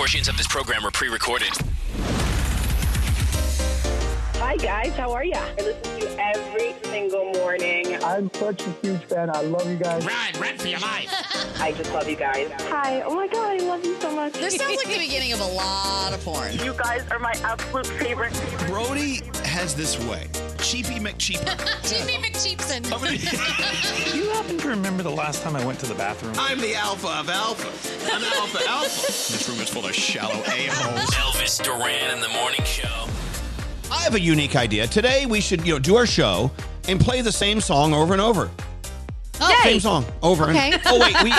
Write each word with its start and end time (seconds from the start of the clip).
Portions 0.00 0.28
of 0.28 0.36
this 0.38 0.46
program 0.46 0.86
are 0.86 0.90
pre-recorded. 0.90 1.50
Hi 4.36 4.56
guys, 4.56 4.94
how 4.94 5.12
are 5.12 5.24
ya? 5.24 5.42
I 5.58 5.62
listen 5.62 5.82
to 5.82 5.98
you 6.00 6.06
every 6.18 6.74
single 6.84 7.34
morning. 7.34 8.02
I'm 8.02 8.32
such 8.32 8.66
a 8.66 8.70
huge 8.80 9.04
fan. 9.04 9.28
I 9.28 9.42
love 9.42 9.68
you 9.68 9.76
guys. 9.76 10.06
Run, 10.06 10.40
run 10.40 10.56
for 10.56 10.68
your 10.68 10.80
life. 10.80 11.12
I 11.60 11.72
just 11.72 11.92
love 11.92 12.08
you 12.08 12.16
guys. 12.16 12.50
Hi. 12.70 13.02
Oh 13.02 13.14
my 13.14 13.28
god, 13.28 13.60
I 13.60 13.62
love 13.62 13.84
you 13.84 14.00
so 14.00 14.10
much. 14.10 14.32
This 14.32 14.56
sounds 14.56 14.74
like 14.78 14.88
the 14.88 14.98
beginning 15.00 15.34
of 15.34 15.40
a 15.40 15.52
lot 15.52 16.14
of 16.14 16.24
porn. 16.24 16.54
You 16.54 16.72
guys 16.72 17.06
are 17.10 17.18
my 17.18 17.34
absolute 17.44 17.86
favorite. 17.86 18.32
Brody 18.68 19.20
has 19.44 19.74
this 19.74 20.02
way. 20.06 20.28
Cheapy 20.62 21.00
McCheaper. 21.00 21.56
Jimmy 21.88 22.14
McCheapson. 22.18 22.82
Do 24.12 24.18
you 24.18 24.30
happen 24.30 24.58
to 24.58 24.68
remember 24.68 25.02
the 25.02 25.10
last 25.10 25.42
time 25.42 25.56
I 25.56 25.64
went 25.64 25.78
to 25.80 25.86
the 25.86 25.94
bathroom? 25.94 26.34
I'm 26.38 26.60
the 26.60 26.74
alpha 26.74 27.08
of 27.08 27.28
alpha. 27.30 27.68
I'm 28.12 28.20
the 28.20 28.26
alpha 28.36 28.58
alpha. 28.68 29.06
This 29.06 29.48
room 29.48 29.60
is 29.60 29.68
full 29.68 29.86
of 29.86 29.94
shallow 29.94 30.34
a-holes. 30.46 31.10
Elvis 31.10 31.62
Duran 31.62 32.14
in 32.14 32.20
the 32.20 32.28
morning 32.28 32.62
show. 32.64 33.06
I 33.90 34.02
have 34.02 34.14
a 34.14 34.20
unique 34.20 34.54
idea. 34.54 34.86
Today 34.86 35.26
we 35.26 35.40
should, 35.40 35.66
you 35.66 35.72
know, 35.74 35.78
do 35.78 35.96
our 35.96 36.06
show 36.06 36.50
and 36.88 37.00
play 37.00 37.20
the 37.22 37.32
same 37.32 37.60
song 37.60 37.92
over 37.94 38.12
and 38.12 38.22
over. 38.22 38.50
Oh, 39.40 39.60
Same 39.64 39.80
song 39.80 40.04
over 40.22 40.44
Okay. 40.50 40.72
and 40.72 40.82
Oh 40.84 40.98
wait, 41.00 41.16
we 41.24 41.32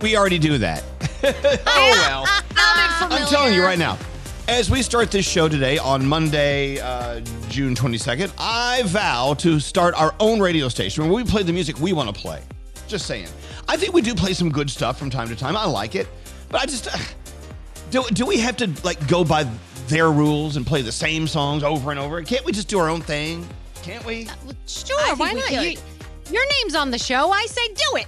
we 0.00 0.16
already 0.16 0.38
do 0.38 0.58
that. 0.58 0.82
oh 1.24 1.90
well. 1.92 2.24
I'm 2.56 3.26
telling 3.28 3.54
you 3.54 3.62
right 3.62 3.78
now. 3.78 3.96
As 4.48 4.68
we 4.68 4.82
start 4.82 5.10
this 5.12 5.24
show 5.26 5.48
today 5.48 5.78
on 5.78 6.04
Monday, 6.04 6.78
uh, 6.80 7.20
June 7.48 7.76
22nd, 7.76 8.32
I 8.38 8.82
vow 8.86 9.34
to 9.34 9.60
start 9.60 9.94
our 9.94 10.14
own 10.18 10.40
radio 10.40 10.68
station 10.68 11.04
where 11.04 11.12
we 11.12 11.22
play 11.24 11.44
the 11.44 11.52
music 11.52 11.78
we 11.78 11.92
want 11.92 12.12
to 12.14 12.20
play. 12.20 12.42
Just 12.88 13.06
saying. 13.06 13.28
I 13.68 13.76
think 13.76 13.94
we 13.94 14.02
do 14.02 14.14
play 14.14 14.32
some 14.34 14.50
good 14.50 14.68
stuff 14.68 14.98
from 14.98 15.10
time 15.10 15.28
to 15.28 15.36
time. 15.36 15.56
I 15.56 15.64
like 15.64 15.94
it, 15.94 16.08
but 16.48 16.60
I 16.60 16.66
just 16.66 16.88
do. 17.90 18.02
Do 18.12 18.26
we 18.26 18.38
have 18.38 18.56
to 18.58 18.70
like 18.82 19.06
go 19.06 19.24
by 19.24 19.46
their 19.86 20.10
rules 20.10 20.56
and 20.56 20.66
play 20.66 20.82
the 20.82 20.92
same 20.92 21.28
songs 21.28 21.62
over 21.62 21.92
and 21.92 22.00
over? 22.00 22.20
Can't 22.22 22.44
we 22.44 22.50
just 22.52 22.68
do 22.68 22.80
our 22.80 22.88
own 22.88 23.00
thing? 23.00 23.46
Can't 23.82 24.04
we? 24.04 24.28
Sure, 24.66 24.98
I 25.00 25.06
think 25.06 25.18
why 25.20 25.34
we 25.34 25.40
not? 25.40 25.48
could. 25.50 25.62
You, 25.62 25.78
your 26.32 26.44
name's 26.60 26.74
on 26.74 26.90
the 26.90 26.98
show. 26.98 27.30
I 27.30 27.46
say 27.46 27.66
do 27.68 27.96
it. 27.96 28.06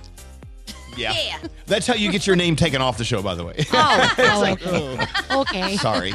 Yeah. 0.97 1.39
That's 1.67 1.87
how 1.87 1.95
you 1.95 2.11
get 2.13 2.27
your 2.27 2.37
name 2.37 2.57
taken 2.57 2.81
off 2.81 2.99
the 2.99 3.05
show, 3.05 3.23
by 3.23 3.35
the 3.35 3.45
way. 3.45 3.65
Oh, 3.73 4.15
oh, 4.19 4.41
like, 4.41 4.67
okay. 4.67 5.07
oh. 5.31 5.41
okay. 5.41 5.77
Sorry. 5.77 6.13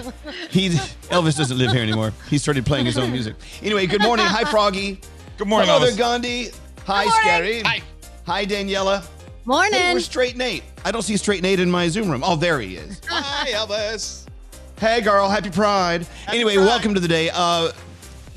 He 0.49 0.69
Elvis 0.69 1.37
doesn't 1.37 1.57
live 1.57 1.71
here 1.71 1.81
anymore. 1.81 2.13
He 2.29 2.37
started 2.37 2.65
playing 2.65 2.85
his 2.85 2.97
own 2.97 3.11
music. 3.11 3.35
Anyway, 3.61 3.85
good 3.87 4.01
morning. 4.01 4.25
Hi, 4.25 4.43
Froggy. 4.43 4.99
Good 5.37 5.47
morning, 5.47 5.69
Hello 5.69 5.79
there, 5.79 5.93
Elvis. 5.93 5.97
Gandhi. 5.97 6.49
Hi, 6.85 7.07
Scary. 7.21 7.61
Hi. 7.61 7.81
Hi, 8.25 8.45
Daniela. 8.45 9.05
Morning. 9.45 9.73
Hey, 9.73 9.93
where's 9.93 10.05
Straight 10.05 10.37
Nate? 10.37 10.63
I 10.85 10.91
don't 10.91 11.01
see 11.01 11.17
Straight 11.17 11.41
Nate 11.41 11.59
in 11.59 11.71
my 11.71 11.87
Zoom 11.87 12.09
room. 12.09 12.23
Oh, 12.23 12.35
there 12.35 12.59
he 12.59 12.75
is. 12.75 13.01
Hi, 13.09 13.49
Elvis. 13.51 14.25
Hey, 14.79 15.01
girl. 15.01 15.29
Happy 15.29 15.49
Pride. 15.49 16.05
anyway, 16.27 16.55
Pride. 16.55 16.65
welcome 16.65 16.93
to 16.93 16.99
the 16.99 17.07
day. 17.07 17.29
Uh, 17.33 17.71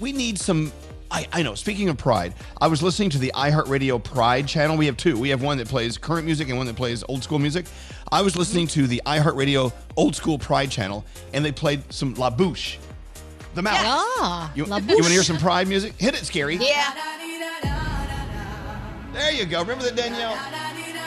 we 0.00 0.12
need 0.12 0.38
some. 0.38 0.72
I, 1.12 1.28
I 1.30 1.42
know. 1.42 1.54
Speaking 1.54 1.90
of 1.90 1.98
Pride, 1.98 2.32
I 2.58 2.68
was 2.68 2.82
listening 2.82 3.10
to 3.10 3.18
the 3.18 3.32
iHeartRadio 3.34 4.02
Pride 4.02 4.48
channel. 4.48 4.78
We 4.78 4.86
have 4.86 4.96
two. 4.96 5.18
We 5.18 5.28
have 5.28 5.42
one 5.42 5.58
that 5.58 5.68
plays 5.68 5.98
current 5.98 6.24
music 6.24 6.48
and 6.48 6.56
one 6.56 6.66
that 6.66 6.76
plays 6.76 7.04
old 7.06 7.22
school 7.22 7.38
music. 7.38 7.66
I 8.10 8.22
was 8.22 8.34
listening 8.34 8.66
to 8.68 8.86
the 8.86 9.02
iHeartRadio 9.04 9.72
Old 9.96 10.16
School 10.16 10.38
Pride 10.38 10.70
channel, 10.70 11.04
and 11.34 11.44
they 11.44 11.52
played 11.52 11.82
some 11.92 12.14
La 12.14 12.30
Bouche, 12.30 12.78
the 13.54 13.60
mouth. 13.62 13.76
Ah, 13.78 14.50
You, 14.54 14.64
you 14.64 14.70
want 14.70 14.88
to 14.88 15.08
hear 15.10 15.22
some 15.22 15.36
Pride 15.38 15.68
music? 15.68 15.92
Hit 15.98 16.14
it, 16.14 16.24
Scary. 16.24 16.56
Yeah. 16.56 16.94
There 19.12 19.32
you 19.32 19.44
go. 19.44 19.60
Remember 19.60 19.84
that, 19.84 19.94
Danielle? 19.94 20.38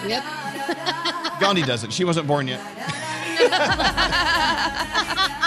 Yep. 0.07 1.39
Gandhi 1.39 1.63
doesn't. 1.63 1.91
She 1.91 2.03
wasn't 2.05 2.27
born 2.27 2.47
yet. 2.47 2.61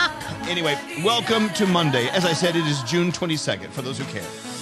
anyway, 0.48 0.78
welcome 1.04 1.50
to 1.50 1.66
Monday. 1.66 2.08
As 2.08 2.24
I 2.24 2.32
said, 2.32 2.56
it 2.56 2.66
is 2.66 2.82
June 2.82 3.12
22nd, 3.12 3.68
for 3.70 3.82
those 3.82 3.98
who 3.98 4.04
care. 4.04 4.57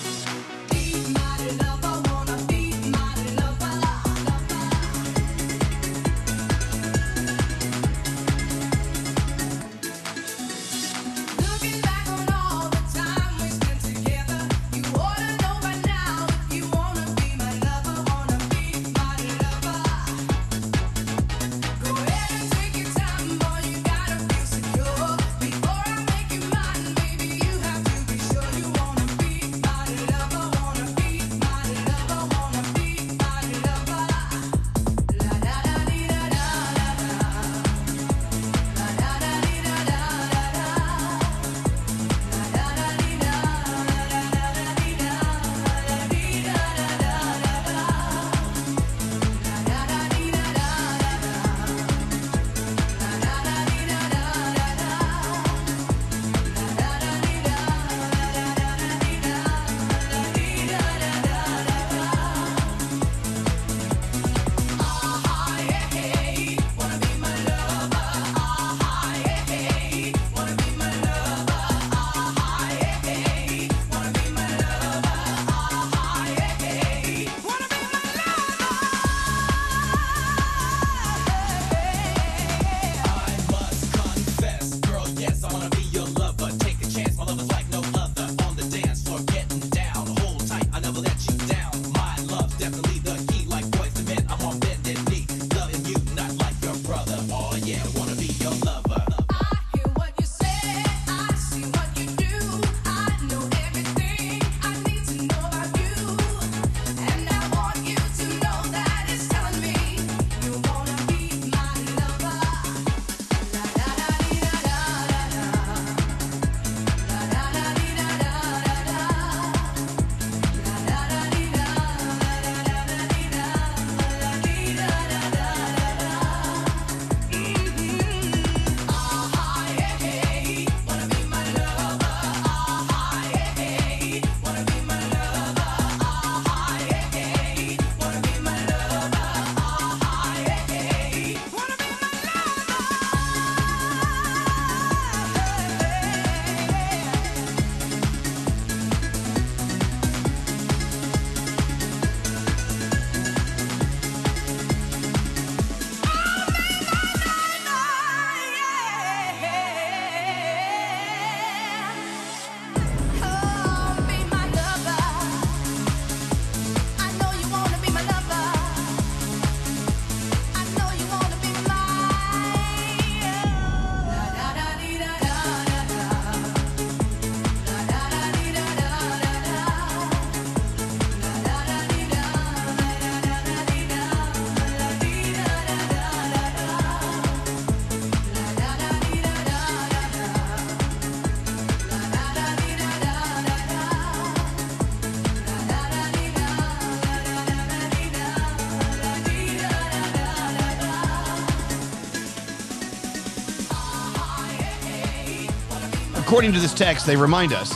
According 206.36 206.52
to 206.52 206.60
this 206.60 206.74
text, 206.74 207.06
they 207.06 207.16
remind 207.16 207.54
us 207.54 207.74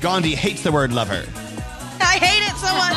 Gandhi 0.00 0.34
hates 0.34 0.62
the 0.62 0.72
word 0.72 0.90
lover. 0.90 1.22
I 2.00 2.16
hate 2.16 2.48
it 2.48 2.56
so 2.56 2.74
much. 2.74 2.96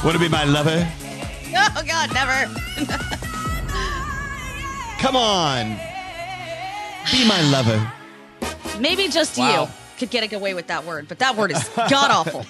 Want 0.04 0.16
to 0.16 0.18
be 0.18 0.28
my 0.28 0.42
lover? 0.42 0.84
oh 1.54 1.82
God, 1.86 2.12
never. 2.12 2.52
Come 5.00 5.14
on. 5.14 5.76
Be 7.12 7.24
my 7.28 7.40
lover. 7.52 7.92
Maybe 8.80 9.06
just 9.06 9.38
Wow. 9.38 9.66
you 9.66 9.68
could 9.96 10.10
get 10.10 10.32
away 10.32 10.54
with 10.54 10.66
that 10.66 10.84
word, 10.84 11.06
but 11.06 11.20
that 11.20 11.36
word 11.36 11.52
is 11.52 11.68
god 11.88 12.10
awful. 12.10 12.44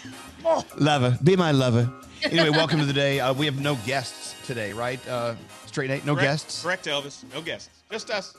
Lover. 0.79 1.19
Be 1.23 1.37
my 1.37 1.51
lover. 1.51 1.93
Anyway, 2.23 2.49
welcome 2.49 2.79
to 2.81 2.87
the 2.87 2.95
day. 2.95 3.21
Uh, 3.21 3.35
we 3.35 3.45
have 3.45 3.61
no 3.61 3.75
guests 3.85 4.35
today, 4.47 4.73
right? 4.73 5.07
Uh, 5.07 5.35
Straight 5.67 5.91
Nate, 5.91 6.07
no 6.07 6.15
Correct- 6.15 6.27
guests. 6.27 6.63
Correct, 6.63 6.87
Elvis. 6.87 7.23
No 7.35 7.43
guests. 7.43 7.69
Just 7.91 8.09
us. 8.09 8.35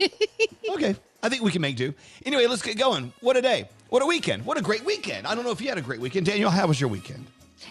Okay. 0.68 0.96
I 1.22 1.28
think 1.28 1.42
we 1.42 1.50
can 1.50 1.62
make 1.62 1.76
do. 1.76 1.94
Anyway, 2.24 2.46
let's 2.46 2.62
get 2.62 2.76
going. 2.76 3.12
What 3.20 3.36
a 3.36 3.42
day. 3.42 3.68
What 3.88 4.02
a 4.02 4.06
weekend. 4.06 4.44
What 4.44 4.58
a 4.58 4.62
great 4.62 4.84
weekend. 4.84 5.26
I 5.26 5.34
don't 5.34 5.44
know 5.44 5.50
if 5.50 5.60
you 5.60 5.68
had 5.68 5.78
a 5.78 5.82
great 5.82 6.00
weekend. 6.00 6.26
Danielle, 6.26 6.50
how 6.50 6.66
was 6.66 6.80
your 6.80 6.90
weekend? 6.90 7.26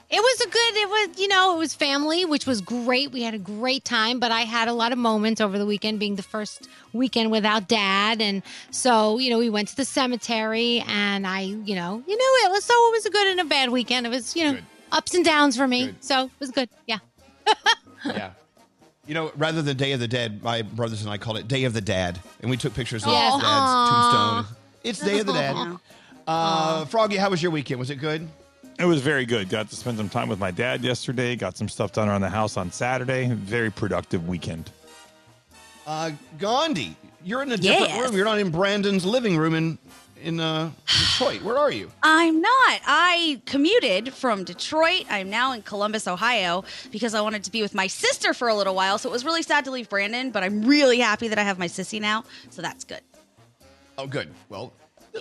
It 0.10 0.20
was 0.20 0.42
a 0.42 0.46
good, 0.50 0.76
it 0.76 0.90
was, 0.90 1.20
you 1.20 1.28
know, 1.28 1.56
it 1.56 1.60
was 1.60 1.74
family, 1.74 2.26
which 2.26 2.46
was 2.46 2.60
great. 2.62 3.12
We 3.12 3.22
had 3.22 3.34
a 3.34 3.40
great 3.40 3.86
time, 3.86 4.20
but 4.20 4.32
I 4.32 4.42
had 4.42 4.68
a 4.68 4.74
lot 4.74 4.92
of 4.92 4.98
moments 4.98 5.40
over 5.40 5.58
the 5.58 5.66
weekend 5.66 6.00
being 6.00 6.16
the 6.16 6.24
first 6.24 6.68
weekend 6.94 7.32
without 7.32 7.68
dad. 7.68 8.22
And 8.22 8.42
so, 8.72 9.20
you 9.20 9.30
know, 9.30 9.38
we 9.38 9.50
went 9.50 9.68
to 9.70 9.76
the 9.76 9.86
cemetery 9.86 10.84
and 10.88 11.26
I, 11.28 11.42
you 11.42 11.76
know, 11.76 12.04
you 12.08 12.18
know, 12.18 12.48
it 12.48 12.52
was 12.52 12.64
so 12.64 12.74
it 12.74 12.92
was 12.92 13.06
a 13.06 13.10
good 13.12 13.28
and 13.28 13.40
a 13.42 13.46
bad 13.46 13.70
weekend. 13.70 14.06
It 14.06 14.10
was, 14.10 14.36
you 14.36 14.44
know, 14.46 14.54
Good. 14.54 14.66
ups 14.92 15.14
and 15.14 15.24
downs 15.24 15.56
for 15.56 15.68
me. 15.68 15.88
Good. 15.88 16.04
So 16.04 16.26
it 16.26 16.32
was 16.40 16.52
good. 16.52 16.70
Yeah. 16.88 17.00
Yeah. 18.06 18.32
You 19.08 19.14
know, 19.14 19.32
rather 19.38 19.62
than 19.62 19.78
Day 19.78 19.92
of 19.92 20.00
the 20.00 20.08
Dead, 20.08 20.42
my 20.44 20.64
brothers 20.64 21.02
and 21.04 21.12
I 21.12 21.18
called 21.18 21.38
it 21.38 21.48
Day 21.48 21.66
of 21.66 21.74
the 21.74 21.82
Dad. 21.82 22.20
And 22.42 22.50
we 22.50 22.58
took 22.58 22.74
pictures 22.74 23.04
of 23.04 23.12
Yes. 23.12 23.34
dad's 23.34 23.44
Aw. 23.46 24.42
tombstone. 24.42 24.58
It's 24.84 25.00
Day 25.00 25.20
of 25.20 25.28
the 25.28 25.34
Dad. 25.34 25.78
Uh, 26.28 26.86
Froggy, 26.86 27.18
how 27.18 27.30
was 27.30 27.42
your 27.42 27.52
weekend? 27.52 27.80
Was 27.80 27.92
it 27.92 27.98
good? 27.98 28.28
It 28.80 28.86
was 28.86 29.02
very 29.02 29.26
good. 29.26 29.48
Got 29.50 29.70
to 29.70 29.76
spend 29.76 29.98
some 29.98 30.10
time 30.10 30.28
with 30.28 30.40
my 30.40 30.52
dad 30.52 30.84
yesterday. 30.84 31.36
Got 31.36 31.56
some 31.56 31.70
stuff 31.70 31.94
done 31.94 32.10
around 32.10 32.22
the 32.22 32.30
house 32.30 32.58
on 32.58 32.72
Saturday. 32.72 33.30
Very 33.32 33.72
productive 33.72 34.28
weekend. 34.28 34.70
Uh, 35.86 36.12
Gandhi, 36.40 36.96
you're 37.24 37.44
in 37.44 37.52
a 37.52 37.58
different 37.58 37.90
Yes. 37.92 38.02
room. 38.08 38.16
You're 38.16 38.26
not 38.26 38.40
in 38.40 38.50
Brandon's 38.50 39.06
living 39.06 39.38
room 39.38 39.54
in 39.54 39.78
in 40.26 40.40
uh, 40.40 40.72
Detroit. 40.88 41.42
Where 41.44 41.58
are 41.58 41.72
you? 41.72 41.92
I'm 42.04 42.42
not. 42.42 42.82
I 42.86 43.42
commuted 43.46 44.14
from 44.14 44.44
Detroit. 44.44 45.06
I'm 45.10 45.30
now 45.30 45.54
in 45.54 45.62
Columbus, 45.62 46.08
Ohio, 46.08 46.64
because 46.92 47.14
I 47.14 47.22
wanted 47.22 47.44
to 47.46 47.52
be 47.52 47.62
with 47.62 47.76
my 47.76 47.88
sister 47.88 48.34
for 48.34 48.48
a 48.48 48.56
little 48.56 48.76
while. 48.76 48.98
So 48.98 49.08
it 49.10 49.12
was 49.12 49.24
really 49.24 49.44
sad 49.44 49.66
to 49.66 49.72
leave 49.72 49.88
Brandon, 49.88 50.32
but 50.32 50.44
I'm 50.44 50.64
really 50.66 51.00
happy 51.00 51.28
that 51.28 51.38
I 51.38 51.44
have 51.44 51.60
my 51.60 51.68
sissy 51.68 52.02
now. 52.02 52.24
So 52.50 52.62
that's 52.62 52.84
good. 52.84 53.02
Oh, 53.98 54.08
good. 54.08 54.30
Well, 54.50 54.74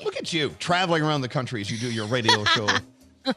look 0.04 0.16
at 0.16 0.32
you 0.32 0.50
traveling 0.58 1.02
around 1.02 1.20
the 1.20 1.28
country 1.28 1.60
as 1.60 1.70
you 1.70 1.78
do 1.78 1.92
your 1.92 2.06
radio 2.06 2.42
show. 2.56 2.66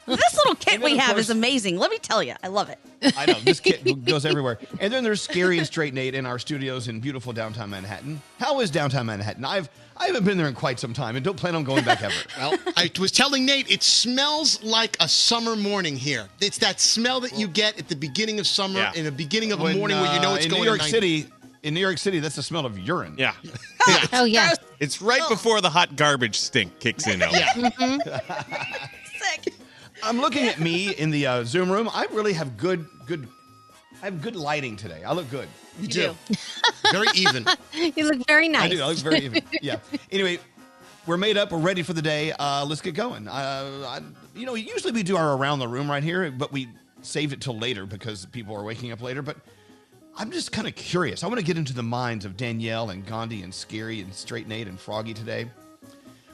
This 0.06 0.36
little 0.36 0.56
kit 0.56 0.82
we 0.82 0.98
have 0.98 1.12
course- 1.12 1.26
is 1.26 1.30
amazing. 1.30 1.78
Let 1.78 1.92
me 1.92 1.98
tell 1.98 2.22
you, 2.24 2.34
I 2.44 2.48
love 2.48 2.70
it. 2.70 2.80
I 3.16 3.26
know 3.26 3.40
this 3.42 3.60
kid 3.60 4.06
goes 4.06 4.26
everywhere. 4.26 4.58
And 4.82 4.92
then 4.92 5.04
there's 5.04 5.22
Scary 5.22 5.58
and 5.60 5.68
Straight 5.68 5.94
Nate 5.94 6.16
in 6.16 6.26
our 6.26 6.40
studios 6.40 6.88
in 6.88 7.00
beautiful 7.00 7.32
downtown 7.32 7.70
Manhattan. 7.70 8.22
How 8.40 8.60
is 8.62 8.72
downtown 8.72 9.06
Manhattan? 9.06 9.46
I've 9.46 9.70
I 10.00 10.06
haven't 10.08 10.26
been 10.26 10.38
there 10.38 10.48
in 10.48 10.54
quite 10.54 10.80
some 10.80 10.94
time 10.94 11.16
and 11.16 11.26
don't 11.26 11.38
plan 11.38 11.56
on 11.56 11.64
going 11.64 11.84
back 11.84 12.02
ever. 12.04 12.14
Well, 12.38 12.58
I 12.76 12.92
was 13.00 13.12
telling 13.12 13.46
Nate, 13.46 13.70
it 13.72 13.82
smells 13.84 14.62
like 14.64 14.96
a 15.00 15.08
summer 15.08 15.56
morning 15.56 15.96
here. 15.96 16.28
It's 16.40 16.60
that 16.60 16.80
smell 16.80 17.20
that 17.22 17.38
you 17.38 17.48
get 17.48 17.80
at 17.80 17.88
the 17.88 17.96
beginning 17.96 18.40
of 18.40 18.46
summer, 18.48 18.80
Yeah. 18.80 18.92
in 18.96 19.06
the 19.06 19.12
beginning 19.12 19.52
of 19.52 19.60
a 19.60 19.64
When, 19.64 19.78
morning 19.78 20.00
where 20.00 20.14
you 20.14 20.22
know 20.22 20.32
uh, 20.32 20.36
it's 20.36 20.46
in 20.46 20.52
going 20.52 20.62
New 20.64 20.68
York 20.70 20.82
to 20.82 20.88
City. 20.90 21.26
In 21.64 21.74
New 21.74 21.80
York 21.82 21.98
City, 21.98 22.20
that's 22.20 22.36
the 22.36 22.44
smell 22.44 22.66
of 22.66 22.78
urine. 22.78 23.16
Yeah. 23.18 23.34
Oh, 24.14 24.26
yeah. 24.26 24.54
It's 24.80 25.02
right 25.02 25.22
before 25.30 25.62
the 25.62 25.70
hot 25.70 25.96
garbage 25.96 26.38
stink 26.38 26.80
kicks 26.80 27.08
in, 27.08 27.20
Elvis. 27.22 28.02
Sick. 29.18 29.54
I'm 30.04 30.20
looking 30.20 30.48
at 30.48 30.60
me 30.60 30.94
in 30.96 31.10
the 31.10 31.26
uh, 31.26 31.44
Zoom 31.44 31.72
room. 31.72 31.90
I 31.92 32.06
really 32.12 32.34
have 32.34 32.58
good, 32.58 32.86
good. 33.06 33.28
I 34.02 34.06
have 34.06 34.22
good 34.22 34.36
lighting 34.36 34.76
today. 34.76 35.04
I 35.04 35.14
look 35.14 35.30
good. 35.30 35.48
You 35.80 35.88
do. 35.88 36.16
Very 36.92 37.08
even. 37.16 37.46
You 37.74 38.06
look 38.06 38.26
very 38.28 38.50
nice. 38.50 38.64
I 38.64 38.68
do. 38.70 38.82
I 38.82 38.88
look 38.88 38.98
very 38.98 39.20
even. 39.20 39.44
Yeah. 39.62 39.78
Anyway, 40.12 40.40
we're 41.06 41.18
made 41.18 41.38
up. 41.38 41.52
We're 41.52 41.60
ready 41.60 41.84
for 41.84 41.94
the 41.94 42.02
day. 42.02 42.32
Uh, 42.32 42.66
let's 42.66 42.82
get 42.82 42.96
going. 42.96 43.28
Uh, 43.28 43.86
I, 43.88 44.02
you 44.36 44.46
know, 44.48 44.56
usually 44.56 44.92
we 44.94 45.04
do 45.04 45.16
our 45.16 45.38
around 45.38 45.60
the 45.60 45.68
room 45.68 45.90
right 45.90 46.02
here, 46.02 46.32
but 46.32 46.52
we 46.52 46.70
saved 47.04 47.34
it 47.34 47.42
till 47.42 47.58
later 47.58 47.86
because 47.86 48.26
people 48.26 48.56
are 48.56 48.64
waking 48.64 48.92
up 48.92 49.02
later. 49.02 49.22
But 49.22 49.38
I'm 50.18 50.32
just 50.32 50.52
kind 50.52 50.68
of 50.68 50.76
curious. 50.76 51.24
I 51.24 51.28
want 51.28 51.40
to 51.40 51.46
get 51.46 51.58
into 51.58 51.74
the 51.74 51.84
minds 51.84 52.26
of 52.26 52.36
Danielle 52.36 52.90
and 52.90 53.06
Gandhi 53.06 53.44
and 53.44 53.54
Scary 53.54 54.02
and 54.02 54.12
Straight 54.14 54.48
Nate 54.48 54.68
and 54.68 54.80
Froggy 54.80 55.14
today. 55.14 55.48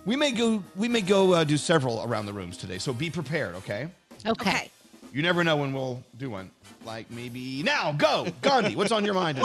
We 0.06 0.16
may 0.16 0.32
go. 0.32 0.64
We 0.76 0.88
may 0.88 1.02
go 1.02 1.34
uh, 1.34 1.44
do 1.44 1.58
several 1.58 2.04
around 2.04 2.26
the 2.26 2.34
rooms 2.34 2.56
today. 2.58 2.78
So 2.78 2.94
be 2.94 3.10
prepared. 3.10 3.56
Okay. 3.56 3.90
Okay. 4.26 4.50
Okay. 4.50 4.72
You 5.14 5.22
never 5.22 5.44
know 5.44 5.58
when 5.58 5.74
we'll 5.74 6.04
do 6.18 6.32
one. 6.32 6.50
Like 6.84 7.10
maybe 7.12 7.62
now. 7.62 7.92
Go, 7.92 8.26
Gandhi. 8.42 8.76
What's 8.76 8.92
on 8.92 9.06
your 9.06 9.14
mind? 9.14 9.40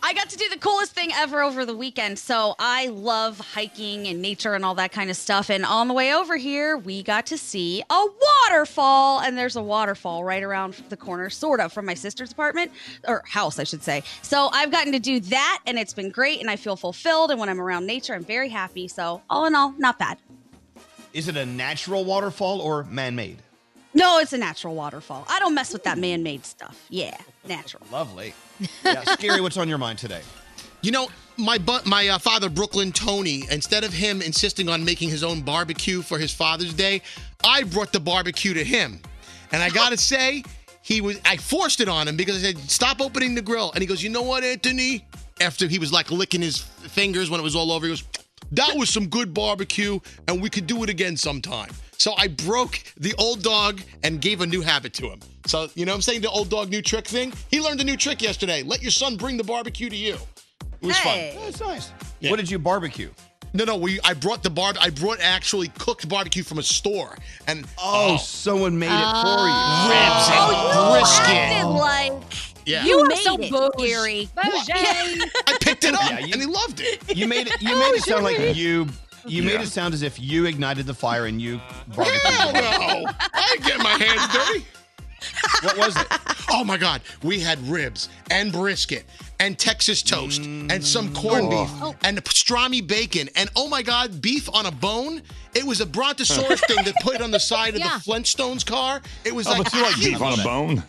I 0.00 0.12
got 0.12 0.28
to 0.28 0.36
do 0.36 0.48
the 0.48 0.58
coolest 0.58 0.92
thing 0.92 1.10
ever 1.12 1.42
over 1.42 1.64
the 1.64 1.76
weekend. 1.76 2.20
So 2.20 2.54
I 2.58 2.86
love 2.86 3.40
hiking 3.40 4.06
and 4.06 4.22
nature 4.22 4.54
and 4.54 4.64
all 4.64 4.76
that 4.76 4.92
kind 4.92 5.10
of 5.10 5.16
stuff. 5.16 5.50
And 5.50 5.64
on 5.64 5.88
the 5.88 5.94
way 5.94 6.14
over 6.14 6.36
here, 6.36 6.78
we 6.78 7.02
got 7.02 7.26
to 7.26 7.38
see 7.38 7.82
a 7.90 8.04
waterfall. 8.46 9.20
And 9.22 9.36
there's 9.36 9.56
a 9.56 9.62
waterfall 9.62 10.22
right 10.22 10.42
around 10.42 10.74
the 10.88 10.96
corner, 10.96 11.30
sort 11.30 11.58
of, 11.58 11.72
from 11.72 11.86
my 11.86 11.94
sister's 11.94 12.30
apartment 12.30 12.70
or 13.08 13.24
house, 13.26 13.58
I 13.58 13.64
should 13.64 13.82
say. 13.82 14.04
So 14.22 14.50
I've 14.52 14.70
gotten 14.70 14.92
to 14.92 15.00
do 15.00 15.18
that, 15.18 15.62
and 15.66 15.80
it's 15.80 15.94
been 15.94 16.10
great. 16.10 16.40
And 16.40 16.48
I 16.48 16.54
feel 16.54 16.76
fulfilled. 16.76 17.32
And 17.32 17.40
when 17.40 17.48
I'm 17.48 17.60
around 17.60 17.86
nature, 17.86 18.14
I'm 18.14 18.24
very 18.24 18.50
happy. 18.50 18.86
So 18.86 19.20
all 19.28 19.46
in 19.46 19.56
all, 19.56 19.74
not 19.78 19.98
bad. 19.98 20.18
Is 21.12 21.26
it 21.26 21.36
a 21.36 21.46
natural 21.46 22.04
waterfall 22.04 22.60
or 22.60 22.84
man-made? 22.84 23.38
No, 23.94 24.18
it's 24.18 24.32
a 24.32 24.38
natural 24.38 24.74
waterfall. 24.74 25.24
I 25.28 25.38
don't 25.38 25.54
mess 25.54 25.72
with 25.72 25.84
that 25.84 25.98
man 25.98 26.22
made 26.22 26.44
stuff. 26.44 26.84
Yeah, 26.90 27.16
natural. 27.46 27.86
Lovely. 27.92 28.34
Yeah, 28.84 29.02
Scary. 29.04 29.40
What's 29.40 29.56
on 29.56 29.68
your 29.68 29.78
mind 29.78 29.98
today? 29.98 30.20
You 30.82 30.90
know, 30.90 31.08
my 31.36 31.58
bu- 31.58 31.84
my 31.86 32.08
uh, 32.08 32.18
father, 32.18 32.50
Brooklyn 32.50 32.92
Tony, 32.92 33.44
instead 33.50 33.84
of 33.84 33.92
him 33.92 34.20
insisting 34.20 34.68
on 34.68 34.84
making 34.84 35.08
his 35.10 35.22
own 35.22 35.40
barbecue 35.40 36.02
for 36.02 36.18
his 36.18 36.32
Father's 36.32 36.74
Day, 36.74 37.02
I 37.44 37.62
brought 37.62 37.92
the 37.92 38.00
barbecue 38.00 38.52
to 38.54 38.64
him. 38.64 39.00
And 39.52 39.62
I 39.62 39.70
got 39.70 39.90
to 39.90 39.96
say, 40.12 40.42
he 40.82 41.00
was 41.00 41.18
I 41.24 41.36
forced 41.36 41.80
it 41.80 41.88
on 41.88 42.08
him 42.08 42.16
because 42.16 42.36
I 42.36 42.48
said, 42.48 42.58
"Stop 42.70 43.00
opening 43.00 43.34
the 43.34 43.42
grill." 43.42 43.72
And 43.72 43.80
he 43.80 43.86
goes, 43.86 44.02
"You 44.02 44.10
know 44.10 44.22
what, 44.22 44.44
Anthony?" 44.44 45.06
After 45.40 45.66
he 45.66 45.78
was 45.78 45.92
like 45.92 46.10
licking 46.10 46.42
his 46.42 46.58
fingers 46.58 47.30
when 47.30 47.40
it 47.40 47.42
was 47.42 47.56
all 47.56 47.72
over, 47.72 47.86
he 47.86 47.92
goes, 47.92 48.04
"That 48.52 48.76
was 48.76 48.90
some 48.90 49.06
good 49.06 49.32
barbecue, 49.32 49.98
and 50.28 50.42
we 50.42 50.50
could 50.50 50.66
do 50.66 50.82
it 50.82 50.90
again 50.90 51.16
sometime." 51.16 51.70
So 51.98 52.12
I 52.18 52.28
broke 52.28 52.80
the 52.98 53.14
old 53.18 53.42
dog 53.42 53.80
and 54.02 54.20
gave 54.20 54.40
a 54.40 54.46
new 54.46 54.60
habit 54.60 54.92
to 54.94 55.08
him. 55.08 55.20
So, 55.46 55.68
you 55.74 55.84
know 55.86 55.92
what 55.92 55.96
I'm 55.96 56.02
saying? 56.02 56.20
The 56.22 56.30
old 56.30 56.50
dog 56.50 56.70
new 56.70 56.82
trick 56.82 57.06
thing? 57.06 57.32
He 57.50 57.60
learned 57.60 57.80
a 57.80 57.84
new 57.84 57.96
trick 57.96 58.20
yesterday. 58.22 58.62
Let 58.62 58.82
your 58.82 58.90
son 58.90 59.16
bring 59.16 59.36
the 59.36 59.44
barbecue 59.44 59.88
to 59.88 59.96
you. 59.96 60.14
It 60.80 60.86
was 60.86 60.96
Hey. 60.98 61.32
fun. 61.34 61.44
That's 61.44 61.60
nice. 61.60 61.90
Yeah. 62.20 62.30
What 62.30 62.36
did 62.36 62.50
you 62.50 62.58
barbecue? 62.58 63.10
No, 63.56 63.64
no, 63.64 63.76
we 63.76 64.00
I 64.02 64.14
brought 64.14 64.42
the 64.42 64.50
barb 64.50 64.76
I 64.80 64.90
brought 64.90 65.20
actually 65.20 65.68
cooked 65.78 66.08
barbecue 66.08 66.42
from 66.42 66.58
a 66.58 66.62
store. 66.62 67.16
And 67.46 67.64
Oh, 67.78 68.14
oh. 68.14 68.16
someone 68.16 68.76
made 68.78 68.86
it 68.88 68.90
for 68.90 69.46
you. 69.46 69.54
Oh. 69.54 69.86
Oh, 69.86 70.94
ribs 70.94 70.98
and 70.98 71.00
brisket. 71.00 71.36
acted 71.36 71.68
like 71.68 72.22
Yeah. 72.66 72.84
you 72.84 72.98
are 73.00 73.06
made 73.06 73.18
so 73.18 73.36
it, 73.38 73.50
bougie. 73.52 73.88
Gary. 73.88 74.28
I 75.46 75.56
picked 75.60 75.84
it 75.84 75.94
up 75.94 76.00
Yeah, 76.10 76.18
you- 76.18 76.32
and 76.32 76.42
he 76.42 76.46
loved 76.46 76.80
it. 76.80 77.16
You 77.16 77.28
made 77.28 77.46
it. 77.46 77.62
You 77.62 77.76
made 77.78 77.94
it 77.94 78.02
sound 78.02 78.24
like 78.24 78.56
you. 78.56 78.88
You 79.26 79.42
made 79.42 79.60
it 79.60 79.68
sound 79.68 79.94
as 79.94 80.02
if 80.02 80.20
you 80.20 80.46
ignited 80.46 80.86
the 80.86 80.94
fire 80.94 81.26
and 81.26 81.40
you 81.40 81.60
barbecued. 81.88 82.20
Hell 82.22 82.52
no. 82.52 83.10
I 83.32 83.48
didn't 83.52 83.66
get 83.66 83.78
my 83.78 83.90
hands 83.90 84.32
dirty. 84.32 84.66
What 85.62 85.78
was 85.78 85.96
it? 85.96 86.06
Oh 86.50 86.62
my 86.64 86.76
God. 86.76 87.00
We 87.22 87.40
had 87.40 87.58
ribs 87.66 88.10
and 88.30 88.52
brisket 88.52 89.06
and 89.40 89.58
Texas 89.58 90.02
toast 90.02 90.42
and 90.44 90.84
some 90.84 91.12
corned 91.14 91.46
mm. 91.46 91.50
beef 91.50 91.70
oh. 91.82 91.88
Oh. 91.88 91.96
and 92.04 92.22
pastrami 92.22 92.86
bacon 92.86 93.28
and 93.34 93.48
oh 93.56 93.68
my 93.68 93.82
God, 93.82 94.20
beef 94.20 94.48
on 94.52 94.66
a 94.66 94.70
bone. 94.70 95.22
It 95.54 95.64
was 95.64 95.80
a 95.80 95.86
brontosaurus 95.86 96.60
thing 96.66 96.84
that 96.84 96.94
put 97.00 97.20
on 97.22 97.30
the 97.30 97.40
side 97.40 97.74
of 97.74 97.80
Yeah. 97.80 97.98
the 97.98 98.04
Flintstones 98.10 98.64
car. 98.66 99.00
It 99.24 99.34
was 99.34 99.46
Oh, 99.46 99.52
like, 99.52 99.64
but 99.64 99.72
you 99.74 99.82
like 99.82 99.96
beef 99.96 100.20
on 100.20 100.38
a 100.38 100.42
bone? 100.42 100.82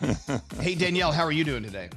Hey 0.60 0.74
Danielle, 0.74 1.12
how 1.12 1.24
are 1.24 1.32
you 1.32 1.44
doing 1.44 1.62
today? 1.62 1.88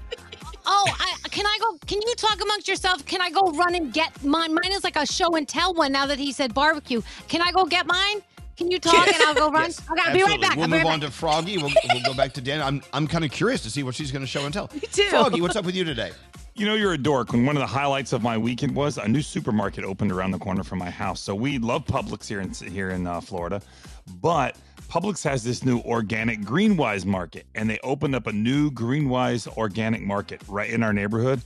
Oh, 0.72 0.86
I, 1.00 1.28
can 1.30 1.48
I 1.48 1.58
go? 1.60 1.78
Can 1.88 2.00
you 2.00 2.14
talk 2.16 2.40
amongst 2.44 2.68
yourself? 2.68 3.04
Can 3.08 3.22
I 3.22 3.32
go 3.32 3.52
run 3.54 3.74
and 3.74 3.92
get 3.92 4.24
mine? 4.24 4.54
Mine 4.54 4.72
is 4.72 4.84
like 4.84 4.98
a 4.98 5.06
show 5.06 5.36
and 5.36 5.48
tell 5.48 5.74
one 5.74 5.92
now 5.92 6.06
that 6.06 6.20
he 6.20 6.32
said 6.32 6.54
barbecue. 6.54 7.02
Can 7.28 7.42
I 7.42 7.52
go 7.52 7.66
get 7.66 7.88
mine? 7.88 8.22
Can 8.56 8.70
you 8.70 8.78
talk 8.78 9.08
and 9.08 9.16
I'll 9.24 9.34
go 9.34 9.50
run? 9.52 9.64
Yes, 9.64 9.82
okay, 9.90 10.02
I'll 10.06 10.14
be 10.14 10.22
right 10.22 10.40
back. 10.40 10.56
We'll 10.56 10.66
I'll 10.66 10.70
move 10.70 10.84
right 10.84 10.94
on 10.94 11.00
back. 11.00 11.10
to 11.10 11.16
Froggy. 11.16 11.58
We'll, 11.58 11.72
we'll 11.94 12.04
go 12.04 12.14
back 12.14 12.34
to 12.34 12.42
Dan. 12.42 12.62
I'm 12.62 12.84
I'm 12.94 13.08
kind 13.08 13.26
of 13.26 13.32
curious 13.32 13.64
to 13.64 13.72
see 13.72 13.82
what 13.82 13.96
she's 13.96 14.12
going 14.12 14.22
to 14.22 14.28
show 14.28 14.46
and 14.46 14.54
tell. 14.54 14.70
Me 14.74 14.82
too. 14.82 15.10
Froggy, 15.10 15.42
what's 15.42 15.56
up 15.56 15.66
with 15.66 15.76
you 15.76 15.84
today? 15.84 16.12
You 16.54 16.68
know, 16.68 16.76
you're 16.76 16.94
a 16.94 16.98
dork. 16.98 17.32
When 17.32 17.48
one 17.48 17.56
of 17.56 17.62
the 17.62 17.68
highlights 17.68 18.14
of 18.14 18.22
my 18.22 18.38
weekend 18.38 18.76
was 18.76 19.00
a 19.00 19.08
new 19.08 19.22
supermarket 19.24 19.86
opened 19.86 20.12
around 20.12 20.32
the 20.32 20.40
corner 20.40 20.64
from 20.64 20.78
my 20.78 20.90
house. 20.92 21.20
So 21.20 21.34
we 21.34 21.58
love 21.58 21.86
Publix 21.86 22.28
here 22.28 22.42
in 22.42 22.52
here 22.52 22.92
in 22.92 23.08
uh, 23.08 23.22
Florida, 23.22 23.62
but 24.22 24.56
Publix 24.90 25.24
has 25.24 25.44
this 25.44 25.64
new 25.64 25.82
organic 25.82 26.42
Greenwise 26.42 27.06
market, 27.06 27.46
and 27.54 27.70
they 27.70 27.78
opened 27.84 28.16
up 28.16 28.26
a 28.26 28.32
new 28.32 28.72
Greenwise 28.72 29.48
organic 29.56 30.02
market 30.02 30.42
right 30.48 30.68
in 30.68 30.82
our 30.82 30.94
neighborhood. 30.94 31.44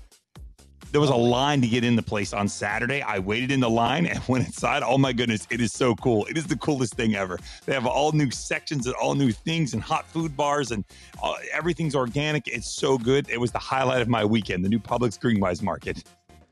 there 0.93 1.01
was 1.01 1.09
a 1.09 1.15
line 1.15 1.59
to 1.59 1.67
get 1.67 1.83
in 1.83 1.97
the 1.97 2.03
place 2.03 2.31
on 2.31 2.47
Saturday. 2.47 3.01
I 3.01 3.19
waited 3.19 3.51
in 3.51 3.59
the 3.59 3.69
line 3.69 4.05
and 4.05 4.21
went 4.29 4.45
inside. 4.45 4.81
Oh 4.81 4.97
my 4.97 5.11
goodness, 5.11 5.45
it 5.49 5.59
is 5.59 5.73
so 5.73 5.93
cool. 5.95 6.25
It 6.27 6.37
is 6.37 6.45
the 6.45 6.55
coolest 6.55 6.93
thing 6.93 7.15
ever. 7.15 7.37
They 7.65 7.73
have 7.73 7.85
all 7.85 8.13
new 8.13 8.31
sections 8.31 8.85
and 8.85 8.95
all 8.95 9.13
new 9.13 9.31
things 9.33 9.73
and 9.73 9.83
hot 9.83 10.05
food 10.05 10.37
bars 10.37 10.71
and 10.71 10.85
uh, 11.21 11.33
everything's 11.51 11.95
organic. 11.95 12.47
It's 12.47 12.69
so 12.69 12.97
good. 12.97 13.27
It 13.27 13.41
was 13.41 13.51
the 13.51 13.59
highlight 13.59 14.01
of 14.01 14.07
my 14.07 14.23
weekend, 14.23 14.63
the 14.63 14.69
new 14.69 14.79
Publix 14.79 15.19
Greenwise 15.19 15.61
Market. 15.61 16.03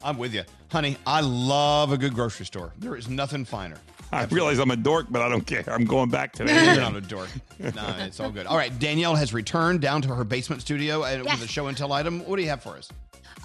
I'm 0.03 0.17
with 0.17 0.33
you. 0.33 0.43
Honey, 0.71 0.97
I 1.05 1.21
love 1.21 1.91
a 1.91 1.97
good 1.97 2.13
grocery 2.13 2.47
store. 2.47 2.73
There 2.79 2.95
is 2.95 3.07
nothing 3.07 3.45
finer. 3.45 3.77
I 4.13 4.25
realize 4.25 4.59
I'm 4.59 4.71
a 4.71 4.75
dork, 4.75 5.07
but 5.09 5.21
I 5.21 5.29
don't 5.29 5.45
care. 5.47 5.63
I'm 5.67 5.85
going 5.85 6.09
back 6.09 6.33
today. 6.33 6.65
You're 6.65 6.75
not 6.81 6.95
a 6.95 7.01
dork. 7.01 7.29
No, 7.59 7.95
it's 7.99 8.19
all 8.19 8.29
good. 8.31 8.45
All 8.45 8.57
right, 8.57 8.77
Danielle 8.79 9.15
has 9.15 9.33
returned 9.33 9.81
down 9.81 10.01
to 10.03 10.13
her 10.15 10.23
basement 10.23 10.61
studio 10.61 11.03
and 11.03 11.23
Yes. 11.23 11.39
with 11.39 11.49
a 11.49 11.51
show 11.51 11.67
and 11.67 11.77
tell 11.77 11.93
item. 11.93 12.19
What 12.25 12.35
do 12.37 12.41
you 12.43 12.49
have 12.49 12.61
for 12.61 12.75
us? 12.77 12.89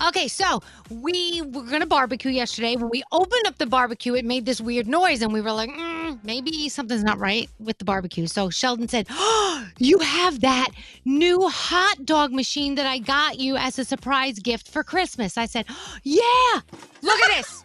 Okay, 0.08 0.28
so 0.28 0.61
we 0.90 1.40
were 1.42 1.62
gonna 1.62 1.87
barbecue 1.87 2.30
yesterday. 2.30 2.76
When 2.76 2.90
we 2.90 3.02
opened 3.12 3.46
up 3.46 3.56
the 3.56 3.64
barbecue, 3.66 4.14
it 4.14 4.26
made 4.26 4.44
this 4.44 4.61
weird 4.61 4.87
noise, 4.87 5.23
and 5.23 5.32
we 5.32 5.40
were 5.40 5.52
like, 5.52 5.70
mm, 5.70 6.18
maybe 6.23 6.68
something's 6.68 7.02
not 7.02 7.18
right 7.18 7.49
with 7.61 7.78
the 7.78 7.87
barbecue. 7.87 8.26
So 8.26 8.50
Sheldon 8.50 8.88
said, 8.88 9.06
oh, 9.11 9.66
"You 9.78 9.99
have 10.00 10.40
that 10.40 10.68
new 11.06 11.49
hot 11.49 12.04
dog 12.04 12.32
machine 12.32 12.75
that 12.75 12.87
I 12.87 12.99
got 12.99 13.38
you 13.38 13.56
as 13.56 13.78
a 13.78 13.87
surprise 13.87 14.38
gift 14.38 14.68
for 14.68 14.85
Christmas." 14.85 15.38
I 15.38 15.46
said, 15.46 15.64
"Yeah, 16.02 16.20
look 17.00 17.18
at 17.20 17.37
this." 17.38 17.64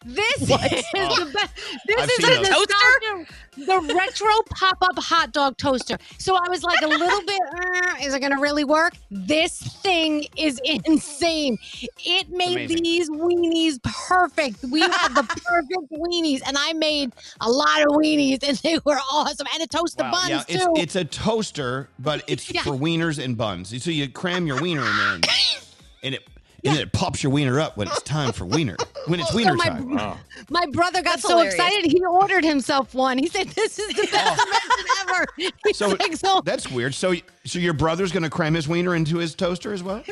This 0.04 0.42
is 0.42 0.48
What? 0.48 0.60
the 0.70 1.30
best. 1.34 1.54
This 1.86 1.96
I've 2.00 2.08
is 2.08 2.16
seen 2.16 2.32
a 2.32 2.36
those. 2.36 2.48
nostalgia- 2.50 3.26
the 3.56 3.94
retro 3.94 4.30
pop-up 4.50 4.96
hot 5.02 5.32
dog 5.32 5.56
toaster. 5.56 5.98
So 6.18 6.36
I 6.36 6.48
was 6.48 6.62
like 6.62 6.80
a 6.82 6.86
little 6.86 7.20
bit, 7.26 7.40
"Uh, 7.52 7.94
is 8.00 8.14
it 8.14 8.20
going 8.20 8.30
to 8.32 8.38
really 8.40 8.62
work? 8.62 8.94
This 9.10 9.58
thing 9.82 10.26
is 10.36 10.60
insane. 10.64 11.58
It 12.06 12.30
made 12.30 12.52
amazing. 12.70 12.82
these 12.84 13.10
weenies 13.10 13.82
perfect. 13.82 14.62
We 14.70 14.80
had 14.82 15.08
the 15.14 15.24
perfect 15.44 15.90
weenies, 15.92 16.42
and 16.46 16.56
I 16.56 16.72
made 16.74 17.12
a 17.40 17.50
lot 17.50 17.80
of 17.80 17.88
weenies, 17.88 18.44
and 18.46 18.56
they 18.58 18.78
were 18.84 18.98
awesome. 19.10 19.48
And 19.52 19.62
it 19.64 19.70
toasts 19.70 19.96
the 19.96 20.04
Wow, 20.04 20.12
buns 20.12 20.28
yeah, 20.28 20.44
it's, 20.48 20.64
too. 20.64 20.72
it's 20.76 20.94
a 20.96 21.04
toaster, 21.04 21.88
but 21.98 22.22
it's 22.28 22.48
Yeah. 22.54 22.62
for 22.62 22.70
wieners 22.74 23.22
and 23.22 23.36
buns. 23.36 23.82
So 23.82 23.90
you 23.90 24.08
cram 24.08 24.46
your 24.46 24.60
wiener 24.62 24.86
in 24.88 24.96
there, 24.96 25.14
and, 25.14 25.26
and 26.04 26.14
it 26.14 26.22
and 26.68 26.76
then 26.76 26.82
it 26.82 26.92
pops 26.92 27.22
your 27.22 27.32
wiener 27.32 27.58
up 27.60 27.76
when 27.76 27.88
it's 27.88 28.02
time 28.02 28.32
for 28.32 28.44
wiener. 28.44 28.76
When 29.06 29.20
it's 29.20 29.30
So 29.32 29.36
wiener 29.36 29.54
my- 29.54 29.64
time. 29.64 30.18
My 30.50 30.66
brother 30.72 31.02
got 31.02 31.12
That's 31.16 31.22
so 31.22 31.30
hilarious. 31.30 31.54
excited 31.54 31.90
he 31.90 32.02
ordered 32.04 32.44
himself 32.44 32.94
one. 32.94 33.18
He 33.18 33.26
said, 33.26 33.48
"This 33.48 33.78
is 33.78 33.88
the 33.88 34.06
best 34.10 34.40
invention 34.46 34.86
ever." 35.10 35.26
He's 35.64 35.76
So 35.76 35.88
like, 35.88 36.16
so 36.16 36.40
that's 36.42 36.70
weird. 36.70 36.94
So 36.94 37.14
so 37.44 37.58
your 37.58 37.72
brother's 37.74 38.12
going 38.12 38.22
to 38.22 38.30
cram 38.30 38.54
his 38.54 38.68
wiener 38.68 38.94
into 38.94 39.18
his 39.18 39.34
toaster 39.34 39.72
as 39.72 39.82
well? 39.82 40.02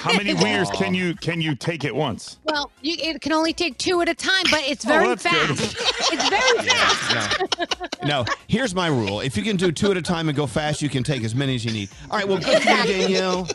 How 0.00 0.12
many 0.16 0.34
wieners 0.34 0.72
can 0.74 0.94
you 0.94 1.14
can 1.14 1.40
you 1.40 1.54
take 1.54 1.84
at 1.84 1.94
once? 1.94 2.38
Well, 2.44 2.70
you, 2.82 2.96
it 2.98 3.20
can 3.20 3.32
only 3.32 3.52
take 3.52 3.78
two 3.78 4.00
at 4.00 4.08
a 4.08 4.14
time, 4.14 4.44
but 4.50 4.60
it's 4.64 4.84
Oh, 4.86 4.88
very 4.88 5.06
that's 5.08 5.22
good. 5.22 5.58
fast. 5.58 5.76
it's 6.12 6.28
very 6.28 6.68
fast. 6.68 7.56
No. 8.02 8.22
no, 8.22 8.24
here's 8.48 8.74
my 8.74 8.86
rule. 8.88 9.20
If 9.20 9.36
you 9.36 9.42
can 9.42 9.56
do 9.56 9.72
two 9.72 9.90
at 9.90 9.96
a 9.96 10.02
time 10.02 10.28
and 10.28 10.36
go 10.36 10.46
fast, 10.46 10.82
you 10.82 10.88
can 10.88 11.02
take 11.02 11.24
as 11.24 11.34
many 11.34 11.54
as 11.54 11.64
you 11.64 11.72
need. 11.72 11.88
All 12.10 12.18
right, 12.18 12.28
well, 12.28 12.38
good 12.38 12.62
for 12.62 12.70
you, 12.70 12.84
Danielle. 12.84 13.48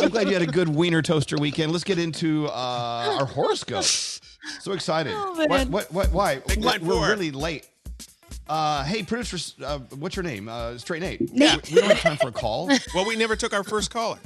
I'm 0.00 0.08
glad 0.10 0.26
you 0.28 0.32
had 0.34 0.42
a 0.42 0.46
good 0.46 0.68
wiener 0.68 1.02
toaster 1.02 1.36
weekend. 1.36 1.72
Let's 1.72 1.84
get 1.84 1.98
into 1.98 2.46
uh, 2.48 3.16
our 3.20 3.26
horoscope. 3.26 3.84
So 3.84 4.72
excited. 4.72 5.12
Oh, 5.14 5.34
what, 5.46 5.68
what, 5.68 5.92
what, 5.92 6.12
why? 6.12 6.36
Big 6.46 6.64
We're, 6.64 6.78
we're 6.80 6.94
four. 6.94 7.08
really 7.08 7.30
late. 7.30 7.68
Uh, 8.48 8.82
hey, 8.84 9.02
producer, 9.02 9.36
uh, 9.62 9.78
what's 9.98 10.16
your 10.16 10.22
name? 10.22 10.48
Uh, 10.48 10.78
Straight 10.78 11.02
Nate. 11.02 11.20
Nate. 11.34 11.68
We 11.70 11.80
don't 11.80 11.90
have 11.90 12.00
time 12.00 12.16
for 12.16 12.28
a 12.28 12.32
call. 12.32 12.70
Well, 12.94 13.04
we 13.06 13.14
never 13.14 13.36
took 13.36 13.52
our 13.52 13.62
first 13.62 13.90
caller. 13.90 14.18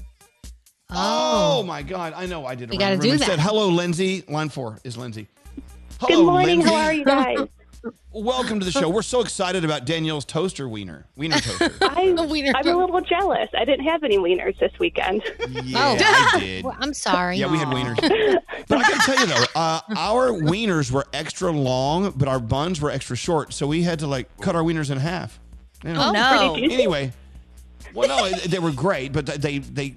Oh, 0.94 1.62
my 1.62 1.82
God. 1.82 2.12
I 2.14 2.26
know 2.26 2.46
I 2.46 2.54
did. 2.54 2.64
it 2.64 2.70
We 2.70 2.76
wrong. 2.78 2.90
gotta 2.90 3.00
do 3.02 3.10
We 3.10 3.16
that. 3.16 3.26
said, 3.26 3.38
hello, 3.40 3.68
Lindsay. 3.68 4.24
Line 4.28 4.48
four 4.48 4.78
is 4.84 4.96
Lindsay. 4.96 5.26
Good 6.06 6.24
morning. 6.24 6.58
Lindsay. 6.60 6.70
How 6.74 6.84
are 6.84 6.92
you 6.92 7.04
guys? 7.04 7.38
Welcome 8.12 8.60
to 8.60 8.64
the 8.66 8.70
show. 8.70 8.88
We're 8.88 9.02
so 9.02 9.22
excited 9.22 9.64
about 9.64 9.86
Danielle's 9.86 10.24
toaster 10.24 10.68
wiener. 10.68 11.06
Wiener 11.16 11.36
toaster. 11.40 11.72
I, 11.80 12.12
The 12.12 12.22
wiener. 12.24 12.52
I'm 12.54 12.68
a 12.68 12.76
little 12.76 13.00
jealous. 13.00 13.48
I 13.56 13.64
didn't 13.64 13.86
have 13.86 14.04
any 14.04 14.18
wieners 14.18 14.58
this 14.58 14.72
weekend. 14.78 15.22
Yeah, 15.64 15.78
Oh. 15.78 15.96
I 16.36 16.38
did. 16.40 16.64
Well, 16.64 16.76
I'm 16.78 16.92
sorry. 16.94 17.36
Yeah, 17.38 17.50
we 17.50 17.58
had 17.58 17.68
wieners. 17.68 17.96
But 18.68 18.78
I 18.78 18.82
gotta 18.82 19.00
tell 19.00 19.18
you 19.20 19.26
though, 19.26 19.44
uh, 19.56 19.80
our 19.96 20.28
wieners 20.30 20.90
were 20.90 21.06
extra 21.12 21.50
long, 21.50 22.12
but 22.16 22.28
our 22.28 22.38
buns 22.38 22.80
were 22.80 22.90
extra 22.90 23.16
short, 23.16 23.52
so 23.52 23.66
we 23.66 23.82
had 23.82 23.98
to 24.00 24.06
like 24.06 24.28
cut 24.40 24.54
our 24.54 24.62
wieners 24.62 24.90
in 24.90 24.98
half. 24.98 25.40
You 25.84 25.92
know? 25.94 26.08
Oh, 26.08 26.12
no. 26.12 26.54
Anyway, 26.56 27.12
well, 27.94 28.08
no, 28.08 28.28
they 28.46 28.58
were 28.60 28.70
great, 28.72 29.12
but 29.12 29.26
they, 29.26 29.58
they, 29.58 29.94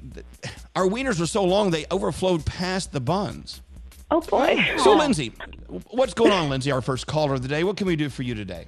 our 0.76 0.86
wieners 0.86 1.20
were 1.20 1.26
so 1.26 1.44
long 1.44 1.72
they 1.72 1.86
overflowed 1.92 2.46
past 2.46 2.92
the 2.92 3.00
buns. 3.00 3.62
Oh 4.12 4.22
boy. 4.22 4.64
So, 4.80 4.96
Lindsay, 4.96 5.34
what's 5.90 6.14
going 6.14 6.32
on, 6.32 6.50
Lindsay? 6.50 6.72
Our 6.72 6.82
first 6.82 7.08
caller 7.08 7.34
of 7.34 7.42
the 7.42 7.48
day. 7.48 7.64
What 7.64 7.78
can 7.78 7.88
we 7.88 7.96
do 7.96 8.10
for 8.10 8.24
you 8.24 8.36
today? 8.36 8.68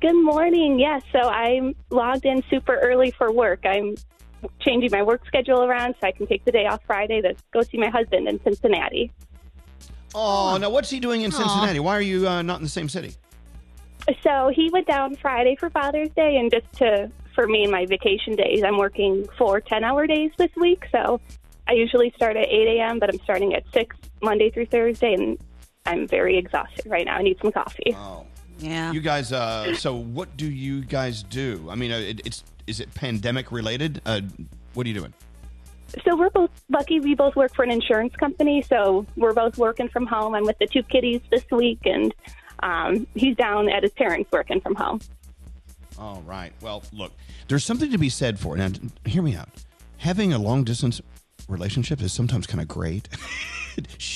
Good 0.00 0.22
morning. 0.22 0.78
Yes, 0.78 1.02
so 1.12 1.20
I'm 1.20 1.74
logged 1.90 2.24
in 2.24 2.42
super 2.50 2.78
early 2.78 3.10
for 3.10 3.32
work. 3.32 3.60
I'm 3.64 3.96
changing 4.60 4.90
my 4.92 5.02
work 5.02 5.26
schedule 5.26 5.64
around 5.64 5.96
so 6.00 6.06
I 6.06 6.12
can 6.12 6.26
take 6.26 6.44
the 6.44 6.52
day 6.52 6.66
off 6.66 6.80
Friday 6.86 7.20
to 7.22 7.34
go 7.52 7.62
see 7.62 7.78
my 7.78 7.88
husband 7.88 8.28
in 8.28 8.40
Cincinnati. 8.44 9.10
Oh, 10.14 10.56
now 10.60 10.70
what's 10.70 10.90
he 10.90 11.00
doing 11.00 11.22
in 11.22 11.32
Cincinnati? 11.32 11.80
Why 11.80 11.96
are 11.96 12.02
you 12.02 12.28
uh, 12.28 12.42
not 12.42 12.58
in 12.58 12.62
the 12.62 12.68
same 12.68 12.88
city? 12.88 13.14
So 14.22 14.50
he 14.54 14.70
went 14.70 14.86
down 14.86 15.16
Friday 15.16 15.56
for 15.56 15.68
Father's 15.70 16.08
Day, 16.10 16.36
and 16.36 16.50
just 16.50 16.72
to 16.74 17.10
for 17.38 17.46
me 17.46 17.62
and 17.62 17.70
my 17.70 17.86
vacation 17.86 18.34
days, 18.34 18.64
I'm 18.64 18.78
working 18.78 19.24
four 19.38 19.60
10 19.60 19.84
hour 19.84 20.08
days 20.08 20.32
this 20.38 20.50
week. 20.56 20.86
So 20.90 21.20
I 21.68 21.74
usually 21.74 22.12
start 22.16 22.36
at 22.36 22.48
8 22.48 22.78
a.m., 22.78 22.98
but 22.98 23.14
I'm 23.14 23.20
starting 23.20 23.54
at 23.54 23.62
6 23.72 23.94
Monday 24.20 24.50
through 24.50 24.66
Thursday, 24.66 25.14
and 25.14 25.38
I'm 25.86 26.08
very 26.08 26.36
exhausted 26.36 26.86
right 26.86 27.04
now. 27.04 27.14
I 27.14 27.22
need 27.22 27.38
some 27.40 27.52
coffee. 27.52 27.94
Oh. 27.94 28.26
Yeah. 28.58 28.90
You 28.90 29.00
guys, 29.00 29.32
uh, 29.32 29.72
so 29.76 29.94
what 29.94 30.36
do 30.36 30.50
you 30.50 30.80
guys 30.84 31.22
do? 31.22 31.68
I 31.70 31.76
mean, 31.76 31.92
uh, 31.92 31.98
it, 31.98 32.26
it's 32.26 32.42
is 32.66 32.80
it 32.80 32.92
pandemic 32.92 33.52
related? 33.52 34.02
Uh, 34.04 34.22
what 34.74 34.84
are 34.84 34.88
you 34.88 34.96
doing? 34.96 35.14
So 36.04 36.16
we're 36.16 36.30
both 36.30 36.50
lucky. 36.68 36.98
We 36.98 37.14
both 37.14 37.36
work 37.36 37.54
for 37.54 37.62
an 37.62 37.70
insurance 37.70 38.16
company, 38.16 38.62
so 38.62 39.06
we're 39.16 39.32
both 39.32 39.58
working 39.58 39.88
from 39.88 40.06
home. 40.06 40.34
I'm 40.34 40.42
with 40.42 40.58
the 40.58 40.66
two 40.66 40.82
kitties 40.82 41.20
this 41.30 41.44
week, 41.52 41.82
and 41.84 42.12
um, 42.64 43.06
he's 43.14 43.36
down 43.36 43.68
at 43.68 43.84
his 43.84 43.92
parents 43.92 44.28
working 44.32 44.60
from 44.60 44.74
home. 44.74 44.98
All 45.98 46.22
right. 46.26 46.52
Well, 46.62 46.82
look, 46.92 47.12
there's 47.48 47.64
something 47.64 47.90
to 47.90 47.98
be 47.98 48.08
said 48.08 48.38
for 48.38 48.56
it. 48.56 48.58
Now, 48.58 48.70
hear 49.04 49.22
me 49.22 49.34
out. 49.34 49.48
Having 49.98 50.32
a 50.32 50.38
long 50.38 50.64
distance 50.64 51.00
relationship 51.48 52.00
is 52.02 52.12
sometimes 52.12 52.46
kind 52.46 52.60
of 52.60 52.68
great. 52.68 53.08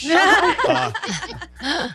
Uh, 0.05 0.91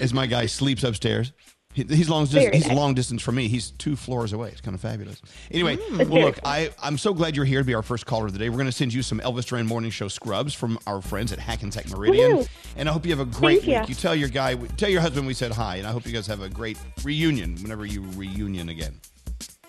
as 0.00 0.14
my 0.14 0.26
guy 0.26 0.46
sleeps 0.46 0.84
upstairs. 0.84 1.32
He- 1.76 1.84
He's 1.84 2.08
long 2.08 2.24
distance. 2.24 2.54
He's 2.56 2.66
nice. 2.68 2.76
long 2.76 2.94
distance 2.94 3.20
from 3.22 3.34
me. 3.34 3.48
He's 3.48 3.70
two 3.72 3.96
floors 3.96 4.32
away. 4.32 4.48
It's 4.48 4.62
kind 4.62 4.74
of 4.74 4.80
fabulous. 4.80 5.20
Anyway, 5.50 5.76
That's 5.92 6.08
well, 6.08 6.22
look, 6.22 6.38
I 6.44 6.70
I'm 6.82 6.96
so 6.96 7.12
glad 7.12 7.36
you're 7.36 7.44
here 7.44 7.60
to 7.60 7.64
be 7.66 7.74
our 7.74 7.82
first 7.82 8.06
caller 8.06 8.26
of 8.26 8.32
the 8.32 8.38
day. 8.38 8.48
We're 8.48 8.56
going 8.56 8.64
to 8.66 8.72
send 8.72 8.94
you 8.94 9.02
some 9.02 9.20
Elvis 9.20 9.44
Duran 9.44 9.66
Morning 9.66 9.90
Show 9.90 10.08
scrubs 10.08 10.54
from 10.54 10.78
our 10.86 11.02
friends 11.02 11.32
at 11.32 11.38
Hackensack 11.38 11.88
Meridian, 11.90 12.38
Woohoo. 12.38 12.48
and 12.76 12.88
I 12.88 12.92
hope 12.92 13.04
you 13.04 13.10
have 13.14 13.20
a 13.20 13.30
great 13.30 13.62
Thank 13.62 13.80
week. 13.80 13.88
You 13.90 13.94
tell 13.94 14.14
your 14.14 14.30
guy, 14.30 14.54
tell 14.54 14.88
your 14.88 15.02
husband 15.02 15.26
we 15.26 15.34
said 15.34 15.52
hi, 15.52 15.76
and 15.76 15.86
I 15.86 15.92
hope 15.92 16.06
you 16.06 16.12
guys 16.12 16.26
have 16.28 16.40
a 16.40 16.48
great 16.48 16.78
reunion 17.04 17.56
whenever 17.60 17.84
you 17.84 18.02
reunion 18.16 18.70
again. 18.70 18.98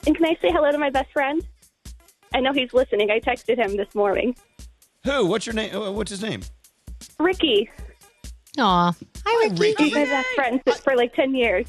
And 0.05 0.15
can 0.15 0.25
I 0.25 0.37
say 0.41 0.49
hello 0.51 0.71
to 0.71 0.77
my 0.77 0.89
best 0.89 1.11
friend? 1.11 1.45
I 2.33 2.39
know 2.39 2.53
he's 2.53 2.71
listening. 2.73 3.11
I 3.11 3.19
texted 3.19 3.57
him 3.57 3.75
this 3.75 3.93
morning. 3.93 4.33
Who? 5.03 5.25
What's 5.25 5.45
your 5.45 5.55
name? 5.55 5.75
uh, 5.75 5.91
What's 5.91 6.11
his 6.11 6.21
name? 6.21 6.41
Ricky. 7.19 7.69
Aw. 8.59 8.93
Hi, 9.25 9.47
Ricky. 9.55 9.83
He's 9.85 9.93
my 9.93 10.05
best 10.05 10.27
friend 10.35 10.61
for 10.83 10.95
like 10.95 11.13
10 11.13 11.35
years. 11.35 11.67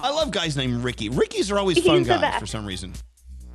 I 0.00 0.10
love 0.10 0.30
guys 0.30 0.56
named 0.56 0.84
Ricky. 0.84 1.08
Rickies 1.08 1.50
are 1.50 1.58
always 1.58 1.76
He's 1.76 1.86
fun 1.86 2.02
the 2.02 2.08
guys 2.10 2.20
best. 2.20 2.40
for 2.40 2.46
some 2.46 2.64
reason. 2.66 2.92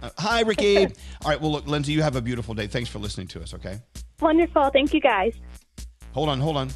Uh, 0.02 0.10
hi, 0.18 0.42
Ricky. 0.42 0.78
All 0.86 0.92
right. 1.26 1.40
Well, 1.40 1.52
look, 1.52 1.68
Lindsay, 1.68 1.94
you 1.94 2.02
have 2.02 2.16
a 2.16 2.22
beautiful 2.22 2.54
day. 2.54 2.68
Thanks 2.68 2.90
for 2.90 3.00
listening 3.00 3.28
to 3.28 3.42
us. 3.42 3.54
Okay. 3.54 3.80
Wonderful. 4.20 4.70
Thank 4.72 4.94
you, 4.94 5.00
guys. 5.00 5.34
Hold 6.14 6.30
on. 6.30 6.40
Hold 6.40 6.58
on. 6.58 6.70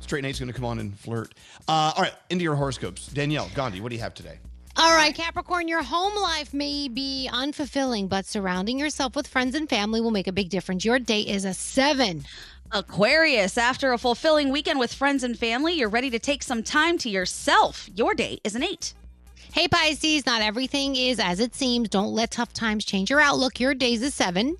Straight 0.00 0.22
Nate's 0.22 0.38
going 0.38 0.48
to 0.48 0.54
come 0.54 0.64
on 0.66 0.78
and 0.78 0.98
flirt. 0.98 1.34
Uh, 1.66 1.92
all 1.96 2.02
right. 2.02 2.12
Into 2.30 2.44
your 2.44 2.54
horoscopes. 2.54 3.06
Danielle, 3.08 3.50
Gandhi, 3.54 3.80
what 3.80 3.88
do 3.88 3.96
you 3.96 4.02
have 4.02 4.14
today? 4.14 4.38
All 4.78 4.94
right, 4.94 5.14
Capricorn, 5.14 5.68
your 5.68 5.82
home 5.82 6.14
life 6.14 6.52
may 6.52 6.88
be 6.88 7.30
unfulfilling, 7.32 8.10
but 8.10 8.26
surrounding 8.26 8.78
yourself 8.78 9.16
with 9.16 9.26
friends 9.26 9.54
and 9.54 9.66
family 9.70 10.02
will 10.02 10.10
make 10.10 10.26
a 10.26 10.32
big 10.32 10.50
difference. 10.50 10.84
Your 10.84 10.98
day 10.98 11.22
is 11.22 11.46
a 11.46 11.54
seven. 11.54 12.26
Aquarius, 12.72 13.56
after 13.56 13.92
a 13.94 13.98
fulfilling 13.98 14.50
weekend 14.50 14.78
with 14.78 14.92
friends 14.92 15.22
and 15.22 15.38
family, 15.38 15.72
you're 15.72 15.88
ready 15.88 16.10
to 16.10 16.18
take 16.18 16.42
some 16.42 16.62
time 16.62 16.98
to 16.98 17.08
yourself. 17.08 17.88
Your 17.94 18.12
day 18.12 18.38
is 18.44 18.54
an 18.54 18.62
eight. 18.62 18.92
Hey, 19.52 19.68
Pisces, 19.68 20.26
not 20.26 20.42
everything 20.42 20.96
is 20.96 21.18
as 21.18 21.40
it 21.40 21.54
seems. 21.54 21.88
Don't 21.88 22.12
let 22.12 22.30
tough 22.30 22.52
times 22.52 22.84
change 22.84 23.10
your 23.10 23.20
outlook. 23.20 23.58
Your 23.58 23.74
day's 23.74 24.02
a 24.02 24.10
seven. 24.10 24.56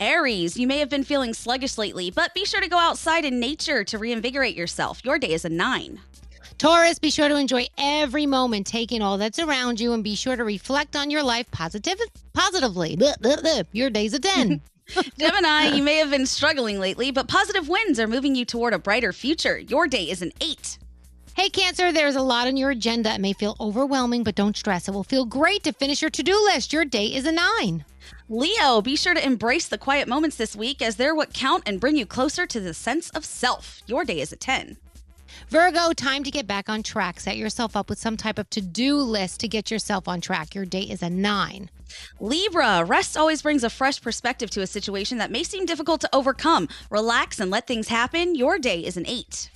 Aries, 0.00 0.56
you 0.56 0.66
may 0.66 0.78
have 0.78 0.88
been 0.88 1.04
feeling 1.04 1.34
sluggish 1.34 1.76
lately, 1.76 2.10
but 2.10 2.32
be 2.34 2.44
sure 2.44 2.60
to 2.60 2.68
go 2.68 2.78
outside 2.78 3.24
in 3.24 3.40
nature 3.40 3.84
to 3.84 3.98
reinvigorate 3.98 4.56
yourself. 4.56 5.04
Your 5.04 5.18
day 5.18 5.32
is 5.32 5.44
a 5.44 5.48
nine. 5.48 6.00
Taurus, 6.58 6.98
be 6.98 7.10
sure 7.10 7.28
to 7.28 7.36
enjoy 7.36 7.66
every 7.76 8.26
moment, 8.26 8.66
taking 8.66 9.02
all 9.02 9.18
that's 9.18 9.38
around 9.38 9.78
you, 9.78 9.92
and 9.92 10.02
be 10.02 10.14
sure 10.14 10.36
to 10.36 10.44
reflect 10.44 10.96
on 10.96 11.10
your 11.10 11.22
life 11.22 11.50
positive, 11.50 11.98
positively. 12.32 12.96
Blah, 12.96 13.14
blah, 13.20 13.40
blah. 13.40 13.62
Your 13.72 13.90
day's 13.90 14.14
a 14.14 14.18
10. 14.18 14.60
Gemini, 15.18 15.74
you 15.74 15.82
may 15.82 15.96
have 15.96 16.10
been 16.10 16.26
struggling 16.26 16.80
lately, 16.80 17.10
but 17.10 17.28
positive 17.28 17.68
winds 17.68 18.00
are 18.00 18.06
moving 18.06 18.34
you 18.34 18.44
toward 18.44 18.72
a 18.72 18.78
brighter 18.78 19.12
future. 19.12 19.58
Your 19.58 19.86
day 19.86 20.08
is 20.08 20.22
an 20.22 20.32
eight. 20.40 20.78
Hey, 21.38 21.50
Cancer, 21.50 21.92
there's 21.92 22.16
a 22.16 22.20
lot 22.20 22.48
on 22.48 22.56
your 22.56 22.70
agenda. 22.70 23.14
It 23.14 23.20
may 23.20 23.32
feel 23.32 23.54
overwhelming, 23.60 24.24
but 24.24 24.34
don't 24.34 24.56
stress. 24.56 24.88
It 24.88 24.90
will 24.90 25.04
feel 25.04 25.24
great 25.24 25.62
to 25.62 25.72
finish 25.72 26.02
your 26.02 26.10
to 26.10 26.22
do 26.24 26.34
list. 26.46 26.72
Your 26.72 26.84
day 26.84 27.06
is 27.06 27.26
a 27.26 27.30
nine. 27.30 27.84
Leo, 28.28 28.82
be 28.82 28.96
sure 28.96 29.14
to 29.14 29.24
embrace 29.24 29.68
the 29.68 29.78
quiet 29.78 30.08
moments 30.08 30.34
this 30.34 30.56
week 30.56 30.82
as 30.82 30.96
they're 30.96 31.14
what 31.14 31.32
count 31.32 31.62
and 31.64 31.78
bring 31.78 31.96
you 31.96 32.06
closer 32.06 32.44
to 32.44 32.58
the 32.58 32.74
sense 32.74 33.10
of 33.10 33.24
self. 33.24 33.82
Your 33.86 34.04
day 34.04 34.20
is 34.20 34.32
a 34.32 34.36
10. 34.36 34.78
Virgo, 35.48 35.92
time 35.92 36.24
to 36.24 36.32
get 36.32 36.48
back 36.48 36.68
on 36.68 36.82
track. 36.82 37.20
Set 37.20 37.36
yourself 37.36 37.76
up 37.76 37.88
with 37.88 38.00
some 38.00 38.16
type 38.16 38.40
of 38.40 38.50
to 38.50 38.60
do 38.60 38.96
list 38.96 39.38
to 39.38 39.46
get 39.46 39.70
yourself 39.70 40.08
on 40.08 40.20
track. 40.20 40.56
Your 40.56 40.66
day 40.66 40.82
is 40.82 41.04
a 41.04 41.08
nine. 41.08 41.70
Libra, 42.18 42.82
rest 42.82 43.16
always 43.16 43.42
brings 43.42 43.62
a 43.62 43.70
fresh 43.70 44.02
perspective 44.02 44.50
to 44.50 44.62
a 44.62 44.66
situation 44.66 45.18
that 45.18 45.30
may 45.30 45.44
seem 45.44 45.66
difficult 45.66 46.00
to 46.00 46.12
overcome. 46.12 46.68
Relax 46.90 47.38
and 47.38 47.48
let 47.48 47.68
things 47.68 47.86
happen. 47.86 48.34
Your 48.34 48.58
day 48.58 48.80
is 48.80 48.96
an 48.96 49.06
8. 49.06 49.50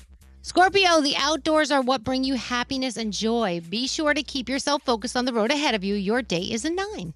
Scorpio, 0.45 1.01
the 1.01 1.15
outdoors 1.17 1.71
are 1.71 1.83
what 1.83 2.03
bring 2.03 2.25
you 2.25 2.35
happiness 2.35 2.97
and 2.97 3.13
joy. 3.13 3.61
Be 3.71 3.87
sure 3.87 4.13
to 4.13 4.25
keep 4.25 4.49
yourself 4.49 4.83
focused 4.83 5.17
on 5.17 5.25
the 5.25 5.33
road 5.33 5.53
ahead 5.53 5.73
of 5.73 5.85
you. 5.85 5.95
Your 5.95 6.21
day 6.21 6.41
is 6.41 6.65
a 6.65 6.71
nine. 6.71 7.15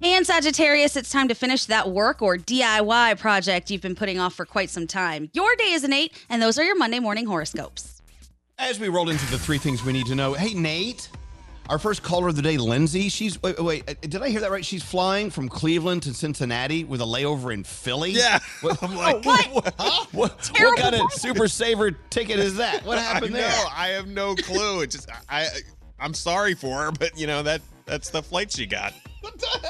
And 0.00 0.24
Sagittarius, 0.24 0.94
it's 0.94 1.10
time 1.10 1.26
to 1.26 1.34
finish 1.34 1.64
that 1.64 1.90
work 1.90 2.22
or 2.22 2.36
DIY 2.36 3.18
project 3.18 3.72
you've 3.72 3.82
been 3.82 3.96
putting 3.96 4.20
off 4.20 4.32
for 4.32 4.46
quite 4.46 4.70
some 4.70 4.86
time. 4.86 5.28
Your 5.32 5.56
day 5.56 5.72
is 5.72 5.82
an 5.82 5.92
8, 5.92 6.12
and 6.30 6.40
those 6.40 6.56
are 6.56 6.62
your 6.62 6.78
Monday 6.78 7.00
morning 7.00 7.26
horoscopes. 7.26 8.00
As 8.60 8.78
we 8.78 8.88
roll 8.88 9.08
into 9.08 9.28
the 9.32 9.40
three 9.40 9.58
things 9.58 9.84
we 9.84 9.92
need 9.92 10.06
to 10.06 10.14
know, 10.14 10.34
hey, 10.34 10.54
Nate, 10.54 11.08
our 11.68 11.78
first 11.78 12.02
caller 12.02 12.28
of 12.28 12.36
the 12.36 12.42
day, 12.42 12.56
Lindsay, 12.56 13.08
she's, 13.08 13.40
wait, 13.42 13.58
wait, 13.62 13.88
uh, 13.88 13.94
did 14.00 14.22
I 14.22 14.28
hear 14.30 14.40
that 14.40 14.50
right? 14.50 14.64
She's 14.64 14.82
flying 14.82 15.30
from 15.30 15.48
Cleveland 15.48 16.02
to 16.04 16.14
Cincinnati 16.14 16.84
with 16.84 17.00
a 17.00 17.04
layover 17.04 17.52
in 17.52 17.62
Philly? 17.64 18.12
Yeah. 18.12 18.38
What, 18.62 18.82
I'm 18.82 18.96
like, 18.96 19.24
what? 19.24 19.76
What, 20.12 20.50
what 20.60 20.78
kind 20.78 20.94
of 20.94 21.12
super 21.12 21.46
saver 21.48 21.90
ticket 21.90 22.38
is 22.38 22.56
that? 22.56 22.84
What 22.84 22.98
happened 23.02 23.34
I 23.36 23.40
there? 23.40 23.48
know. 23.50 23.64
I 23.74 23.88
have 23.88 24.06
no 24.08 24.34
clue. 24.34 24.80
It's 24.82 24.94
just 24.96 25.10
I, 25.28 25.42
I 25.42 25.46
I'm 26.00 26.14
sorry 26.14 26.54
for 26.54 26.76
her, 26.84 26.92
but 26.92 27.18
you 27.18 27.26
know 27.26 27.42
that 27.42 27.60
that's 27.84 28.10
the 28.10 28.22
flight 28.22 28.52
she 28.52 28.66
got. 28.66 28.94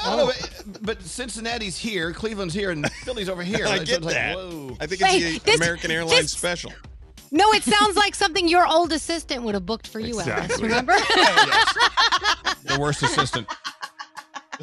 I 0.05 0.17
don't 0.17 0.17
know, 0.19 0.33
but, 0.67 0.83
but 0.83 1.02
Cincinnati's 1.02 1.76
here, 1.76 2.12
Cleveland's 2.12 2.55
here, 2.55 2.71
and 2.71 2.88
Philly's 3.05 3.28
over 3.28 3.43
here. 3.45 3.67
I 3.67 3.78
So 3.78 3.85
get 3.85 3.97
it's 3.97 4.05
like, 4.07 4.14
that. 4.14 4.37
whoa. 4.37 4.76
I 4.81 4.87
think 4.87 5.00
Wait, 5.00 5.23
it's 5.23 5.38
the 5.38 5.50
this- 5.52 5.57
American 5.61 5.90
Airlines 5.90 6.21
this- 6.21 6.33
special. 6.33 6.73
No, 7.30 7.52
it 7.52 7.62
sounds 7.62 7.97
like 7.97 8.14
something 8.14 8.49
your 8.49 8.66
old 8.66 8.92
assistant 8.92 9.42
would 9.42 9.54
have 9.54 9.66
booked 9.66 9.87
for 9.87 10.00
you, 10.00 10.14
Elvis. 10.14 10.44
Exactly. 10.44 10.62
Remember? 10.68 10.92
the 12.64 12.78
worst 12.80 13.02
assistant. 13.02 13.47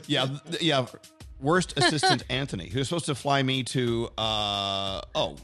Yeah, 0.07 0.27
yeah. 0.59 0.85
Worst 1.39 1.77
assistant 1.77 2.23
Anthony, 2.29 2.69
who 2.69 2.79
was 2.79 2.87
supposed 2.89 3.05
to 3.05 3.15
fly 3.15 3.43
me 3.43 3.63
to 3.65 4.09
uh 4.17 5.01
oh 5.13 5.35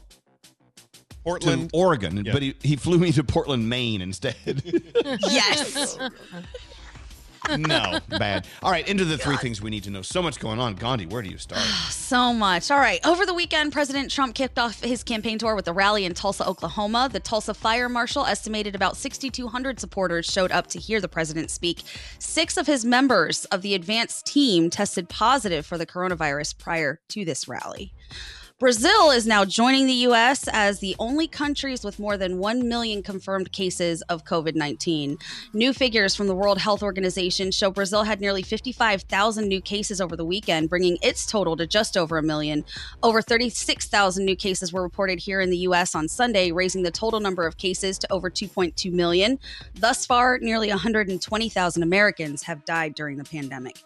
Portland. 1.24 1.70
to 1.70 1.76
Oregon, 1.76 2.24
Yeah. 2.24 2.32
but 2.32 2.42
he, 2.42 2.54
he 2.62 2.76
flew 2.76 2.98
me 2.98 3.12
to 3.12 3.22
Portland, 3.22 3.68
Maine 3.68 4.00
instead. 4.02 4.34
Yes. 5.20 5.96
no, 7.58 7.98
bad. 8.18 8.46
All 8.62 8.70
right, 8.70 8.86
into 8.88 9.04
the 9.04 9.18
three 9.18 9.36
things 9.36 9.60
we 9.60 9.70
need 9.70 9.84
to 9.84 9.90
know. 9.90 10.02
So 10.02 10.22
much 10.22 10.38
going 10.38 10.58
on. 10.60 10.74
Gandhi, 10.74 11.06
where 11.06 11.22
do 11.22 11.30
you 11.30 11.38
start? 11.38 11.62
So 12.12 12.34
much. 12.34 12.70
All 12.70 12.78
right. 12.78 13.00
Over 13.06 13.24
the 13.24 13.32
weekend, 13.32 13.72
President 13.72 14.10
Trump 14.10 14.34
kicked 14.34 14.58
off 14.58 14.82
his 14.82 15.02
campaign 15.02 15.38
tour 15.38 15.54
with 15.54 15.66
a 15.66 15.72
rally 15.72 16.04
in 16.04 16.12
Tulsa, 16.12 16.46
Oklahoma. 16.46 17.08
The 17.10 17.20
Tulsa 17.20 17.54
Fire 17.54 17.88
Marshal 17.88 18.26
estimated 18.26 18.74
about 18.74 18.98
6,200 18.98 19.80
supporters 19.80 20.26
showed 20.26 20.52
up 20.52 20.66
to 20.68 20.78
hear 20.78 21.00
the 21.00 21.08
president 21.08 21.50
speak. 21.50 21.82
Six 22.18 22.58
of 22.58 22.66
his 22.66 22.84
members 22.84 23.46
of 23.46 23.62
the 23.62 23.74
advanced 23.74 24.26
team 24.26 24.68
tested 24.68 25.08
positive 25.08 25.64
for 25.64 25.78
the 25.78 25.86
coronavirus 25.86 26.58
prior 26.58 27.00
to 27.08 27.24
this 27.24 27.48
rally. 27.48 27.94
Brazil 28.62 29.10
is 29.10 29.26
now 29.26 29.44
joining 29.44 29.88
the 29.88 29.92
U.S. 30.06 30.48
as 30.52 30.78
the 30.78 30.94
only 31.00 31.26
countries 31.26 31.82
with 31.82 31.98
more 31.98 32.16
than 32.16 32.38
1 32.38 32.68
million 32.68 33.02
confirmed 33.02 33.50
cases 33.50 34.02
of 34.02 34.24
COVID 34.24 34.54
19. 34.54 35.18
New 35.52 35.72
figures 35.72 36.14
from 36.14 36.28
the 36.28 36.34
World 36.36 36.60
Health 36.60 36.80
Organization 36.80 37.50
show 37.50 37.72
Brazil 37.72 38.04
had 38.04 38.20
nearly 38.20 38.40
55,000 38.40 39.48
new 39.48 39.60
cases 39.60 40.00
over 40.00 40.14
the 40.14 40.24
weekend, 40.24 40.70
bringing 40.70 40.96
its 41.02 41.26
total 41.26 41.56
to 41.56 41.66
just 41.66 41.96
over 41.96 42.18
a 42.18 42.22
million. 42.22 42.64
Over 43.02 43.20
36,000 43.20 44.24
new 44.24 44.36
cases 44.36 44.72
were 44.72 44.82
reported 44.82 45.18
here 45.18 45.40
in 45.40 45.50
the 45.50 45.58
U.S. 45.58 45.96
on 45.96 46.06
Sunday, 46.06 46.52
raising 46.52 46.84
the 46.84 46.92
total 46.92 47.18
number 47.18 47.44
of 47.44 47.56
cases 47.56 47.98
to 47.98 48.12
over 48.12 48.30
2.2 48.30 48.92
million. 48.92 49.40
Thus 49.74 50.06
far, 50.06 50.38
nearly 50.38 50.68
120,000 50.68 51.82
Americans 51.82 52.44
have 52.44 52.64
died 52.64 52.94
during 52.94 53.16
the 53.18 53.24
pandemic. 53.24 53.82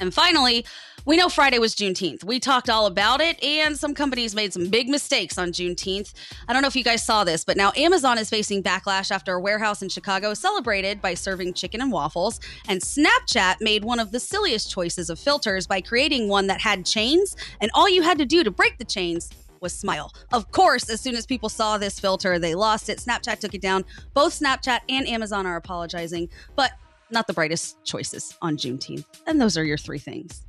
And 0.00 0.14
finally, 0.14 0.64
we 1.08 1.16
know 1.16 1.30
Friday 1.30 1.58
was 1.58 1.74
Juneteenth. 1.74 2.22
We 2.22 2.38
talked 2.38 2.68
all 2.68 2.84
about 2.84 3.22
it, 3.22 3.42
and 3.42 3.78
some 3.78 3.94
companies 3.94 4.34
made 4.34 4.52
some 4.52 4.68
big 4.68 4.90
mistakes 4.90 5.38
on 5.38 5.52
Juneteenth. 5.52 6.12
I 6.46 6.52
don't 6.52 6.60
know 6.60 6.68
if 6.68 6.76
you 6.76 6.84
guys 6.84 7.02
saw 7.02 7.24
this, 7.24 7.46
but 7.46 7.56
now 7.56 7.72
Amazon 7.78 8.18
is 8.18 8.28
facing 8.28 8.62
backlash 8.62 9.10
after 9.10 9.32
a 9.32 9.40
warehouse 9.40 9.80
in 9.80 9.88
Chicago 9.88 10.34
celebrated 10.34 11.00
by 11.00 11.14
serving 11.14 11.54
chicken 11.54 11.80
and 11.80 11.90
waffles. 11.90 12.40
And 12.68 12.82
Snapchat 12.82 13.62
made 13.62 13.84
one 13.84 14.00
of 14.00 14.12
the 14.12 14.20
silliest 14.20 14.70
choices 14.70 15.08
of 15.08 15.18
filters 15.18 15.66
by 15.66 15.80
creating 15.80 16.28
one 16.28 16.46
that 16.48 16.60
had 16.60 16.84
chains, 16.84 17.36
and 17.62 17.70
all 17.72 17.88
you 17.88 18.02
had 18.02 18.18
to 18.18 18.26
do 18.26 18.44
to 18.44 18.50
break 18.50 18.76
the 18.76 18.84
chains 18.84 19.30
was 19.62 19.72
smile. 19.72 20.12
Of 20.34 20.50
course, 20.52 20.90
as 20.90 21.00
soon 21.00 21.14
as 21.14 21.24
people 21.24 21.48
saw 21.48 21.78
this 21.78 21.98
filter, 21.98 22.38
they 22.38 22.54
lost 22.54 22.90
it. 22.90 22.98
Snapchat 22.98 23.38
took 23.38 23.54
it 23.54 23.62
down. 23.62 23.86
Both 24.12 24.38
Snapchat 24.38 24.80
and 24.90 25.08
Amazon 25.08 25.46
are 25.46 25.56
apologizing, 25.56 26.28
but 26.54 26.72
not 27.10 27.26
the 27.26 27.32
brightest 27.32 27.82
choices 27.82 28.36
on 28.42 28.58
Juneteenth. 28.58 29.06
And 29.26 29.40
those 29.40 29.56
are 29.56 29.64
your 29.64 29.78
three 29.78 29.98
things. 29.98 30.44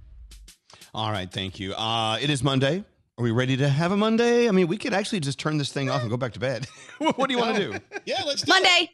All 0.94 1.12
right, 1.12 1.32
thank 1.32 1.60
you. 1.60 1.74
Uh, 1.74 2.18
it 2.22 2.30
is 2.30 2.44
Monday. 2.44 2.84
Are 3.18 3.24
we 3.24 3.32
ready 3.32 3.58
to 3.58 3.68
have 3.68 3.92
a 3.92 3.98
Monday? 3.98 4.48
I 4.48 4.52
mean, 4.52 4.68
we 4.68 4.78
could 4.78 4.94
actually 4.94 5.20
just 5.20 5.40
turn 5.40 5.58
this 5.58 5.72
thing 5.72 5.90
off 5.90 6.02
and 6.02 6.10
go 6.10 6.18
back 6.18 6.34
to 6.34 6.40
bed. 6.40 6.66
what 7.00 7.28
do 7.28 7.34
you 7.34 7.40
want 7.40 7.58
to 7.58 7.72
do? 7.72 7.80
Yeah, 8.06 8.24
let's 8.26 8.44
do 8.44 8.50
Monday. 8.52 8.92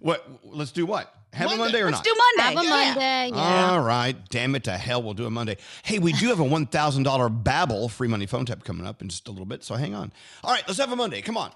What? 0.00 0.28
Let's 0.44 0.70
do 0.72 0.84
what? 0.86 1.12
Have 1.32 1.46
a 1.46 1.56
Monday. 1.56 1.62
Monday 1.64 1.80
or 1.80 1.84
Let's 1.86 1.98
not? 1.98 2.04
do 2.04 2.14
Monday. 2.36 2.54
Have 2.54 2.64
a 2.64 2.64
Yeah. 2.64 2.94
Monday. 2.94 3.36
Yeah. 3.36 3.70
All 3.70 3.80
right, 3.80 4.16
damn 4.30 4.54
it 4.54 4.64
to 4.64 4.72
hell, 4.72 5.02
we'll 5.02 5.14
do 5.14 5.26
a 5.26 5.30
Monday. 5.30 5.56
Hey, 5.82 5.98
we 5.98 6.12
do 6.12 6.28
have 6.28 6.40
a 6.40 6.44
one 6.44 6.66
thousand 6.66 7.02
dollar 7.02 7.28
Babbel 7.28 7.90
free 7.90 8.08
money 8.08 8.26
phone 8.26 8.46
tap 8.46 8.62
coming 8.64 8.86
up 8.86 9.02
in 9.02 9.08
just 9.08 9.26
a 9.28 9.30
little 9.30 9.44
bit, 9.46 9.64
so 9.64 9.74
hang 9.74 9.94
on. 9.94 10.12
All 10.44 10.52
right, 10.52 10.62
let's 10.66 10.78
have 10.78 10.92
a 10.92 10.96
Monday. 10.96 11.20
Come 11.22 11.36
on. 11.36 11.50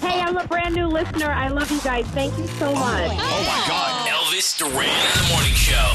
Hey, 0.00 0.20
I'm 0.20 0.36
a 0.36 0.46
brand 0.46 0.74
new 0.74 0.86
listener. 0.86 1.30
I 1.30 1.48
love 1.48 1.70
you 1.70 1.80
guys. 1.82 2.06
Thank 2.08 2.36
you 2.38 2.46
so 2.46 2.72
much. 2.72 3.10
Oh 3.12 3.44
my 3.46 3.64
God. 3.68 4.08
Elvis 4.08 4.56
Duran 4.58 4.72
in 4.88 5.22
the 5.22 5.28
morning 5.32 5.52
show. 5.52 5.92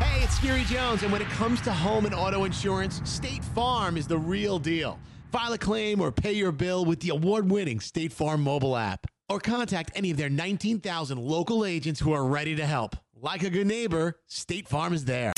Hey, 0.00 0.22
it's 0.22 0.36
Scary 0.36 0.64
Jones, 0.64 1.02
and 1.02 1.10
when 1.10 1.20
it 1.20 1.28
comes 1.30 1.60
to 1.62 1.72
home 1.72 2.06
and 2.06 2.14
auto 2.14 2.44
insurance, 2.44 3.00
State 3.04 3.44
Farm 3.44 3.96
is 3.96 4.06
the 4.06 4.16
real 4.16 4.58
deal. 4.58 4.98
File 5.32 5.52
a 5.52 5.58
claim 5.58 6.00
or 6.00 6.12
pay 6.12 6.32
your 6.32 6.52
bill 6.52 6.84
with 6.84 7.00
the 7.00 7.10
award 7.10 7.50
winning 7.50 7.80
State 7.80 8.12
Farm 8.12 8.42
mobile 8.42 8.76
app. 8.76 9.06
Or 9.28 9.40
contact 9.40 9.90
any 9.94 10.10
of 10.10 10.16
their 10.16 10.30
19,000 10.30 11.18
local 11.18 11.64
agents 11.64 11.98
who 12.00 12.12
are 12.12 12.24
ready 12.24 12.54
to 12.56 12.64
help. 12.64 12.96
Like 13.20 13.42
a 13.42 13.50
good 13.50 13.66
neighbor, 13.66 14.20
State 14.26 14.68
Farm 14.68 14.92
is 14.92 15.04
there. 15.04 15.32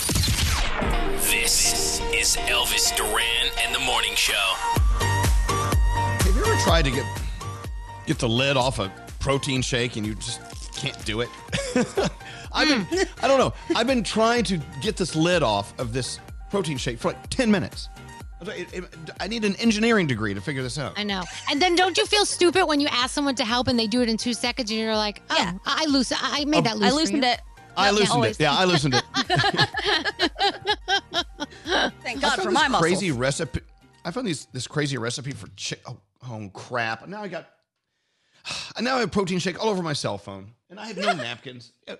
This 1.22 2.00
is 2.12 2.36
Elvis 2.46 2.94
Duran 2.96 3.52
and 3.64 3.74
the 3.74 3.80
morning 3.80 4.14
show. 4.14 4.52
Have 4.98 6.36
you 6.36 6.44
ever 6.44 6.60
tried 6.62 6.84
to 6.84 6.90
get 6.90 7.06
get 8.06 8.18
the 8.18 8.28
lid 8.28 8.56
off 8.56 8.78
a 8.78 8.92
protein 9.20 9.62
shake 9.62 9.96
and 9.96 10.06
you 10.06 10.14
just 10.16 10.40
can't 10.74 11.02
do 11.06 11.22
it? 11.22 11.28
I've 12.52 12.68
been, 12.68 12.84
hmm. 12.84 13.24
I 13.24 13.28
don't 13.28 13.38
know. 13.38 13.52
I've 13.76 13.86
been 13.86 14.02
trying 14.02 14.44
to 14.44 14.58
get 14.80 14.96
this 14.96 15.14
lid 15.14 15.42
off 15.42 15.78
of 15.78 15.92
this 15.92 16.18
protein 16.50 16.76
shake 16.76 16.98
for 16.98 17.08
like 17.08 17.30
10 17.30 17.50
minutes. 17.50 17.88
I 17.94 18.38
was 18.40 18.48
like, 18.48 18.60
it- 18.60 18.72
it- 18.74 18.84
I 19.20 19.28
need 19.28 19.44
an 19.44 19.54
engineering 19.56 20.06
degree 20.06 20.34
to 20.34 20.40
figure 20.40 20.62
this 20.62 20.78
out. 20.78 20.98
I 20.98 21.04
know. 21.04 21.22
And 21.50 21.60
then 21.60 21.76
don't 21.76 21.96
you 21.98 22.06
feel 22.06 22.24
stupid 22.24 22.66
when 22.66 22.80
you 22.80 22.88
ask 22.88 23.14
someone 23.14 23.34
to 23.36 23.44
help 23.44 23.68
and 23.68 23.78
they 23.78 23.86
do 23.86 24.00
it 24.02 24.08
in 24.08 24.16
two 24.16 24.32
seconds 24.34 24.70
and 24.70 24.80
you're 24.80 24.96
like, 24.96 25.22
oh, 25.30 25.36
Yeah. 25.38 25.52
I 25.66 25.84
loosened, 25.86 26.20
I 26.22 26.44
made 26.46 26.58
oh, 26.58 26.62
that 26.62 26.78
loose. 26.78 26.86
I 26.86 26.90
for 26.90 26.96
loosened 26.96 27.22
you. 27.24 27.30
it. 27.30 27.40
I 27.76 27.90
loosened 27.92 28.10
always. 28.10 28.36
it. 28.36 28.42
Yeah, 28.42 28.52
I 28.52 28.64
loosened 28.64 28.94
it. 28.94 29.04
Thank 32.02 32.20
God 32.20 32.42
for 32.42 32.50
my 32.50 32.68
muscles. 32.68 32.80
crazy 32.80 33.10
recipe. 33.12 33.60
I 34.04 34.10
found 34.10 34.26
these 34.26 34.46
this 34.52 34.66
crazy 34.66 34.98
recipe 34.98 35.32
for 35.32 35.46
chick. 35.56 35.80
Oh, 35.86 35.98
oh 36.28 36.50
crap! 36.52 37.06
Now 37.08 37.22
I 37.22 37.28
got. 37.28 37.48
And 38.76 38.84
now 38.84 38.96
I 38.96 39.00
have 39.00 39.12
protein 39.12 39.38
shake 39.38 39.62
all 39.62 39.68
over 39.68 39.82
my 39.82 39.92
cell 39.92 40.16
phone, 40.18 40.52
and 40.70 40.80
I 40.80 40.86
have 40.88 40.96
no 40.96 41.12
napkins. 41.14 41.72
Yeah. 41.86 41.96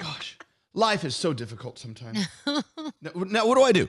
Gosh, 0.00 0.38
life 0.74 1.04
is 1.04 1.14
so 1.14 1.32
difficult 1.32 1.78
sometimes. 1.78 2.26
now, 2.46 3.12
now, 3.14 3.46
what 3.46 3.56
do 3.56 3.62
I 3.62 3.72
do? 3.72 3.88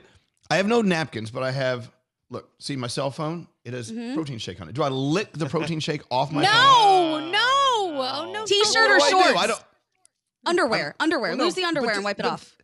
I 0.50 0.56
have 0.56 0.66
no 0.66 0.82
napkins, 0.82 1.30
but 1.30 1.42
I 1.42 1.50
have. 1.50 1.90
Look, 2.30 2.48
see 2.58 2.76
my 2.76 2.86
cell 2.86 3.10
phone. 3.10 3.46
It 3.64 3.74
has 3.74 3.92
mm-hmm. 3.92 4.14
protein 4.14 4.38
shake 4.38 4.60
on 4.60 4.68
it. 4.68 4.74
Do 4.74 4.82
I 4.82 4.88
lick 4.88 5.32
the 5.32 5.46
protein 5.46 5.80
shake 5.80 6.02
off 6.10 6.32
my 6.32 6.44
phone? 6.44 6.52
No, 6.52 7.30
no. 7.30 7.38
Oh, 8.04 8.30
no. 8.32 8.44
T-shirt 8.44 8.90
or 8.90 8.98
do 8.98 9.04
I 9.04 9.10
do? 9.10 9.18
shorts? 9.18 9.38
I 9.38 9.46
don't. 9.48 9.64
Underwear. 10.46 10.94
Underwear. 10.98 11.30
Well, 11.30 11.38
no, 11.38 11.44
Lose 11.44 11.54
the 11.54 11.64
underwear 11.64 11.94
and 11.94 12.04
wipe 12.04 12.18
it 12.18 12.22
the- 12.22 12.30
off. 12.30 12.56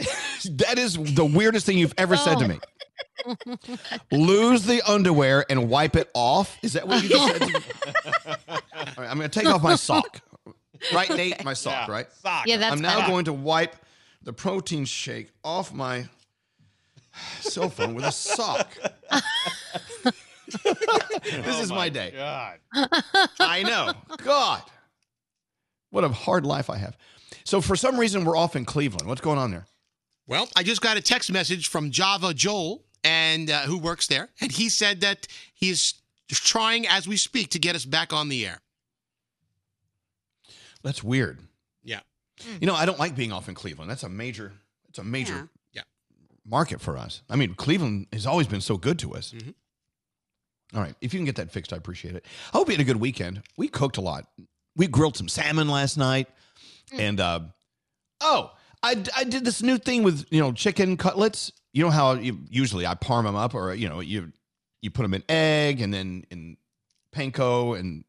That 0.52 0.78
is 0.78 0.94
the 0.94 1.24
weirdest 1.24 1.66
thing 1.66 1.76
you've 1.76 1.92
ever 1.98 2.16
said 2.16 2.38
to 2.38 2.48
me. 2.48 2.58
Oh. 3.26 3.36
Lose 4.10 4.64
the 4.64 4.80
underwear 4.90 5.44
and 5.50 5.68
wipe 5.68 5.96
it 5.96 6.08
off. 6.14 6.56
Is 6.62 6.72
that 6.72 6.88
what 6.88 7.02
you 7.02 7.10
just 7.10 7.28
said? 7.32 7.40
To 7.40 7.46
me? 7.46 7.54
All 8.48 8.56
right, 8.96 9.10
I'm 9.10 9.18
going 9.18 9.28
to 9.28 9.40
take 9.40 9.46
off 9.46 9.62
my 9.62 9.74
sock. 9.74 10.22
Right, 10.94 11.10
Nate? 11.10 11.44
My 11.44 11.52
sock, 11.52 11.88
right? 11.88 12.06
Sock. 12.22 12.46
Yeah, 12.46 12.56
that's 12.56 12.72
I'm 12.72 12.80
now 12.80 13.06
going 13.06 13.26
to 13.26 13.32
wipe 13.32 13.76
the 14.22 14.32
protein 14.32 14.84
shake 14.84 15.30
off 15.44 15.72
my 15.74 16.06
cell 17.40 17.68
phone 17.68 17.94
with 17.94 18.04
a 18.04 18.12
sock. 18.12 18.76
this 21.24 21.60
is 21.60 21.70
my, 21.70 21.88
day. 21.88 22.12
God. 22.16 22.58
I 23.38 23.62
know. 23.62 23.92
God. 24.24 24.62
What 25.90 26.04
a 26.04 26.08
hard 26.08 26.46
life 26.46 26.70
I 26.70 26.76
have. 26.76 26.96
So 27.44 27.60
for 27.60 27.76
some 27.76 27.98
reason 27.98 28.24
we're 28.24 28.36
off 28.36 28.56
in 28.56 28.64
Cleveland. 28.64 29.06
What's 29.08 29.20
going 29.20 29.38
on 29.38 29.50
there? 29.50 29.66
Well, 30.26 30.48
I 30.56 30.62
just 30.62 30.80
got 30.80 30.96
a 30.96 31.00
text 31.00 31.32
message 31.32 31.68
from 31.68 31.90
Java 31.90 32.32
Joel, 32.32 32.84
and 33.02 33.50
uh, 33.50 33.62
who 33.62 33.78
works 33.78 34.06
there, 34.06 34.28
and 34.40 34.52
he 34.52 34.68
said 34.68 35.00
that 35.00 35.26
he 35.52 35.70
is 35.70 35.94
trying 36.28 36.86
as 36.86 37.08
we 37.08 37.16
speak 37.16 37.50
to 37.50 37.58
get 37.58 37.74
us 37.74 37.84
back 37.84 38.12
on 38.12 38.28
the 38.28 38.46
air. 38.46 38.60
That's 40.82 41.02
weird. 41.02 41.40
Yeah. 41.82 42.00
You 42.60 42.66
know, 42.66 42.74
I 42.74 42.86
don't 42.86 42.98
like 42.98 43.14
being 43.14 43.32
off 43.32 43.48
in 43.48 43.54
Cleveland. 43.54 43.90
That's 43.90 44.02
a 44.02 44.08
major 44.08 44.52
it's 44.88 44.98
a 44.98 45.04
major 45.04 45.48
Yeah. 45.72 45.82
market 46.44 46.80
for 46.80 46.96
us. 46.98 47.22
I 47.30 47.36
mean, 47.36 47.54
Cleveland 47.54 48.06
has 48.12 48.26
always 48.26 48.46
been 48.46 48.60
so 48.60 48.76
good 48.76 48.98
to 49.00 49.14
us. 49.14 49.32
Mhm. 49.32 49.54
All 50.74 50.80
right. 50.80 50.94
If 51.00 51.12
you 51.12 51.18
can 51.18 51.24
get 51.26 51.36
that 51.36 51.50
fixed, 51.52 51.72
I 51.72 51.76
appreciate 51.76 52.14
it. 52.16 52.24
I 52.52 52.56
hope 52.56 52.68
you 52.68 52.72
had 52.74 52.80
a 52.80 52.84
good 52.84 52.96
weekend. 52.96 53.42
We 53.56 53.68
cooked 53.68 53.96
a 53.96 54.00
lot. 54.00 54.26
We 54.76 54.86
grilled 54.86 55.16
some 55.16 55.28
salmon 55.28 55.68
last 55.68 55.96
night. 55.96 56.28
And 56.92 57.20
uh 57.20 57.40
oh, 58.20 58.52
I, 58.82 59.02
I 59.16 59.24
did 59.24 59.44
this 59.44 59.62
new 59.62 59.78
thing 59.78 60.02
with, 60.02 60.26
you 60.30 60.40
know, 60.40 60.52
chicken 60.52 60.96
cutlets. 60.96 61.52
You 61.72 61.84
know 61.84 61.90
how 61.90 62.14
you, 62.14 62.40
usually 62.48 62.86
I 62.86 62.94
parm 62.94 63.24
them 63.24 63.36
up 63.36 63.54
or 63.54 63.74
you 63.74 63.88
know, 63.88 64.00
you 64.00 64.32
you 64.82 64.90
put 64.90 65.02
them 65.02 65.14
in 65.14 65.22
egg 65.28 65.80
and 65.80 65.92
then 65.92 66.24
in 66.30 66.56
panko 67.14 67.78
and 67.78 68.04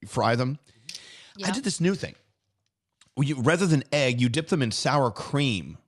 you 0.00 0.08
fry 0.08 0.34
them. 0.34 0.58
I 1.44 1.50
did 1.50 1.64
this 1.64 1.80
new 1.80 1.94
thing. 1.94 2.14
Well, 3.16 3.24
you, 3.24 3.40
rather 3.40 3.66
than 3.66 3.82
egg, 3.92 4.20
you 4.20 4.28
dip 4.28 4.48
them 4.48 4.62
in 4.62 4.70
sour 4.70 5.10
cream 5.10 5.78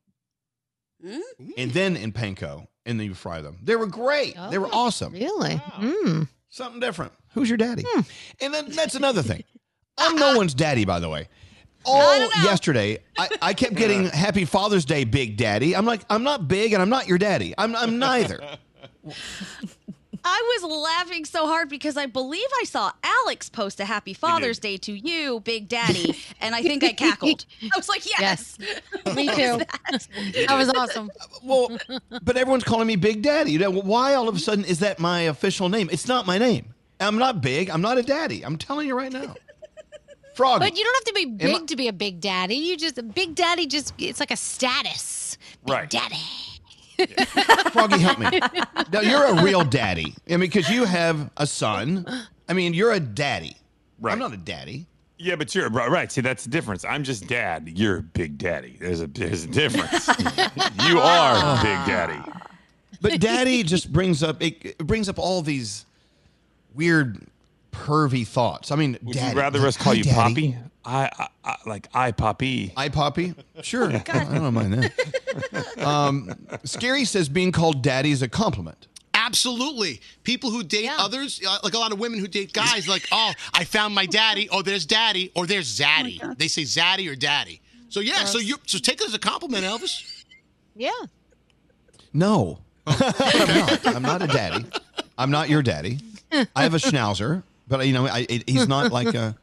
and 1.57 1.73
then 1.73 1.97
in 1.97 2.13
panko, 2.13 2.67
and 2.87 2.99
then 2.99 3.07
you 3.07 3.15
fry 3.15 3.41
them. 3.41 3.59
They 3.63 3.77
were 3.77 3.87
great. 3.87 4.35
they 4.51 4.59
were 4.59 4.69
awesome. 4.73 5.13
Really? 5.13 5.55
Mm. 5.77 6.29
Something 6.49 6.81
different. 6.81 7.13
Who's 7.35 7.49
your 7.49 7.59
daddy? 7.59 7.85
And 8.41 8.53
then 8.53 8.71
that's 8.71 8.95
another 8.95 9.23
thing. 9.23 9.45
I'm 9.99 10.17
no 10.17 10.37
one's 10.37 10.55
daddy, 10.55 10.85
by 10.85 11.01
the 11.01 11.09
way. 11.09 11.29
All 11.85 12.21
yesterday, 12.43 12.99
I, 13.17 13.29
I 13.41 13.55
kept 13.55 13.75
getting 13.75 14.07
Happy 14.07 14.45
Father's 14.45 14.85
Day, 14.85 15.05
Big 15.05 15.37
Daddy. 15.37 15.75
I'm 15.75 15.87
like, 15.87 16.03
I'm 16.11 16.23
not 16.23 16.49
big, 16.49 16.73
and 16.73 16.83
I'm 16.83 16.91
not 16.91 17.07
your 17.07 17.19
daddy. 17.19 17.55
I'm 17.57 17.75
I'm 17.77 17.99
neither. 17.99 18.41
I 20.31 20.61
was 20.63 20.71
laughing 20.71 21.25
so 21.25 21.47
hard 21.47 21.69
because 21.69 21.97
I 21.97 22.07
believe 22.07 22.47
I 22.61 22.65
saw 22.65 22.93
Alex 23.03 23.49
post 23.49 23.81
a 23.81 23.85
happy 23.85 24.13
Father's 24.13 24.59
Day 24.59 24.77
to 24.79 24.93
you, 24.93 25.41
Big 25.41 25.69
Daddy, 25.69 26.19
and 26.41 26.55
I 26.55 26.63
think 26.63 26.85
I 26.85 26.93
cackled. 26.93 27.47
I 27.63 27.77
was 27.77 27.89
like, 27.89 28.05
yes. 28.19 28.59
Me 29.15 29.27
too. 29.29 29.59
that? 29.59 30.07
That 30.47 30.57
was 30.57 30.69
awesome. 30.71 31.11
Well, 31.43 31.79
but 32.23 32.37
everyone's 32.37 32.65
calling 32.65 32.87
me 32.87 32.97
Big 32.97 33.23
Daddy. 33.23 33.53
You 33.53 33.59
know, 33.59 33.71
why 33.71 34.15
all 34.15 34.29
of 34.29 34.37
a 34.37 34.39
sudden 34.39 34.65
is 34.65 34.81
that 34.81 34.99
my 34.99 35.23
official 35.23 35.69
name? 35.69 35.89
It's 35.91 36.07
not 36.07 36.27
my 36.27 36.37
name. 36.39 36.75
I'm 37.01 37.17
not 37.19 37.41
big. 37.41 37.71
I'm 37.71 37.81
not 37.81 37.97
a 37.97 38.03
daddy. 38.03 38.45
I'm 38.45 38.59
telling 38.59 38.87
you 38.89 38.97
right 38.97 39.13
now. 39.13 39.35
Frog. 40.35 40.61
But 40.61 40.77
you 40.77 40.85
don't 40.85 40.95
have 40.97 41.05
to 41.05 41.13
be 41.15 41.25
big 41.27 41.63
I- 41.63 41.67
to 41.67 41.77
be 41.77 41.89
a 41.89 41.93
big 41.93 42.21
daddy. 42.21 42.57
You 42.57 42.77
just 42.77 42.99
a 42.99 43.03
big 43.03 43.35
daddy 43.35 43.67
just 43.67 43.95
it's 43.99 44.21
like 44.21 44.31
a 44.31 44.37
status. 44.37 45.39
Big 45.65 45.73
Right. 45.75 45.91
daddy. 45.91 46.17
Froggy, 47.73 47.99
help 47.99 48.19
me. 48.19 48.41
Now 48.93 49.01
you're 49.01 49.25
a 49.25 49.43
real 49.43 49.65
daddy. 49.65 50.15
I 50.29 50.33
mean, 50.33 50.41
because 50.41 50.69
you 50.69 50.85
have 50.85 51.31
a 51.37 51.47
son. 51.47 52.07
I 52.49 52.53
mean, 52.53 52.75
you're 52.75 52.93
a 52.93 53.01
daddy. 53.01 53.57
Right. 54.01 54.13
I'm 54.13 54.19
not 54.19 54.33
a 54.33 54.37
daddy. 54.37 54.87
Yeah, 55.19 55.35
but 55.37 55.53
you're 55.55 55.69
right. 55.69 55.91
right. 55.91 56.11
See, 56.11 56.21
that's 56.21 56.45
the 56.45 56.51
difference. 56.51 56.85
I'm 56.85 57.03
just 57.03 57.27
dad. 57.27 57.69
You're 57.75 58.03
Big 58.03 58.39
Daddy. 58.39 58.77
There's 58.81 59.01
a 59.01 59.09
there's 59.09 59.45
a 59.45 59.49
difference. 59.49 60.07
you 60.87 61.01
are 61.01 61.57
Big 61.57 61.87
Daddy. 61.87 62.21
But 63.01 63.21
daddy 63.21 63.63
just 63.65 63.93
brings 63.93 64.23
up 64.23 64.43
it, 64.43 64.65
it 64.65 64.79
brings 64.79 65.09
up 65.09 65.19
all 65.19 65.43
these 65.43 65.87
weird, 66.75 67.27
pervy 67.73 68.27
thoughts. 68.27 68.71
I 68.71 68.77
mean, 68.77 68.97
Would 69.03 69.15
daddy. 69.15 69.35
you 69.35 69.41
rather 69.41 69.67
us 69.67 69.77
call 69.77 69.95
you 69.95 70.05
daddy. 70.05 70.15
Poppy? 70.15 70.57
I, 70.89 71.11
I, 71.19 71.29
I 71.45 71.57
like 71.67 71.89
I 71.93 72.13
Poppy. 72.13 72.73
I 72.77 72.89
Poppy? 72.89 73.35
Sure. 73.63 73.85
I 73.93 74.01
don't 74.25 74.55
mind 74.55 74.73
that. 74.73 75.79
Um, 75.87 76.35
Scary 76.65 77.05
says 77.05 77.29
being 77.29 77.53
called 77.53 77.83
daddy 77.83 78.11
is 78.11 78.23
a 78.23 78.29
compliment. 78.29 78.89
Absolutely. 79.13 80.01
People 80.23 80.51
who 80.51 80.63
date 80.63 80.91
others, 80.99 81.43
uh, 81.47 81.59
like 81.63 81.75
a 81.75 81.79
lot 81.79 81.93
of 81.93 81.99
women 81.99 82.19
who 82.19 82.27
date 82.27 82.55
guys, 82.55 82.89
like, 82.89 83.07
oh, 83.13 83.33
I 83.53 83.65
found 83.65 83.95
my 83.95 84.07
daddy. 84.07 84.49
Oh, 84.51 84.63
there's 84.63 84.87
daddy. 84.87 85.31
Or 85.37 85.47
there's 85.47 85.79
zaddy. 85.79 86.39
they 86.39 86.49
say 86.49 86.63
zaddy 86.63 87.11
or 87.11 87.15
daddy. 87.15 87.61
So 87.91 88.01
yeah, 88.01 88.25
so 88.25 88.39
you 88.39 88.57
so 88.67 88.79
take 88.79 89.01
it 89.01 89.07
as 89.07 89.15
a 89.15 89.19
compliment, 89.19 89.65
Elvis. 89.65 90.25
Yeah. 90.75 90.91
No. 92.13 92.61
I'm 92.87 92.99
not. 92.99 93.87
I'm 93.87 94.03
not 94.03 94.23
a 94.23 94.27
daddy. 94.27 94.65
I'm 95.19 95.31
not 95.31 95.51
your 95.51 95.63
daddy. 95.63 95.99
I 96.33 96.63
have 96.63 96.75
a 96.75 96.79
schnauzer, 96.79 97.43
but 97.67 97.87
you 97.87 97.93
know, 97.93 98.07
I, 98.07 98.27
it, 98.29 98.49
he's 98.49 98.69
not 98.69 98.93
like 98.93 99.15
a. 99.15 99.37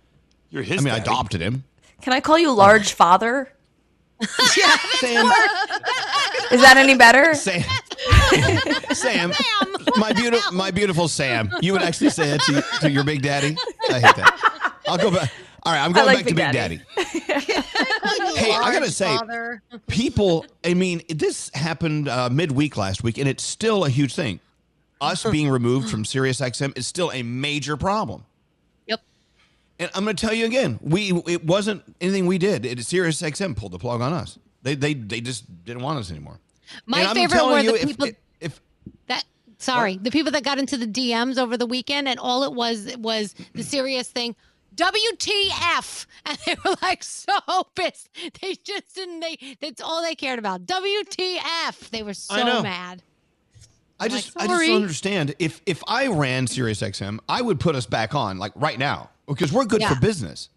You're 0.50 0.64
I 0.64 0.78
mean, 0.78 0.88
I 0.90 0.98
adopted 0.98 1.42
him. 1.42 1.64
Can 2.02 2.14
I 2.14 2.20
call 2.20 2.38
you 2.38 2.54
large 2.54 2.94
father? 2.94 3.52
Yeah, 4.56 4.78
Sam. 4.94 5.26
Is 6.52 6.62
that 6.62 6.76
any 6.78 6.96
better? 6.96 7.36
Sam. 7.36 7.64
Sam, 8.94 9.34
my 9.98 10.14
beautiful, 10.14 10.54
my 10.54 10.72
beautiful 10.72 11.10
Sam. 11.10 11.50
You 11.62 11.74
would 11.74 11.82
actually 11.82 12.12
say 12.12 12.30
that 12.32 12.42
to, 12.44 12.64
to 12.80 12.90
your 12.90 13.04
big 13.04 13.22
daddy? 13.22 13.58
I 13.90 14.00
hate 14.00 14.16
that. 14.16 14.72
I'll 14.88 14.98
go 14.98 15.12
back. 15.12 15.32
All 15.64 15.74
right, 15.74 15.84
I'm 15.84 15.92
going 15.92 16.06
like 16.06 16.18
back 16.18 16.26
to 16.28 16.34
Big 16.36 16.46
Big 16.46 16.54
Daddy. 16.54 16.82
Daddy. 16.96 17.64
Hey, 18.36 18.52
I 18.52 18.72
gotta 18.72 18.92
say, 18.92 19.18
people. 19.88 20.46
I 20.64 20.74
mean, 20.74 21.02
this 21.10 21.50
happened 21.54 22.08
uh, 22.08 22.30
midweek 22.30 22.78
last 22.78 23.02
week, 23.04 23.18
and 23.18 23.28
it's 23.28 23.44
still 23.44 23.86
a 23.86 23.90
huge 23.90 24.14
thing. 24.14 24.40
Us 25.02 25.24
being 25.24 25.50
removed 25.50 25.90
from 25.90 26.04
SiriusXM 26.04 26.78
is 26.78 26.86
still 26.86 27.12
a 27.12 27.24
major 27.24 27.78
problem. 27.78 28.26
And 29.80 29.92
I'm 29.94 30.04
going 30.06 30.16
to 30.16 30.26
tell 30.26 30.34
you 30.34 30.46
again, 30.46 30.80
we 30.82 31.12
it 31.28 31.44
wasn't 31.44 31.84
anything 32.00 32.26
we 32.28 32.38
did. 32.38 32.66
It, 32.66 32.78
SiriusXM 32.80 33.58
pulled 33.58 33.74
the 33.74 33.80
plug 33.80 34.02
on 34.02 34.14
us. 34.14 34.40
They 34.64 34.76
they 34.76 34.94
they 34.94 35.22
just 35.22 35.64
didn't 35.66 35.84
want 35.84 36.00
us 36.00 36.10
anymore. 36.12 36.40
My 36.86 37.02
And 37.02 37.14
favorite 37.14 37.46
were 37.46 37.62
the 37.64 37.76
if- 37.76 37.88
people 37.88 38.08
if 38.40 38.62
that 39.08 39.24
sorry, 39.58 39.98
the 39.98 40.12
people 40.12 40.32
that 40.32 40.44
got 40.44 40.60
into 40.60 40.78
the 40.78 40.88
DMs 40.88 41.38
over 41.38 41.58
the 41.58 41.66
weekend 41.66 42.08
and 42.08 42.20
all 42.20 42.44
it 42.44 42.54
was 42.54 42.96
was 42.98 43.36
the 43.54 43.64
serious 43.64 44.10
thing. 44.10 44.36
WTF 44.76 46.06
and 46.26 46.38
they 46.46 46.56
were 46.66 46.76
like 46.82 47.04
so 47.04 47.34
pissed. 47.76 48.10
They 48.42 48.56
just 48.56 48.96
didn't 48.96 49.20
they 49.20 49.58
that's 49.62 49.82
all 49.82 50.02
they 50.02 50.16
cared 50.16 50.40
about. 50.40 50.66
WTF. 50.66 51.90
They 51.92 52.04
were 52.04 52.10
I 52.12 52.14
so 52.14 52.44
know. 52.46 52.62
mad. 52.64 53.02
I 54.00 54.06
I'm 54.06 54.12
just 54.12 54.36
like, 54.36 54.46
I 54.50 54.54
just 54.54 54.68
don't 54.68 54.82
understand. 54.82 55.36
If 55.40 55.62
if 55.66 55.82
I 55.88 56.08
ran 56.08 56.48
SiriusXM, 56.48 57.20
I 57.30 57.42
would 57.42 57.60
put 57.60 57.76
us 57.76 57.86
back 57.86 58.14
on 58.16 58.38
like 58.38 58.52
right 58.56 58.78
now 58.80 59.10
because 59.28 59.52
we're 59.52 59.66
good 59.66 59.82
Yeah. 59.82 59.94
for 59.94 60.00
business. 60.00 60.50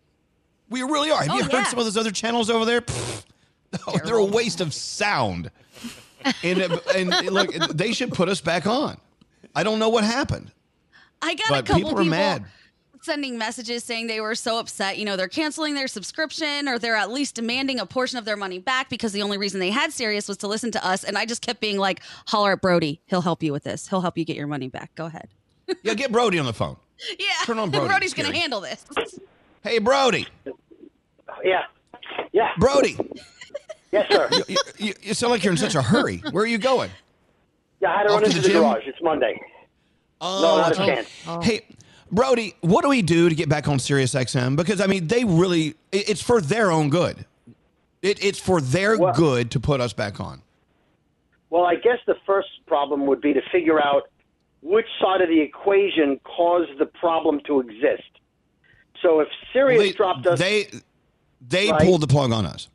We 0.71 0.83
really 0.83 1.11
are. 1.11 1.23
Have 1.23 1.31
Oh, 1.31 1.37
you 1.37 1.43
heard 1.45 1.53
yeah. 1.53 1.65
some 1.65 1.79
of 1.79 1.85
those 1.87 1.97
other 1.97 2.11
channels 2.11 2.51
over 2.51 2.65
there? 2.65 2.81
Pfft. 2.83 3.25
Oh, 3.87 3.99
they're 4.03 4.17
a 4.17 4.25
waste 4.25 4.61
of 4.63 4.73
sound. 4.73 5.51
and 6.43 6.63
uh, 6.63 6.79
and 6.97 7.11
look, 7.31 7.53
they 7.75 7.93
should 7.93 8.13
put 8.13 8.29
us 8.31 8.41
back 8.41 8.67
on. 8.67 8.99
I 9.55 9.63
don't 9.63 9.79
know 9.79 9.89
what 9.91 10.05
happened, 10.05 10.51
I 11.21 11.35
got 11.35 11.49
but 11.51 11.59
a 11.59 11.63
couple 11.65 11.77
people 11.77 11.91
people 11.91 12.05
mad. 12.07 12.45
sending 13.03 13.37
messages 13.39 13.85
saying 13.85 14.07
they 14.07 14.21
were 14.21 14.35
so 14.35 14.59
upset. 14.59 14.97
You 14.99 15.05
know, 15.05 15.17
they're 15.17 15.29
canceling 15.29 15.75
their 15.75 15.87
subscription 15.89 16.67
or 16.69 16.79
they're 16.79 16.97
at 16.97 17.11
least 17.11 17.35
demanding 17.35 17.79
a 17.79 17.87
portion 17.87 18.19
of 18.19 18.25
their 18.25 18.37
money 18.37 18.59
back 18.59 18.89
because 18.89 19.13
the 19.13 19.21
only 19.23 19.37
reason 19.39 19.61
they 19.61 19.71
had 19.71 19.93
Sirius 19.93 20.29
was 20.29 20.39
to 20.39 20.49
listen 20.49 20.71
to 20.73 20.87
us. 20.87 21.05
And 21.05 21.17
I 21.19 21.27
just 21.27 21.43
kept 21.43 21.61
being 21.61 21.77
like, 21.79 22.01
holler 22.27 22.53
at 22.53 22.63
Brody. 22.63 23.01
He'll 23.07 23.21
help 23.23 23.43
you 23.43 23.53
with 23.53 23.65
this. 23.65 23.89
He'll 23.89 24.01
help 24.01 24.17
you 24.19 24.25
get 24.25 24.37
your 24.37 24.47
money 24.47 24.69
back. 24.69 24.95
Go 24.95 25.07
ahead. 25.07 25.29
Yeah, 25.83 25.95
get 25.95 26.11
Brody 26.13 26.39
on 26.39 26.47
the 26.47 26.53
phone. 26.55 26.77
Yeah. 27.19 27.27
Turn 27.45 27.59
on 27.59 27.71
Brody, 27.71 27.87
Brody's 27.87 28.15
going 28.15 28.31
to 28.31 28.37
handle 28.37 28.61
this. 28.61 28.85
Hey, 29.63 29.79
Brody. 29.79 30.27
Yeah. 31.45 31.63
Yeah. 32.33 32.51
Brody. 32.59 32.97
Yes, 33.91 34.07
sir. 34.11 34.29
You, 34.49 34.57
you, 34.77 34.95
you 35.01 35.15
sound 35.15 35.31
like 35.31 35.43
you're 35.43 35.51
in 35.51 35.57
such 35.57 35.75
a 35.75 35.81
hurry. 35.81 36.19
Where 36.31 36.45
are 36.45 36.47
you 36.47 36.59
going? 36.59 36.91
Yeah, 37.81 37.89
I 37.91 37.97
had 37.97 38.03
to 38.03 38.09
Off 38.11 38.21
run 38.21 38.31
to 38.31 38.37
into 38.37 38.43
the 38.43 38.49
the, 38.53 38.61
garage. 38.61 38.83
It's 38.87 39.01
Monday. 39.01 39.41
Oh, 40.21 40.43
no, 40.43 40.57
not 40.59 40.73
a 40.73 40.79
that's- 40.79 41.11
chance. 41.25 41.45
Hey, 41.47 41.63
Brody, 42.13 42.55
what 42.61 42.83
do 42.83 42.91
we 42.91 43.01
do 43.01 43.31
to 43.31 43.35
get 43.35 43.49
back 43.49 43.67
on 43.67 43.79
Sirius 43.79 44.13
XM? 44.15 44.57
Because 44.57 44.83
I 44.83 44.87
mean, 44.89 45.07
they 45.07 45.25
really 45.25 45.75
it's 45.91 46.21
for 46.21 46.43
their 46.43 46.71
own 46.71 46.91
good. 46.91 47.25
It, 48.03 48.23
it's 48.23 48.39
for 48.39 48.61
their 48.61 48.99
good 48.99 49.51
to 49.53 49.61
put 49.61 49.81
us 49.81 49.95
back 49.95 50.21
on. 50.21 50.43
Well, 51.49 51.65
I 51.65 51.77
guess 51.77 51.99
the 52.07 52.17
first 52.27 52.49
problem 52.67 53.07
would 53.07 53.23
be 53.23 53.33
to 53.33 53.41
figure 53.51 53.83
out 53.83 54.11
which 54.63 54.87
side 55.01 55.21
of 55.21 55.29
the 55.29 55.41
equation 55.41 56.21
caused 56.25 56.79
the 56.79 56.87
problem 56.87 57.41
to 57.47 57.61
exist. 57.61 58.03
So 59.03 59.21
if 59.21 59.29
Sirius 59.53 59.81
They- 59.83 59.93
dropped 59.93 60.27
us, 60.27 60.39
They 60.39 60.69
they 61.41 61.71
Right. 61.71 61.81
pulled 61.83 62.01
the 62.01 62.09
plug 62.09 62.33
on 62.33 62.45
us. 62.45 62.69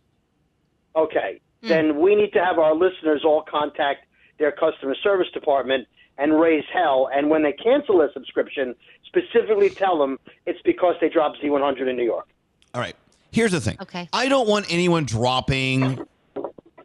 okay, 0.95 1.41
hmm. 1.61 1.67
then 1.67 1.99
we 1.99 2.15
need 2.15 2.31
to 2.33 2.43
have 2.43 2.57
our 2.59 2.73
listeners 2.73 3.23
all 3.25 3.41
contact 3.41 4.05
their 4.39 4.51
customer 4.53 4.95
service 5.03 5.27
department 5.33 5.87
and 6.17 6.39
raise 6.39 6.63
hell. 6.71 7.09
And 7.13 7.29
when 7.29 7.43
they 7.43 7.51
cancel 7.53 7.97
their 7.97 8.11
subscription, 8.13 8.75
specifically 9.05 9.69
tell 9.69 9.97
them 9.99 10.17
it's 10.45 10.61
because 10.63 10.95
they 11.01 11.09
dropped 11.09 11.39
Z100 11.41 11.87
in 11.89 11.95
New 11.97 12.03
York. 12.05 12.27
All 12.73 12.81
right. 12.81 12.95
Here's 13.31 13.51
the 13.51 13.59
thing. 13.61 13.77
Okay. 13.81 14.07
I 14.13 14.29
don't 14.29 14.47
want 14.47 14.65
anyone 14.71 15.05
dropping 15.05 15.99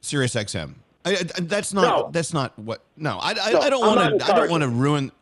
Sirius 0.01 0.35
XM. 0.35 0.75
I, 1.05 1.15
that's 1.41 1.73
not. 1.73 1.83
No. 1.83 2.11
That's 2.13 2.33
not 2.35 2.59
what. 2.59 2.83
No, 2.97 3.19
I, 3.19 3.31
I, 3.41 3.53
No, 3.53 3.61
I 3.61 3.71
don't 3.71 3.81
want 3.87 4.21
to. 4.21 4.27
I 4.27 4.37
don't 4.37 4.51
want 4.51 4.63
to 4.63 4.69
ruin. 4.69 5.13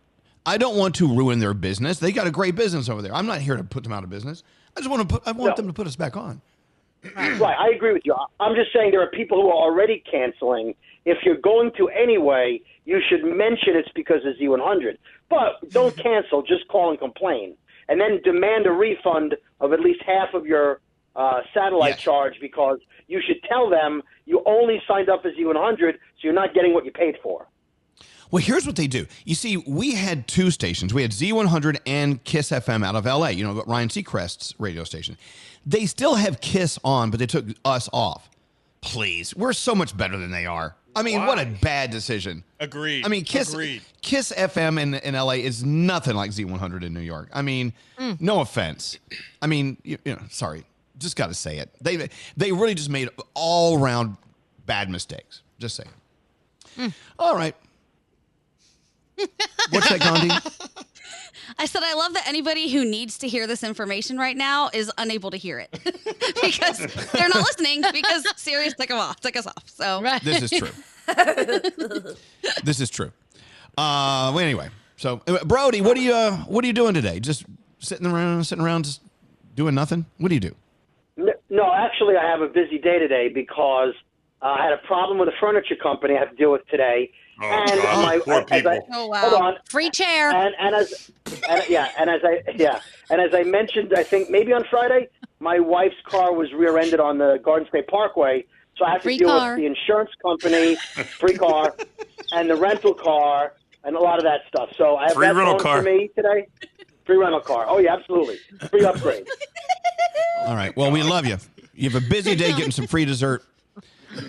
I 0.44 0.58
don't 0.58 0.76
want 0.76 0.94
to 0.96 1.08
ruin 1.08 1.38
their 1.38 1.54
business. 1.54 1.98
They 1.98 2.12
got 2.12 2.26
a 2.26 2.30
great 2.30 2.54
business 2.54 2.88
over 2.88 3.02
there. 3.02 3.14
I'm 3.14 3.26
not 3.26 3.40
here 3.40 3.56
to 3.56 3.64
put 3.64 3.82
them 3.82 3.92
out 3.92 4.04
of 4.04 4.10
business. 4.10 4.42
I 4.76 4.80
just 4.80 4.90
want 4.90 5.08
to 5.08 5.14
put. 5.18 5.26
I 5.26 5.32
want 5.32 5.50
No. 5.50 5.56
them 5.56 5.66
to 5.66 5.72
put 5.72 5.86
us 5.86 5.96
back 5.96 6.16
on. 6.16 6.40
Right, 7.16 7.40
I 7.56 7.68
agree 7.74 7.92
with 7.92 8.02
you. 8.04 8.16
I'm 8.40 8.56
just 8.56 8.72
saying 8.72 8.90
there 8.90 9.02
are 9.02 9.10
people 9.10 9.40
who 9.40 9.48
are 9.48 9.54
already 9.54 10.02
canceling. 10.10 10.74
If 11.04 11.18
you're 11.24 11.36
going 11.36 11.70
to 11.76 11.88
anyway, 11.88 12.60
you 12.84 13.00
should 13.08 13.22
mention 13.22 13.76
it's 13.76 13.88
because 13.94 14.24
of 14.24 14.34
Z100. 14.40 14.96
But 15.28 15.70
don't 15.70 15.96
cancel, 15.96 16.42
just 16.42 16.66
call 16.68 16.90
and 16.90 16.98
complain. 16.98 17.54
And 17.88 18.00
then 18.00 18.20
demand 18.24 18.66
a 18.66 18.72
refund 18.72 19.36
of 19.60 19.72
at 19.72 19.78
least 19.80 20.02
half 20.04 20.34
of 20.34 20.46
your 20.46 20.80
uh, 21.16 21.40
satellite 21.52 21.98
charge 21.98 22.34
because 22.40 22.78
you 23.08 23.20
should 23.26 23.42
tell 23.48 23.68
them 23.68 24.02
you 24.26 24.42
only 24.46 24.82
signed 24.86 25.08
up 25.08 25.24
as 25.24 25.32
Z100, 25.34 25.92
so 25.94 25.98
you're 26.20 26.32
not 26.32 26.54
getting 26.54 26.74
what 26.74 26.84
you 26.84 26.92
paid 26.92 27.16
for. 27.22 27.46
Well, 28.30 28.42
here's 28.42 28.66
what 28.66 28.76
they 28.76 28.88
do. 28.88 29.06
You 29.24 29.34
see, 29.34 29.56
we 29.56 29.94
had 29.94 30.26
two 30.26 30.50
stations. 30.50 30.92
We 30.92 31.02
had 31.02 31.12
Z100 31.12 31.78
and 31.86 32.22
Kiss 32.24 32.50
FM 32.50 32.84
out 32.84 32.96
of 32.96 33.04
LA, 33.04 33.28
you 33.28 33.44
know, 33.44 33.62
Ryan 33.66 33.88
Seacrest's 33.88 34.54
radio 34.58 34.84
station. 34.84 35.16
They 35.64 35.86
still 35.86 36.16
have 36.16 36.40
Kiss 36.40 36.78
on, 36.84 37.10
but 37.10 37.20
they 37.20 37.26
took 37.26 37.46
us 37.64 37.88
off. 37.92 38.28
Please. 38.80 39.34
We're 39.34 39.52
so 39.52 39.74
much 39.74 39.96
better 39.96 40.16
than 40.16 40.32
they 40.32 40.46
are. 40.46 40.76
I 40.96 41.02
mean, 41.02 41.26
what 41.26 41.38
a 41.38 41.44
bad 41.44 41.90
decision. 41.90 42.42
Agreed. 42.58 43.04
I 43.04 43.08
mean, 43.08 43.24
Kiss 43.24 43.52
Agreed. 43.52 43.82
Kiss 44.00 44.32
FM 44.36 44.80
in, 44.80 44.94
in 44.94 45.14
LA 45.14 45.32
is 45.32 45.62
nothing 45.62 46.16
like 46.16 46.30
Z100 46.30 46.82
in 46.82 46.94
New 46.94 47.00
York. 47.00 47.28
I 47.34 47.42
mean, 47.42 47.74
no 48.18 48.40
offense. 48.40 48.98
I 49.42 49.46
mean, 49.46 49.76
you, 49.84 49.98
you 50.04 50.14
know, 50.14 50.22
sorry. 50.30 50.64
Just 50.98 51.16
got 51.16 51.26
to 51.28 51.34
say 51.34 51.58
it. 51.58 51.70
They 51.80 52.08
they 52.36 52.52
really 52.52 52.74
just 52.74 52.90
made 52.90 53.08
all 53.34 53.78
round 53.78 54.16
bad 54.66 54.90
mistakes. 54.90 55.42
Just 55.58 55.76
saying. 55.76 56.92
All 57.18 57.34
right. 57.34 57.54
What's 59.70 59.88
that, 59.88 60.00
Gandhi? 60.00 60.30
I 61.58 61.66
said 61.66 61.82
I 61.82 61.94
love 61.94 62.12
that 62.14 62.26
anybody 62.28 62.70
who 62.70 62.84
needs 62.84 63.18
to 63.18 63.28
hear 63.28 63.46
this 63.46 63.62
information 63.62 64.18
right 64.18 64.36
now 64.36 64.68
is 64.72 64.90
unable 64.98 65.30
to 65.30 65.36
hear 65.36 65.58
it 65.58 65.70
because 66.42 66.78
they're 67.12 67.28
not 67.28 67.36
listening 67.36 67.82
because 67.92 68.26
Sirius 68.36 68.74
took 68.74 68.88
them 68.88 68.98
off, 68.98 69.20
took 69.20 69.36
us 69.36 69.46
off. 69.46 69.64
So 69.66 70.02
This 70.22 70.42
is 70.42 70.50
true. 70.50 70.68
this 72.64 72.80
is 72.80 72.90
true. 72.90 73.12
Uh, 73.78 74.32
well, 74.34 74.40
anyway, 74.40 74.68
so 74.96 75.22
uh, 75.26 75.44
Brody, 75.44 75.80
what 75.80 75.96
are 75.96 76.00
you 76.00 76.12
uh, 76.12 76.36
what 76.44 76.64
are 76.64 76.66
you 76.66 76.72
doing 76.72 76.94
today? 76.94 77.20
Just 77.20 77.44
sitting 77.78 78.06
around, 78.06 78.44
sitting 78.44 78.64
around, 78.64 78.84
just 78.84 79.00
doing 79.54 79.74
nothing. 79.74 80.04
What 80.18 80.28
do 80.28 80.34
you 80.34 80.40
do? 80.40 80.54
N- 81.50 81.56
No, 81.56 81.72
actually, 81.74 82.16
I 82.16 82.28
have 82.28 82.40
a 82.40 82.48
busy 82.48 82.78
day 82.78 82.98
today 82.98 83.28
because 83.28 83.94
uh, 84.42 84.46
I 84.46 84.64
had 84.64 84.72
a 84.72 84.78
problem 84.86 85.18
with 85.18 85.28
a 85.28 85.32
furniture 85.40 85.76
company 85.76 86.14
I 86.16 86.20
have 86.20 86.30
to 86.30 86.36
deal 86.36 86.52
with 86.52 86.66
today. 86.68 87.10
and 87.40 87.68
God, 87.82 88.02
my, 88.06 88.18
poor 88.24 88.44
as 88.50 88.66
I- 88.66 88.78
people. 88.78 88.88
Oh, 88.92 89.06
wow. 89.08 89.20
Hold 89.28 89.42
on. 89.42 89.54
Free 89.68 89.90
chair. 89.90 90.30
And, 90.30 90.54
and 90.58 90.74
as 90.74 91.10
and, 91.48 91.62
yeah, 91.68 91.88
and 91.98 92.08
as 92.10 92.20
I 92.24 92.42
yeah, 92.56 92.80
and 93.10 93.20
as 93.20 93.34
I 93.34 93.42
mentioned, 93.42 93.92
I 93.96 94.02
think 94.02 94.30
maybe 94.30 94.52
on 94.52 94.64
Friday, 94.70 95.08
my 95.40 95.58
wife's 95.58 95.96
car 96.06 96.32
was 96.32 96.52
rear-ended 96.54 96.98
on 97.00 97.18
the 97.18 97.38
Garden 97.42 97.68
State 97.68 97.88
Parkway, 97.88 98.44
so 98.76 98.84
I 98.86 98.92
have 98.92 99.02
to 99.02 99.16
deal 99.16 99.28
car. 99.28 99.50
with 99.50 99.58
the 99.60 99.66
insurance 99.66 100.10
company, 100.22 100.76
free 101.20 101.36
car, 101.36 101.74
and 102.32 102.48
the 102.48 102.56
rental 102.56 102.94
car, 102.94 103.52
and 103.84 103.96
a 103.96 104.00
lot 104.00 104.16
of 104.18 104.24
that 104.24 104.40
stuff. 104.48 104.70
So 104.78 104.96
I 104.96 105.04
have 105.08 105.12
Free 105.14 105.26
that 105.26 105.34
rental 105.36 105.58
car. 105.58 105.78
for 105.78 105.82
me 105.82 106.08
today. 106.16 106.46
Free 107.06 107.16
rental 107.16 107.40
car. 107.40 107.66
Oh 107.68 107.78
yeah, 107.78 107.94
absolutely. 107.94 108.36
Free 108.68 108.84
upgrade. 108.84 109.26
All 110.46 110.54
right. 110.56 110.76
Well, 110.76 110.90
we 110.90 111.02
love 111.02 111.24
you. 111.26 111.38
You 111.74 111.88
have 111.90 112.02
a 112.02 112.06
busy 112.08 112.34
day 112.34 112.52
getting 112.52 112.70
some 112.72 112.86
free 112.86 113.04
dessert. 113.04 113.44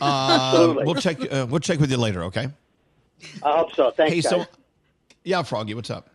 Uh, 0.02 0.50
Absolutely. 0.52 0.84
we'll 0.86 0.96
check. 0.96 1.18
Uh, 1.32 1.48
we'll 1.50 1.60
check 1.60 1.80
with 1.80 1.90
you 1.90 1.98
later. 1.98 2.24
Okay. 2.26 2.48
I 3.42 3.58
hope 3.58 3.74
so. 3.74 3.90
Thanks, 3.92 4.14
Hey, 4.14 4.22
so 4.22 4.46
yeah, 5.24 5.42
Froggy, 5.44 5.74
what's 5.74 5.90
up? 5.90 6.10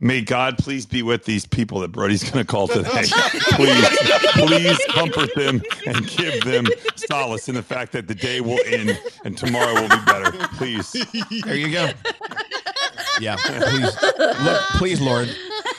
May 0.00 0.20
God 0.20 0.56
please 0.58 0.86
be 0.86 1.02
with 1.02 1.24
these 1.24 1.44
people 1.44 1.80
that 1.80 1.90
Brody's 1.90 2.22
going 2.22 2.44
to 2.44 2.50
call 2.50 2.68
today. 2.68 2.88
please, 3.50 3.88
please 4.34 4.78
comfort 4.90 5.34
them 5.34 5.60
and 5.86 6.06
give 6.06 6.44
them 6.44 6.66
solace 6.94 7.48
in 7.48 7.56
the 7.56 7.62
fact 7.62 7.90
that 7.92 8.06
the 8.06 8.14
day 8.14 8.40
will 8.40 8.60
end 8.66 8.96
and 9.24 9.36
tomorrow 9.36 9.74
will 9.74 9.88
be 9.88 10.04
better. 10.06 10.30
Please. 10.56 10.92
There 11.44 11.56
you 11.56 11.72
go. 11.72 11.90
Yeah. 13.20 13.36
Please, 13.36 13.96
look, 14.44 14.60
please, 14.76 15.00
Lord, 15.00 15.28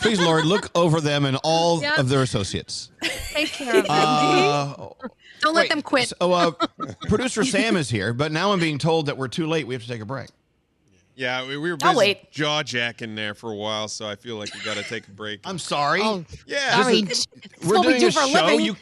please, 0.02 0.20
Lord, 0.20 0.46
look 0.46 0.70
over 0.76 1.02
them 1.02 1.26
and 1.26 1.38
all 1.44 1.82
Yep. 1.82 1.98
of 1.98 2.10
their 2.10 2.22
associates. 2.22 2.92
Take 3.32 3.50
care 3.52 3.78
of 3.78 3.86
them. 3.88 3.96
Uh, 3.98 4.74
Don't 5.42 5.54
let 5.56 5.64
wait, 5.64 5.70
them 5.70 5.82
quit. 5.82 6.10
So, 6.20 6.34
uh, 6.34 6.52
producer 7.08 7.44
Sam 7.44 7.78
is 7.78 7.90
here, 7.90 8.14
but 8.14 8.32
now 8.32 8.52
I'm 8.52 8.60
being 8.60 8.78
told 8.78 9.06
that 9.06 9.18
we're 9.18 9.28
too 9.30 9.48
late. 9.48 9.66
We 9.68 9.74
have 9.74 9.84
to 9.84 9.88
take 9.90 10.02
a 10.02 10.06
break. 10.06 10.30
Yeah, 11.16 11.46
we, 11.46 11.58
we 11.58 11.70
were 11.72 11.78
busy 11.78 12.18
jaw 12.32 12.64
jacking 12.64 13.14
there 13.16 13.34
for 13.34 13.52
a 13.52 13.56
while, 13.56 13.88
so 13.90 14.08
I 14.08 14.16
feel 14.16 14.38
like 14.38 14.54
we 14.54 14.62
got 14.62 14.78
to 14.78 14.84
take 14.84 15.06
a 15.08 15.12
break. 15.12 15.42
I'm 15.44 15.60
sorry. 15.60 16.00
Oh, 16.02 16.24
yeah, 16.46 16.82
sorry. 16.82 17.02
This 17.02 17.20
is- 17.20 17.28
we're 17.68 17.76
what 17.78 17.86
we 17.88 17.94
doing 17.98 18.00
do 18.00 18.08
a 18.08 18.12
for 18.12 18.22
a 18.22 18.28
show. 18.30 18.48
You 18.58 18.76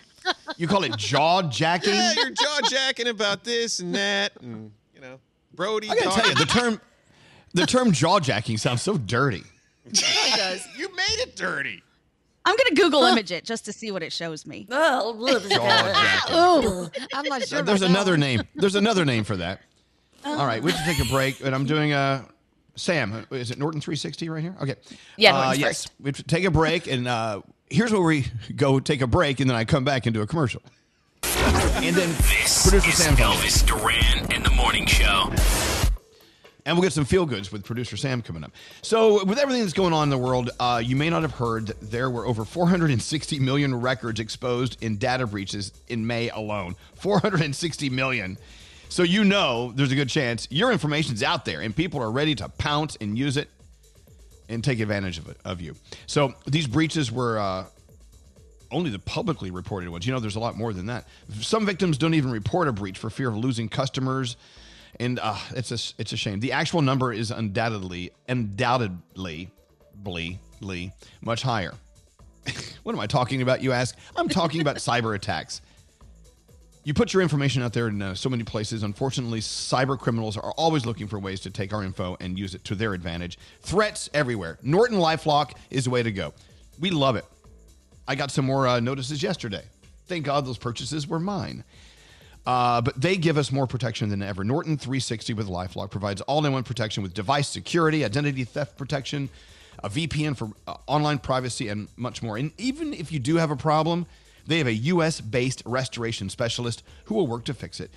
you 0.57 0.67
call 0.67 0.83
it 0.83 0.95
jaw 0.97 1.41
jacking? 1.43 1.93
yeah, 1.95 2.13
you're 2.15 2.29
jaw 2.31 2.59
jacking 2.69 3.07
about 3.07 3.43
this 3.43 3.79
and 3.79 3.95
that, 3.95 4.33
and 4.41 4.71
you 4.93 5.01
know, 5.01 5.19
Brody. 5.55 5.89
I 5.89 5.95
gotta 5.95 6.05
talking- 6.09 6.21
tell 6.23 6.29
you, 6.31 6.35
the 6.35 6.45
term 6.45 6.81
the 7.53 7.65
term 7.65 7.91
jaw 7.91 8.19
jacking 8.19 8.57
sounds 8.57 8.81
so 8.83 8.97
dirty. 8.97 9.43
you 10.77 10.95
made 10.95 11.19
it 11.19 11.35
dirty. 11.35 11.83
I'm 12.45 12.55
gonna 12.55 12.75
Google 12.75 13.03
image 13.03 13.31
it 13.31 13.43
just 13.43 13.65
to 13.65 13.73
see 13.73 13.91
what 13.91 14.01
it 14.03 14.13
shows 14.13 14.45
me. 14.45 14.65
Jaw 15.49 15.91
jacking. 15.93 17.07
I'm 17.13 17.25
not 17.25 17.43
sure. 17.43 17.61
There's 17.61 17.81
about 17.81 17.89
that 17.89 17.89
another 17.89 18.15
name. 18.17 18.41
There's 18.55 18.75
another 18.75 19.03
name 19.03 19.25
for 19.25 19.35
that. 19.37 19.61
All 20.25 20.45
right, 20.45 20.61
we 20.63 20.71
have 20.71 20.79
to 20.85 20.93
take 20.93 21.05
a 21.05 21.09
break, 21.11 21.41
and 21.41 21.53
I'm 21.53 21.65
doing 21.65 21.91
a. 21.93 22.25
Sam, 22.75 23.25
is 23.31 23.49
it 23.51 23.57
Norton 23.57 23.81
360 23.81 24.29
right 24.29 24.41
here? 24.41 24.55
Okay. 24.61 24.75
Yeah, 25.17 25.35
Uh, 25.35 25.41
Norton's 25.45 25.59
yes. 25.59 25.87
We 25.99 26.09
have 26.09 26.27
take 26.27 26.43
a 26.45 26.51
break, 26.51 26.87
and 26.87 27.07
uh, 27.07 27.41
here's 27.69 27.91
where 27.91 28.01
we 28.01 28.27
go 28.55 28.79
take 28.79 29.01
a 29.01 29.07
break, 29.07 29.39
and 29.39 29.49
then 29.49 29.57
I 29.57 29.65
come 29.65 29.83
back 29.83 30.05
and 30.05 30.13
do 30.13 30.21
a 30.21 30.27
commercial. 30.27 30.61
And 31.23 31.95
then 31.95 32.09
This 32.09 32.69
producer 32.69 32.89
is 32.89 32.97
Sam 32.97 33.15
comes. 33.15 33.37
Elvis 33.37 33.65
Duran 33.65 34.31
and 34.31 34.45
the 34.45 34.51
Morning 34.51 34.85
Show. 34.85 35.31
And 36.67 36.75
we'll 36.75 36.83
get 36.83 36.91
some 36.91 37.05
feel 37.05 37.25
goods 37.25 37.49
with 37.49 37.63
producer 37.63 37.95
Sam 37.95 38.21
coming 38.21 38.43
up. 38.43 38.51
So, 38.81 39.23
with 39.23 39.39
everything 39.39 39.61
that's 39.61 39.73
going 39.73 39.93
on 39.93 40.03
in 40.03 40.09
the 40.09 40.17
world, 40.17 40.49
uh, 40.59 40.81
you 40.83 40.97
may 40.97 41.09
not 41.09 41.21
have 41.21 41.31
heard 41.31 41.67
that 41.67 41.79
there 41.79 42.09
were 42.09 42.25
over 42.25 42.43
460 42.43 43.39
million 43.39 43.73
records 43.73 44.19
exposed 44.19 44.83
in 44.83 44.97
data 44.97 45.25
breaches 45.25 45.71
in 45.87 46.05
May 46.05 46.29
alone. 46.29 46.75
460 46.95 47.89
million. 47.89 48.37
So, 48.89 49.03
you 49.03 49.23
know 49.23 49.71
there's 49.75 49.93
a 49.93 49.95
good 49.95 50.09
chance 50.09 50.45
your 50.51 50.73
information's 50.73 51.23
out 51.23 51.45
there 51.45 51.61
and 51.61 51.73
people 51.73 52.01
are 52.01 52.11
ready 52.11 52.35
to 52.35 52.49
pounce 52.49 52.97
and 52.99 53.17
use 53.17 53.37
it 53.37 53.49
and 54.49 54.61
take 54.61 54.81
advantage 54.81 55.17
of 55.19 55.29
it 55.29 55.37
of 55.45 55.61
you. 55.61 55.73
So, 56.05 56.33
these 56.45 56.67
breaches 56.67 57.11
were. 57.11 57.39
Uh, 57.39 57.65
only 58.69 58.89
the 58.89 58.99
publicly 58.99 59.49
reported 59.49 59.87
ones. 59.87 60.05
You 60.05 60.11
know, 60.11 60.19
there's 60.19 60.35
a 60.35 60.41
lot 60.41 60.57
more 60.57 60.73
than 60.73 60.87
that. 60.87 61.07
Some 61.39 61.65
victims 61.65 61.97
don't 61.97 62.13
even 62.15 62.31
report 62.31 62.67
a 62.67 62.73
breach 62.73 62.97
for 62.97 63.09
fear 63.09 63.29
of 63.29 63.37
losing 63.37 63.69
customers, 63.69 64.35
and 64.99 65.19
uh, 65.19 65.37
it's 65.51 65.71
a 65.71 65.93
it's 65.99 66.13
a 66.13 66.17
shame. 66.17 66.39
The 66.39 66.51
actual 66.51 66.81
number 66.81 67.13
is 67.13 67.31
undoubtedly, 67.31 68.11
undoubtedly, 68.27 69.49
bly, 69.95 70.39
ly, 70.61 70.93
much 71.21 71.41
higher. 71.41 71.73
what 72.83 72.93
am 72.93 72.99
I 72.99 73.07
talking 73.07 73.41
about? 73.41 73.61
You 73.61 73.71
ask. 73.71 73.95
I'm 74.15 74.29
talking 74.29 74.61
about 74.61 74.75
cyber 74.77 75.15
attacks. 75.15 75.61
You 76.83 76.93
put 76.93 77.13
your 77.13 77.21
information 77.21 77.63
out 77.63 77.73
there 77.73 77.89
in 77.89 78.01
uh, 78.01 78.15
so 78.15 78.29
many 78.29 78.43
places. 78.43 78.83
Unfortunately, 78.83 79.41
cyber 79.41 79.99
criminals 79.99 80.37
are 80.37 80.51
always 80.51 80.85
looking 80.85 81.07
for 81.07 81.19
ways 81.19 81.41
to 81.41 81.49
take 81.49 81.73
our 81.73 81.83
info 81.83 82.15
and 82.21 82.39
use 82.39 82.55
it 82.55 82.63
to 82.63 82.75
their 82.75 82.93
advantage. 82.93 83.37
Threats 83.59 84.09
everywhere. 84.13 84.57
Norton 84.63 84.97
LifeLock 84.97 85.51
is 85.69 85.83
the 85.83 85.89
way 85.89 86.01
to 86.01 86.13
go. 86.13 86.33
We 86.79 86.89
love 86.91 87.17
it. 87.17 87.25
I 88.07 88.15
got 88.15 88.31
some 88.31 88.45
more 88.45 88.67
uh, 88.67 88.79
notices 88.79 89.21
yesterday. 89.21 89.65
Thank 90.05 90.25
God 90.25 90.45
those 90.45 90.57
purchases 90.57 91.07
were 91.07 91.19
mine. 91.19 91.65
Uh, 92.47 92.79
but 92.79 92.99
they 92.99 93.17
give 93.17 93.37
us 93.37 93.51
more 93.51 93.67
protection 93.67 94.07
than 94.07 94.21
ever. 94.21 94.41
Norton 94.41 94.77
360 94.77 95.33
with 95.33 95.49
LifeLock 95.49 95.91
provides 95.91 96.21
all-in-one 96.21 96.63
protection 96.63 97.03
with 97.03 97.13
device 97.13 97.49
security, 97.49 98.05
identity 98.05 98.45
theft 98.45 98.77
protection, 98.77 99.29
a 99.83 99.89
VPN 99.89 100.35
for 100.35 100.51
uh, 100.65 100.77
online 100.87 101.19
privacy, 101.19 101.67
and 101.67 101.89
much 101.97 102.23
more. 102.23 102.37
And 102.37 102.53
even 102.57 102.93
if 102.93 103.11
you 103.11 103.19
do 103.19 103.35
have 103.35 103.51
a 103.51 103.57
problem, 103.57 104.05
they 104.47 104.59
have 104.59 104.67
a 104.67 104.73
U.S.-based 104.73 105.63
restoration 105.65 106.29
specialist 106.29 106.83
who 107.03 107.15
will 107.15 107.27
work 107.27 107.43
to 107.45 107.53
fix 107.53 107.81
it. 107.81 107.91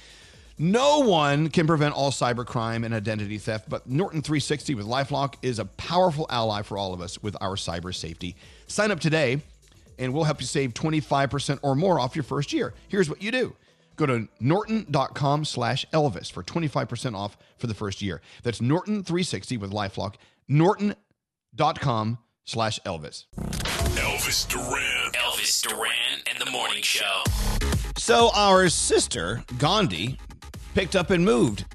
No 0.58 0.98
one 0.98 1.48
can 1.48 1.68
prevent 1.68 1.94
all 1.94 2.10
cybercrime 2.10 2.84
and 2.84 2.92
identity 2.92 3.38
theft, 3.38 3.70
but 3.70 3.88
Norton 3.88 4.20
360 4.20 4.74
with 4.74 4.84
LifeLock 4.84 5.34
is 5.42 5.60
a 5.60 5.64
powerful 5.64 6.26
ally 6.28 6.62
for 6.62 6.76
all 6.76 6.92
of 6.92 7.00
us 7.00 7.22
with 7.22 7.36
our 7.40 7.54
cyber 7.54 7.94
safety. 7.94 8.34
Sign 8.66 8.90
up 8.90 8.98
today, 8.98 9.40
and 9.96 10.12
we'll 10.12 10.24
help 10.24 10.40
you 10.40 10.46
save 10.48 10.74
25% 10.74 11.60
or 11.62 11.76
more 11.76 12.00
off 12.00 12.16
your 12.16 12.24
first 12.24 12.52
year. 12.52 12.74
Here's 12.88 13.08
what 13.08 13.22
you 13.22 13.30
do. 13.30 13.54
Go 14.00 14.06
to 14.06 14.28
norton.com 14.40 15.44
slash 15.44 15.84
Elvis 15.92 16.32
for 16.32 16.42
25% 16.42 17.14
off 17.14 17.36
for 17.58 17.66
the 17.66 17.74
first 17.74 18.00
year. 18.00 18.22
That's 18.42 18.58
Norton 18.62 19.04
360 19.04 19.58
with 19.58 19.72
LifeLock. 19.72 20.14
Norton.com 20.48 22.16
slash 22.46 22.80
Elvis. 22.86 23.26
Elvis 23.36 24.48
Duran. 24.48 25.12
Elvis 25.12 25.60
Duran 25.68 26.22
and 26.30 26.38
the 26.40 26.50
Morning 26.50 26.82
Show. 26.82 27.22
So 27.98 28.30
our 28.34 28.70
sister, 28.70 29.44
Gandhi, 29.58 30.18
picked 30.74 30.96
up 30.96 31.10
and 31.10 31.22
moved 31.22 31.66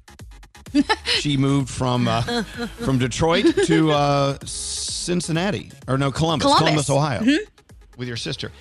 she 1.06 1.38
moved 1.38 1.70
from 1.70 2.08
uh, 2.08 2.42
from 2.80 2.98
Detroit 2.98 3.46
to 3.68 3.92
uh, 3.92 4.38
Cincinnati, 4.46 5.72
or 5.88 6.00
no, 6.00 6.12
Columbus, 6.12 6.46
Columbus. 6.46 6.88
Columbus, 6.88 6.90
Ohio, 6.90 7.22
Mhm. 7.22 7.38
with 7.98 8.08
your 8.08 8.18
sister. 8.18 8.52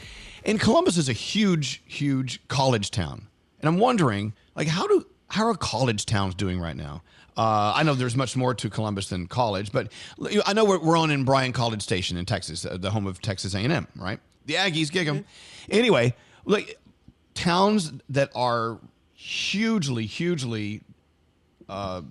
And 0.44 0.60
Columbus 0.60 0.98
is 0.98 1.08
a 1.08 1.12
huge, 1.14 1.82
huge 1.86 2.46
college 2.48 2.90
town. 2.90 3.26
And 3.64 3.68
I'm 3.74 3.80
wondering, 3.80 4.34
like, 4.54 4.68
how 4.68 4.86
do 4.86 5.06
how 5.28 5.46
are 5.46 5.54
college 5.54 6.04
towns 6.04 6.34
doing 6.34 6.60
right 6.60 6.76
now? 6.76 7.02
Uh, 7.34 7.72
I 7.74 7.82
know 7.82 7.94
there's 7.94 8.14
much 8.14 8.36
more 8.36 8.52
to 8.56 8.68
Columbus 8.68 9.08
than 9.08 9.26
college, 9.26 9.72
but 9.72 9.90
I 10.44 10.52
know 10.52 10.66
we're, 10.66 10.78
we're 10.80 10.98
on 10.98 11.10
in 11.10 11.24
Bryan 11.24 11.54
College 11.54 11.80
Station 11.80 12.18
in 12.18 12.26
Texas, 12.26 12.66
uh, 12.66 12.76
the 12.76 12.90
home 12.90 13.06
of 13.06 13.22
Texas 13.22 13.54
A&M, 13.54 13.88
right? 13.96 14.20
The 14.44 14.54
Aggies 14.54 14.92
gig 14.92 15.08
'em. 15.08 15.24
Anyway, 15.70 16.14
like 16.44 16.78
towns 17.32 17.90
that 18.10 18.30
are 18.34 18.78
hugely, 19.14 20.04
hugely 20.04 20.82
uh, 21.66 22.02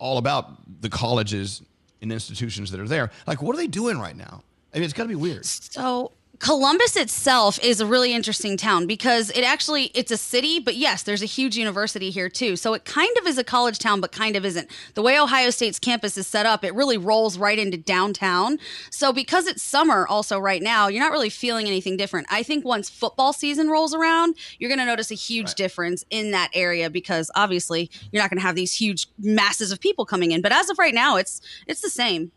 all 0.00 0.18
about 0.18 0.82
the 0.82 0.88
colleges 0.88 1.62
and 2.02 2.10
institutions 2.10 2.72
that 2.72 2.80
are 2.80 2.88
there. 2.88 3.12
Like, 3.24 3.40
what 3.40 3.54
are 3.54 3.58
they 3.58 3.68
doing 3.68 4.00
right 4.00 4.16
now? 4.16 4.42
I 4.74 4.78
mean, 4.78 4.84
it's 4.84 4.94
got 4.94 5.04
to 5.04 5.08
be 5.08 5.14
weird. 5.14 5.46
So 5.46 6.10
Columbus 6.38 6.96
itself 6.96 7.58
is 7.64 7.80
a 7.80 7.86
really 7.86 8.14
interesting 8.14 8.56
town 8.56 8.86
because 8.86 9.30
it 9.30 9.42
actually 9.42 9.86
it's 9.86 10.12
a 10.12 10.16
city, 10.16 10.60
but 10.60 10.76
yes, 10.76 11.02
there's 11.02 11.22
a 11.22 11.26
huge 11.26 11.56
university 11.56 12.10
here 12.10 12.28
too. 12.28 12.54
So 12.54 12.74
it 12.74 12.84
kind 12.84 13.16
of 13.18 13.26
is 13.26 13.38
a 13.38 13.44
college 13.44 13.80
town, 13.80 14.00
but 14.00 14.12
kind 14.12 14.36
of 14.36 14.44
isn't. 14.44 14.70
The 14.94 15.02
way 15.02 15.18
Ohio 15.18 15.50
State's 15.50 15.80
campus 15.80 16.16
is 16.16 16.28
set 16.28 16.46
up, 16.46 16.62
it 16.62 16.74
really 16.74 16.96
rolls 16.96 17.38
right 17.38 17.58
into 17.58 17.76
downtown. 17.76 18.58
So 18.90 19.12
because 19.12 19.48
it's 19.48 19.62
summer 19.62 20.06
also 20.06 20.38
right 20.38 20.62
now, 20.62 20.86
you're 20.86 21.02
not 21.02 21.10
really 21.10 21.28
feeling 21.28 21.66
anything 21.66 21.96
different. 21.96 22.28
I 22.30 22.44
think 22.44 22.64
once 22.64 22.88
football 22.88 23.32
season 23.32 23.68
rolls 23.68 23.92
around, 23.92 24.36
you're 24.60 24.70
going 24.70 24.78
to 24.78 24.86
notice 24.86 25.10
a 25.10 25.16
huge 25.16 25.54
difference 25.54 26.04
in 26.10 26.30
that 26.30 26.50
area 26.54 26.88
because 26.88 27.32
obviously 27.34 27.90
you're 28.12 28.22
not 28.22 28.30
going 28.30 28.38
to 28.38 28.46
have 28.46 28.54
these 28.54 28.74
huge 28.74 29.08
masses 29.18 29.72
of 29.72 29.80
people 29.80 30.06
coming 30.06 30.30
in. 30.30 30.40
But 30.40 30.52
as 30.52 30.70
of 30.70 30.78
right 30.78 30.94
now, 30.94 31.16
it's 31.16 31.40
it's 31.66 31.80
the 31.80 31.90
same. 31.90 32.30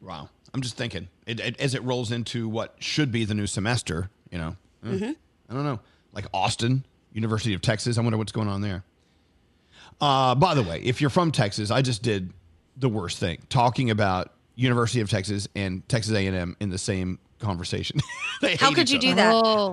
Wow. 0.00 0.30
I'm 0.54 0.60
just 0.60 0.76
thinking, 0.76 1.08
it, 1.26 1.40
it, 1.40 1.60
as 1.60 1.74
it 1.74 1.82
rolls 1.82 2.12
into 2.12 2.48
what 2.48 2.74
should 2.78 3.10
be 3.10 3.24
the 3.24 3.34
new 3.34 3.46
semester, 3.46 4.10
you 4.30 4.38
know, 4.38 4.56
Mhm. 4.84 5.14
I 5.48 5.54
don't 5.54 5.64
know, 5.64 5.80
like 6.12 6.26
Austin, 6.34 6.84
University 7.12 7.54
of 7.54 7.60
Texas. 7.62 7.96
I 7.98 8.00
wonder 8.02 8.18
what's 8.18 8.32
going 8.32 8.48
on 8.48 8.60
there. 8.60 8.84
Uh, 10.00 10.34
by 10.34 10.54
the 10.54 10.62
way, 10.62 10.80
if 10.82 11.00
you're 11.00 11.10
from 11.10 11.30
Texas, 11.30 11.70
I 11.70 11.82
just 11.82 12.02
did 12.02 12.32
the 12.76 12.88
worst 12.88 13.18
thing, 13.18 13.38
talking 13.48 13.90
about 13.90 14.32
University 14.56 15.00
of 15.00 15.08
Texas 15.10 15.46
and 15.54 15.86
Texas 15.88 16.12
A&M 16.14 16.56
in 16.60 16.70
the 16.70 16.78
same 16.78 17.18
conversation. 17.38 18.00
How 18.58 18.70
could 18.72 18.90
each 18.90 18.92
you 18.92 18.98
do 18.98 19.12
other. 19.12 19.16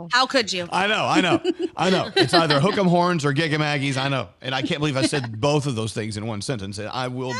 that? 0.03 0.07
How 0.11 0.25
could 0.25 0.51
you? 0.51 0.67
I 0.71 0.87
know, 0.87 1.05
I 1.05 1.21
know, 1.21 1.41
I 1.75 1.89
know. 1.89 2.11
It's 2.15 2.33
either 2.33 2.59
hook 2.59 2.77
'em 2.77 2.87
horns 2.87 3.25
or 3.25 3.33
gig 3.33 3.53
'em 3.53 3.61
Aggies. 3.61 3.97
I 3.97 4.09
know, 4.09 4.29
and 4.41 4.53
I 4.53 4.61
can't 4.61 4.79
believe 4.79 4.97
I 4.97 5.03
said 5.03 5.39
both 5.39 5.65
of 5.65 5.75
those 5.75 5.93
things 5.93 6.17
in 6.17 6.25
one 6.27 6.41
sentence. 6.41 6.77
And 6.77 6.89
I 6.89 7.07
will, 7.07 7.33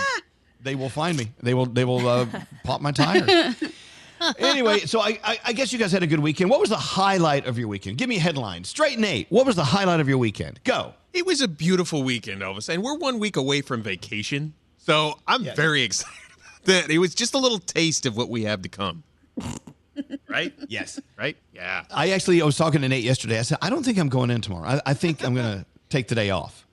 they 0.61 0.75
will 0.75 0.89
find 0.89 1.17
me. 1.17 1.31
They 1.41 1.53
will, 1.53 1.65
they 1.65 1.85
will 1.85 2.07
uh, 2.07 2.25
pop 2.63 2.81
my 2.81 2.91
tire. 2.91 3.55
anyway, 4.37 4.79
so 4.79 4.99
I, 4.99 5.19
I, 5.23 5.39
I 5.45 5.53
guess 5.53 5.71
you 5.71 5.79
guys 5.79 5.91
had 5.91 6.03
a 6.03 6.07
good 6.07 6.19
weekend. 6.19 6.49
What 6.49 6.59
was 6.59 6.69
the 6.69 6.77
highlight 6.77 7.45
of 7.45 7.57
your 7.57 7.67
weekend? 7.67 7.97
Give 7.97 8.09
me 8.09 8.17
a 8.17 8.21
headline. 8.21 8.63
Straight 8.63 8.99
Nate. 8.99 9.27
What 9.29 9.45
was 9.45 9.55
the 9.55 9.63
highlight 9.63 9.99
of 9.99 10.09
your 10.09 10.17
weekend? 10.17 10.59
Go. 10.63 10.93
It 11.13 11.25
was 11.25 11.41
a 11.41 11.47
beautiful 11.47 12.03
weekend, 12.03 12.41
Elvis, 12.41 12.69
and 12.69 12.83
we're 12.83 12.95
one 12.97 13.17
week 13.19 13.35
away 13.35 13.61
from 13.61 13.81
vacation, 13.81 14.53
so 14.77 15.17
I'm 15.27 15.43
very 15.55 15.81
excited 15.83 16.13
about 16.35 16.65
that. 16.65 16.89
It 16.91 16.99
was 16.99 17.15
just 17.15 17.33
a 17.33 17.37
little 17.39 17.59
taste 17.59 18.05
of 18.05 18.15
what 18.15 18.29
we 18.29 18.43
have 18.43 18.61
to 18.61 18.69
come. 18.69 19.03
right? 20.27 20.53
Yes. 20.67 20.99
Right? 21.17 21.35
Yeah. 21.53 21.85
I 21.89 22.11
actually 22.11 22.41
I 22.41 22.45
was 22.45 22.55
talking 22.57 22.81
to 22.81 22.87
Nate 22.89 23.03
yesterday. 23.03 23.39
I 23.39 23.41
said 23.41 23.57
I 23.61 23.69
don't 23.71 23.83
think 23.83 23.97
I'm 23.97 24.09
going 24.09 24.29
in 24.29 24.41
tomorrow. 24.41 24.67
I, 24.67 24.81
I 24.87 24.93
think 24.93 25.25
I'm 25.25 25.33
going 25.33 25.59
to 25.59 25.65
take 25.89 26.07
the 26.07 26.15
day 26.15 26.29
off. 26.29 26.67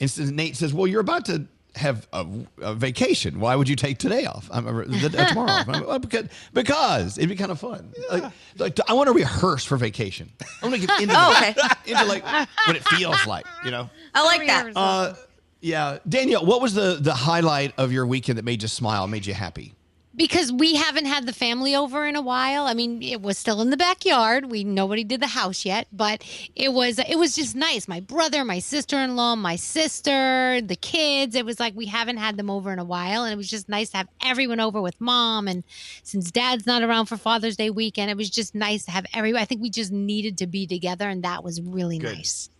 And 0.00 0.08
so 0.08 0.22
Nate 0.24 0.56
says, 0.56 0.72
"Well, 0.72 0.86
you're 0.86 1.00
about 1.00 1.24
to." 1.26 1.46
Have 1.76 2.06
a, 2.12 2.26
a 2.62 2.74
vacation. 2.74 3.40
Why 3.40 3.56
would 3.56 3.68
you 3.68 3.74
take 3.76 3.98
today 3.98 4.26
off? 4.26 4.48
I'm, 4.52 4.64
the, 4.64 5.14
uh, 5.18 5.28
tomorrow 5.28 5.50
off. 5.50 5.68
I'm, 5.88 6.00
because, 6.00 6.28
because 6.52 7.18
it'd 7.18 7.28
be 7.28 7.36
kind 7.36 7.50
of 7.50 7.58
fun. 7.58 7.92
Like, 8.10 8.24
like, 8.58 8.78
I 8.88 8.92
want 8.92 9.08
to 9.08 9.12
rehearse 9.12 9.64
for 9.64 9.76
vacation. 9.76 10.30
I 10.62 10.68
want 10.68 10.80
to 10.80 10.86
get 10.86 11.00
into, 11.00 11.14
Oh, 11.18 11.30
the- 11.32 11.50
okay. 11.64 11.90
into 11.92 12.04
like 12.04 12.24
what 12.24 12.76
it 12.76 12.84
feels 12.88 13.26
like. 13.26 13.44
You 13.64 13.72
know. 13.72 13.90
I 14.14 14.24
like 14.24 14.46
that. 14.46 14.72
Uh, 14.76 15.14
yeah, 15.60 15.98
Danielle, 16.08 16.44
what 16.46 16.60
was 16.60 16.74
the 16.74 16.98
the 17.00 17.14
highlight 17.14 17.72
of 17.78 17.90
your 17.90 18.06
weekend 18.06 18.38
that 18.38 18.44
made 18.44 18.62
you 18.62 18.68
smile, 18.68 19.06
made 19.08 19.26
you 19.26 19.34
happy? 19.34 19.74
Because 20.16 20.52
we 20.52 20.74
haven't 20.74 21.06
had 21.06 21.26
the 21.26 21.32
family 21.32 21.74
over 21.74 22.06
in 22.06 22.16
a 22.16 22.22
while. 22.22 22.66
I 22.66 22.74
mean, 22.74 23.02
it 23.02 23.20
was 23.20 23.38
still 23.38 23.60
in 23.60 23.70
the 23.70 23.76
backyard. 23.76 24.50
We 24.50 24.64
nobody 24.64 25.04
did 25.04 25.20
the 25.20 25.26
house 25.28 25.64
yet, 25.64 25.86
but 25.92 26.24
it 26.54 26.72
was 26.72 26.98
it 26.98 27.16
was 27.18 27.34
just 27.34 27.56
nice. 27.56 27.88
My 27.88 28.00
brother, 28.00 28.44
my 28.44 28.58
sister-in-law, 28.58 29.36
my 29.36 29.56
sister, 29.56 30.60
the 30.60 30.76
kids. 30.76 31.34
It 31.34 31.44
was 31.44 31.58
like 31.58 31.74
we 31.74 31.86
haven't 31.86 32.18
had 32.18 32.36
them 32.36 32.50
over 32.50 32.72
in 32.72 32.78
a 32.78 32.84
while, 32.84 33.24
and 33.24 33.32
it 33.32 33.36
was 33.36 33.50
just 33.50 33.68
nice 33.68 33.90
to 33.90 33.98
have 33.98 34.08
everyone 34.24 34.60
over 34.60 34.80
with 34.80 35.00
mom. 35.00 35.48
And 35.48 35.64
since 36.02 36.30
Dad's 36.30 36.66
not 36.66 36.82
around 36.82 37.06
for 37.06 37.16
Father's 37.16 37.56
Day 37.56 37.70
weekend, 37.70 38.10
it 38.10 38.16
was 38.16 38.30
just 38.30 38.54
nice 38.54 38.84
to 38.84 38.90
have 38.90 39.06
everyone. 39.14 39.42
I 39.42 39.44
think 39.44 39.62
we 39.62 39.70
just 39.70 39.92
needed 39.92 40.38
to 40.38 40.46
be 40.46 40.66
together, 40.66 41.08
and 41.08 41.22
that 41.24 41.42
was 41.42 41.60
really 41.60 41.98
Good. 41.98 42.16
nice. 42.16 42.50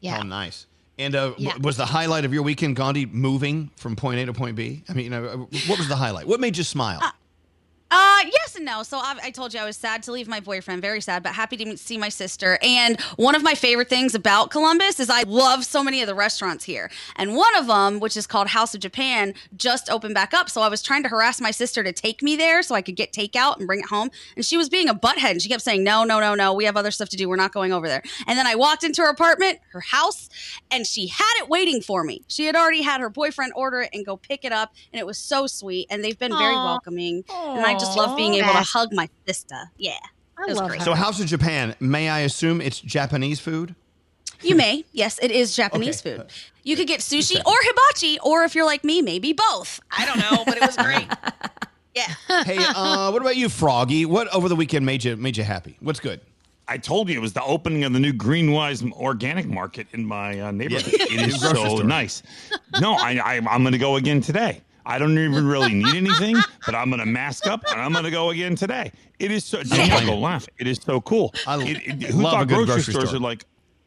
Yeah. 0.00 0.18
Oh, 0.20 0.22
nice. 0.22 0.66
And 0.98 1.14
uh, 1.16 1.34
Yeah. 1.38 1.56
was 1.60 1.76
the 1.76 1.86
highlight 1.86 2.24
of 2.24 2.32
your 2.32 2.42
weekend 2.42 2.76
Gandhi 2.76 3.06
moving 3.06 3.70
from 3.76 3.96
point 3.96 4.20
A 4.20 4.26
to 4.26 4.32
point 4.32 4.56
B? 4.56 4.84
I 4.88 4.92
mean, 4.92 5.04
you 5.04 5.10
know, 5.10 5.48
what 5.66 5.78
was 5.78 5.88
the 5.88 5.96
highlight? 5.96 6.26
What 6.28 6.40
made 6.40 6.56
you 6.56 6.64
smile? 6.64 7.00
Uh, 7.02 7.10
Uh, 7.94 8.20
yes 8.24 8.56
and 8.56 8.64
no. 8.64 8.82
So 8.82 8.98
I, 8.98 9.16
I 9.22 9.30
told 9.30 9.54
you 9.54 9.60
I 9.60 9.64
was 9.64 9.76
sad 9.76 10.02
to 10.04 10.12
leave 10.12 10.26
my 10.26 10.40
boyfriend, 10.40 10.82
very 10.82 11.00
sad, 11.00 11.22
but 11.22 11.32
happy 11.32 11.56
to 11.58 11.76
see 11.76 11.96
my 11.96 12.08
sister. 12.08 12.58
And 12.60 13.00
one 13.16 13.34
of 13.34 13.42
my 13.42 13.54
favorite 13.54 13.88
things 13.88 14.14
about 14.16 14.50
Columbus 14.50 14.98
is 14.98 15.08
I 15.08 15.22
love 15.22 15.64
so 15.64 15.84
many 15.84 16.00
of 16.00 16.08
the 16.08 16.14
restaurants 16.14 16.64
here. 16.64 16.90
And 17.16 17.36
one 17.36 17.54
of 17.56 17.68
them, 17.68 18.00
which 18.00 18.16
is 18.16 18.26
called 18.26 18.48
House 18.48 18.74
of 18.74 18.80
Japan, 18.80 19.32
just 19.56 19.88
opened 19.88 20.14
back 20.14 20.34
up. 20.34 20.50
So 20.50 20.60
I 20.60 20.68
was 20.68 20.82
trying 20.82 21.04
to 21.04 21.08
harass 21.08 21.40
my 21.40 21.52
sister 21.52 21.84
to 21.84 21.92
take 21.92 22.20
me 22.22 22.34
there 22.34 22.62
so 22.62 22.74
I 22.74 22.82
could 22.82 22.96
get 22.96 23.12
takeout 23.12 23.58
and 23.58 23.66
bring 23.66 23.80
it 23.80 23.86
home. 23.86 24.10
And 24.34 24.44
she 24.44 24.56
was 24.56 24.68
being 24.68 24.88
a 24.88 24.94
butthead 24.94 25.30
and 25.30 25.42
she 25.42 25.48
kept 25.48 25.62
saying, 25.62 25.84
no, 25.84 26.02
no, 26.02 26.18
no, 26.18 26.34
no, 26.34 26.52
we 26.52 26.64
have 26.64 26.76
other 26.76 26.90
stuff 26.90 27.10
to 27.10 27.16
do. 27.16 27.28
We're 27.28 27.36
not 27.36 27.52
going 27.52 27.72
over 27.72 27.86
there. 27.86 28.02
And 28.26 28.36
then 28.36 28.46
I 28.46 28.56
walked 28.56 28.82
into 28.82 29.02
her 29.02 29.08
apartment, 29.10 29.60
her 29.70 29.80
house, 29.80 30.28
and 30.70 30.84
she 30.84 31.06
had 31.06 31.32
it 31.38 31.48
waiting 31.48 31.80
for 31.80 32.02
me. 32.02 32.22
She 32.26 32.46
had 32.46 32.56
already 32.56 32.82
had 32.82 33.00
her 33.00 33.08
boyfriend 33.08 33.52
order 33.54 33.82
it 33.82 33.90
and 33.92 34.04
go 34.04 34.16
pick 34.16 34.44
it 34.44 34.52
up. 34.52 34.72
And 34.92 34.98
it 34.98 35.06
was 35.06 35.18
so 35.18 35.46
sweet. 35.46 35.86
And 35.90 36.02
they've 36.02 36.18
been 36.18 36.36
very 36.36 36.54
Aw. 36.54 36.64
welcoming. 36.64 37.24
And 37.28 37.64
I 37.64 37.74
just 37.74 37.83
love 37.96 38.16
being 38.16 38.34
able 38.34 38.52
to 38.52 38.58
hug 38.58 38.92
my 38.92 39.08
sister. 39.26 39.56
Yeah. 39.76 39.92
It 40.46 40.48
was 40.48 40.60
great. 40.60 40.82
So, 40.82 40.94
House 40.94 41.20
of 41.20 41.26
Japan, 41.26 41.74
may 41.80 42.08
I 42.08 42.20
assume 42.20 42.60
it's 42.60 42.80
Japanese 42.80 43.40
food? 43.40 43.74
You 44.42 44.56
may. 44.56 44.84
Yes, 44.92 45.18
it 45.22 45.30
is 45.30 45.54
Japanese 45.56 46.00
food. 46.00 46.26
You 46.64 46.76
could 46.76 46.86
get 46.88 47.00
sushi 47.00 47.36
or 47.46 47.54
hibachi, 47.60 48.18
or 48.20 48.44
if 48.44 48.54
you're 48.54 48.66
like 48.66 48.84
me, 48.84 49.00
maybe 49.00 49.32
both. 49.32 49.80
I 49.90 50.04
don't 50.06 50.18
know, 50.18 50.44
but 50.44 50.56
it 50.56 50.62
was 50.62 50.76
great. 50.76 51.06
Yeah. 51.94 52.12
Hey, 52.44 52.58
uh, 52.58 53.12
what 53.12 53.22
about 53.22 53.36
you, 53.36 53.48
Froggy? 53.48 54.04
What 54.04 54.26
over 54.34 54.48
the 54.48 54.56
weekend 54.56 54.84
made 54.84 55.04
you 55.04 55.16
made 55.16 55.36
you 55.36 55.44
happy? 55.44 55.76
What's 55.78 56.00
good? 56.00 56.20
I 56.66 56.78
told 56.78 57.08
you 57.08 57.16
it 57.16 57.20
was 57.20 57.34
the 57.34 57.44
opening 57.44 57.84
of 57.84 57.92
the 57.92 58.00
new 58.00 58.12
Greenwise 58.12 58.90
organic 58.92 59.46
market 59.46 59.86
in 59.92 60.04
my 60.04 60.40
uh, 60.40 60.50
neighborhood. 60.50 60.92
Yeah. 60.98 61.22
It 61.22 61.28
is 61.28 61.40
so 61.40 61.76
nice. 61.78 62.22
No, 62.80 62.94
I, 62.94 63.18
I, 63.18 63.34
I'm 63.36 63.62
going 63.62 63.72
to 63.72 63.78
go 63.78 63.96
again 63.96 64.20
today. 64.20 64.62
I 64.86 64.98
don't 64.98 65.18
even 65.18 65.46
really 65.46 65.72
need 65.74 65.94
anything, 65.94 66.36
but 66.66 66.74
I'm 66.74 66.90
going 66.90 67.00
to 67.00 67.06
mask 67.06 67.46
up 67.46 67.62
and 67.70 67.80
I'm 67.80 67.92
going 67.92 68.04
to 68.04 68.10
go 68.10 68.30
again 68.30 68.54
today. 68.56 68.92
It 69.18 69.30
is 69.30 69.44
so. 69.44 69.62
Danielle, 69.62 70.04
go 70.06 70.18
laugh. 70.18 70.46
It 70.58 70.66
is 70.66 70.78
so 70.78 71.00
cool. 71.00 71.32
I 71.46 71.56
It- 71.62 71.68
it- 71.86 72.02
who 72.10 72.22
love 72.22 72.32
thought 72.32 72.48
grocery, 72.48 72.66
grocery 72.66 72.92
stores 72.92 73.08
store. 73.08 73.16
are 73.18 73.22
like? 73.22 73.44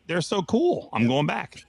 They're 0.07 0.21
so 0.21 0.41
cool. 0.43 0.89
I'm 0.93 1.07
going 1.07 1.27
back. 1.27 1.61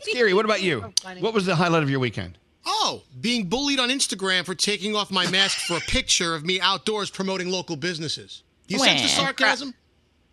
Scary. 0.00 0.34
What 0.34 0.44
about 0.44 0.62
you? 0.62 0.92
What 1.20 1.34
was 1.34 1.46
the 1.46 1.54
highlight 1.54 1.82
of 1.82 1.90
your 1.90 2.00
weekend? 2.00 2.38
Oh, 2.66 3.02
being 3.20 3.46
bullied 3.48 3.78
on 3.78 3.88
Instagram 3.90 4.44
for 4.44 4.54
taking 4.54 4.94
off 4.96 5.10
my 5.10 5.26
mask 5.30 5.58
for 5.66 5.76
a 5.76 5.80
picture 5.80 6.34
of 6.34 6.44
me 6.44 6.60
outdoors 6.60 7.10
promoting 7.10 7.50
local 7.50 7.76
businesses. 7.76 8.42
Do 8.66 8.74
you 8.74 8.80
sense 8.80 9.00
the 9.02 9.06
Wah. 9.20 9.26
sarcasm? 9.26 9.74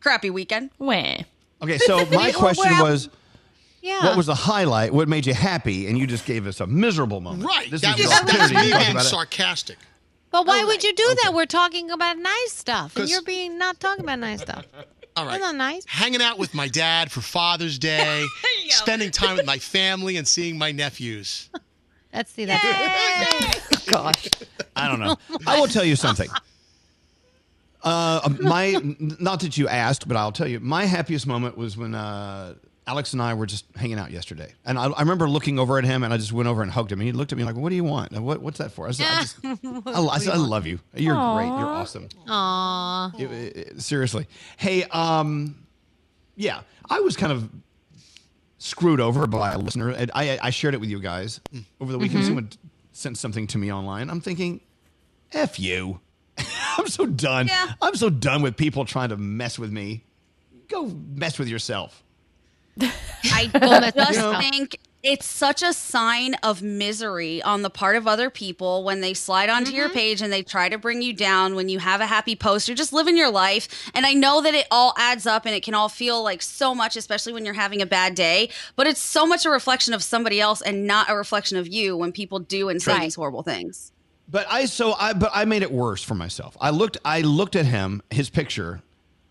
Crappy 0.01 0.29
weekend. 0.29 0.71
Wah. 0.79 1.17
Okay, 1.61 1.77
so 1.77 2.05
my 2.11 2.31
question 2.31 2.77
was, 2.79 3.09
Yeah. 3.85 4.03
what 4.03 4.17
was 4.17 4.25
the 4.25 4.33
highlight? 4.33 4.91
What 4.95 5.07
made 5.07 5.27
you 5.27 5.35
happy? 5.35 5.85
And 5.85 5.95
you 5.95 6.07
just 6.07 6.25
gave 6.25 6.47
us 6.47 6.59
a 6.59 6.65
miserable 6.65 7.21
moment. 7.21 7.43
Right. 7.43 7.69
This 7.69 7.81
that 7.81 7.99
is 7.99 8.07
was, 8.07 8.17
your 8.17 8.25
that 8.25 8.41
was 8.41 8.51
me 8.51 8.73
being 8.73 8.99
sarcastic. 8.99 9.77
But 10.31 10.47
why 10.47 10.63
would 10.63 10.83
you 10.83 10.91
do 10.91 11.15
that? 11.21 11.33
We're 11.35 11.45
talking 11.45 11.91
about 11.91 12.17
nice 12.17 12.51
stuff, 12.51 12.97
and 12.97 13.07
you're 13.07 13.21
being 13.21 13.59
not 13.59 13.79
talking 13.79 14.03
about 14.03 14.17
nice 14.19 14.41
stuff. 14.41 14.65
All 15.15 15.23
right. 15.25 15.33
That's 15.33 15.43
not 15.43 15.55
nice. 15.55 15.85
Hanging 15.85 16.21
out 16.21 16.39
with 16.39 16.55
my 16.55 16.67
dad 16.67 17.11
for 17.11 17.21
Father's 17.21 17.77
Day, 17.77 18.25
spending 18.69 19.11
time 19.11 19.37
with 19.37 19.45
my 19.45 19.59
family, 19.59 20.17
and 20.17 20.27
seeing 20.27 20.57
my 20.57 20.71
nephews. 20.71 21.49
Let's 22.11 22.31
see 22.31 22.45
that. 22.45 23.59
Gosh. 23.85 24.27
I 24.75 24.87
don't 24.87 24.99
know. 24.99 25.15
I 25.45 25.59
will 25.59 25.67
tell 25.67 25.85
you 25.85 25.95
something. 25.95 26.29
Uh, 27.83 28.27
my 28.41 28.81
not 28.99 29.41
that 29.41 29.57
you 29.59 29.67
asked, 29.67 30.07
but 30.07 30.17
I'll 30.17 30.31
tell 30.31 30.47
you. 30.47 30.59
My 30.59 30.85
happiest 30.85 31.27
moment 31.27 31.55
was 31.55 31.77
when 31.77 31.93
uh, 31.93 32.55
Alex 32.87 33.13
and 33.13 33.21
I 33.21 33.33
were 33.33 33.45
just 33.47 33.65
hanging 33.75 33.97
out 33.97 34.11
yesterday, 34.11 34.53
and 34.63 34.77
I, 34.77 34.85
I 34.85 34.99
remember 35.01 35.27
looking 35.27 35.57
over 35.57 35.77
at 35.79 35.85
him, 35.85 36.03
and 36.03 36.13
I 36.13 36.17
just 36.17 36.31
went 36.31 36.47
over 36.47 36.61
and 36.61 36.69
hugged 36.71 36.91
him, 36.91 36.99
and 36.99 37.07
he 37.07 37.11
looked 37.13 37.31
at 37.31 37.37
me 37.37 37.43
like, 37.43 37.55
"What 37.55 37.69
do 37.69 37.75
you 37.75 37.83
want? 37.83 38.11
What, 38.11 38.41
what's 38.41 38.59
that 38.59 38.71
for?" 38.71 38.87
I 38.87 38.91
said, 38.91 39.07
I, 39.09 39.21
just, 39.21 39.37
I, 39.43 40.01
I 40.01 40.17
said, 40.19 40.33
"I 40.33 40.37
love 40.37 40.67
you. 40.67 40.79
You're 40.93 41.15
great. 41.15 41.47
You're 41.47 41.67
awesome." 41.67 42.09
Aw. 42.27 43.11
It- 43.17 43.31
it- 43.57 43.81
seriously. 43.81 44.27
Hey, 44.57 44.83
um, 44.85 45.55
yeah, 46.35 46.61
I 46.89 46.99
was 46.99 47.17
kind 47.17 47.31
of 47.31 47.49
screwed 48.57 48.99
over 48.99 49.27
by 49.27 49.53
a 49.53 49.57
listener. 49.57 49.93
I, 50.13 50.37
I 50.41 50.49
shared 50.51 50.73
it 50.73 50.79
with 50.79 50.89
you 50.89 50.99
guys 50.99 51.39
over 51.81 51.91
the 51.91 51.97
weekend. 51.99 52.23
Mhm. 52.23 52.27
Someone 52.27 52.49
sent 52.91 53.17
something 53.17 53.47
to 53.47 53.57
me 53.57 53.71
online. 53.73 54.09
I'm 54.09 54.21
thinking, 54.21 54.61
F 55.33 55.59
you. 55.59 55.99
I'm 56.77 56.87
so 56.87 57.05
done. 57.05 57.47
I'm 57.81 57.95
so 57.95 58.09
done 58.09 58.41
with 58.41 58.57
people 58.57 58.85
trying 58.85 59.09
to 59.09 59.17
mess 59.17 59.57
with 59.57 59.71
me. 59.71 60.03
Go 60.67 60.85
mess 61.13 61.37
with 61.39 61.47
yourself. 61.47 62.03
I 62.81 63.49
mess 63.53 63.95
with 63.95 63.95
just 63.95 64.39
think 64.39 64.79
it's 65.05 65.27
such 65.27 65.61
a 65.61 65.71
sign 65.71 66.33
of 66.41 66.63
misery 66.63 67.39
on 67.43 67.61
the 67.61 67.69
part 67.69 67.95
of 67.95 68.07
other 68.07 68.31
people 68.31 68.83
when 68.83 69.01
they 69.01 69.13
slide 69.13 69.49
onto 69.49 69.71
your 69.71 69.85
mm-hmm. 69.85 69.93
page 69.93 70.21
and 70.21 70.33
they 70.33 70.41
try 70.41 70.67
to 70.67 70.79
bring 70.79 71.03
you 71.03 71.13
down 71.13 71.53
when 71.53 71.69
you 71.69 71.77
have 71.77 72.01
a 72.01 72.07
happy 72.07 72.35
post. 72.35 72.67
You're 72.67 72.75
just 72.75 72.91
living 72.91 73.15
your 73.15 73.29
life. 73.29 73.91
And 73.93 74.03
I 74.07 74.13
know 74.13 74.41
that 74.41 74.55
it 74.55 74.65
all 74.71 74.95
adds 74.97 75.27
up 75.27 75.45
and 75.45 75.53
it 75.53 75.61
can 75.61 75.75
all 75.75 75.89
feel 75.89 76.23
like 76.23 76.41
so 76.41 76.73
much, 76.73 76.97
especially 76.97 77.33
when 77.33 77.45
you're 77.45 77.53
having 77.53 77.83
a 77.83 77.85
bad 77.85 78.15
day. 78.15 78.49
But 78.75 78.87
it's 78.87 78.99
so 78.99 79.27
much 79.27 79.45
a 79.45 79.51
reflection 79.51 79.93
of 79.93 80.01
somebody 80.01 80.41
else 80.41 80.61
and 80.63 80.87
not 80.87 81.07
a 81.07 81.15
reflection 81.15 81.57
of 81.57 81.67
you 81.67 81.95
when 81.95 82.11
people 82.11 82.39
do 82.39 82.69
and 82.69 82.81
say 82.81 82.93
Right. 82.93 83.01
these 83.03 83.15
horrible 83.15 83.43
things. 83.43 83.91
But 84.27 84.47
I 84.49 84.65
so 84.65 84.93
I 84.93 85.13
but 85.13 85.29
I 85.35 85.45
made 85.45 85.61
it 85.61 85.71
worse 85.71 86.01
for 86.01 86.15
myself. 86.15 86.57
I 86.59 86.71
looked 86.71 86.97
I 87.05 87.21
looked 87.21 87.55
at 87.55 87.67
him, 87.67 88.01
his 88.09 88.31
picture 88.31 88.81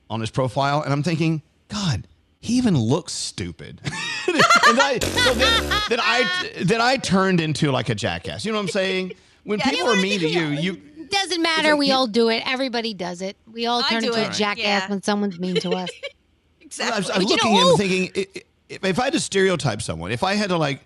on 0.09 0.21
his 0.21 0.31
profile, 0.31 0.83
and 0.83 0.93
I'm 0.93 1.03
thinking, 1.03 1.43
God, 1.67 2.07
he 2.45 2.55
even 2.59 2.77
looks 2.79 3.13
stupid. 3.13 3.81
and 4.29 4.81
I, 4.81 4.99
so 5.01 5.35
then, 5.35 5.83
then 5.89 6.01
I 6.01 6.51
then 6.63 6.81
I 6.81 6.97
turned 6.99 7.41
into 7.41 7.73
like 7.73 7.89
a 7.89 7.95
jackass. 7.95 8.45
You 8.45 8.53
know 8.53 8.59
what 8.59 8.65
I'm 8.65 8.69
saying? 8.69 9.13
When 9.45 9.61
people 9.61 9.89
are 9.89 9.97
mean 9.97 10.21
to 10.21 10.29
you, 10.29 10.47
you 10.49 10.77
Doesn't 11.11 11.43
matter. 11.43 11.71
like 11.71 11.79
we 11.79 11.89
you- 11.89 11.95
all 11.95 12.07
do 12.07 12.29
it. 12.29 12.43
Everybody 12.47 12.93
does 12.95 13.23
it. 13.23 13.37
We 13.51 13.67
all 13.67 13.83
turn 13.83 14.03
do 14.03 14.09
into 14.13 14.29
a 14.29 14.33
jackass 14.33 14.59
yeah. 14.65 14.89
when 14.89 15.03
someone's 15.03 15.39
mean 15.39 15.57
to 15.57 15.71
us. 15.71 15.91
I 16.81 16.99
was, 16.99 17.09
I 17.11 17.15
am 17.17 17.23
was 17.23 17.31
you 17.31 17.37
looking 17.37 17.55
know, 17.55 17.61
at 17.61 17.71
him 17.73 17.77
thinking, 17.77 18.11
i- 18.17 18.39
i- 18.39 18.43
if, 18.69 18.85
if 18.85 18.99
I 18.99 19.05
had 19.05 19.13
to 19.13 19.21
stereotype 19.21 19.81
someone, 19.83 20.11
if 20.13 20.23
I 20.25 20.35
had 20.35 20.49
to 20.49 20.57
like 20.57 20.85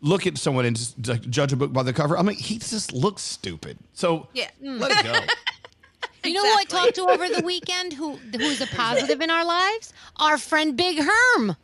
look 0.00 0.26
at 0.26 0.38
someone 0.38 0.64
and 0.64 0.76
just 0.76 1.06
like, 1.06 1.22
judge 1.30 1.52
a 1.52 1.56
book 1.56 1.72
by 1.72 1.82
the 1.82 1.92
cover, 1.92 2.18
I'm 2.18 2.26
like, 2.26 2.38
he 2.38 2.58
just 2.58 2.92
looks 2.92 3.22
stupid. 3.22 3.78
So 3.92 4.26
Yeah. 4.34 4.48
let 4.60 4.90
it 4.92 5.04
go. 5.04 5.14
You 6.24 6.32
know 6.34 6.42
who 6.42 6.58
I 6.58 6.64
talked 6.64 6.94
to 6.96 7.02
over 7.08 7.28
the 7.28 7.42
weekend 7.44 7.92
who 7.92 8.16
who's 8.16 8.60
a 8.60 8.66
positive 8.66 9.20
in 9.20 9.30
our 9.30 9.44
lives? 9.44 9.92
Our 10.16 10.38
friend 10.38 10.76
Big 10.76 10.98
Herm 10.98 11.56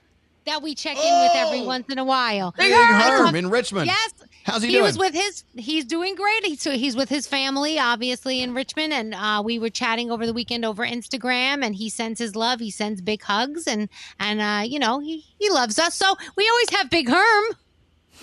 that 0.47 0.63
we 0.63 0.75
check 0.75 0.97
in 0.97 1.21
with 1.23 1.33
every 1.35 1.63
once 1.63 1.89
in 1.91 1.99
a 1.99 2.05
while. 2.05 2.55
Big 2.57 2.73
I 2.73 2.77
Herm 2.77 3.25
talked- 3.27 3.37
in 3.37 3.51
Richmond. 3.51 3.87
Yes. 3.87 4.15
How's 4.45 4.63
he 4.63 4.69
doing? 4.69 4.77
he 4.77 4.83
was 4.87 4.97
with 4.97 5.13
his 5.13 5.43
he's 5.57 5.85
doing 5.85 6.15
great. 6.15 6.45
He's 6.45 6.61
so 6.63 6.71
he's 6.71 6.95
with 6.95 7.09
his 7.09 7.27
family 7.27 7.81
obviously 7.81 8.43
in 8.43 8.55
Richmond 8.55 8.93
and 8.93 9.13
uh, 9.13 9.43
we 9.45 9.59
were 9.59 9.71
chatting 9.71 10.11
over 10.13 10.25
the 10.25 10.33
weekend 10.33 10.65
over 10.65 10.87
Instagram 10.87 11.65
and 11.65 11.75
he 11.75 11.91
sends 11.91 12.21
his 12.21 12.37
love. 12.37 12.61
He 12.61 12.71
sends 12.71 13.01
big 13.01 13.23
hugs 13.23 13.67
and 13.67 13.89
and 14.21 14.41
uh, 14.41 14.63
you 14.65 14.79
know, 14.79 15.01
he 15.01 15.25
he 15.39 15.51
loves 15.51 15.79
us. 15.81 15.95
So 15.97 16.15
we 16.37 16.49
always 16.49 16.71
have 16.71 16.91
Big 16.91 17.09
Herm. 17.09 17.45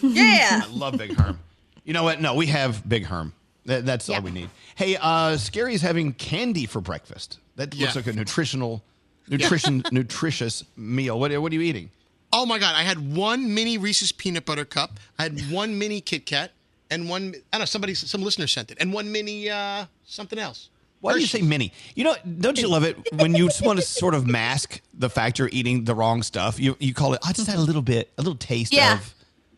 Yeah. 0.01 0.61
I 0.63 0.67
love 0.71 0.97
Big 0.97 1.13
Herm. 1.13 1.39
You 1.83 1.91
know 1.93 2.03
what? 2.03 2.21
No, 2.21 2.35
we 2.35 2.47
have 2.47 2.87
Big 2.87 3.05
Herm. 3.05 3.33
That, 3.65 3.85
that's 3.85 4.09
all 4.09 4.21
we 4.21 4.31
need. 4.31 4.49
Hey, 4.75 4.97
uh, 4.99 5.37
Scary's 5.37 5.81
having 5.81 6.13
candy 6.13 6.65
for 6.65 6.81
breakfast. 6.81 7.39
That 7.55 7.73
looks 7.77 7.95
Yeah. 7.95 7.99
like 8.01 8.07
a 8.07 8.13
nutritional, 8.13 8.83
nutrition, 9.29 9.83
nutritious 9.91 10.63
meal. 10.75 11.19
What, 11.19 11.31
what 11.41 11.51
are 11.51 11.55
you 11.55 11.61
eating? 11.61 11.89
Oh 12.35 12.45
my 12.47 12.57
God! 12.59 12.73
I 12.75 12.81
had 12.81 13.15
one 13.15 13.53
mini 13.53 13.77
Reese's 13.77 14.11
peanut 14.11 14.43
butter 14.45 14.65
cup. 14.65 14.99
I 15.19 15.23
had 15.23 15.39
one 15.51 15.77
mini 15.77 16.01
Kit 16.01 16.25
Kat, 16.25 16.51
and 16.89 17.07
one 17.07 17.35
I 17.53 17.57
don't 17.57 17.59
know 17.59 17.65
somebody 17.65 17.93
some 17.93 18.23
listener 18.23 18.47
sent 18.47 18.71
it, 18.71 18.77
and 18.81 18.91
one 18.91 19.11
mini 19.11 19.51
uh, 19.51 19.85
something 20.03 20.39
else. 20.39 20.69
Why 20.99 21.13
do 21.13 21.19
you 21.19 21.27
say 21.27 21.41
mini? 21.41 21.71
You 21.95 22.05
know, 22.05 22.15
don't 22.39 22.57
you 22.59 22.67
love 22.69 22.83
it 22.85 22.97
when 23.13 23.35
you 23.35 23.47
just 23.47 23.61
want 23.63 23.77
to 23.77 23.85
sort 23.85 24.13
of 24.15 24.25
mask 24.25 24.81
the 24.95 25.09
fact 25.11 25.37
you're 25.37 25.49
eating 25.51 25.83
the 25.83 25.93
wrong 25.93 26.23
stuff? 26.23 26.59
You 26.59 26.75
you 26.79 26.93
call 26.95 27.13
it. 27.13 27.19
I 27.23 27.33
just 27.33 27.47
had 27.47 27.57
a 27.59 27.61
little 27.61 27.81
bit, 27.83 28.11
a 28.17 28.21
little 28.23 28.35
taste 28.37 28.73
Yeah. 28.73 28.93
of. 28.95 29.13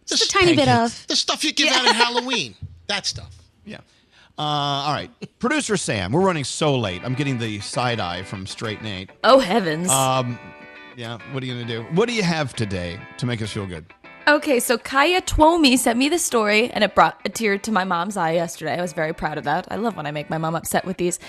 Just 0.05 0.25
a 0.25 0.27
tiny 0.27 0.55
bit 0.55 0.67
of. 0.67 1.05
The 1.07 1.15
stuff 1.15 1.43
you 1.45 1.53
give 1.53 1.69
out 1.71 1.87
at 1.87 1.95
Halloween. 2.05 2.55
That 2.87 3.05
stuff. 3.05 3.33
Yeah. 3.63 3.77
Uh, 4.37 4.41
all 4.41 4.93
right, 4.93 5.09
producer 5.39 5.77
Sam, 5.77 6.11
we're 6.11 6.25
running 6.25 6.43
so 6.43 6.77
late. 6.77 7.01
I'm 7.05 7.13
getting 7.13 7.37
the 7.37 7.61
side 7.61 8.01
eye 8.01 8.23
from 8.23 8.45
Straight 8.45 8.81
Nate. 8.81 9.09
Oh, 9.23 9.39
heavens. 9.39 9.89
Um, 9.89 10.37
yeah. 10.97 11.19
What 11.31 11.41
are 11.41 11.45
you 11.45 11.53
gonna 11.53 11.65
do? 11.65 11.83
What 11.95 12.09
do 12.09 12.13
you 12.13 12.23
have 12.23 12.53
today 12.53 12.99
to 13.17 13.25
make 13.25 13.41
us 13.41 13.51
feel 13.51 13.65
good? 13.65 13.85
Okay, 14.27 14.59
so 14.59 14.79
Kaya 14.79 15.21
Twomi 15.21 15.77
sent 15.77 15.99
me 15.99 16.09
the 16.09 16.17
story, 16.17 16.71
and 16.71 16.83
it 16.83 16.95
brought 16.95 17.21
a 17.25 17.29
tear 17.29 17.59
to 17.59 17.71
my 17.71 17.83
mom's 17.83 18.17
eye 18.17 18.31
yesterday. 18.31 18.73
I 18.75 18.81
was 18.81 18.91
very 18.91 19.13
proud 19.13 19.37
of 19.37 19.43
that. 19.43 19.67
I 19.69 19.75
love 19.75 19.95
when 19.95 20.07
I 20.07 20.11
make 20.11 20.31
my 20.31 20.39
mom 20.39 20.55
upset 20.55 20.83
with 20.83 20.97
these. 20.97 21.19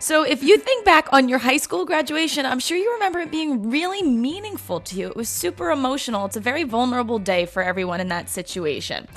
So, 0.00 0.22
if 0.22 0.42
you 0.42 0.58
think 0.58 0.84
back 0.84 1.08
on 1.12 1.30
your 1.30 1.38
high 1.38 1.56
school 1.56 1.86
graduation, 1.86 2.44
I'm 2.44 2.60
sure 2.60 2.76
you 2.76 2.92
remember 2.92 3.20
it 3.20 3.30
being 3.30 3.70
really 3.70 4.02
meaningful 4.02 4.80
to 4.80 4.96
you. 4.96 5.08
It 5.08 5.16
was 5.16 5.30
super 5.30 5.70
emotional. 5.70 6.26
It's 6.26 6.36
a 6.36 6.40
very 6.40 6.64
vulnerable 6.64 7.18
day 7.18 7.46
for 7.46 7.62
everyone 7.62 8.00
in 8.00 8.08
that 8.08 8.28
situation. 8.28 9.08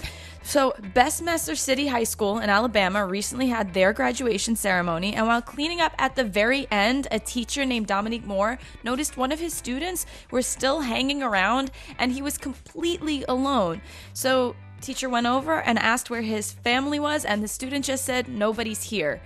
So, 0.47 0.75
Bessemer 0.93 1.39
City 1.39 1.87
High 1.87 2.03
School 2.03 2.37
in 2.37 2.51
Alabama 2.51 3.03
recently 3.03 3.47
had 3.47 3.73
their 3.73 3.91
graduation 3.93 4.55
ceremony, 4.55 5.15
and 5.15 5.25
while 5.25 5.41
cleaning 5.41 5.81
up 5.81 5.93
at 5.97 6.15
the 6.15 6.23
very 6.23 6.67
end, 6.69 7.07
a 7.09 7.17
teacher 7.17 7.65
named 7.65 7.87
Dominique 7.87 8.27
Moore 8.27 8.59
noticed 8.83 9.17
one 9.17 9.31
of 9.31 9.39
his 9.39 9.55
students 9.55 10.05
was 10.29 10.45
still 10.45 10.81
hanging 10.81 11.23
around 11.23 11.71
and 11.97 12.11
he 12.11 12.21
was 12.21 12.37
completely 12.37 13.25
alone. 13.27 13.81
So, 14.13 14.55
teacher 14.81 15.09
went 15.09 15.25
over 15.25 15.61
and 15.61 15.79
asked 15.79 16.11
where 16.11 16.21
his 16.21 16.51
family 16.51 16.99
was, 16.99 17.25
and 17.25 17.41
the 17.41 17.47
student 17.47 17.83
just 17.83 18.05
said, 18.05 18.29
Nobody's 18.29 18.83
here. 18.83 19.21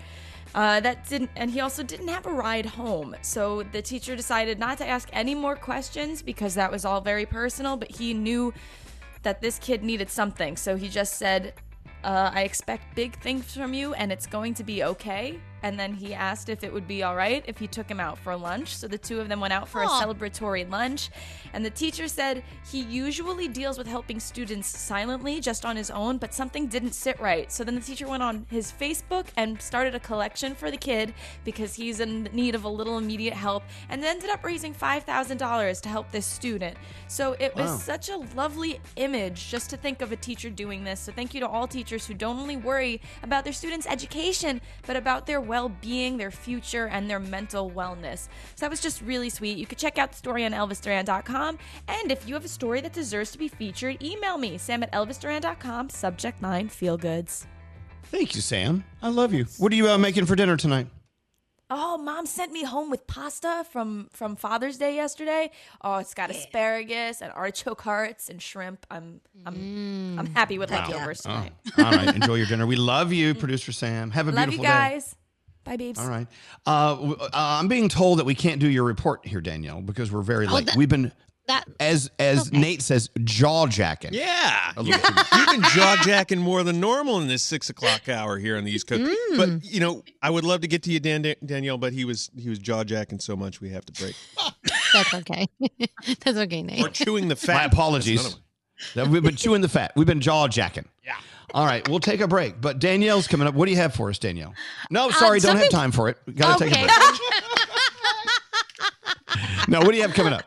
Uh, 0.55 0.79
that 0.79 1.07
didn't, 1.07 1.29
and 1.35 1.51
he 1.51 1.59
also 1.59 1.83
didn't 1.83 2.07
have 2.07 2.25
a 2.25 2.31
ride 2.31 2.65
home. 2.65 3.15
So 3.21 3.61
the 3.71 3.81
teacher 3.81 4.15
decided 4.15 4.57
not 4.57 4.79
to 4.79 4.87
ask 4.87 5.07
any 5.13 5.35
more 5.35 5.55
questions 5.55 6.23
because 6.23 6.55
that 6.55 6.71
was 6.71 6.85
all 6.85 7.01
very 7.01 7.25
personal. 7.25 7.77
But 7.77 7.91
he 7.91 8.15
knew 8.15 8.51
that 9.23 9.41
this 9.41 9.59
kid 9.59 9.83
needed 9.83 10.09
something. 10.09 10.55
So 10.57 10.75
he 10.75 10.89
just 10.89 11.15
said, 11.15 11.53
uh, 12.03 12.31
I 12.33 12.43
expect 12.43 12.95
big 12.95 13.19
things 13.21 13.53
from 13.53 13.73
you 13.73 13.93
and 13.93 14.11
it's 14.11 14.25
going 14.25 14.53
to 14.55 14.63
be 14.63 14.83
okay. 14.83 15.39
And 15.63 15.79
then 15.79 15.93
he 15.93 16.13
asked 16.13 16.49
if 16.49 16.63
it 16.63 16.71
would 16.73 16.87
be 16.87 17.03
all 17.03 17.15
right 17.15 17.43
if 17.47 17.57
he 17.57 17.67
took 17.67 17.89
him 17.89 17.99
out 17.99 18.17
for 18.17 18.35
lunch. 18.35 18.75
So 18.75 18.87
the 18.87 18.97
two 18.97 19.19
of 19.19 19.29
them 19.29 19.39
went 19.39 19.53
out 19.53 19.67
for 19.67 19.83
a 19.83 19.87
celebratory 19.87 20.69
lunch. 20.69 21.09
And 21.53 21.65
the 21.65 21.69
teacher 21.69 22.07
said 22.07 22.43
he 22.71 22.81
usually 22.81 23.47
deals 23.47 23.77
with 23.77 23.87
helping 23.87 24.19
students 24.19 24.67
silently, 24.67 25.39
just 25.41 25.65
on 25.65 25.75
his 25.75 25.89
own, 25.91 26.17
but 26.17 26.33
something 26.33 26.67
didn't 26.67 26.93
sit 26.93 27.19
right. 27.19 27.51
So 27.51 27.63
then 27.63 27.75
the 27.75 27.81
teacher 27.81 28.07
went 28.07 28.23
on 28.23 28.45
his 28.49 28.71
Facebook 28.71 29.27
and 29.37 29.61
started 29.61 29.95
a 29.95 29.99
collection 29.99 30.55
for 30.55 30.69
the 30.71 30.77
kid 30.77 31.13
because 31.43 31.73
he's 31.73 31.99
in 31.99 32.29
need 32.33 32.55
of 32.55 32.63
a 32.63 32.69
little 32.69 32.97
immediate 32.97 33.33
help 33.33 33.63
and 33.89 34.03
ended 34.03 34.29
up 34.29 34.43
raising 34.43 34.73
$5,000 34.73 35.81
to 35.81 35.89
help 35.89 36.11
this 36.11 36.25
student. 36.25 36.77
So 37.07 37.35
it 37.39 37.55
was 37.55 37.69
Wow. 37.69 37.77
such 37.77 38.09
a 38.09 38.17
lovely 38.35 38.79
image 38.95 39.49
just 39.49 39.69
to 39.71 39.77
think 39.77 40.01
of 40.01 40.11
a 40.11 40.15
teacher 40.15 40.49
doing 40.49 40.83
this. 40.83 40.99
So 40.99 41.11
thank 41.11 41.33
you 41.33 41.39
to 41.41 41.47
all 41.47 41.67
teachers 41.67 42.05
who 42.07 42.13
don't 42.13 42.39
only 42.39 42.57
worry 42.57 43.01
about 43.23 43.43
their 43.43 43.53
students' 43.53 43.87
education, 43.87 44.61
but 44.87 44.95
about 44.95 45.25
their 45.25 45.41
well 45.49 45.67
being, 45.81 46.15
their 46.15 46.31
future, 46.31 46.87
and 46.87 47.09
their 47.09 47.19
mental 47.19 47.69
wellness. 47.69 48.29
So 48.55 48.61
that 48.61 48.69
was 48.69 48.79
just 48.79 49.01
really 49.01 49.29
sweet. 49.29 49.57
You 49.57 49.65
could 49.65 49.77
check 49.77 49.97
out 49.97 50.11
the 50.11 50.17
story 50.17 50.45
on 50.45 50.53
ElvisDuran.com. 50.53 51.57
And 51.89 52.11
if 52.11 52.25
you 52.27 52.33
have 52.35 52.45
a 52.45 52.49
story 52.49 52.79
that 52.81 52.93
deserves 52.93 53.31
to 53.31 53.37
be 53.37 53.49
featured, 53.49 54.01
email 54.01 54.37
me, 54.37 54.57
sam 54.57 54.83
at 54.83 54.91
ElvisDuran.com, 54.93 55.89
subject 55.89 56.41
line 56.41 56.69
feel 56.69 56.95
goods. 56.97 57.45
Thank 58.03 58.35
you, 58.35 58.41
Sam. 58.41 58.85
I 59.01 59.09
love 59.09 59.33
you. 59.33 59.45
What 59.57 59.71
are 59.73 59.75
you 59.75 59.89
uh, 59.89 59.97
making 59.97 60.25
for 60.25 60.35
dinner 60.35 60.55
tonight? 60.55 60.87
Oh, 61.71 61.99
mom 61.99 62.25
sent 62.25 62.51
me 62.51 62.63
home 62.63 62.89
with 62.89 63.05
pasta 63.05 63.63
from 63.71 64.07
from 64.11 64.35
Father's 64.35 64.77
Day 64.77 64.95
yesterday. 64.95 65.51
Oh, 65.83 65.97
it's 65.97 66.15
got 66.15 66.31
asparagus 66.31 67.21
and 67.21 67.31
artichoke 67.33 67.81
hearts 67.81 68.27
and 68.27 68.41
shrimp. 68.41 68.87
I'm 68.89 69.21
I'm 69.45 70.17
I'm 70.17 70.25
happy 70.33 70.57
with 70.57 70.71
leftovers 70.71 71.21
Oh, 71.27 71.29
tonight. 71.29 71.53
all 71.77 71.91
right. 71.91 72.15
Enjoy 72.15 72.33
your 72.35 72.47
dinner. 72.47 72.65
We 72.65 72.75
love 72.75 73.13
you, 73.13 73.35
producer 73.35 73.71
Sam. 73.71 74.09
Have 74.09 74.27
a 74.27 74.31
Love 74.31 74.45
you 74.51 74.57
beautiful 74.57 74.63
day. 74.63 74.67
guys. 74.69 75.15
Bye, 75.69 75.77
babes. 75.77 75.99
All 75.99 76.07
right. 76.09 76.25
Uh, 76.65 77.13
uh, 77.21 77.29
I'm 77.33 77.67
being 77.67 77.89
told 77.89 78.17
that 78.19 78.25
we 78.25 78.33
can't 78.33 78.59
do 78.59 78.67
your 78.67 78.83
report 78.83 79.25
here, 79.27 79.39
Danielle, 79.39 79.81
because 79.81 80.11
we're 80.11 80.23
very 80.23 80.47
Oh, 80.47 80.53
late. 80.55 80.65
that- 80.65 80.75
We've 80.75 80.89
been, 80.89 81.11
That 81.45 81.65
as 81.79 82.09
as 82.17 82.51
Nate 82.51 82.81
says, 82.81 83.09
jaw 83.23 83.67
jacking. 83.67 84.13
Yeah. 84.13 84.71
A 84.77 84.83
You've 84.83 85.01
been 85.51 85.61
jaw 85.61 85.95
jacking 86.03 86.39
more 86.39 86.63
than 86.63 86.79
normal 86.79 87.19
in 87.21 87.27
this 87.27 87.43
six 87.43 87.69
o'clock 87.69 88.09
hour 88.09 88.37
here 88.39 88.57
on 88.57 88.63
the 88.65 88.71
East 88.71 88.87
Coast. 88.87 89.03
Mm. 89.03 89.37
But 89.37 89.65
you 89.71 89.79
know, 89.79 90.03
I 90.23 90.29
would 90.31 90.43
love 90.43 90.61
to 90.61 90.67
get 90.67 90.81
to 90.83 90.91
you, 90.91 90.99
Dan, 90.99 91.35
Danielle, 91.45 91.77
but 91.77 91.93
he 91.93 92.03
was 92.05 92.29
he 92.35 92.49
was 92.49 92.57
jaw 92.59 92.83
jacking 92.83 93.19
so 93.19 93.35
much 93.35 93.61
we 93.61 93.69
have 93.69 93.85
to 93.85 93.93
break. 93.93 94.15
That's 94.93 95.13
okay. 95.13 95.47
That's 96.25 96.37
okay, 96.37 96.61
Nate. 96.63 96.81
We're 96.81 96.89
chewing 96.89 97.27
the 97.27 97.35
fat. 97.35 97.53
My 97.55 97.63
apologies. 97.65 98.37
That 98.95 99.07
We've 99.09 99.21
been 99.21 99.35
chewing 99.35 99.61
the 99.61 99.67
fat. 99.69 99.91
We've 99.95 100.07
been 100.07 100.21
jaw 100.21 100.47
jacking. 100.47 100.85
All 101.53 101.65
right, 101.65 101.87
we'll 101.87 101.99
take 101.99 102.21
a 102.21 102.27
break. 102.27 102.61
But 102.61 102.79
Danielle's 102.79 103.27
coming 103.27 103.47
up. 103.47 103.53
What 103.55 103.65
do 103.65 103.71
you 103.71 103.77
have 103.77 103.93
for 103.93 104.09
us, 104.09 104.19
Danielle? 104.19 104.53
No, 104.89 105.05
um, 105.05 105.11
sorry, 105.13 105.39
don't 105.39 105.57
have 105.57 105.69
time 105.69 105.91
for 105.91 106.09
it. 106.09 106.17
Got 106.35 106.59
to 106.59 106.65
take 106.65 106.73
a 106.73 106.85
break. 106.85 106.89
No, 109.69 109.81
what 109.81 109.91
do 109.91 109.97
you 109.97 110.01
have 110.01 110.15
coming 110.15 110.33
up? 110.33 110.43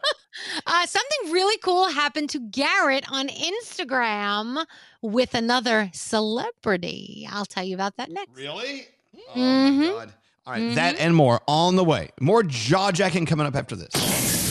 Uh, 0.67 0.85
something 0.87 1.33
really 1.33 1.57
cool 1.59 1.89
happened 1.89 2.29
to 2.31 2.41
Garrett 2.41 3.05
on 3.11 3.29
Instagram 3.29 4.67
with 5.01 5.35
another 5.35 5.91
celebrity. 5.95 7.27
I'll 7.31 7.47
tell 7.47 7.63
you 7.63 7.77
about 7.77 7.97
that 7.99 8.11
next. 8.11 8.37
Really? 8.37 8.87
Oh 9.15 9.21
my 9.37 9.41
mm-hmm. 9.41 9.83
God. 9.83 10.13
All 10.45 10.53
right, 10.55 10.75
that 10.75 10.97
mm-hmm. 10.97 11.05
and 11.05 11.15
more 11.15 11.41
on 11.47 11.77
the 11.77 11.85
way. 11.85 12.11
More 12.21 12.43
jaw 12.43 12.91
jacking 12.91 13.27
coming 13.27 13.47
up 13.47 13.55
after 13.55 13.77
this. 13.77 14.42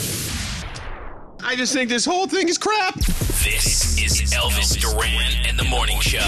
I 1.44 1.56
just 1.56 1.72
think 1.72 1.88
this 1.88 2.04
whole 2.04 2.26
thing 2.26 2.48
is 2.48 2.56
crap. 2.56 2.94
This 2.94 3.98
is 3.98 4.32
Elvis 4.32 4.78
Duran 4.80 5.46
and 5.46 5.58
the 5.58 5.64
Morning 5.64 5.98
Show. 6.00 6.20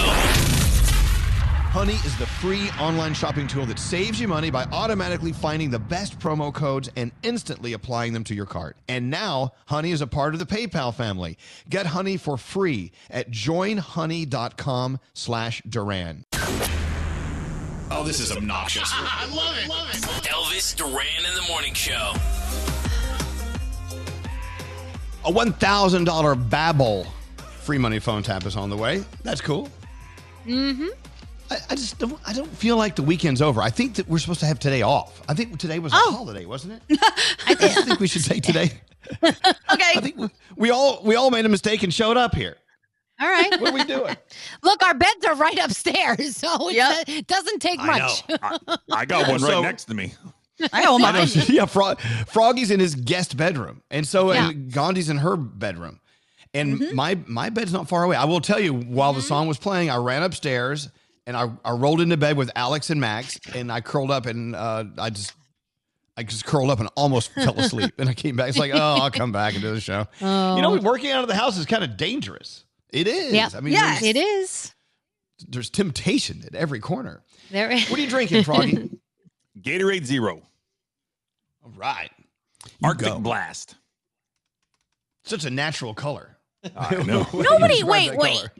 Honey 1.71 1.93
is 1.93 2.17
the 2.17 2.25
free 2.25 2.69
online 2.79 3.13
shopping 3.13 3.47
tool 3.47 3.65
that 3.65 3.79
saves 3.79 4.19
you 4.19 4.27
money 4.27 4.49
by 4.49 4.65
automatically 4.71 5.31
finding 5.31 5.69
the 5.69 5.79
best 5.79 6.19
promo 6.19 6.53
codes 6.53 6.89
and 6.95 7.11
instantly 7.23 7.73
applying 7.73 8.13
them 8.13 8.23
to 8.25 8.33
your 8.35 8.45
cart. 8.45 8.77
And 8.87 9.09
now, 9.09 9.53
Honey 9.67 9.91
is 9.91 10.01
a 10.01 10.07
part 10.07 10.33
of 10.33 10.39
the 10.39 10.45
PayPal 10.45 10.93
family. 10.93 11.37
Get 11.69 11.85
Honey 11.85 12.17
for 12.17 12.37
free 12.37 12.91
at 13.09 13.31
joinhoney.com 13.31 14.99
slash 15.13 15.61
Duran. 15.67 16.25
Oh, 17.91 18.03
this 18.05 18.19
is 18.19 18.31
obnoxious. 18.31 18.89
I 18.93 19.25
love 19.33 19.57
it. 19.57 19.93
Elvis 20.27 20.75
Duran 20.75 21.25
in 21.27 21.35
the 21.35 21.47
Morning 21.47 21.73
Show. 21.73 22.13
A 25.25 25.31
$1,000 25.31 26.49
Babbel 26.49 27.07
free 27.37 27.77
money 27.79 27.99
phone 27.99 28.21
tap 28.21 28.45
is 28.45 28.55
on 28.55 28.69
the 28.69 28.77
way. 28.77 29.03
That's 29.23 29.41
cool. 29.41 29.69
Mm-hmm. 30.45 30.87
I, 31.49 31.57
I 31.71 31.75
just 31.75 31.97
don't. 31.97 32.19
I 32.25 32.33
don't 32.33 32.49
feel 32.55 32.77
like 32.77 32.95
the 32.95 33.01
weekend's 33.03 33.41
over. 33.41 33.61
I 33.61 33.69
think 33.69 33.95
that 33.95 34.07
we're 34.07 34.19
supposed 34.19 34.39
to 34.41 34.45
have 34.45 34.59
today 34.59 34.81
off. 34.83 35.21
I 35.27 35.33
think 35.33 35.57
today 35.59 35.79
was 35.79 35.93
a 35.93 35.95
holiday, 35.95 36.45
wasn't 36.45 36.81
it? 36.89 36.99
I 37.47 37.55
think 37.55 37.99
we 37.99 38.07
should 38.07 38.23
take 38.23 38.43
today. 38.43 38.71
okay. 39.23 39.35
I 39.71 39.99
think 40.01 40.17
we, 40.17 40.29
we 40.55 40.69
all 40.71 41.01
we 41.03 41.15
all 41.15 41.29
made 41.31 41.45
a 41.45 41.49
mistake 41.49 41.83
and 41.83 41.93
showed 41.93 42.17
up 42.17 42.33
here. 42.35 42.55
All 43.19 43.27
right. 43.27 43.49
What 43.61 43.71
are 43.71 43.73
we 43.73 43.83
doing? 43.83 44.15
Look, 44.63 44.83
our 44.83 44.93
beds 44.93 45.25
are 45.25 45.35
right 45.35 45.57
upstairs, 45.63 46.35
so 46.35 46.69
it's, 46.69 47.09
it 47.09 47.27
doesn't 47.27 47.61
take 47.61 47.79
I 47.79 47.99
much. 47.99 48.23
I 48.91 49.05
got 49.05 49.27
one 49.27 49.41
right 49.41 49.51
So- 49.51 49.61
next 49.61 49.85
to 49.85 49.93
me. 49.93 50.13
I 50.73 50.83
know 50.83 50.95
I 51.03 51.11
know, 51.11 51.25
yeah, 51.47 51.65
Fro- 51.65 51.95
Froggy's 52.27 52.71
in 52.71 52.79
his 52.79 52.95
guest 52.95 53.35
bedroom, 53.37 53.81
and 53.91 54.07
so 54.07 54.31
Yeah. 54.31 54.49
and 54.49 54.71
Gandhi's 54.71 55.09
in 55.09 55.17
her 55.17 55.35
bedroom, 55.35 55.99
and 56.53 56.79
Mm-hmm. 56.79 56.95
my 56.95 57.17
my 57.27 57.49
bed's 57.49 57.73
not 57.73 57.89
far 57.89 58.03
away. 58.03 58.15
I 58.15 58.25
will 58.25 58.41
tell 58.41 58.59
you, 58.59 58.73
while 58.73 59.13
the 59.13 59.21
song 59.21 59.47
was 59.47 59.57
playing, 59.57 59.89
I 59.89 59.97
ran 59.97 60.23
upstairs 60.23 60.89
and 61.27 61.35
I, 61.35 61.49
I 61.65 61.71
rolled 61.71 62.01
into 62.01 62.17
bed 62.17 62.37
with 62.37 62.51
Alex 62.55 62.89
and 62.91 63.01
Max, 63.01 63.39
and 63.55 63.71
I 63.71 63.81
curled 63.81 64.11
up 64.11 64.25
and 64.27 64.55
uh, 64.55 64.83
I 64.97 65.09
just 65.09 65.33
I 66.15 66.23
just 66.23 66.45
curled 66.45 66.69
up 66.69 66.79
and 66.79 66.87
almost 66.95 67.31
fell 67.33 67.59
asleep, 67.59 67.91
and 67.97 68.07
I 68.07 68.13
came 68.13 68.35
back. 68.37 68.47
It's 68.49 68.57
like, 68.57 68.71
oh, 68.73 68.77
I'll 69.01 69.11
come 69.11 69.31
back 69.33 69.53
and 69.53 69.61
do 69.61 69.73
the 69.73 69.81
show. 69.81 70.07
You 70.21 70.25
know, 70.61 70.77
Oh. 70.77 70.81
working 70.81 71.11
out 71.11 71.23
of 71.23 71.27
the 71.27 71.35
house 71.35 71.57
is 71.57 71.65
kind 71.65 71.83
of 71.83 71.97
dangerous. 71.97 72.63
It 72.91 73.07
is. 73.07 73.33
Yeah. 73.33 73.49
I 73.53 73.59
mean, 73.59 73.73
yes, 73.73 74.01
it 74.03 74.15
is. 74.15 74.73
there's 75.49 75.69
temptation 75.69 76.43
at 76.47 76.55
every 76.55 76.79
corner. 76.79 77.23
There 77.51 77.69
is. 77.69 77.89
What 77.89 77.99
are 77.99 78.03
you 78.03 78.09
drinking, 78.09 78.43
Froggy? 78.45 78.89
Gatorade 79.61 80.05
Zero. 80.05 80.41
All 81.63 81.71
right. 81.75 82.11
Arctic 82.83 83.07
go. 83.07 83.19
Blast. 83.19 83.75
Such 85.23 85.45
a 85.45 85.49
natural 85.49 85.93
color. 85.93 86.37
I 86.75 86.95
know. 87.03 87.25
Nobody, 87.33 87.83
wait, 87.83 88.15
wait. 88.15 88.37
color. 88.37 88.51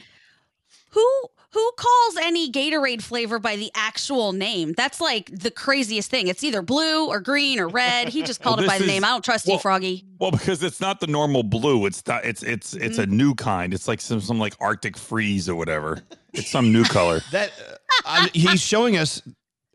Who 0.92 1.22
who 1.52 1.72
calls 1.78 2.18
any 2.22 2.52
Gatorade 2.52 3.02
flavor 3.02 3.40
by 3.40 3.56
the 3.56 3.72
actual 3.76 4.34
name? 4.34 4.74
That's 4.76 5.00
like 5.00 5.30
the 5.32 5.52
craziest 5.52 6.10
thing. 6.12 6.28
It's 6.28 6.44
either 6.44 6.62
blue 6.62 7.08
or 7.08 7.20
green 7.22 7.60
or 7.60 7.68
red. 7.70 8.10
He 8.10 8.24
just 8.24 8.42
called 8.44 8.58
Well, 8.58 8.66
it 8.66 8.68
by 8.68 8.78
this 8.78 8.88
the 8.88 8.94
name. 8.94 9.04
I 9.04 9.08
don't 9.10 9.24
trust 9.24 9.46
well- 9.48 9.56
you, 9.58 9.62
Froggy. 9.62 10.06
Well, 10.20 10.32
because 10.32 10.64
it's 10.64 10.80
not 10.82 11.00
the 11.00 11.08
normal 11.08 11.44
blue. 11.44 11.86
It's 11.86 12.06
not, 12.08 12.26
it's 12.26 12.44
it's 12.44 12.74
it's 12.74 12.98
a 12.98 13.06
new 13.06 13.36
kind. 13.36 13.74
It's 13.74 13.88
like 13.88 14.02
some 14.02 14.22
some 14.22 14.40
like 14.40 14.54
Arctic 14.60 14.98
freeze 14.98 15.48
or 15.50 15.56
whatever. 15.56 16.00
It's 16.34 16.50
some 16.50 16.72
new 16.72 16.84
color. 16.86 17.22
That 17.32 17.52
uh, 17.70 17.76
I, 18.06 18.30
he's 18.34 18.62
showing 18.62 18.98
us. 18.98 19.22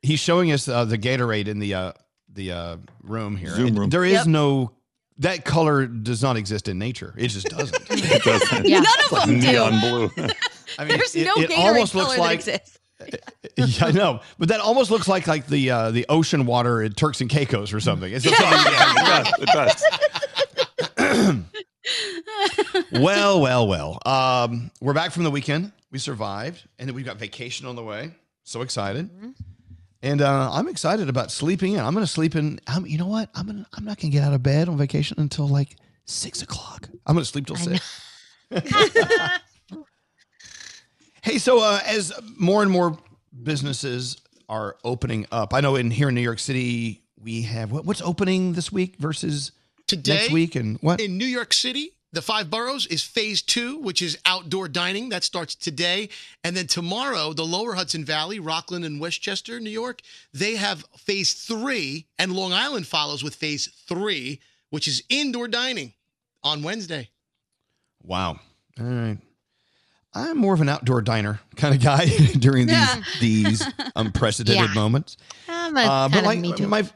He's 0.02 0.20
showing 0.20 0.50
us 0.52 0.66
uh, 0.68 0.84
the 0.84 0.98
Gatorade 0.98 1.46
in 1.48 1.58
the 1.58 1.74
uh, 1.74 1.92
the 2.32 2.52
uh, 2.52 2.76
room 3.02 3.36
here. 3.36 3.50
Zoom 3.50 3.78
room. 3.78 3.90
There 3.90 4.04
is 4.04 4.12
Yep. 4.12 4.26
no. 4.26 4.72
That 5.18 5.44
color 5.44 5.86
does 5.86 6.22
not 6.22 6.36
exist 6.38 6.66
in 6.68 6.78
nature. 6.78 7.12
It 7.18 7.28
just 7.28 7.48
doesn't. 7.48 7.76
It 7.90 8.22
doesn't. 8.22 8.66
Yeah. 8.66 8.80
None 8.80 9.00
of 9.04 9.12
Like 9.12 9.26
them 9.26 9.40
do. 9.40 9.46
neon 9.52 9.80
blue. 9.80 10.10
I 10.78 10.84
mean, 10.86 10.96
There's 10.96 11.14
it, 11.14 11.26
no 11.26 11.34
it 11.36 11.50
Gatorade 11.50 11.58
almost 11.58 11.92
color 11.92 12.04
looks 12.04 12.14
that 12.16 12.20
like. 12.20 12.34
exists. 12.38 12.78
Yeah, 13.56 13.86
I 13.86 13.90
know, 13.92 14.20
but 14.38 14.48
that 14.50 14.60
almost 14.60 14.90
looks 14.90 15.08
like 15.08 15.26
like 15.26 15.46
the 15.46 15.70
uh, 15.70 15.90
the 15.90 16.04
ocean 16.08 16.44
water 16.46 16.82
in 16.82 16.92
Turks 16.92 17.20
and 17.22 17.28
Caicos 17.30 17.72
or 17.74 17.80
something. 17.80 18.10
It's 18.12 18.24
just 18.24 18.38
yeah, 18.40 19.24
it 19.38 19.46
does. 19.48 19.82
It 20.96 20.96
does. 20.96 21.44
well, 22.92 23.40
well, 23.40 23.66
well. 23.68 23.98
Um, 24.06 24.70
we're 24.80 24.92
back 24.94 25.12
from 25.12 25.24
the 25.24 25.30
weekend. 25.30 25.72
We 25.90 25.98
survived, 25.98 26.66
and 26.78 26.88
then 26.88 26.94
we've 26.94 27.04
got 27.06 27.16
vacation 27.16 27.66
on 27.66 27.74
the 27.76 27.82
way. 27.82 28.12
So 28.44 28.62
excited, 28.62 29.08
and 30.02 30.22
uh, 30.22 30.50
I'm 30.52 30.68
excited 30.68 31.08
about 31.08 31.30
sleeping 31.30 31.74
in. 31.74 31.80
I'm 31.80 31.92
going 31.92 32.04
to 32.06 32.10
sleep 32.10 32.34
in. 32.34 32.60
I'm, 32.66 32.86
you 32.86 32.98
know 32.98 33.06
what? 33.06 33.28
I'm 33.34 33.46
gonna, 33.46 33.66
I'm 33.74 33.84
not 33.84 33.98
going 33.98 34.10
to 34.10 34.16
get 34.16 34.24
out 34.26 34.32
of 34.32 34.42
bed 34.42 34.68
on 34.68 34.76
vacation 34.76 35.20
until 35.20 35.46
like 35.46 35.76
six 36.06 36.42
o'clock. 36.42 36.88
I'm 37.06 37.14
going 37.14 37.24
to 37.24 37.30
sleep 37.30 37.46
till 37.46 37.56
six. 37.56 38.02
hey, 41.22 41.38
so 41.38 41.60
uh, 41.60 41.80
as 41.86 42.12
more 42.36 42.62
and 42.62 42.70
more 42.70 42.98
businesses 43.42 44.20
are 44.48 44.76
opening 44.84 45.26
up, 45.30 45.54
I 45.54 45.60
know 45.60 45.76
in 45.76 45.90
here 45.90 46.08
in 46.08 46.14
New 46.14 46.20
York 46.20 46.38
City 46.38 47.04
we 47.22 47.42
have 47.42 47.70
what, 47.70 47.84
what's 47.84 48.02
opening 48.02 48.54
this 48.54 48.72
week 48.72 48.96
versus 48.98 49.52
Today, 49.86 50.14
next 50.14 50.32
week, 50.32 50.54
and 50.54 50.78
what? 50.80 51.00
in 51.00 51.18
New 51.18 51.26
York 51.26 51.52
City, 51.52 51.92
the 52.12 52.22
five 52.22 52.50
boroughs 52.50 52.86
is 52.86 53.02
phase 53.04 53.40
two, 53.42 53.78
which 53.78 54.02
is 54.02 54.18
outdoor 54.26 54.66
dining. 54.68 55.10
That 55.10 55.22
starts 55.24 55.54
today. 55.54 56.08
And 56.42 56.56
then 56.56 56.66
tomorrow, 56.66 57.32
the 57.32 57.44
lower 57.46 57.74
Hudson 57.74 58.04
Valley, 58.04 58.38
Rockland 58.40 58.84
and 58.84 59.00
Westchester, 59.00 59.60
New 59.60 59.70
York, 59.70 60.00
they 60.32 60.56
have 60.56 60.84
phase 60.98 61.34
three, 61.34 62.06
and 62.18 62.32
Long 62.32 62.52
Island 62.52 62.86
follows 62.86 63.22
with 63.22 63.34
phase 63.36 63.68
three, 63.88 64.40
which 64.70 64.88
is 64.88 65.04
indoor 65.08 65.46
dining 65.48 65.92
on 66.42 66.62
Wednesday. 66.62 67.10
Wow. 68.02 68.40
All 68.80 68.86
right. 68.86 69.18
I'm 70.12 70.38
more 70.38 70.54
of 70.54 70.60
an 70.60 70.68
outdoor 70.68 71.02
diner 71.02 71.38
kind 71.54 71.72
of 71.74 71.80
guy 71.80 72.06
during 72.38 72.66
these 72.66 72.88
these 73.20 73.68
unprecedented 73.94 74.70
Yeah. 74.70 74.74
moments. 74.74 75.16
I'm 75.48 75.76
a, 75.76 75.80
Uh, 75.82 76.08
but 76.08 76.24
like 76.24 76.40
me 76.40 76.52
too. 76.52 76.66
my 76.66 76.88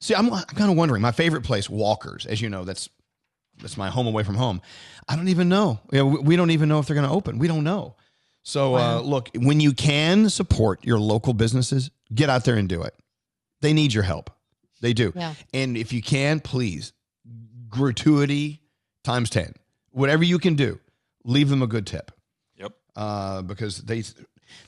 see, 0.00 0.14
I'm, 0.14 0.30
I'm 0.30 0.44
kind 0.44 0.70
of 0.70 0.76
wondering. 0.76 1.00
My 1.00 1.12
favorite 1.12 1.44
place, 1.44 1.70
Walkers, 1.70 2.26
as 2.26 2.42
you 2.42 2.50
know, 2.50 2.64
that's 2.64 2.90
that's 3.60 3.76
my 3.76 3.88
home 3.88 4.06
away 4.06 4.22
from 4.22 4.34
home. 4.34 4.60
I 5.08 5.16
don't 5.16 5.28
even 5.28 5.48
know. 5.48 5.80
You 5.92 5.98
know, 5.98 6.06
we, 6.06 6.18
we 6.18 6.36
don't 6.36 6.50
even 6.50 6.68
know 6.68 6.78
if 6.78 6.86
they're 6.86 6.96
going 6.96 7.08
to 7.08 7.14
open. 7.14 7.38
We 7.38 7.48
don't 7.48 7.64
know. 7.64 7.96
So 8.42 8.76
uh, 8.76 9.00
look, 9.00 9.30
when 9.34 9.58
you 9.58 9.72
can 9.72 10.30
support 10.30 10.84
your 10.84 11.00
local 11.00 11.32
businesses, 11.32 11.90
get 12.14 12.30
out 12.30 12.44
there 12.44 12.54
and 12.54 12.68
do 12.68 12.82
it. 12.82 12.94
They 13.60 13.72
need 13.72 13.92
your 13.92 14.04
help. 14.04 14.30
They 14.80 14.92
do. 14.92 15.12
Yeah. 15.16 15.34
And 15.52 15.76
if 15.76 15.92
you 15.92 16.00
can, 16.00 16.38
please, 16.38 16.92
gratuity 17.68 18.60
times 19.02 19.30
10. 19.30 19.54
Whatever 19.90 20.22
you 20.22 20.38
can 20.38 20.54
do, 20.54 20.78
leave 21.24 21.48
them 21.48 21.62
a 21.62 21.66
good 21.66 21.86
tip. 21.86 22.12
Yep. 22.56 22.72
Uh, 22.94 23.42
because 23.42 23.78
they 23.78 24.04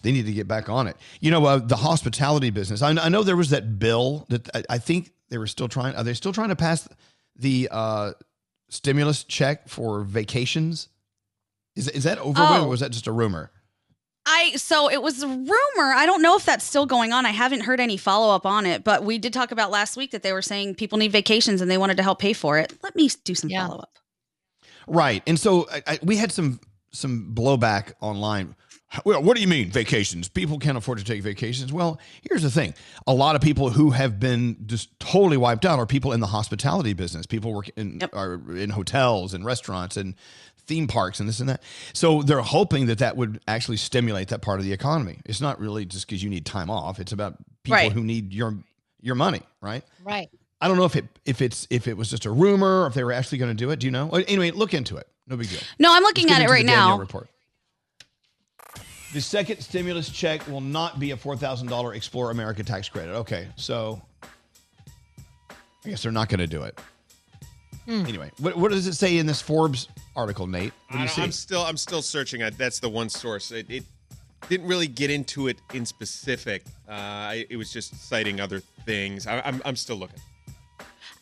they 0.03 0.13
need 0.13 0.27
to 0.27 0.33
get 0.33 0.49
back 0.49 0.69
on 0.69 0.87
it. 0.89 0.97
You 1.21 1.31
know, 1.31 1.45
uh, 1.45 1.59
the 1.59 1.77
hospitality 1.77 2.51
business. 2.51 2.83
I, 2.83 2.91
I 2.91 3.09
know 3.09 3.23
there 3.23 3.37
was 3.37 3.51
that 3.51 3.79
bill 3.79 4.27
that 4.29 4.49
I, 4.55 4.65
I 4.71 4.79
think 4.79 5.13
they 5.29 5.39
were 5.39 5.47
still 5.47 5.69
trying. 5.69 5.95
Are 5.95 6.03
they 6.03 6.15
still 6.15 6.33
trying 6.33 6.49
to 6.49 6.57
pass 6.57 6.89
the 7.37 7.69
uh, 7.71 8.13
stimulus 8.69 9.25
check 9.25 9.69
for 9.69 10.03
vacations? 10.05 10.89
Is 11.77 11.89
is 11.89 12.05
that 12.05 12.19
over 12.19 12.41
Oh. 12.41 12.65
or 12.65 12.69
was 12.69 12.81
that 12.81 12.91
just 12.91 13.07
a 13.07 13.13
rumor? 13.13 13.51
I 14.27 14.57
so 14.57 14.91
it 14.91 15.01
was 15.03 15.23
a 15.23 15.27
rumor. 15.29 15.49
I 15.95 16.05
don't 16.05 16.21
know 16.23 16.37
if 16.37 16.45
that's 16.45 16.65
still 16.65 16.85
going 16.87 17.13
on. 17.13 17.25
I 17.25 17.31
haven't 17.31 17.61
heard 17.61 17.81
any 17.81 17.97
follow 17.97 18.35
up 18.35 18.45
on 18.45 18.67
it, 18.67 18.85
but 18.85 19.03
we 19.05 19.17
did 19.19 19.33
talk 19.33 19.53
about 19.53 19.71
last 19.71 19.97
week 19.97 20.11
that 20.11 20.23
they 20.23 20.33
were 20.33 20.43
saying 20.43 20.75
people 20.75 20.99
need 20.99 21.13
vacations 21.13 21.61
and 21.61 21.71
they 21.71 21.79
wanted 21.79 21.97
to 21.97 22.03
help 22.03 22.19
pay 22.19 22.33
for 22.35 22.59
it. 22.59 22.75
Let 22.83 22.95
me 22.95 23.09
do 23.25 23.35
some 23.35 23.49
Yeah. 23.49 23.67
follow 23.67 23.79
up. 23.81 23.99
Right. 24.87 25.23
And 25.27 25.39
so 25.39 25.67
I, 25.73 25.83
I, 25.87 25.99
we 26.03 26.17
had 26.17 26.33
some 26.33 26.61
some 26.93 27.33
blowback 27.35 27.93
online. 28.01 28.55
Well, 29.05 29.23
what 29.23 29.37
do 29.37 29.43
you 29.43 29.49
mean 29.49 29.71
vacations? 29.71 30.29
People 30.29 30.59
can't 30.59 30.79
afford 30.79 30.99
to 30.99 31.05
take 31.05 31.23
vacations. 31.23 31.73
Well, 31.73 32.01
here's 32.23 32.43
the 32.43 32.51
thing: 32.51 32.75
a 33.07 33.13
lot 33.13 33.37
of 33.37 33.43
people 33.43 33.71
who 33.71 33.91
have 33.91 34.19
been 34.19 34.57
just 34.67 34.99
totally 34.99 35.37
wiped 35.37 35.67
out 35.67 35.79
are 35.79 35.87
people 35.87 36.13
in 36.13 36.21
the 36.21 36.27
hospitality 36.29 36.95
business. 36.95 37.27
People 37.27 37.53
work 37.53 37.69
in 37.77 38.01
are 38.15 38.41
in 38.57 38.71
hotels 38.71 39.35
and 39.35 39.45
restaurants 39.45 39.97
and 39.99 40.15
theme 40.67 40.87
parks 40.87 41.21
and 41.21 41.29
this 41.29 41.41
and 41.41 41.49
that. 41.49 41.63
So 41.93 42.23
they're 42.23 42.41
hoping 42.41 42.87
that 42.87 42.99
that 42.99 43.17
would 43.17 43.41
actually 43.47 43.77
stimulate 43.79 44.29
that 44.29 44.41
part 44.43 44.59
of 44.59 44.65
the 44.65 44.73
economy. 44.73 45.21
It's 45.27 45.41
not 45.41 45.61
really 45.61 45.85
just 45.85 46.07
because 46.07 46.23
you 46.23 46.31
need 46.31 46.47
time 46.47 46.71
off. 46.71 46.99
It's 46.99 47.13
about 47.13 47.37
people 47.65 47.77
Right. 47.77 47.93
who 47.93 48.03
need 48.05 48.33
your 48.33 48.57
your 49.01 49.15
money, 49.15 49.43
right? 49.61 49.85
right. 50.03 50.29
I 50.61 50.67
don't 50.67 50.77
know 50.79 50.85
if 50.87 50.97
it 50.97 51.05
if 51.27 51.41
it's 51.43 51.67
if 51.71 51.89
it 51.89 51.97
was 51.97 52.09
just 52.11 52.25
a 52.25 52.31
rumor 52.31 52.83
or 52.85 52.87
if 52.87 52.95
they 52.95 53.05
were 53.05 53.13
actually 53.13 53.39
going 53.39 53.51
to 53.51 53.65
do 53.65 53.71
it. 53.71 53.81
Do 53.81 53.87
you 53.87 53.91
know? 53.91 54.09
Anyway, 54.11 54.51
look 54.51 54.73
into 54.75 54.97
it. 54.97 55.07
No 55.27 55.37
big 55.37 55.51
deal. 55.51 55.61
No, 55.79 55.95
I'm 55.95 56.03
looking 56.03 56.27
Let's 56.29 56.41
at 56.41 56.47
it 56.47 56.51
right 56.51 56.65
now. 56.65 56.99
Report. 56.99 57.29
The 59.13 59.21
second 59.21 59.61
stimulus 59.61 60.11
check 60.11 60.47
will 60.49 60.61
not 60.61 61.01
be 61.01 61.13
a 61.13 61.17
four 61.17 61.37
thousand 61.37 61.69
dollar 61.69 61.95
Explore 61.95 62.31
America 62.31 62.63
tax 62.63 62.89
credit. 62.89 63.13
Okay, 63.15 63.49
so 63.57 64.01
I 65.51 65.89
guess 65.89 66.03
they're 66.03 66.13
not 66.13 66.29
going 66.29 66.41
to 66.41 66.47
do 66.47 66.63
it. 66.65 66.79
Hmm. 67.87 68.05
Anyway, 68.07 68.31
what, 68.39 68.55
what 68.57 68.71
does 68.71 68.87
it 68.87 68.93
say 68.95 69.17
in 69.17 69.25
this 69.27 69.41
Forbes 69.41 69.89
article, 70.15 70.47
Nate? 70.47 70.73
What 70.89 70.97
do 70.99 71.03
you 71.03 71.09
see? 71.09 71.23
I'm 71.23 71.33
still 71.33 71.63
I'm 71.63 71.79
still 71.79 72.03
searching. 72.03 72.43
I- 72.43 72.51
That's 72.51 72.81
the 72.81 72.89
one 72.91 73.09
source. 73.09 73.51
It, 73.51 73.71
it 73.71 73.85
didn't 74.51 74.67
really 74.67 74.87
get 74.89 75.11
into 75.11 75.49
it 75.49 75.57
in 75.73 75.87
specific. 75.87 76.65
Uh, 76.87 77.35
it 77.49 77.57
was 77.57 77.73
just 77.73 77.95
citing 78.09 78.41
other 78.41 78.61
things. 78.85 79.27
I, 79.27 79.41
I'm 79.41 79.63
I'm 79.65 79.77
still 79.77 79.97
looking. 79.97 80.21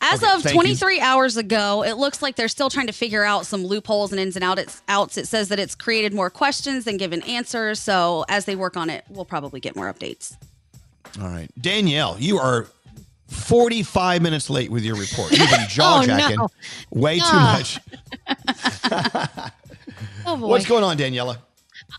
As 0.00 0.22
Okay, 0.22 0.32
of 0.34 0.42
thank 0.42 0.54
you. 0.54 0.60
23 0.60 1.00
hours 1.00 1.36
ago, 1.36 1.82
it 1.82 1.94
looks 1.94 2.20
like 2.22 2.36
they're 2.36 2.48
still 2.48 2.68
trying 2.70 2.86
to 2.86 2.92
figure 2.92 3.24
out 3.24 3.46
some 3.46 3.64
loopholes 3.64 4.12
and 4.12 4.20
ins 4.20 4.36
and 4.36 4.44
outs. 4.44 4.82
outs. 4.88 5.16
It 5.16 5.26
says 5.26 5.48
that 5.48 5.58
it's 5.58 5.74
created 5.74 6.12
more 6.14 6.30
questions 6.30 6.84
than 6.84 6.96
given 6.96 7.22
answers. 7.22 7.80
So 7.80 8.24
as 8.28 8.44
they 8.44 8.56
work 8.56 8.76
on 8.76 8.90
it, 8.90 9.04
we'll 9.08 9.24
probably 9.24 9.58
get 9.60 9.74
more 9.74 9.92
updates. 9.92 10.36
All 11.20 11.28
right. 11.28 11.48
Danielle, 11.60 12.16
you 12.18 12.38
are 12.38 12.66
45 13.28 14.22
minutes 14.22 14.50
late 14.50 14.70
with 14.70 14.84
your 14.84 14.96
report. 14.96 15.32
You've 15.32 15.50
been 15.50 15.66
jaw 15.68 16.02
jacking 16.06 16.36
no. 16.36 16.48
way 16.90 17.16
too 17.18 17.24
Ah. 17.26 17.58
much. 17.58 17.80
Oh, 20.28 20.36
boy. 20.36 20.48
What's 20.48 20.66
going 20.66 20.82
on, 20.82 20.98
Daniela? 20.98 21.38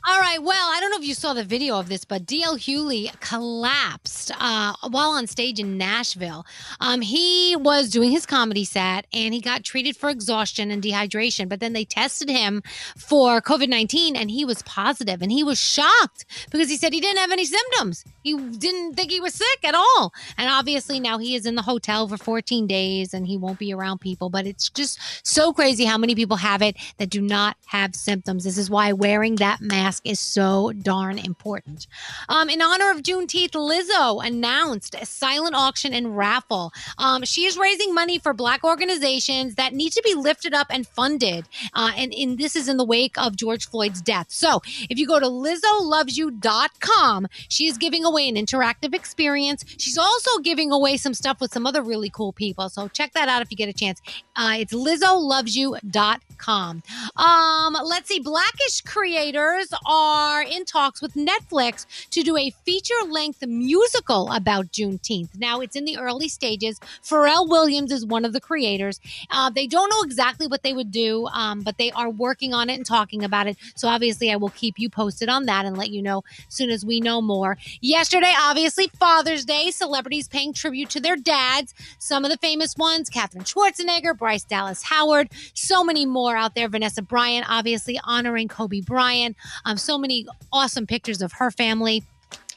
All 0.06 0.20
right. 0.20 0.42
Well, 0.42 0.70
I 0.70 0.80
don't 0.82 0.92
know 0.92 0.98
if 0.98 1.06
you 1.06 1.14
saw 1.14 1.34
the 1.34 1.44
video 1.44 1.80
of 1.80 1.88
this, 1.88 2.04
but 2.04 2.26
DL 2.26 2.58
Hughley 2.58 3.18
collapsed 3.22 4.32
uh, 4.38 4.74
while 4.90 5.12
on 5.12 5.28
stage 5.28 5.60
in 5.60 5.78
Nashville. 5.78 6.46
Um, 6.82 7.02
he 7.02 7.56
was 7.58 7.90
doing 7.90 8.12
his 8.12 8.26
comedy 8.26 8.66
set 8.66 9.08
and 9.14 9.34
he 9.34 9.40
got 9.40 9.64
treated 9.64 9.96
for 9.96 10.10
exhaustion 10.10 10.72
and 10.72 10.84
dehydration, 10.84 11.48
but 11.48 11.62
then 11.62 11.72
they 11.72 11.86
tested 11.86 12.30
him 12.30 12.64
for 12.98 13.42
COVID 13.42 13.70
19 13.70 14.18
and 14.18 14.30
he 14.30 14.44
was 14.44 14.62
positive 14.64 15.22
and 15.22 15.32
he 15.32 15.44
was 15.44 15.60
shocked 15.60 16.26
because 16.52 16.70
he 16.70 16.76
said 16.76 16.94
he 16.94 17.02
didn't 17.02 17.20
have 17.20 17.32
any 17.32 17.46
symptoms. 17.46 18.04
He 18.24 18.36
didn't 18.36 18.96
think 18.96 19.12
he 19.12 19.22
was 19.22 19.34
sick 19.34 19.64
at 19.64 19.76
all. 19.76 20.14
And 20.38 20.50
obviously 20.50 21.00
now 21.00 21.18
he 21.18 21.34
is 21.36 21.46
in 21.46 21.56
the 21.56 21.62
hotel 21.62 22.08
for 22.10 22.18
14 22.18 22.68
days 22.68 23.14
and 23.14 23.26
he 23.26 23.38
won't 23.38 23.60
be 23.60 23.74
around 23.74 24.00
people, 24.00 24.30
but 24.30 24.46
it's 24.46 24.70
just 24.70 25.00
so 25.26 25.54
crazy 25.54 25.86
how 25.86 25.98
many 25.98 26.14
people 26.14 26.38
have 26.38 26.62
it 26.62 26.76
that 26.98 27.10
do 27.10 27.22
not 27.22 27.56
have 27.68 27.96
symptoms. 27.96 28.44
This 28.44 28.58
is 28.58 28.70
why 28.70 28.92
wearing 28.92 29.36
that 29.36 29.62
mask 29.62 29.77
is 30.04 30.20
so 30.20 30.72
darn 30.72 31.20
important. 31.20 31.86
Um, 32.30 32.50
in 32.50 32.62
honor 32.62 32.92
of 32.92 33.04
Juneteenth, 33.04 33.52
Lizzo 33.52 34.26
announced 34.26 34.96
a 34.96 35.06
silent 35.06 35.56
auction 35.56 35.94
and 35.94 36.18
raffle. 36.18 36.72
Um, 36.98 37.24
she 37.24 37.46
is 37.46 37.58
raising 37.58 37.94
money 37.94 38.20
for 38.20 38.34
Black 38.34 38.64
organizations 38.64 39.56
that 39.56 39.74
need 39.74 39.92
to 39.94 40.02
be 40.04 40.14
lifted 40.14 40.54
up 40.54 40.68
and 40.70 40.86
funded. 40.88 41.48
Uh, 41.74 41.92
and, 41.98 42.14
and 42.14 42.38
this 42.38 42.56
is 42.56 42.70
in 42.70 42.78
the 42.78 42.86
wake 42.86 43.18
of 43.18 43.36
George 43.36 43.68
Floyd's 43.68 44.02
death. 44.02 44.28
So 44.30 44.62
if 44.90 44.98
you 44.98 45.06
go 45.08 45.20
to 45.20 45.28
LizzoLovesYou.com, 45.28 47.28
she 47.50 47.68
is 47.68 47.78
giving 47.78 48.06
away 48.06 48.30
an 48.30 48.36
interactive 48.36 48.94
experience. 48.94 49.66
She's 49.78 49.98
also 49.98 50.40
giving 50.40 50.72
away 50.72 50.98
some 50.98 51.14
stuff 51.14 51.40
with 51.42 51.54
some 51.54 51.66
other 51.66 51.82
really 51.82 52.10
cool 52.10 52.34
people. 52.34 52.70
So 52.70 52.88
check 52.88 53.14
that 53.14 53.30
out 53.30 53.42
if 53.42 53.50
you 53.52 53.58
get 53.58 53.70
a 53.70 53.74
chance. 53.74 54.02
Uh, 54.36 54.58
it's 54.60 54.74
LizzoLovesYou.com. 54.74 56.84
Um, 57.16 57.78
let's 57.84 58.08
see. 58.08 58.20
Blackish 58.20 58.82
creators 58.82 59.67
are 59.86 60.42
in 60.42 60.66
talks 60.66 61.02
with 61.02 61.14
Netflix 61.14 61.86
to 62.10 62.24
do 62.24 62.38
a 62.38 62.50
feature 62.66 62.94
length 63.08 63.46
musical 63.46 64.32
about 64.32 64.68
Juneteenth. 64.68 65.38
Now, 65.38 65.62
it's 65.62 65.76
in 65.76 65.86
the 65.86 65.98
early 65.98 66.30
stages. 66.30 66.80
Pharrell 67.04 67.48
Williams 67.48 67.92
is 67.92 68.06
one 68.06 68.26
of 68.26 68.34
the 68.34 68.42
creators. 68.42 69.00
Uh, 69.30 69.50
they 69.50 69.68
don't 69.68 69.90
know 69.90 70.02
exactly 70.04 70.48
what 70.48 70.64
they 70.64 70.74
would 70.74 70.92
do, 70.92 71.28
um, 71.28 71.62
but 71.62 71.78
they 71.78 71.92
are 71.92 72.10
working 72.10 72.54
on 72.54 72.70
it 72.70 72.76
and 72.76 72.86
talking 72.86 73.24
about 73.24 73.48
it. 73.48 73.58
So, 73.76 73.88
obviously, 73.88 74.32
I 74.32 74.36
will 74.36 74.50
keep 74.50 74.78
you 74.78 74.90
posted 74.90 75.30
on 75.30 75.46
that 75.46 75.66
and 75.66 75.78
let 75.78 75.90
you 75.90 76.02
know 76.02 76.24
as 76.48 76.54
soon 76.54 76.70
as 76.70 76.86
we 76.86 77.00
know 77.00 77.22
more. 77.22 77.58
Yesterday, 77.82 78.34
obviously, 78.38 78.88
Father's 79.00 79.46
Day, 79.46 79.72
celebrities 79.72 80.28
paying 80.28 80.54
tribute 80.54 80.90
to 80.92 81.00
their 81.00 81.16
dads. 81.16 81.74
Some 82.00 82.26
of 82.26 82.32
the 82.32 82.38
famous 82.38 82.76
ones 82.78 83.10
Katherine 83.10 83.44
Schwarzenegger, 83.44 84.18
Bryce 84.18 84.44
Dallas 84.44 84.84
Howard, 84.84 85.30
so 85.54 85.84
many 85.84 86.06
more 86.06 86.36
out 86.36 86.56
there. 86.56 86.68
Vanessa 86.68 87.02
Bryant, 87.02 87.46
obviously, 87.50 88.00
honoring 88.04 88.48
Kobe 88.48 88.82
Bryant. 88.82 89.36
Um, 89.66 89.78
so 89.78 89.98
many 89.98 90.26
awesome 90.52 90.88
pictures 90.88 91.22
of 91.22 91.34
her 91.34 91.52
family. 91.52 92.04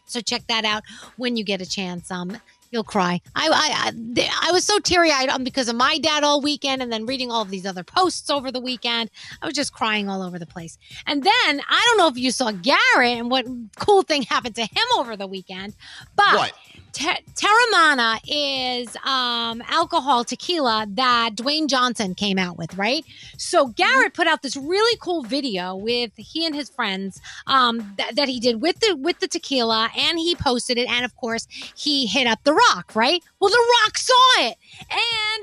So 0.06 0.20
check 0.20 0.42
that 0.48 0.64
out 0.64 0.82
when 1.16 1.36
you 1.36 1.44
get 1.44 1.60
a 1.60 1.66
chance. 1.68 2.10
Um, 2.10 2.36
you'll 2.70 2.84
cry. 2.84 3.20
I 3.34 3.48
I 3.48 3.92
I, 4.18 4.48
I 4.48 4.52
was 4.52 4.64
so 4.64 4.78
teary 4.78 5.10
eyed 5.10 5.28
um, 5.28 5.44
because 5.44 5.68
of 5.68 5.76
my 5.76 5.98
dad 5.98 6.24
all 6.24 6.40
weekend, 6.40 6.82
and 6.82 6.92
then 6.92 7.06
reading 7.06 7.30
all 7.30 7.42
of 7.42 7.50
these 7.50 7.66
other 7.66 7.84
posts 7.84 8.30
over 8.30 8.50
the 8.50 8.60
weekend. 8.60 9.10
I 9.42 9.46
was 9.46 9.54
just 9.54 9.72
crying 9.72 10.08
all 10.08 10.22
over 10.22 10.38
the 10.38 10.46
place. 10.46 10.78
And 11.06 11.22
then 11.22 11.32
I 11.68 11.84
don't 11.86 11.98
know 11.98 12.08
if 12.08 12.16
you 12.16 12.30
saw 12.30 12.50
Garrett 12.50 13.18
and 13.18 13.30
what 13.30 13.46
cool 13.76 14.02
thing 14.02 14.22
happened 14.22 14.56
to 14.56 14.62
him 14.62 14.86
over 14.96 15.16
the 15.16 15.26
weekend, 15.26 15.74
but. 16.16 16.52
Te- 16.92 17.24
Teremana 17.34 18.20
is 18.26 18.96
um, 19.04 19.62
alcohol 19.68 20.24
tequila 20.24 20.86
that 20.90 21.30
Dwayne 21.34 21.68
Johnson 21.68 22.14
came 22.14 22.38
out 22.38 22.58
with, 22.58 22.76
right? 22.76 23.04
So 23.38 23.68
Garrett 23.68 24.14
put 24.14 24.26
out 24.26 24.42
this 24.42 24.56
really 24.56 24.96
cool 25.00 25.22
video 25.22 25.74
with 25.74 26.12
he 26.16 26.44
and 26.44 26.54
his 26.54 26.68
friends 26.70 27.20
um, 27.46 27.94
that, 27.96 28.16
that 28.16 28.28
he 28.28 28.40
did 28.40 28.60
with 28.60 28.80
the 28.80 28.96
with 28.96 29.20
the 29.20 29.28
tequila, 29.28 29.90
and 29.96 30.18
he 30.18 30.34
posted 30.34 30.78
it, 30.78 30.88
and 30.88 31.04
of 31.04 31.14
course 31.16 31.46
he 31.76 32.06
hit 32.06 32.26
up 32.26 32.42
The 32.44 32.52
Rock, 32.52 32.92
right? 32.94 33.22
Well, 33.40 33.50
The 33.50 33.74
Rock 33.84 33.98
saw 33.98 34.14
it, 34.38 34.56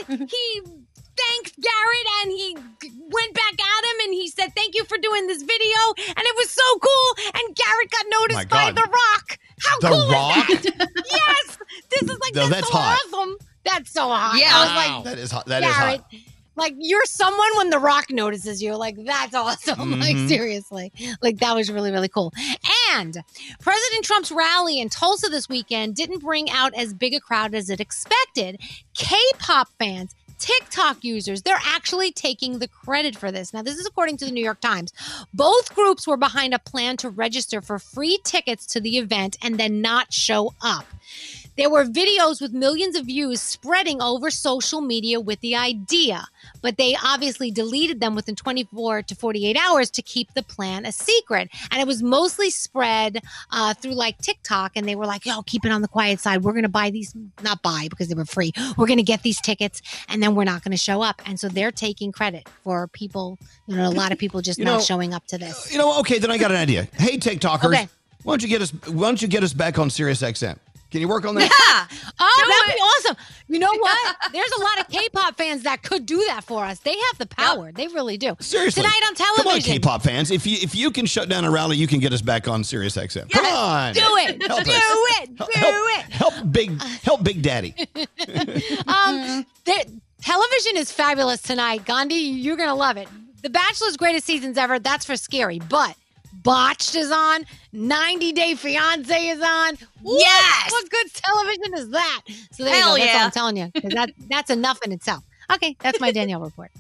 and 0.10 0.30
he 0.30 0.62
thanked 1.18 1.60
Garrett 1.62 2.08
and 2.24 2.32
he 2.32 2.56
went 2.56 3.34
back 3.34 3.54
at 3.54 3.86
him 3.86 4.00
and 4.06 4.14
he 4.14 4.28
said, 4.30 4.50
Thank 4.56 4.76
you 4.76 4.84
for 4.86 4.98
doing 4.98 5.28
this 5.28 5.42
video. 5.42 5.78
And 6.10 6.18
it 6.20 6.36
was 6.36 6.50
so 6.50 6.80
cool. 6.80 7.26
And 7.36 7.56
Garrett 7.56 7.92
got 7.92 8.06
My 8.06 8.18
noticed 8.20 8.50
by 8.50 8.72
The 8.72 8.88
Rock. 8.90 9.40
How 9.62 9.80
The 9.80 9.88
cool 9.90 10.12
Rock? 10.12 10.50
is 10.50 10.62
that? 10.64 11.04
yes. 11.12 11.58
This 11.92 12.04
is 12.10 12.20
like, 12.20 12.36
No, 12.36 12.48
that's, 12.48 12.62
that's 12.62 12.68
so 12.72 12.78
hot. 12.78 13.00
awesome. 13.14 13.36
That's 13.64 13.92
so 13.92 14.02
hot. 14.08 14.36
Yeah. 14.40 14.52
I 14.54 14.60
was 14.62 15.06
like, 15.06 15.16
That 15.16 15.18
is 15.22 15.32
hot. 15.32 15.46
That 15.48 15.64
is 15.64 15.70
Garrett, 15.76 16.00
hot. 16.02 16.14
like 16.56 16.76
you're 16.80 17.06
someone 17.06 17.50
when 17.58 17.70
the 17.70 17.80
rock 17.80 18.06
notices 18.10 18.62
you 18.64 18.76
like 18.76 18.96
that's 19.06 19.36
awesome 19.36 20.00
like 20.00 20.16
Mhm. 20.16 20.28
seriously 20.28 20.92
like 21.22 21.38
that 21.38 21.54
was 21.56 21.70
really 21.72 21.92
really 21.92 22.08
cool 22.10 22.34
and 22.94 23.16
president 23.60 24.04
trump's 24.06 24.32
rally 24.32 24.80
in 24.80 24.90
tulsa 24.90 25.28
this 25.30 25.48
weekend 25.48 25.96
didn't 25.96 26.20
bring 26.20 26.50
out 26.50 26.74
as 26.74 26.94
big 26.96 27.14
a 27.14 27.20
crowd 27.20 27.54
as 27.54 27.70
it 27.70 27.80
expected 27.80 28.60
k-pop 28.96 29.68
fans 29.78 30.16
TikTok 30.40 31.04
users, 31.04 31.42
they're 31.42 31.60
actually 31.66 32.12
taking 32.12 32.60
the 32.60 32.68
credit 32.68 33.16
for 33.16 33.32
this. 33.32 33.54
Now, 33.54 33.62
this 33.62 33.78
is 33.78 33.86
according 33.86 34.18
to 34.18 34.26
the 34.26 34.32
New 34.32 34.44
York 34.44 34.62
Times. 34.62 34.94
Both 35.34 35.76
groups 35.76 36.08
were 36.08 36.18
behind 36.18 36.54
a 36.54 36.60
plan 36.60 36.98
to 36.98 37.10
register 37.10 37.62
for 37.62 37.80
free 37.80 38.20
tickets 38.24 38.66
to 38.68 38.82
the 38.82 38.98
event 38.98 39.38
and 39.42 39.60
then 39.60 39.82
not 39.82 40.14
show 40.14 40.54
up. 40.62 40.86
There 41.58 41.72
were 41.72 41.86
videos 41.86 42.40
with 42.40 42.54
millions 42.54 42.96
of 42.96 43.08
views 43.08 43.42
spreading 43.42 44.00
over 44.00 44.30
social 44.30 44.80
media 44.80 45.20
with 45.20 45.40
the 45.42 45.56
idea, 45.56 46.28
but 46.62 46.78
they 46.78 46.96
obviously 47.04 47.50
deleted 47.50 48.00
them 48.00 48.14
within 48.14 48.36
24 48.36 49.02
to 49.02 49.16
48 49.16 49.58
hours 49.58 49.90
to 49.92 50.04
keep 50.04 50.32
the 50.36 50.44
plan 50.44 50.86
a 50.86 50.92
secret. 50.92 51.50
And 51.72 51.82
it 51.82 51.88
was 51.88 52.04
mostly 52.04 52.52
spread 52.52 53.24
uh, 53.50 53.74
through 53.74 53.96
like 53.96 54.20
TikTok, 54.20 54.74
and 54.76 54.88
they 54.88 54.96
were 54.96 55.08
like, 55.08 55.26
yo, 55.26 55.42
keep 55.42 55.66
it 55.66 55.72
on 55.72 55.82
the 55.82 55.88
quiet 55.88 56.20
side. 56.20 56.44
We're 56.44 56.52
going 56.52 56.62
to 56.62 56.70
buy 56.70 56.92
these, 56.92 57.16
not 57.42 57.64
buy 57.64 57.88
because 57.90 58.08
they 58.08 58.16
were 58.16 58.26
free. 58.26 58.52
We're 58.78 58.86
going 58.86 58.98
to 58.98 59.04
get 59.04 59.24
these 59.24 59.42
tickets, 59.42 59.82
and 60.08 60.22
then 60.22 60.27
we're 60.36 60.44
not 60.44 60.64
going 60.64 60.72
to 60.72 60.78
show 60.78 61.02
up. 61.02 61.22
And 61.26 61.40
so 61.40 61.48
they're 61.50 61.72
taking 61.72 62.12
credit 62.12 62.48
for 62.64 62.88
people, 62.88 63.38
you 63.68 63.76
know, 63.76 63.88
a 63.88 63.92
lot 63.92 64.12
of 64.12 64.18
people 64.18 64.42
just 64.42 64.60
You 64.60 64.66
not 64.66 64.78
know- 64.78 64.84
showing 64.84 65.14
up 65.14 65.26
to 65.28 65.38
this. 65.38 65.72
You 65.72 65.78
know, 65.78 66.00
okay, 66.00 66.20
then 66.20 66.32
I 66.32 66.38
got 66.38 66.52
an 66.52 66.58
idea. 66.58 66.88
Hey, 66.94 67.18
TikTokers, 67.18 67.66
Okay. 67.66 67.88
why 68.24 68.34
don't 68.34 68.42
you 68.42 68.48
get 68.50 68.62
us? 68.62 68.72
Why 68.72 69.08
don't 69.08 69.22
you 69.22 69.28
get 69.28 69.44
us 69.44 69.54
back 69.54 69.78
on 69.80 69.90
Sirius 69.90 70.22
XM? 70.22 70.58
Can 70.90 71.02
you 71.02 71.10
work 71.10 71.26
on 71.26 71.36
that? 71.36 71.42
Yeah. 71.42 71.98
Oh, 72.18 72.46
that'd 72.48 72.76
be 72.76 72.80
awesome. 72.82 73.18
You 73.50 73.60
know 73.60 73.74
what? 73.78 74.16
There's 74.32 74.52
a 74.58 74.62
lot 74.62 74.80
of 74.80 74.88
K-pop 74.88 75.36
fans 75.36 75.64
that 75.64 75.84
could 75.84 76.06
do 76.06 76.24
that 76.28 76.46
for 76.46 76.64
us. 76.64 76.80
They 76.80 76.96
have 76.98 77.18
the 77.18 77.26
power. 77.26 77.74
They 77.74 77.88
really 77.90 78.18
do. 78.18 78.38
Seriously, 78.40 78.84
Tonight 78.84 79.02
on 79.06 79.14
television. 79.14 79.36
Come 79.44 79.48
on, 79.48 79.52
television. 79.60 79.74
K-pop 79.74 80.02
fans. 80.02 80.32
If 80.32 80.48
you 80.48 80.58
if 80.62 80.74
you 80.76 80.90
can 80.92 81.06
shut 81.06 81.28
down 81.28 81.44
a 81.44 81.52
rally, 81.52 81.76
you 81.76 81.88
can 81.88 82.00
get 82.00 82.14
us 82.14 82.22
back 82.22 82.48
on 82.48 82.64
Sirius 82.64 82.96
XM. 82.96 83.30
Come 83.30 83.46
on, 83.46 83.94
Do 83.96 84.00
it. 84.00 84.42
Help 84.48 84.64
do 84.64 84.72
us. 84.72 84.78
it. 85.24 85.36
Do 85.38 85.46
it. 85.50 86.06
Help 86.14 86.34
big 86.54 86.82
help 87.04 87.22
Big 87.22 87.42
Daddy. 87.42 87.76
Um, 88.88 89.46
the, 89.66 90.00
television 90.22 90.78
is 90.78 90.92
fabulous 90.92 91.42
tonight. 91.42 91.86
Gandhi, 91.86 92.16
you're 92.16 92.58
going 92.58 92.70
to 92.70 92.76
love 92.76 92.98
it. 92.98 93.08
The 93.44 93.50
Bachelor's 93.50 93.98
greatest 93.98 94.26
seasons 94.26 94.58
ever. 94.58 94.80
That's 94.80 95.06
for 95.06 95.16
scary. 95.16 95.60
But 95.60 95.96
Botched 96.44 96.96
is 96.96 97.12
on. 97.12 97.46
90 97.74 98.32
Day 98.34 98.56
Fiance 98.56 99.28
is 99.30 99.42
on. 99.42 99.78
Woo! 100.04 100.18
Yes! 100.18 100.72
What 100.72 100.90
good 100.90 101.14
television 101.14 101.74
is 101.76 101.90
that? 101.90 102.22
So 102.52 102.64
there 102.64 102.76
Hell 102.76 102.98
you 102.98 103.06
go. 103.06 103.12
That's 103.14 103.38
all. 103.38 103.48
I'm 103.48 103.56
telling 103.56 103.58
you. 103.58 103.82
'Cause 103.82 103.92
That, 103.94 104.10
that's 104.30 104.50
enough 104.50 104.80
in 104.84 104.92
itself. 104.92 105.24
Okay, 105.54 105.76
that's 105.80 106.00
my 106.00 106.12
Danielle 106.12 106.42
report. 106.42 106.72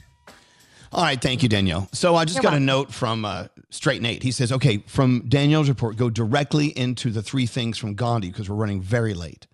All 0.91 1.03
right, 1.03 1.21
thank 1.21 1.43
you, 1.43 1.49
Danielle. 1.49 1.89
So 1.91 2.15
I 2.15 2.23
just 2.25 2.35
You're 2.37 2.43
got 2.43 2.53
a 2.53 2.59
note 2.59 2.93
from 2.93 3.25
uh, 3.25 3.47
Straight 3.69 4.01
Nate. 4.01 4.23
He 4.23 4.31
says, 4.31 4.51
"Okay, 4.53 4.77
from 4.87 5.23
Danielle's 5.27 5.67
report, 5.69 5.97
go 5.97 6.09
directly 6.09 6.67
into 6.77 7.11
the 7.11 7.21
three 7.21 7.45
things 7.45 7.77
from 7.77 7.93
Gandhi 7.93 8.29
because 8.29 8.49
we're 8.49 8.55
running 8.55 8.81
very 8.81 9.13
late." 9.13 9.47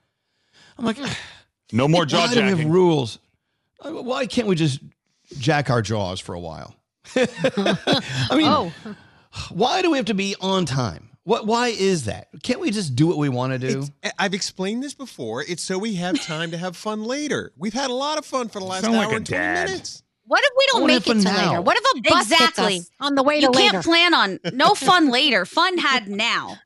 I'm 0.78 0.86
like, 0.86 0.98
No 1.72 1.88
more 1.88 2.06
jaw 2.06 2.20
why 2.28 2.34
do 2.34 2.42
we 2.42 2.48
have 2.50 2.58
jacking. 2.58 2.72
rules? 2.72 3.18
Uh, 3.84 3.92
Why 3.92 4.26
can't 4.26 4.48
we 4.48 4.56
just 4.56 4.80
jack 5.38 5.70
our 5.70 5.82
jaws 5.82 6.20
for 6.20 6.34
a 6.34 6.40
while? 6.40 6.76
I 7.16 8.36
mean, 8.36 8.48
Oh. 8.48 8.72
why 9.52 9.82
do 9.82 9.92
we 9.92 9.98
have 9.98 10.06
to 10.08 10.14
be 10.14 10.36
on 10.42 10.66
time? 10.66 11.10
What? 11.26 11.46
Why 11.48 11.70
is 11.70 12.06
that? 12.06 12.28
Can't 12.44 12.60
we 12.60 12.70
just 12.72 12.96
do 12.96 13.08
what 13.08 13.18
we 13.18 13.30
want 13.30 13.54
to 13.54 13.60
do? 13.60 13.84
It's- 14.04 14.14
I've 14.20 14.34
explained 14.34 14.84
this 14.84 14.94
before. 14.94 15.42
It's 15.48 15.64
so 15.64 15.78
we 15.78 15.96
have 15.96 16.22
time 16.22 16.52
to 16.52 16.58
have 16.58 16.76
fun 16.76 17.04
later. 17.04 17.52
We've 17.58 17.74
had 17.74 17.90
a 17.90 17.94
lot 17.94 18.18
of 18.18 18.26
fun 18.26 18.50
for 18.50 18.60
the 18.60 18.66
last 18.66 18.84
Sound 18.84 18.96
hour 18.96 19.06
like 19.06 19.16
and 19.16 19.26
20 19.26 19.42
dad. 19.42 19.70
minutes. 19.70 20.04
What 20.26 20.42
if 20.44 20.52
we 20.58 20.66
don't 20.72 20.82
wanna 20.82 20.94
make 20.94 21.08
it 21.08 21.14
to 21.14 21.22
now. 21.22 21.50
later? 21.50 21.62
What 21.62 21.78
if 21.78 21.84
a 21.98 22.02
bus 22.10 22.32
Exactly. 22.32 22.74
hits 22.76 22.86
us 22.88 22.92
on 23.00 23.16
the 23.16 23.24
way 23.24 23.36
You 23.40 23.52
to 23.52 23.58
can't 23.58 23.84
plan 23.84 24.14
on 24.14 24.40
no 24.54 24.74
fun 24.76 25.10
later. 25.12 25.46
Fun 25.46 25.78
had 25.78 26.08
now. 26.08 26.58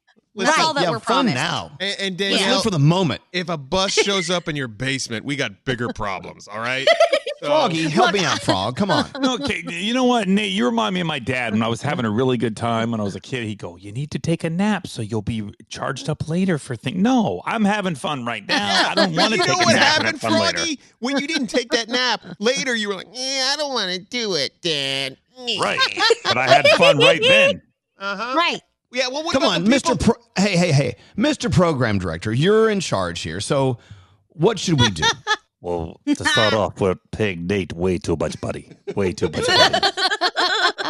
That's 0.45 0.59
all 0.59 0.73
that 0.75 0.83
yeah, 0.83 0.91
we're 0.91 0.99
fun 0.99 1.25
promised. 1.27 1.35
now. 1.35 1.71
And, 1.79 2.19
and 2.19 2.19
Let's 2.19 2.45
live 2.47 2.63
for 2.63 2.69
the 2.69 2.79
moment. 2.79 3.21
if 3.33 3.49
a 3.49 3.57
bus 3.57 3.91
shows 3.93 4.29
up 4.29 4.47
in 4.47 4.55
your 4.55 4.67
basement, 4.67 5.25
we 5.25 5.35
got 5.35 5.65
bigger 5.65 5.89
problems. 5.93 6.47
All 6.47 6.59
right. 6.59 6.87
So- 7.39 7.45
Froggy, 7.45 7.87
help 7.87 8.13
me 8.13 8.25
out, 8.25 8.41
Frog. 8.41 8.75
Come 8.75 8.89
on. 8.89 9.05
No, 9.21 9.35
okay, 9.35 9.61
you 9.67 9.93
know 9.93 10.05
what, 10.05 10.27
Nate? 10.27 10.51
You 10.51 10.65
remind 10.65 10.95
me 10.95 11.01
of 11.01 11.05
my 11.07 11.19
dad 11.19 11.53
when 11.53 11.61
I 11.61 11.67
was 11.67 11.83
having 11.83 12.03
a 12.03 12.09
really 12.09 12.35
good 12.35 12.57
time 12.57 12.89
when 12.89 12.99
I 12.99 13.03
was 13.03 13.15
a 13.15 13.19
kid. 13.19 13.43
He'd 13.43 13.59
go, 13.59 13.75
"You 13.75 13.91
need 13.91 14.09
to 14.09 14.17
take 14.19 14.43
a 14.43 14.49
nap 14.49 14.87
so 14.87 15.03
you'll 15.03 15.21
be 15.21 15.53
charged 15.69 16.09
up 16.09 16.27
later 16.27 16.57
for 16.57 16.75
things." 16.75 16.97
No, 16.99 17.43
I'm 17.45 17.63
having 17.63 17.93
fun 17.93 18.25
right 18.25 18.43
now. 18.47 18.87
I 18.89 18.95
don't 18.95 19.15
want 19.15 19.33
to 19.33 19.37
you 19.37 19.43
take 19.43 19.51
know 19.55 19.61
a 19.61 19.65
what 19.65 19.75
nap 19.75 19.75
and 19.75 20.07
happened, 20.07 20.07
have 20.07 20.19
fun 20.19 20.39
later. 20.39 20.57
Froggy? 20.57 20.79
When 20.97 21.19
you 21.19 21.27
didn't 21.27 21.47
take 21.47 21.69
that 21.73 21.89
nap 21.89 22.25
later, 22.39 22.75
you 22.75 22.87
were 22.87 22.95
like, 22.95 23.09
"Yeah, 23.13 23.51
I 23.53 23.55
don't 23.55 23.71
want 23.71 23.91
to 23.93 23.99
do 23.99 24.33
it, 24.33 24.59
Dad." 24.63 25.17
Right, 25.61 25.77
but 26.23 26.37
I 26.39 26.47
had 26.47 26.65
fun 26.69 26.97
right 26.97 27.21
then. 27.21 27.61
Uh 27.99 28.15
huh. 28.17 28.33
Right. 28.35 28.61
Yeah. 28.91 29.07
Well, 29.09 29.23
what 29.23 29.33
Come 29.33 29.43
about 29.43 29.55
on, 29.55 29.63
the 29.65 29.71
Mr. 29.71 29.99
Pro- 29.99 30.15
hey, 30.37 30.55
hey, 30.57 30.71
hey, 30.71 30.95
Mr. 31.17 31.51
Program 31.51 31.99
Director, 31.99 32.31
you're 32.33 32.69
in 32.69 32.79
charge 32.79 33.21
here. 33.21 33.39
So, 33.41 33.77
what 34.29 34.59
should 34.59 34.79
we 34.79 34.89
do? 34.89 35.03
Well, 35.59 35.99
to 36.05 36.15
start 36.23 36.53
off, 36.53 36.79
we're 36.79 36.95
paying 37.11 37.47
Nate 37.47 37.73
way 37.73 37.97
too 37.97 38.15
much, 38.15 38.39
buddy. 38.39 38.69
Way 38.95 39.11
too 39.11 39.25
much. 39.27 39.47
Money. 39.47 39.79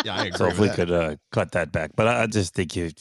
yeah, 0.04 0.14
I 0.14 0.26
agree. 0.26 0.32
So 0.38 0.46
if 0.48 0.60
we 0.60 0.68
that. 0.68 0.76
could 0.76 0.92
uh, 0.92 1.16
cut 1.32 1.54
that 1.54 1.72
back, 1.72 1.92
but 1.96 2.06
I 2.06 2.24
I 2.24 2.28
just 2.28 2.54
think 2.54 2.76
you, 2.76 2.92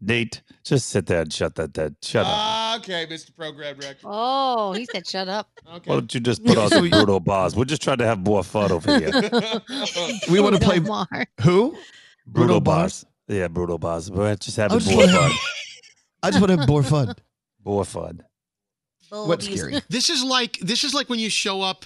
Nate, 0.00 0.42
just 0.64 0.88
sit 0.88 1.06
there 1.06 1.22
and 1.22 1.32
shut 1.32 1.56
that. 1.56 1.74
That 1.74 1.94
shut 2.02 2.24
up. 2.24 2.32
Ah, 2.32 2.76
okay, 2.78 3.04
Mr. 3.06 3.34
Program 3.36 3.78
Director. 3.80 4.06
Oh, 4.08 4.72
he 4.72 4.86
said 4.86 5.08
shut 5.08 5.28
up. 5.28 5.50
Okay. 5.66 5.90
Why 5.90 5.96
don't 5.96 6.14
you 6.14 6.20
just 6.20 6.44
put 6.44 6.56
on 6.56 6.68
some 6.70 6.88
brutal 6.88 7.18
bars? 7.18 7.56
We're 7.56 7.64
just 7.64 7.82
trying 7.82 7.98
to 7.98 8.06
have 8.06 8.20
more 8.20 8.44
fun 8.44 8.70
over 8.70 8.96
here. 8.96 9.10
we 10.30 10.38
want 10.40 10.54
to 10.54 10.60
play 10.62 10.78
Omar. 10.78 11.08
who? 11.40 11.76
Brutal 12.28 12.60
bars. 12.60 13.04
Yeah, 13.30 13.46
brutal 13.48 13.78
bars. 13.78 14.10
We're 14.10 14.34
just 14.34 14.56
having 14.56 14.76
I 14.76 14.80
just 14.80 14.92
more 14.92 15.06
fun. 15.06 15.30
I 16.22 16.30
just 16.30 16.40
want 16.40 16.50
to 16.52 16.58
have 16.58 16.68
more 16.68 16.82
fun. 16.82 17.14
More 17.64 17.84
fun. 17.84 18.22
What's 19.10 19.44
scary? 19.44 19.80
This 19.90 20.08
is 20.08 20.24
like 20.24 20.58
this 20.60 20.82
is 20.82 20.94
like 20.94 21.10
when 21.10 21.18
you 21.18 21.28
show 21.28 21.60
up 21.60 21.84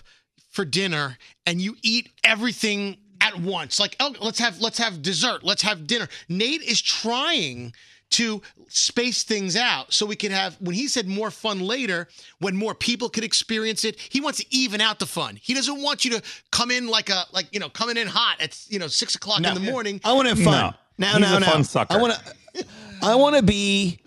for 0.51 0.64
dinner 0.64 1.18
and 1.47 1.61
you 1.61 1.74
eat 1.82 2.11
everything 2.22 2.97
at 3.20 3.36
once. 3.40 3.80
Like, 3.80 3.97
oh, 3.99 4.14
let's 4.20 4.38
have 4.38 4.61
let's 4.61 4.78
have 4.78 5.03
dessert, 5.03 5.42
let's 5.42 5.62
have 5.62 5.88
dinner. 5.88 6.07
Nate 6.28 6.62
is 6.62 6.80
trying 6.80 7.72
to 8.11 8.40
space 8.68 9.24
things 9.24 9.57
out 9.57 9.92
so 9.92 10.07
we 10.07 10.14
could 10.14 10.30
have 10.30 10.55
when 10.61 10.76
he 10.76 10.86
said 10.86 11.09
more 11.09 11.32
fun 11.32 11.59
later 11.59 12.07
when 12.38 12.55
more 12.55 12.74
people 12.74 13.09
could 13.09 13.24
experience 13.24 13.82
it 13.84 13.99
he 13.99 14.20
wants 14.20 14.38
to 14.38 14.47
even 14.55 14.80
out 14.80 15.01
the 15.01 15.07
fun 15.07 15.36
he 15.42 15.55
doesn't 15.55 15.82
want 15.82 16.05
you 16.05 16.11
to 16.12 16.22
come 16.53 16.70
in 16.70 16.86
like 16.86 17.09
a 17.11 17.24
like 17.32 17.49
you 17.51 17.59
know 17.59 17.68
coming 17.68 17.97
in 17.97 18.07
hot 18.07 18.36
at 18.40 18.57
you 18.68 18.78
know 18.78 18.86
six 18.86 19.16
o'clock 19.16 19.40
No. 19.40 19.49
in 19.49 19.55
the 19.55 19.70
morning 19.72 20.01
I 20.05 20.12
want 20.12 20.28
to 20.28 20.34
have 20.34 20.45
fun. 20.45 20.53
No. 20.70 20.74
Now, 20.99 21.12
He's 21.12 21.20
now, 21.20 21.36
a 21.36 21.40
now. 21.40 21.51
fun 21.53 21.64
sucker. 21.64 21.95
I 21.95 22.01
want 22.01 22.14
to. 22.55 22.64
I 23.03 23.14
want 23.16 23.36
to 23.36 23.42
be. 23.42 23.99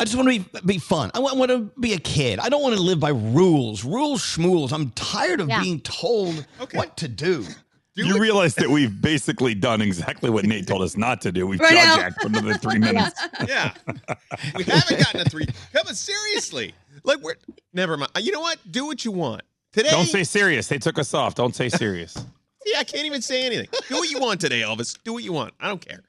I 0.00 0.04
just 0.04 0.16
want 0.16 0.28
to 0.32 0.38
be 0.40 0.60
be 0.64 0.78
fun. 0.78 1.10
I 1.14 1.18
want, 1.18 1.36
want 1.38 1.50
to 1.50 1.70
be 1.80 1.92
a 1.94 1.98
kid. 1.98 2.38
I 2.38 2.48
don't 2.48 2.62
want 2.62 2.74
to 2.76 2.80
live 2.80 3.00
by 3.00 3.10
rules, 3.10 3.84
rules, 3.84 4.22
schmools. 4.22 4.72
I'm 4.72 4.90
tired 4.92 5.40
of 5.40 5.48
Yeah. 5.48 5.60
being 5.60 5.80
told 5.80 6.46
what 6.72 6.96
to 6.98 7.08
do. 7.08 7.44
you 7.94 8.16
realize 8.20 8.54
that 8.56 8.70
we've 8.70 9.00
basically 9.02 9.54
done 9.54 9.80
exactly 9.82 10.30
what 10.30 10.44
Nate 10.44 10.68
told 10.68 10.82
us 10.82 10.96
not 10.96 11.20
to 11.22 11.32
do. 11.32 11.48
We've 11.48 11.58
Right 11.58 11.74
now. 11.74 11.96
jacked 11.96 12.20
for 12.22 12.28
another 12.28 12.54
three 12.54 12.78
minutes. 12.88 13.20
Yeah. 13.48 13.72
we 14.56 14.62
haven't 14.64 14.98
gotten 15.00 15.20
a 15.20 15.24
three. 15.24 15.46
Come 15.72 15.88
on, 15.88 15.94
seriously. 15.96 16.74
Like 17.02 17.18
we're 17.20 17.34
never 17.72 17.96
mind. 17.96 18.12
You 18.20 18.30
know 18.32 18.40
what? 18.40 18.58
Do 18.70 18.86
what 18.86 19.04
you 19.04 19.10
want. 19.10 19.42
Today 19.72 19.90
Don't 19.90 20.06
say 20.06 20.22
serious. 20.24 20.68
They 20.68 20.78
took 20.78 20.98
us 20.98 21.12
off. 21.12 21.34
Don't 21.34 21.56
say 21.56 21.68
serious. 21.68 22.12
See, 22.64 22.74
I 22.76 22.84
can't 22.84 23.04
even 23.06 23.20
say 23.22 23.44
anything. 23.44 23.68
Do 23.88 23.96
what 23.96 24.10
you 24.10 24.18
want 24.20 24.40
today, 24.40 24.60
Elvis. 24.60 24.96
Do 25.04 25.12
what 25.12 25.24
you 25.24 25.32
want. 25.32 25.54
I 25.60 25.66
don't 25.68 25.84
care. 25.84 26.02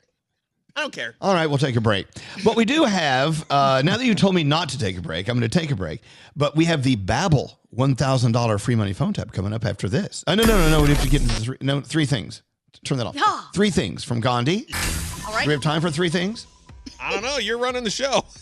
I 0.76 0.82
don't 0.82 0.94
care. 0.94 1.16
All 1.20 1.34
right, 1.34 1.48
we'll 1.48 1.58
take 1.58 1.76
a 1.76 1.82
break. 1.82 2.08
But 2.44 2.56
we 2.56 2.64
do 2.66 2.84
have, 2.86 3.46
uh, 3.50 3.82
now 3.84 3.98
that 3.98 4.06
you 4.06 4.16
told 4.16 4.36
me 4.36 4.44
not 4.44 4.70
to 4.70 4.80
take 4.80 4.98
a 4.98 5.02
break, 5.02 5.28
I'm 5.28 5.38
going 5.38 5.50
to 5.50 5.60
take 5.60 5.72
a 5.72 5.76
break. 5.76 6.02
But 6.36 6.56
we 6.56 6.66
have 6.66 6.84
the 6.84 6.96
Babbel 6.96 7.56
$1,000 7.76 8.62
free 8.62 8.76
money 8.76 8.94
phone 8.94 9.14
tap 9.14 9.32
coming 9.32 9.54
up 9.54 9.66
after 9.66 9.90
this. 9.90 10.24
Uh, 10.26 10.36
no, 10.36 10.44
no, 10.44 10.58
no, 10.58 10.70
no. 10.70 10.82
We 10.82 10.90
have 10.90 11.02
to 11.02 11.10
get 11.10 11.22
into 11.22 11.36
three, 11.36 11.58
no, 11.62 11.82
three 11.82 12.06
things. 12.06 12.42
Turn 12.86 12.98
that 12.98 13.08
off. 13.08 13.54
Three 13.54 13.72
things 13.72 14.04
from 14.04 14.22
Gandhi. 14.22 14.68
All 15.28 15.38
Do 15.40 15.48
we 15.48 15.54
have 15.54 15.62
time 15.62 15.82
for 15.82 15.92
three 15.92 16.10
things? 16.10 16.48
I 17.02 17.12
don't 17.14 17.24
know. 17.24 17.38
You're 17.38 17.58
running 17.58 17.84
the 17.84 17.92
show. 17.92 18.26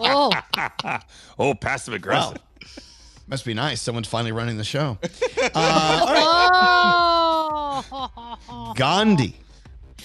Oh, 0.00 0.32
oh, 1.38 1.54
passive 1.54 1.94
aggressive. 1.94 2.38
Must 3.28 3.44
be 3.44 3.54
nice. 3.54 3.80
Someone's 3.80 4.08
finally 4.08 4.32
running 4.32 4.56
the 4.56 4.64
show. 4.64 4.98
Uh, 5.54 6.06
oh. 7.84 8.74
Gandhi. 8.76 9.36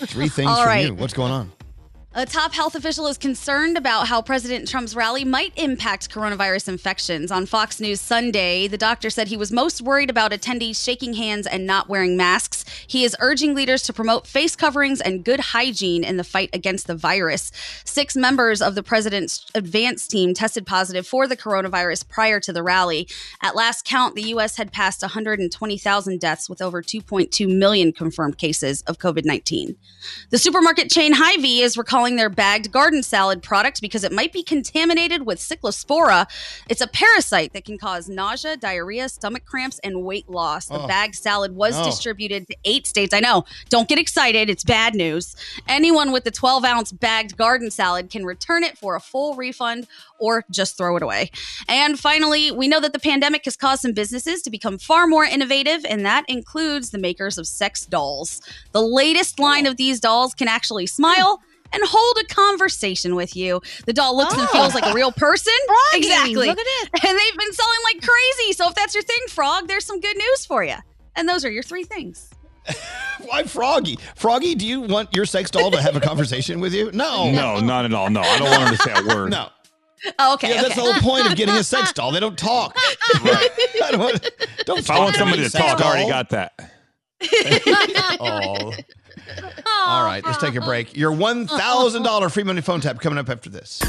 Three 0.06 0.30
things 0.30 0.50
All 0.50 0.58
from 0.58 0.68
right. 0.68 0.86
you. 0.86 0.93
What's 0.93 1.14
going 1.14 1.32
on? 1.32 1.52
A 2.20 2.26
top 2.26 2.51
health 2.51 2.74
official 2.74 3.05
is 3.05 3.15
concerned 3.15 3.78
about 3.78 4.07
how 4.07 4.24
President 4.24 4.68
Trump's 4.68 4.95
rally 4.95 5.24
might 5.24 5.53
impact 5.55 6.09
coronavirus 6.09 6.70
infections. 6.70 7.30
On 7.32 7.45
Fox 7.45 7.80
News 7.80 8.01
Sunday, 8.01 8.68
the 8.68 8.76
doctor 8.76 9.11
said 9.11 9.28
he 9.28 9.38
was 9.38 9.51
most 9.51 9.84
worried 9.84 10.09
about 10.09 10.32
attendees 10.32 10.84
shaking 10.84 11.13
hands 11.13 11.45
and 11.45 11.68
not 11.68 11.89
wearing 11.89 12.18
masks. 12.18 12.65
He 12.88 13.03
is 13.03 13.15
urging 13.20 13.53
leaders 13.53 13.84
to 13.84 13.93
promote 13.93 14.26
face 14.26 14.55
coverings 14.55 14.99
and 14.99 15.24
good 15.24 15.39
hygiene 15.39 16.03
in 16.03 16.18
the 16.18 16.24
fight 16.24 16.49
against 16.53 16.88
the 16.88 16.95
virus. 16.95 17.51
Six 17.86 18.15
members 18.15 18.63
of 18.63 18.74
the 18.74 18.82
president's 18.82 19.45
advance 19.53 20.07
team 20.07 20.34
tested 20.34 20.65
positive 20.65 21.05
for 21.05 21.28
the 21.28 21.38
coronavirus 21.38 22.09
prior 22.09 22.39
to 22.39 22.51
the 22.51 22.63
rally. 22.63 23.07
At 23.43 23.55
last 23.55 23.86
count, 23.86 24.15
the 24.15 24.30
U.S. 24.30 24.57
had 24.57 24.72
passed 24.72 25.03
120,000 25.03 26.20
deaths 26.20 26.49
with 26.49 26.63
over 26.63 26.82
2.2 26.82 27.47
million 27.55 27.93
confirmed 27.93 28.39
cases 28.39 28.82
of 28.88 28.97
COVID 28.97 29.24
19. 29.24 29.76
The 30.32 30.39
supermarket 30.39 30.89
chain 30.89 31.13
Hy-Vee 31.13 31.61
is 31.61 31.78
recalling 31.78 32.07
their 32.16 32.30
bagged 32.30 32.72
garden 32.72 33.03
salad 33.03 33.43
product 33.43 33.82
because 33.82 34.03
it 34.03 34.12
might 34.12 34.32
be 34.34 34.43
contaminated 34.43 35.26
with 35.26 35.39
cyclospora. 35.39 36.28
It's 36.70 36.82
a 36.82 36.88
parasite 36.88 37.53
that 37.53 37.66
can 37.66 37.78
cause 37.78 38.08
nausea, 38.10 38.58
diarrhea, 38.58 39.10
stomach 39.10 39.45
cramps, 39.45 39.80
and 39.84 40.03
weight 40.03 40.30
loss. 40.30 40.68
The 40.68 40.80
Oh. 40.82 40.88
bagged 40.88 41.16
salad 41.16 41.55
was 41.55 41.76
No. 41.76 41.84
distributed 41.86 42.47
to 42.47 42.55
eight 42.66 42.88
states. 42.88 43.14
I 43.14 43.20
know. 43.20 43.45
Don't 43.70 43.88
get 43.89 43.99
excited. 43.99 44.49
It's 44.49 44.64
bad 44.64 44.95
news. 44.95 45.36
Anyone 45.68 46.12
with 46.12 46.24
the 46.24 46.32
12 46.32 46.64
ounce 46.64 46.91
bagged 46.91 47.38
garden 47.38 47.70
salad 47.72 48.10
can 48.10 48.26
return 48.26 48.64
it 48.64 48.78
for 48.78 48.95
a 48.95 48.99
full 48.99 49.36
refund 49.36 49.88
or 50.20 50.45
just 50.49 50.78
throw 50.78 50.95
it 50.95 51.03
away. 51.03 51.32
And 51.68 51.99
finally, 51.99 52.51
we 52.51 52.68
know 52.68 52.80
that 52.80 52.93
the 52.93 52.99
pandemic 52.99 53.45
has 53.45 53.55
caused 53.55 53.82
some 53.82 53.93
businesses 53.93 54.41
to 54.43 54.49
become 54.49 54.78
far 54.78 55.08
more 55.08 55.26
innovative, 55.26 55.86
and 55.86 56.05
that 56.05 56.26
includes 56.28 56.89
the 56.89 56.97
makers 56.97 57.38
of 57.38 57.47
sex 57.47 57.86
dolls. 57.86 58.41
The 58.72 58.82
latest 58.82 59.39
line 59.39 59.68
oh. 59.68 59.72
of 59.72 59.78
these 59.78 59.99
dolls 59.99 60.34
can 60.34 60.47
actually 60.47 60.88
smile. 60.88 61.41
And 61.74 61.84
hold 61.86 62.18
a 62.22 62.26
conversation 62.34 63.15
with 63.15 63.36
you. 63.36 63.61
The 63.86 63.93
doll 63.93 64.15
looks 64.15 64.34
and 64.34 64.49
feels 64.49 64.74
like 64.74 64.86
a 64.86 64.93
real 64.93 65.07
oh. 65.07 65.20
person. 65.20 65.53
Froggy, 65.68 66.07
exactly. 66.07 66.47
look 66.47 66.57
at 66.57 66.65
it. 66.65 66.89
And 66.93 67.20
they've 67.20 67.38
been 67.38 67.53
selling 67.53 67.80
like 67.84 68.01
crazy. 68.01 68.53
So 68.53 68.70
if 68.70 68.76
that's 68.76 68.93
your 68.93 69.03
thing, 69.03 69.18
Frog, 69.30 69.68
there's 69.68 69.86
some 69.86 69.99
good 69.99 70.18
news 70.18 70.45
for 70.45 70.63
you. 70.63 70.76
And 71.15 71.28
those 71.28 71.43
are 71.43 71.51
your 71.51 71.63
three 71.63 71.84
things. 71.84 72.30
Why 73.26 73.43
Froggy? 73.43 73.97
Froggy, 74.15 74.55
do 74.55 74.65
you 74.65 74.82
want 74.82 75.15
your 75.15 75.26
sex 75.26 75.51
doll 75.51 75.72
to 75.72 75.82
have 75.82 75.95
a 75.95 75.99
conversation 75.99 76.59
with 76.59 76.74
you? 76.74 76.91
No. 76.97 77.30
No, 77.30 77.59
not 77.59 77.86
at 77.86 77.93
all. 77.93 78.09
No, 78.09 78.22
I 78.22 78.39
don't 78.39 78.49
want 78.49 78.70
him 78.70 78.78
to 78.78 78.84
say 78.84 78.93
a 78.95 79.15
word. 79.15 79.30
No. 79.30 79.49
Oh, 80.20 80.34
okay. 80.36 80.49
Yeah, 80.53 80.61
that's 80.61 80.76
the 80.76 80.82
whole 80.82 80.93
point 80.95 81.28
of 81.28 81.36
getting 81.36 81.55
a 81.55 81.63
sex 81.63 81.93
doll. 81.93 82.11
They 82.11 82.20
don't 82.20 82.38
talk. 82.38 82.76
I 83.15 83.89
don't 83.91 83.99
want, 83.99 84.32
don't 84.65 84.80
If 84.80 84.89
I 84.89 84.99
want 84.99 85.15
talk 85.15 85.20
somebody 85.20 85.43
to 85.43 85.49
talk, 85.49 85.82
I 85.82 85.88
already 85.88 86.09
got 86.09 86.30
that. 86.30 86.53
Oh. 88.20 88.74
All 89.65 90.03
right, 90.03 90.23
let's 90.25 90.38
take 90.38 90.55
a 90.55 90.61
break. 90.61 90.95
Your 90.97 91.11
$1,000 91.11 92.32
free 92.32 92.43
money 92.43 92.61
phone 92.61 92.82
tap 92.82 92.99
coming 92.99 93.19
up 93.19 93.30
after 93.30 93.49
this. 93.49 93.80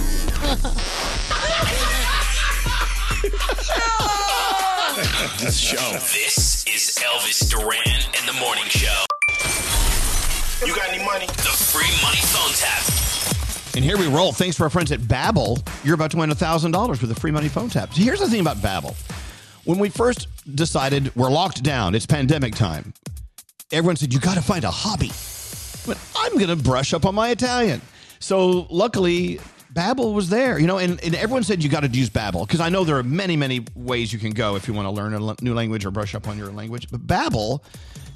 This 5.38 5.58
show. 5.58 5.92
This 5.92 6.64
is 6.66 6.98
Elvis 7.00 7.48
Duran 7.48 7.78
and 7.86 8.28
the 8.28 8.32
Morning 8.40 8.64
Show. 8.64 9.04
You 10.66 10.74
got 10.74 10.88
any 10.88 11.04
money? 11.04 11.26
The 11.26 11.54
free 11.54 11.86
money 12.02 12.18
phone 12.18 12.52
tap. 12.54 12.82
And 13.76 13.84
here 13.84 13.96
we 13.96 14.08
roll. 14.08 14.32
Thanks 14.32 14.56
to 14.56 14.64
our 14.64 14.70
friends 14.70 14.90
at 14.90 14.98
Babbel. 14.98 15.64
You're 15.84 15.94
about 15.94 16.10
to 16.10 16.16
win 16.16 16.30
$1,000 16.30 17.00
with 17.00 17.10
a 17.12 17.14
free 17.14 17.30
money 17.30 17.48
phone 17.48 17.68
tap. 17.68 17.94
So 17.94 18.02
here's 18.02 18.18
the 18.18 18.28
thing 18.28 18.40
about 18.40 18.56
Babbel. 18.56 18.96
When 19.64 19.78
we 19.78 19.88
first 19.88 20.26
decided 20.56 21.14
we're 21.14 21.30
locked 21.30 21.62
down, 21.62 21.94
it's 21.94 22.06
pandemic 22.06 22.56
time, 22.56 22.92
everyone 23.72 23.96
said, 23.96 24.12
you 24.12 24.20
got 24.20 24.34
to 24.34 24.42
find 24.42 24.64
a 24.64 24.70
hobby. 24.70 25.10
But 25.86 25.98
I'm 26.16 26.34
going 26.34 26.48
to 26.48 26.56
brush 26.56 26.92
up 26.94 27.04
on 27.06 27.14
my 27.14 27.30
Italian. 27.30 27.80
So 28.20 28.66
luckily, 28.70 29.40
Babbel 29.72 30.12
was 30.14 30.28
there, 30.28 30.58
you 30.58 30.66
know, 30.66 30.78
and, 30.78 31.02
and 31.04 31.14
everyone 31.14 31.44
said 31.44 31.62
you 31.62 31.68
got 31.68 31.80
to 31.80 31.88
use 31.88 32.10
Babbel 32.10 32.46
because 32.46 32.60
I 32.60 32.68
know 32.68 32.84
there 32.84 32.96
are 32.96 33.02
many, 33.02 33.36
many 33.36 33.64
ways 33.74 34.12
you 34.12 34.18
can 34.18 34.32
go 34.32 34.56
if 34.56 34.66
you 34.66 34.74
want 34.74 34.86
to 34.86 34.90
learn 34.90 35.14
a 35.14 35.20
l- 35.20 35.36
new 35.40 35.54
language 35.54 35.84
or 35.86 35.90
brush 35.90 36.14
up 36.14 36.26
on 36.28 36.36
your 36.36 36.48
language. 36.48 36.88
But 36.90 37.06
Babbel, 37.06 37.62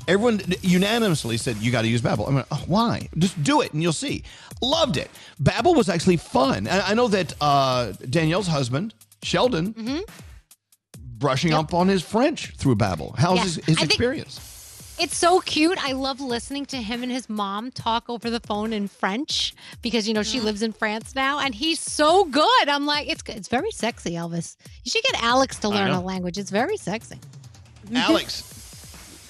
everyone 0.08 0.40
unanimously 0.62 1.36
said 1.36 1.56
you 1.58 1.70
got 1.70 1.82
to 1.82 1.88
use 1.88 2.02
Babbel. 2.02 2.28
I 2.28 2.32
mean, 2.32 2.44
oh, 2.50 2.64
why? 2.66 3.08
Just 3.16 3.42
do 3.44 3.60
it 3.60 3.72
and 3.72 3.82
you'll 3.82 3.92
see. 3.92 4.24
Loved 4.60 4.96
it. 4.96 5.10
Babbel 5.40 5.76
was 5.76 5.88
actually 5.88 6.16
fun. 6.16 6.66
I, 6.66 6.90
I 6.90 6.94
know 6.94 7.08
that 7.08 7.34
uh, 7.40 7.92
Danielle's 8.08 8.48
husband, 8.48 8.94
Sheldon, 9.22 10.02
brushing 10.98 11.52
up 11.52 11.72
on 11.74 11.88
his 11.88 12.02
French 12.02 12.56
through 12.56 12.76
Babbel. 12.76 13.16
How's 13.16 13.36
Yeah. 13.38 13.44
his, 13.44 13.56
his 13.78 13.82
experience? 13.82 14.51
It's 14.98 15.16
so 15.16 15.40
cute. 15.40 15.78
I 15.82 15.92
love 15.92 16.20
listening 16.20 16.66
to 16.66 16.76
him 16.76 17.02
and 17.02 17.10
his 17.10 17.28
mom 17.28 17.70
talk 17.72 18.08
over 18.08 18.30
the 18.30 18.40
phone 18.40 18.72
in 18.72 18.86
French 18.88 19.54
because 19.80 20.06
you 20.06 20.14
know 20.14 20.22
she 20.22 20.38
lives 20.38 20.62
in 20.62 20.72
France 20.72 21.14
now, 21.14 21.40
and 21.40 21.54
he's 21.54 21.80
so 21.80 22.24
good. 22.24 22.68
I'm 22.68 22.86
like, 22.86 23.08
it's 23.08 23.22
it's 23.26 23.48
very 23.48 23.70
sexy, 23.72 24.12
Elvis. 24.12 24.56
You 24.84 24.90
should 24.90 25.02
get 25.04 25.22
Alex 25.22 25.58
to 25.60 25.68
learn 25.68 25.90
a 25.90 26.00
language. 26.00 26.38
It's 26.38 26.50
very 26.50 26.76
sexy. 26.76 27.18
Alex, 27.94 28.44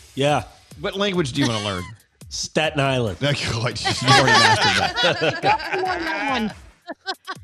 Yeah. 0.14 0.44
what 0.80 0.94
language 0.96 1.32
do 1.32 1.40
you 1.40 1.48
want 1.48 1.60
to 1.60 1.64
learn? 1.64 1.82
Staten 2.28 2.80
Island. 2.80 3.20
No, 3.20 3.30
you 3.30 3.46
already 3.52 3.82
mastered 3.84 5.42
that. 5.42 6.54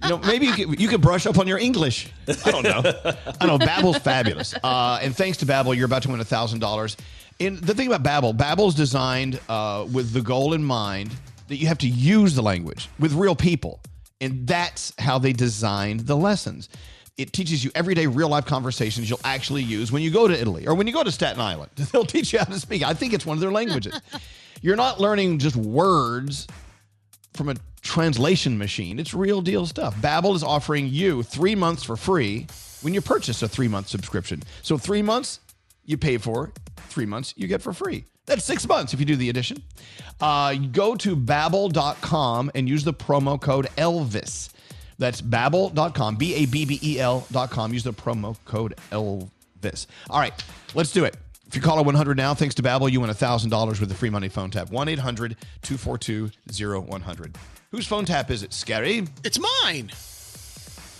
You 0.03 0.11
know, 0.11 0.19
maybe 0.19 0.47
you 0.47 0.53
could, 0.53 0.81
you 0.81 0.89
could 0.89 1.01
brush 1.01 1.27
up 1.27 1.39
on 1.39 1.47
your 1.49 1.59
English. 1.59 2.11
I 2.45 2.51
don't 2.51 2.63
know. 2.65 2.83
I 3.41 3.47
know. 3.47 3.59
Babbel's 3.59 3.99
fabulous. 3.99 4.55
Uh, 4.63 4.99
and 5.03 5.17
thanks 5.17 5.39
to 5.39 5.47
Babbel, 5.47 5.75
you're 5.75 5.87
about 5.87 6.03
to 6.03 6.11
win 6.11 6.21
a 6.21 6.25
$1,000 6.25 6.97
in 7.39 7.57
the 7.61 7.75
thing 7.75 7.93
about 7.93 8.03
Babbel, 8.37 8.69
is 8.69 8.75
designed 8.75 9.41
uh, 9.49 9.87
with 9.91 10.13
the 10.13 10.21
goal 10.21 10.55
in 10.55 10.63
mind 10.63 11.11
that 11.49 11.57
you 11.57 11.67
have 11.67 11.79
to 11.79 11.89
use 11.89 12.35
the 12.35 12.43
language 12.43 12.89
with 12.99 13.13
real 13.13 13.37
people, 13.37 13.81
and 14.21 14.47
that's 14.47 14.93
how 14.99 15.19
they 15.19 15.33
designed 15.33 16.01
the 16.01 16.17
lessons. 16.17 16.69
It 17.17 17.33
teaches 17.33 17.65
you 17.65 17.71
everyday 17.75 18.07
real 18.07 18.29
life 18.29 18.45
conversations 18.45 19.11
you'll 19.11 19.21
actually 19.25 19.63
use 19.63 19.91
when 19.91 20.03
you 20.03 20.11
go 20.11 20.29
to 20.29 20.41
Italy 20.41 20.69
or 20.69 20.75
when 20.75 20.87
you 20.87 20.93
go 20.93 21.03
to 21.03 21.11
Staten 21.11 21.41
Island. 21.41 21.71
They'll 21.93 22.05
teach 22.05 22.33
you 22.33 22.39
how 22.39 22.45
to 22.45 22.61
speak. 22.61 22.83
I 22.83 22.95
think 22.95 23.13
it's 23.13 23.27
one 23.27 23.37
of 23.37 23.41
their 23.41 23.51
languages. 23.51 24.01
You're 24.63 24.77
not 24.77 25.01
learning 25.01 25.39
just 25.39 25.57
words 25.57 26.47
from 27.35 27.49
a 27.49 27.57
translation 27.81 28.59
machine. 28.59 28.99
It's 28.99 29.15
real 29.15 29.41
deal 29.41 29.67
stuff. 29.67 29.97
Babbel 29.97 30.35
is 30.35 30.43
offering 30.43 30.89
you 30.89 31.23
three 31.23 31.55
months 31.55 31.83
for 31.83 31.97
free 31.97 32.47
when 32.83 32.95
you 32.95 33.01
purchase 33.01 33.43
a 33.43 33.49
three 33.49 33.69
month 33.69 33.89
subscription. 33.89 34.43
So 34.63 34.79
three 34.79 35.03
months 35.03 35.41
you 35.85 35.97
pay 35.97 36.19
for, 36.19 36.53
three 36.89 37.07
months 37.07 37.35
you 37.37 37.47
get 37.47 37.63
for 37.63 37.73
free. 37.73 38.05
That's 38.27 38.45
six 38.45 38.67
months 38.69 38.93
if 38.93 39.01
you 39.01 39.07
do 39.07 39.17
the 39.17 39.31
addition. 39.31 39.63
Uh, 40.21 40.55
go 40.55 40.95
to 40.97 41.17
babbel.com 41.17 42.51
and 42.55 42.69
use 42.69 42.85
the 42.85 42.93
promo 42.93 43.41
code 43.41 43.69
Elvis. 43.77 44.51
That's 44.99 45.23
babbel.com, 45.23 46.17
B 46.17 46.35
A 46.35 46.47
B 46.47 46.65
B 46.65 46.79
E 46.83 46.99
L.com. 47.01 47.73
Use 47.73 47.85
the 47.85 47.93
promo 47.93 48.37
code 48.45 48.75
Elvis. 48.91 49.87
All 50.11 50.21
right, 50.21 50.35
let's 50.75 50.93
do 50.93 51.05
it. 51.05 51.17
If 51.47 51.57
you 51.57 51.63
call 51.63 51.79
it 51.79 51.87
100 51.87 52.17
now, 52.19 52.35
thanks 52.35 52.55
to 52.57 52.63
Babbel, 52.63 52.93
you 52.93 53.01
win 53.01 53.09
$1,000 53.09 53.81
with 53.81 53.89
the 53.89 53.95
free 53.95 54.11
money 54.11 54.29
phone 54.29 54.51
tap. 54.51 54.71
1 54.71 54.87
800 54.87 55.35
242 55.63 56.31
0100. 56.51 57.39
Whose 57.71 57.87
phone 57.87 58.05
tap 58.05 58.31
is 58.31 58.43
it? 58.43 58.53
Scary? 58.53 59.07
It's 59.25 59.39
mine. 59.63 59.91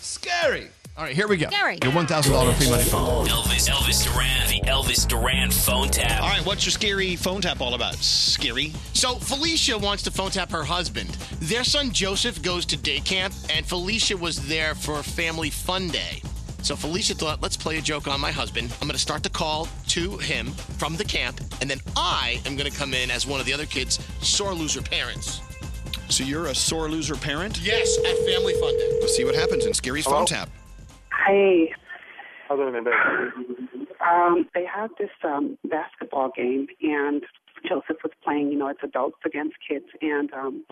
Scary. 0.01 0.71
All 0.99 1.05
right, 1.05 1.15
here 1.15 1.29
we 1.29 1.37
go. 1.37 1.47
Scary. 1.49 1.79
Your 1.85 1.93
$1,000 1.93 2.55
free 2.55 2.71
money 2.71 2.83
phone. 2.83 3.27
Elvis, 3.29 3.71
Elvis 3.71 4.05
Duran, 4.05 4.49
the 4.49 4.61
Elvis 4.69 5.07
Duran 5.07 5.49
phone 5.53 5.87
tap. 5.91 6.21
All 6.21 6.29
right, 6.29 6.45
what's 6.45 6.67
your 6.67 6.73
scary 6.73 7.15
phone 7.15 7.41
tap 7.41 7.61
all 7.61 7.75
about? 7.75 7.95
Scary. 7.95 8.73
So 8.95 9.15
Felicia 9.15 9.79
wants 9.79 10.03
to 10.03 10.11
phone 10.11 10.33
tap 10.33 10.51
her 10.51 10.65
husband. 10.65 11.11
Their 11.39 11.63
son 11.63 11.93
Joseph 11.93 12.43
goes 12.43 12.67
to 12.67 12.77
day 12.77 12.99
camp, 12.99 13.33
and 13.49 13.65
Felicia 13.65 14.17
was 14.17 14.49
there 14.49 14.75
for 14.75 14.99
a 14.99 15.03
family 15.05 15.51
fun 15.51 15.87
day. 15.87 16.21
So 16.63 16.75
Felicia 16.75 17.15
thought, 17.15 17.41
let's 17.41 17.57
play 17.57 17.79
a 17.79 17.81
joke 17.81 18.09
on 18.09 18.21
my 18.21 18.33
husband. 18.33 18.73
I'm 18.83 18.89
going 18.89 18.97
to 18.97 18.99
start 18.99 19.23
the 19.23 19.31
call 19.31 19.69
to 19.91 20.17
him 20.17 20.49
from 20.79 20.97
the 20.97 21.05
camp, 21.05 21.41
and 21.61 21.71
then 21.71 21.79
I 21.95 22.41
am 22.45 22.57
going 22.57 22.69
to 22.69 22.77
come 22.77 22.93
in 22.93 23.13
as 23.13 23.25
one 23.25 23.39
of 23.39 23.47
the 23.47 23.53
other 23.53 23.67
kids' 23.67 24.01
sore 24.21 24.53
loser 24.53 24.83
parents. 24.83 25.43
So 26.09 26.25
you're 26.25 26.47
a 26.47 26.57
sore 26.57 26.89
loser 26.89 27.15
parent? 27.15 27.61
Yes, 27.63 27.99
at 27.99 28.17
family 28.27 28.55
fun 28.55 28.77
day. 28.77 28.99
Let's 29.01 29.17
see 29.17 29.25
what 29.25 29.37
happens 29.37 29.65
in 29.65 29.75
Scary's 29.75 30.05
phone 30.05 30.27
tap. 30.27 30.49
Hey, 31.27 31.73
Other 32.51 32.71
than 32.71 32.85
that, 32.85 33.33
um, 34.07 34.47
they 34.55 34.65
had 34.65 34.89
this 34.99 35.11
um, 35.25 35.59
basketball 35.69 36.31
game, 36.35 36.67
and 36.83 37.23
Joseph 37.69 37.99
was 38.03 38.13
playing. 38.25 38.53
You 38.53 38.59
know, 38.59 38.69
it's 38.69 38.81
adults 38.83 39.19
against 39.27 39.57
kids, 39.69 39.87
and 40.01 40.33
um, 40.33 40.65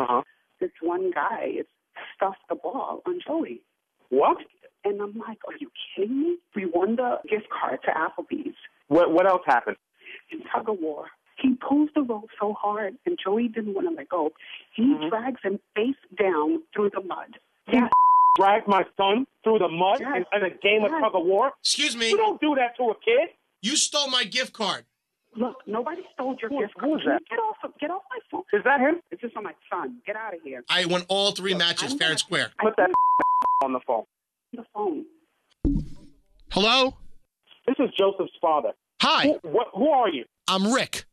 this 0.61 0.71
one 0.81 1.11
guy 1.13 1.53
is 1.61 1.67
stuffed 2.15 2.39
the 2.49 2.55
ball 2.55 3.03
on 3.07 3.21
Joey. 3.27 3.61
What? 4.09 4.39
And 4.85 5.01
I'm 5.03 5.19
like, 5.19 5.39
are 5.49 5.55
you 5.59 5.71
kidding 5.97 6.21
me? 6.23 6.37
We 6.55 6.65
won 6.67 6.97
the 6.97 7.19
gift 7.29 7.49
card 7.51 7.81
to 7.85 7.91
Applebee's 7.91 8.55
what 8.89 9.11
what 9.13 9.27
else 9.27 9.43
happened? 9.47 9.77
in 10.31 10.41
tug 10.55 10.69
of 10.69 10.79
war. 10.81 11.07
He 11.43 11.55
pulls 11.57 11.91
the 11.95 12.03
rope 12.03 12.31
so 12.41 12.55
hard, 12.55 12.95
and 13.05 13.19
Joey 13.23 13.49
didn't 13.49 13.75
want 13.75 13.89
to 13.89 13.95
let 13.95 14.09
go. 14.09 14.31
He 14.75 14.83
Mm-hmm. 14.85 15.09
drags 15.09 15.41
him 15.43 15.59
face 15.75 15.97
down 16.19 16.63
through 16.73 16.91
the 16.95 17.03
mud. 17.03 17.37
He 17.67 17.79
dragged 18.37 18.69
my 18.69 18.85
son 18.97 19.27
through 19.43 19.59
the 19.59 19.69
mud 19.69 20.01
in, 20.01 20.25
in 20.33 20.43
a 20.45 20.51
game 20.63 20.85
of 20.85 20.91
tug 20.91 21.15
of 21.15 21.25
war. 21.25 21.53
Excuse 21.61 21.97
me. 21.97 22.11
You 22.11 22.17
don't 22.17 22.41
do 22.41 22.55
that 22.57 22.77
to 22.77 22.85
a 22.91 22.95
kid. 23.05 23.31
You 23.63 23.77
stole 23.77 24.09
my 24.09 24.25
gift 24.25 24.53
card. 24.53 24.85
Look, 25.35 25.57
nobody 25.67 26.03
stole 26.15 26.37
your 26.41 26.51
Who- 26.51 26.61
gift 26.61 26.75
card. 26.79 26.93
is 27.01 27.05
Can 27.05 27.13
you 27.13 27.19
that? 27.19 27.23
Get 27.29 27.39
off! 27.39 27.57
Get 27.81 27.91
off 27.91 28.03
my 28.11 28.19
phone. 28.31 28.43
Is 28.53 28.65
that 28.65 28.81
him? 28.81 29.01
It's 29.11 29.21
just 29.21 29.37
on 29.37 29.45
my 29.45 29.53
son. 29.71 29.99
Get 30.07 30.17
out 30.17 30.35
of 30.35 30.41
here. 30.43 30.65
I 30.71 30.87
won 30.87 31.03
all 31.09 31.33
three 31.33 31.55
matches 31.55 31.93
fair 31.95 32.11
and 32.11 32.19
square. 32.19 32.51
Put 32.61 32.75
that 32.77 32.91
on 33.65 33.73
the 33.73 33.81
phone. 33.87 34.05
The 34.55 34.65
phone. 34.73 35.05
Hello? 36.53 36.97
This 37.67 37.77
is 37.79 37.91
Joseph's 37.99 38.33
father. 38.41 38.71
Hi. 39.03 39.25
Who, 39.43 39.51
what, 39.51 39.69
who 39.75 39.89
are 39.91 40.09
you? 40.09 40.25
I'm 40.49 40.73
Rick. 40.73 41.05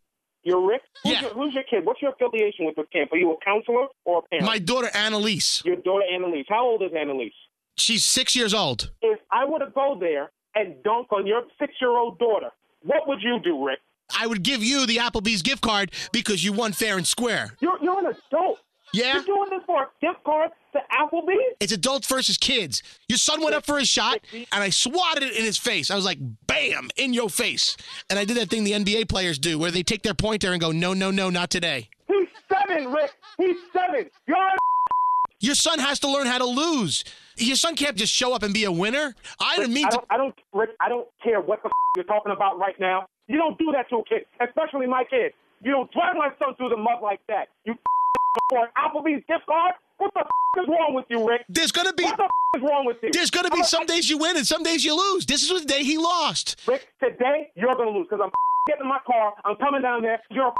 You're 0.43 0.65
Rick? 0.65 0.81
Who's, 1.03 1.13
Yeah. 1.13 1.21
your, 1.21 1.29
who's 1.31 1.53
your 1.53 1.63
kid? 1.63 1.85
What's 1.85 2.01
your 2.01 2.11
affiliation 2.11 2.65
with 2.65 2.75
this 2.75 2.85
camp? 2.91 3.11
Are 3.13 3.17
you 3.17 3.31
a 3.31 3.37
counselor 3.45 3.87
or 4.05 4.19
a 4.19 4.21
parent? 4.23 4.45
My 4.45 4.59
daughter 4.59 4.89
Annalise. 4.93 5.63
Your 5.65 5.77
daughter 5.77 6.03
Annalise. 6.13 6.45
How 6.49 6.65
old 6.65 6.81
is 6.83 6.91
Annalise? 6.97 7.33
She's 7.77 8.03
six 8.03 8.35
years 8.35 8.53
old. 8.53 8.91
If 9.01 9.19
I 9.31 9.45
were 9.45 9.59
to 9.59 9.71
go 9.73 9.97
there 9.99 10.31
and 10.55 10.75
dunk 10.83 11.11
on 11.11 11.25
your 11.25 11.43
six-year-old 11.59 12.19
daughter, 12.19 12.49
what 12.83 13.07
would 13.07 13.19
you 13.21 13.39
do, 13.43 13.65
Rick? 13.65 13.79
I 14.19 14.27
would 14.27 14.43
give 14.43 14.61
you 14.63 14.85
the 14.85 14.97
Applebee's 14.97 15.41
gift 15.41 15.61
card 15.61 15.91
because 16.11 16.43
you 16.43 16.53
won 16.53 16.73
fair 16.73 16.97
and 16.97 17.07
square. 17.07 17.55
You're, 17.61 17.79
you're 17.81 17.97
an 17.99 18.13
adult. 18.31 18.59
Yeah? 18.93 19.15
You're 19.15 19.23
doing 19.23 19.49
this 19.49 19.61
for 19.65 19.83
a 19.83 19.87
gift 20.01 20.23
card 20.23 20.51
to 20.73 20.79
Applebee's? 20.91 21.55
It's 21.59 21.73
adults 21.73 22.07
versus 22.07 22.37
kids. 22.37 22.83
Your 23.09 23.17
son 23.17 23.41
went 23.41 23.55
up 23.55 23.65
for 23.65 23.79
a 23.79 23.85
shot, 23.85 24.19
and 24.33 24.45
I 24.51 24.69
swatted 24.69 25.23
it 25.23 25.35
in 25.35 25.43
his 25.43 25.57
face. 25.57 25.89
I 25.89 25.95
was 25.95 26.05
like, 26.05 26.19
bam, 26.47 26.89
in 26.95 27.13
your 27.13 27.29
face. 27.29 27.75
And 28.09 28.19
I 28.19 28.25
did 28.25 28.37
that 28.37 28.49
thing 28.49 28.63
the 28.63 28.73
NBA 28.73 29.09
players 29.09 29.39
do 29.39 29.57
where 29.57 29.71
they 29.71 29.81
take 29.81 30.03
their 30.03 30.13
pointer 30.13 30.51
and 30.51 30.61
go, 30.61 30.71
no, 30.71 30.93
no, 30.93 31.09
no, 31.09 31.31
not 31.31 31.49
today. 31.49 31.89
He's 32.07 32.27
seven, 32.47 32.91
Rick. 32.91 33.11
He's 33.37 33.57
seven. 33.73 34.09
You're 34.27 34.37
an 34.37 34.57
Your 35.39 35.55
son 35.55 35.79
has 35.79 35.99
to 36.01 36.07
learn 36.09 36.27
how 36.27 36.37
to 36.37 36.45
lose. 36.45 37.03
Your 37.35 37.55
son 37.55 37.75
can't 37.75 37.97
just 37.97 38.13
show 38.13 38.33
up 38.33 38.43
and 38.43 38.53
be 38.53 38.63
a 38.63 38.71
winner. 38.71 39.15
I 39.41 39.57
didn't 39.57 39.73
mean 39.73 39.87
I 39.87 39.89
don't, 39.89 40.05
I 40.11 40.17
don't, 40.17 40.35
Rick, 40.53 40.69
I 40.79 40.87
don't 40.87 41.07
care 41.21 41.41
what 41.41 41.61
the 41.63 41.69
you're 41.95 42.05
talking 42.05 42.31
about 42.31 42.59
right 42.59 42.79
now. 42.79 43.07
You 43.27 43.37
don't 43.37 43.57
do 43.57 43.71
that 43.73 43.89
to 43.89 43.97
a 43.97 44.03
kid, 44.05 44.25
especially 44.39 44.87
my 44.87 45.03
kid. 45.09 45.33
You 45.61 45.71
don't 45.71 45.91
drag 45.91 46.15
my 46.15 46.29
son 46.39 46.55
through 46.55 46.69
the 46.69 46.77
mud 46.77 47.01
like 47.01 47.21
that. 47.27 47.47
You 47.65 47.73
for 47.73 48.02
an 48.51 48.67
Applebee's 48.77 49.23
gift 49.27 49.45
card? 49.45 49.73
What 49.97 50.13
the 50.13 50.21
is 50.61 50.67
wrong 50.67 50.93
with 50.93 51.05
you, 51.09 51.27
Rick? 51.27 51.45
There's 51.49 51.71
gonna 51.71 51.93
be 51.93 52.03
what 52.03 52.17
the 52.17 52.29
is 52.57 52.63
wrong 52.63 52.85
with 52.85 52.97
you? 53.01 53.09
There's 53.11 53.31
to 53.31 53.49
be 53.49 53.57
I'm- 53.57 53.63
some 53.63 53.85
days 53.85 54.09
you 54.09 54.17
win 54.17 54.37
and 54.37 54.45
some 54.45 54.63
days 54.63 54.83
you 54.85 54.95
lose. 54.95 55.25
This 55.25 55.43
is 55.43 55.61
the 55.61 55.65
day 55.65 55.83
he 55.83 55.97
lost. 55.97 56.61
Rick, 56.67 56.87
today 57.01 57.51
you're 57.55 57.73
gonna 57.75 57.89
lose 57.91 58.07
because 58.09 58.23
I'm 58.23 58.31
getting 58.67 58.83
in 58.83 58.89
my 58.89 58.99
car. 59.05 59.33
I'm 59.45 59.55
coming 59.57 59.81
down 59.81 60.01
there. 60.01 60.21
You're 60.29 60.47
a 60.47 60.53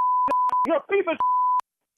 you're 0.67 0.77
a 0.77 0.81
piece 0.91 1.05
of 1.07 1.17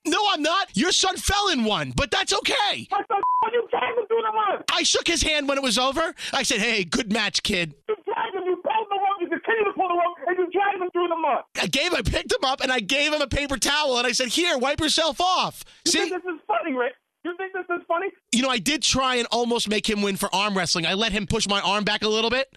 No, 0.08 0.20
I'm 0.32 0.42
not. 0.42 0.70
Your 0.76 0.92
son 0.92 1.18
fell 1.18 1.50
in 1.50 1.64
one, 1.66 1.92
but 1.96 2.12
that's 2.12 2.34
okay. 2.34 2.88
What 2.90 3.06
the 3.08 3.22
you 3.54 3.68
dragged 3.70 3.98
him 3.98 4.08
through 4.08 4.22
the 4.26 4.32
mud? 4.34 4.64
I 4.74 4.84
shook 4.84 5.08
his 5.08 5.22
hand 5.22 5.48
when 5.48 5.58
it 5.58 5.64
was 5.64 5.78
over. 5.78 6.16
I 6.34 6.42
said, 6.44 6.60
"Hey, 6.60 6.84
good 6.84 7.12
match, 7.14 7.44
kid." 7.44 7.74
You. 7.88 7.96
You 7.96 8.56
pulled 8.62 8.88
the 8.90 8.96
rope. 8.96 9.22
You 9.22 9.28
continued 9.30 9.66
to 9.66 9.74
pull 9.74 9.88
the 9.88 9.96
rope, 9.96 10.15
and 10.28 10.38
you 10.38 10.50
dragged 10.52 10.82
him 10.82 10.90
through 10.92 11.08
the 11.08 11.16
mud. 11.16 11.44
I 11.62 11.68
gave, 11.68 11.94
I 11.94 12.02
picked 12.02 12.32
him 12.32 12.44
up, 12.44 12.62
and 12.62 12.72
I 12.72 12.80
gave 12.80 13.14
him 13.14 13.22
a 13.22 13.28
paper 13.28 13.58
towel, 13.58 13.98
and 13.98 14.08
I 14.08 14.12
said, 14.12 14.30
"Here, 14.30 14.58
wipe 14.58 14.80
yourself 14.80 15.20
off." 15.22 15.64
You 15.86 15.92
See, 15.92 16.00
think 16.00 16.12
this 16.24 16.34
is 16.34 16.40
funny, 16.48 16.74
Rick? 16.74 16.94
You 17.24 17.36
think 17.38 17.54
this 17.54 17.66
is 17.76 17.84
funny? 17.88 18.08
you 18.34 18.42
know, 18.44 18.50
I 18.50 18.60
did 18.60 18.82
try 18.84 19.16
and 19.16 19.28
almost 19.32 19.68
make 19.70 19.90
him 19.90 20.02
win 20.02 20.16
for 20.16 20.34
arm 20.34 20.56
wrestling. 20.56 20.86
I 20.86 20.94
let 20.94 21.12
him 21.12 21.26
push 21.26 21.48
my 21.48 21.60
arm 21.62 21.84
back 21.84 22.04
a 22.04 22.08
little 22.08 22.30
bit, 22.30 22.48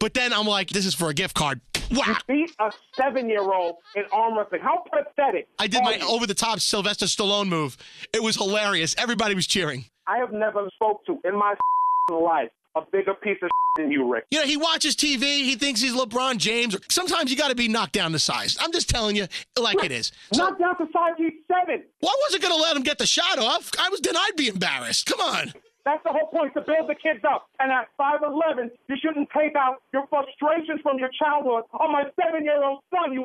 but 0.00 0.14
then 0.14 0.32
I'm 0.32 0.46
like, 0.46 0.70
"This 0.70 0.86
is 0.86 0.94
for 0.94 1.08
a 1.08 1.14
gift 1.14 1.34
card." 1.34 1.60
Wow. 1.90 2.16
Beat 2.26 2.50
a 2.60 2.70
seven-year-old 2.96 3.76
in 3.96 4.04
arm 4.12 4.36
wrestling. 4.36 4.60
How 4.60 4.84
pathetic! 4.92 5.48
I 5.58 5.66
did 5.68 5.82
my 5.82 5.98
over-the-top 6.00 6.60
Sylvester 6.60 7.06
Stallone 7.06 7.48
move. 7.48 7.78
It 8.12 8.22
was 8.22 8.36
hilarious. 8.36 8.94
Everybody 8.98 9.34
was 9.34 9.46
cheering. 9.46 9.86
I 10.06 10.18
have 10.18 10.32
never 10.32 10.68
spoke 10.74 11.04
to 11.06 11.18
in 11.24 11.34
my 11.38 11.54
life 12.10 12.50
a 12.78 12.86
bigger 12.90 13.14
piece 13.14 13.38
of 13.42 13.50
than 13.76 13.90
you, 13.92 14.12
Rick. 14.12 14.26
You 14.30 14.40
know, 14.40 14.46
he 14.46 14.56
watches 14.56 14.96
TV. 14.96 15.22
He 15.22 15.54
thinks 15.54 15.80
he's 15.80 15.94
LeBron 15.94 16.38
James. 16.38 16.76
Sometimes 16.90 17.30
you 17.30 17.36
got 17.36 17.48
to 17.48 17.54
be 17.54 17.68
knocked 17.68 17.92
down 17.92 18.12
to 18.12 18.18
size. 18.18 18.56
I'm 18.60 18.72
just 18.72 18.88
telling 18.88 19.16
you, 19.16 19.26
like 19.58 19.82
it 19.84 19.92
is. 19.92 20.12
Knock 20.34 20.58
down 20.58 20.76
to 20.78 20.86
size 20.92 21.12
he's 21.16 21.32
seven. 21.46 21.84
Well, 22.02 22.10
I 22.10 22.16
wasn't 22.26 22.42
going 22.42 22.54
to 22.54 22.60
let 22.60 22.76
him 22.76 22.82
get 22.82 22.98
the 22.98 23.06
shot 23.06 23.38
off. 23.38 23.70
I 23.78 23.88
was. 23.88 24.00
Then 24.00 24.16
I'd 24.16 24.36
be 24.36 24.48
embarrassed. 24.48 25.06
Come 25.06 25.20
on. 25.20 25.52
That's 25.84 26.02
the 26.04 26.12
whole 26.12 26.28
point 26.28 26.52
to 26.52 26.60
build 26.60 26.90
the 26.90 26.94
kids 26.94 27.24
up. 27.24 27.48
And 27.60 27.72
at 27.72 27.88
5'11, 27.98 28.68
you 28.88 28.96
shouldn't 29.00 29.28
take 29.34 29.56
out 29.56 29.80
your 29.92 30.06
frustrations 30.08 30.80
from 30.82 30.98
your 30.98 31.08
childhood 31.18 31.64
on 31.72 31.92
my 31.92 32.04
seven-year-old 32.20 32.80
son. 32.92 33.14
You 33.14 33.24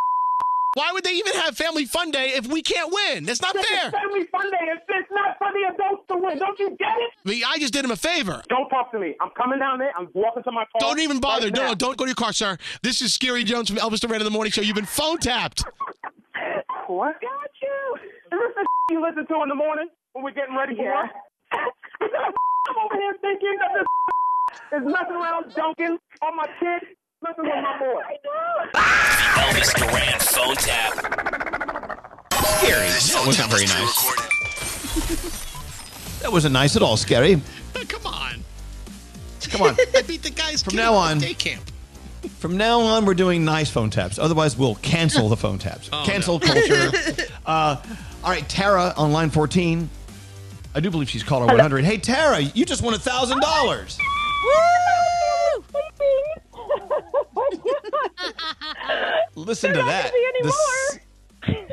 Why 0.76 0.92
would 0.92 1.04
they 1.04 1.12
even 1.14 1.34
have 1.34 1.56
family 1.56 1.86
fun 1.86 2.10
day 2.10 2.32
if 2.36 2.48
we 2.48 2.62
can't 2.64 2.92
win? 2.92 3.26
That's 3.26 3.42
not 3.42 3.54
This 3.54 3.64
is 3.66 3.70
fair. 3.70 3.92
Family 3.92 4.26
fun 4.32 4.50
day. 4.50 4.58
It's, 4.74 4.82
it's 4.90 5.12
not 5.12 5.38
for 5.38 5.48
the 5.54 5.72
adults 5.74 6.04
to 6.10 6.18
win. 6.18 6.40
Don't 6.40 6.58
you 6.58 6.70
get 6.80 6.98
it? 6.98 7.12
I, 7.26 7.30
mean, 7.30 7.44
I 7.46 7.60
just 7.60 7.74
did 7.74 7.86
him 7.86 7.92
a 7.92 7.96
favor. 7.96 8.42
Don't 8.50 8.68
talk 8.70 8.92
to 8.92 9.00
me. 9.00 9.16
I'm 9.22 9.30
coming 9.38 9.60
down 9.60 9.78
there. 9.78 9.92
I'm 9.96 10.10
walking 10.14 10.42
to 10.44 10.52
my 10.52 10.66
car. 10.72 10.80
Don't 10.80 11.00
even 11.00 11.20
bother. 11.20 11.48
right 11.48 11.56
no, 11.56 11.68
now. 11.68 11.74
don't 11.76 11.96
go 11.98 12.06
to 12.06 12.10
your 12.10 12.16
car, 12.16 12.34
sir. 12.34 12.58
This 12.82 13.02
is 13.02 13.14
Scary 13.14 13.44
Jones 13.44 13.70
from 13.70 13.78
Elvis 13.78 14.00
Duran 14.00 14.20
in 14.22 14.26
the 14.26 14.32
Morning 14.32 14.52
Show. 14.52 14.62
You've 14.62 14.76
been 14.76 14.86
phone 14.86 15.18
tapped. 15.20 15.64
What? 16.88 17.22
Got 17.22 17.50
you. 17.62 17.96
Is 18.32 18.40
this 18.40 18.56
the 18.56 18.66
you 18.94 19.02
listen 19.02 19.28
to 19.28 19.44
in 19.44 19.50
the 19.50 19.56
morning 19.56 19.88
when 20.14 20.24
we're 20.24 20.32
getting 20.32 20.56
ready 20.56 20.76
for 20.76 20.84
Yeah. 20.84 21.04
work? 21.04 21.12
I'm 22.02 22.76
over 22.84 22.96
here 22.96 23.16
thinking 23.22 23.56
that 23.60 23.86
this 24.72 24.82
is 24.82 24.86
messing 24.86 25.16
around, 25.16 25.54
dunking 25.54 25.98
on 26.22 26.36
my 26.36 26.48
kid, 26.60 26.82
messing 27.24 27.46
with 27.46 27.54
my 27.64 27.80
boy. 27.80 28.04
Elvis 29.40 29.74
Duran 29.76 30.20
phone 30.20 30.56
tap. 30.56 30.94
Scary. 32.58 32.88
That 32.88 33.24
wasn't 33.26 33.50
very 33.50 33.66
nice. 33.66 33.96
That 36.22 36.32
wasn't 36.32 36.54
nice 36.54 36.76
at 36.76 36.82
all, 36.82 36.98
Scary. 36.98 37.42
Come 37.88 38.06
on. 38.06 38.44
Come 39.50 39.62
on. 39.62 39.76
I 39.96 40.02
beat 40.04 40.24
the 40.24 40.30
guy's 40.32 40.62
From 40.64 40.76
now 40.76 40.94
on- 40.94 41.20
day 41.20 41.34
camp. 41.34 41.64
From 42.40 42.56
now 42.56 42.80
on, 42.80 43.06
we're 43.06 43.14
doing 43.16 43.44
nice 43.44 43.70
phone 43.70 43.90
taps. 43.90 44.18
Otherwise, 44.18 44.58
we'll 44.58 44.76
cancel 44.76 45.28
the 45.28 45.36
phone 45.36 45.60
taps. 45.60 45.90
Oh, 45.92 46.04
cancel 46.06 46.40
no. 46.40 46.48
culture. 46.54 46.92
Uh, 47.46 47.76
all 48.24 48.30
right, 48.32 48.48
Tara 48.48 48.94
on 48.96 49.12
line 49.12 49.30
14. 49.30 49.90
I 50.74 50.80
do 50.80 50.90
believe 50.90 51.10
she's 51.10 51.22
caller 51.24 51.46
100. 51.48 51.84
Hey, 51.84 51.98
Tara, 51.98 52.40
you 52.40 52.64
just 52.66 52.82
won 52.82 52.94
a 52.94 52.98
$1,000. 52.98 53.98
Listen 59.36 59.74
to 59.74 59.84
that. 59.84 60.12
The, 60.42 60.48
s- 60.48 61.00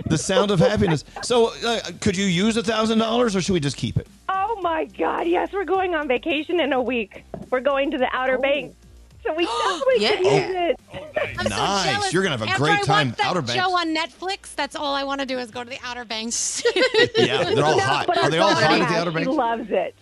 the 0.07 0.19
sound 0.19 0.51
of 0.51 0.59
happiness. 0.59 1.05
So, 1.23 1.53
uh, 1.65 1.81
could 2.01 2.17
you 2.17 2.27
use 2.27 2.57
a 2.57 2.63
$1,000 2.63 3.37
or 3.37 3.41
should 3.41 3.53
we 3.53 3.61
just 3.61 3.77
keep 3.77 3.97
it? 3.99 4.07
Oh 4.29 4.59
my 4.63 4.85
God! 4.85 5.27
Yes, 5.27 5.53
we're 5.53 5.65
going 5.65 5.95
on 5.95 6.07
vacation 6.09 6.61
in 6.61 6.73
a 6.73 6.83
week. 6.83 7.25
We're 7.51 7.61
going 7.61 7.91
to 7.93 7.99
the 7.99 8.09
Outer 8.15 8.37
Banks, 8.39 8.77
so 9.25 9.33
we 9.35 9.47
definitely 9.47 10.07
could 10.07 10.19
use 10.19 10.57
it. 10.57 10.81
I'm 11.39 11.49
Nice. 11.49 11.85
so 11.85 11.91
jealous. 11.93 12.13
You're 12.13 12.23
gonna 12.25 12.37
have 12.37 12.47
a 12.47 12.51
After 12.51 12.63
great 12.65 12.79
I 12.81 12.83
time. 12.83 13.11
that 13.13 13.21
Outer 13.27 13.41
Banks. 13.43 13.55
show 13.63 13.71
on 13.75 13.95
Netflix. 13.97 14.55
That's 14.55 14.77
all 14.77 14.95
I 14.95 15.03
want 15.05 15.21
to 15.21 15.27
do 15.27 15.39
is 15.39 15.51
go 15.51 15.65
to 15.65 15.71
the 15.71 15.79
Outer 15.83 16.05
Banks. 16.05 16.63
Yeah, 17.17 17.45
they're 17.45 17.65
all 17.65 17.77
No, 17.79 17.83
hot. 17.85 18.17
Are 18.19 18.29
they 18.31 18.39
all 18.39 18.53
hot 18.55 18.63
at 18.65 18.79
the 18.81 18.85
has. 18.85 18.97
Outer 19.01 19.11
She 19.13 19.25
Banks? 19.25 19.31
loves 19.31 19.71
it. 19.71 19.95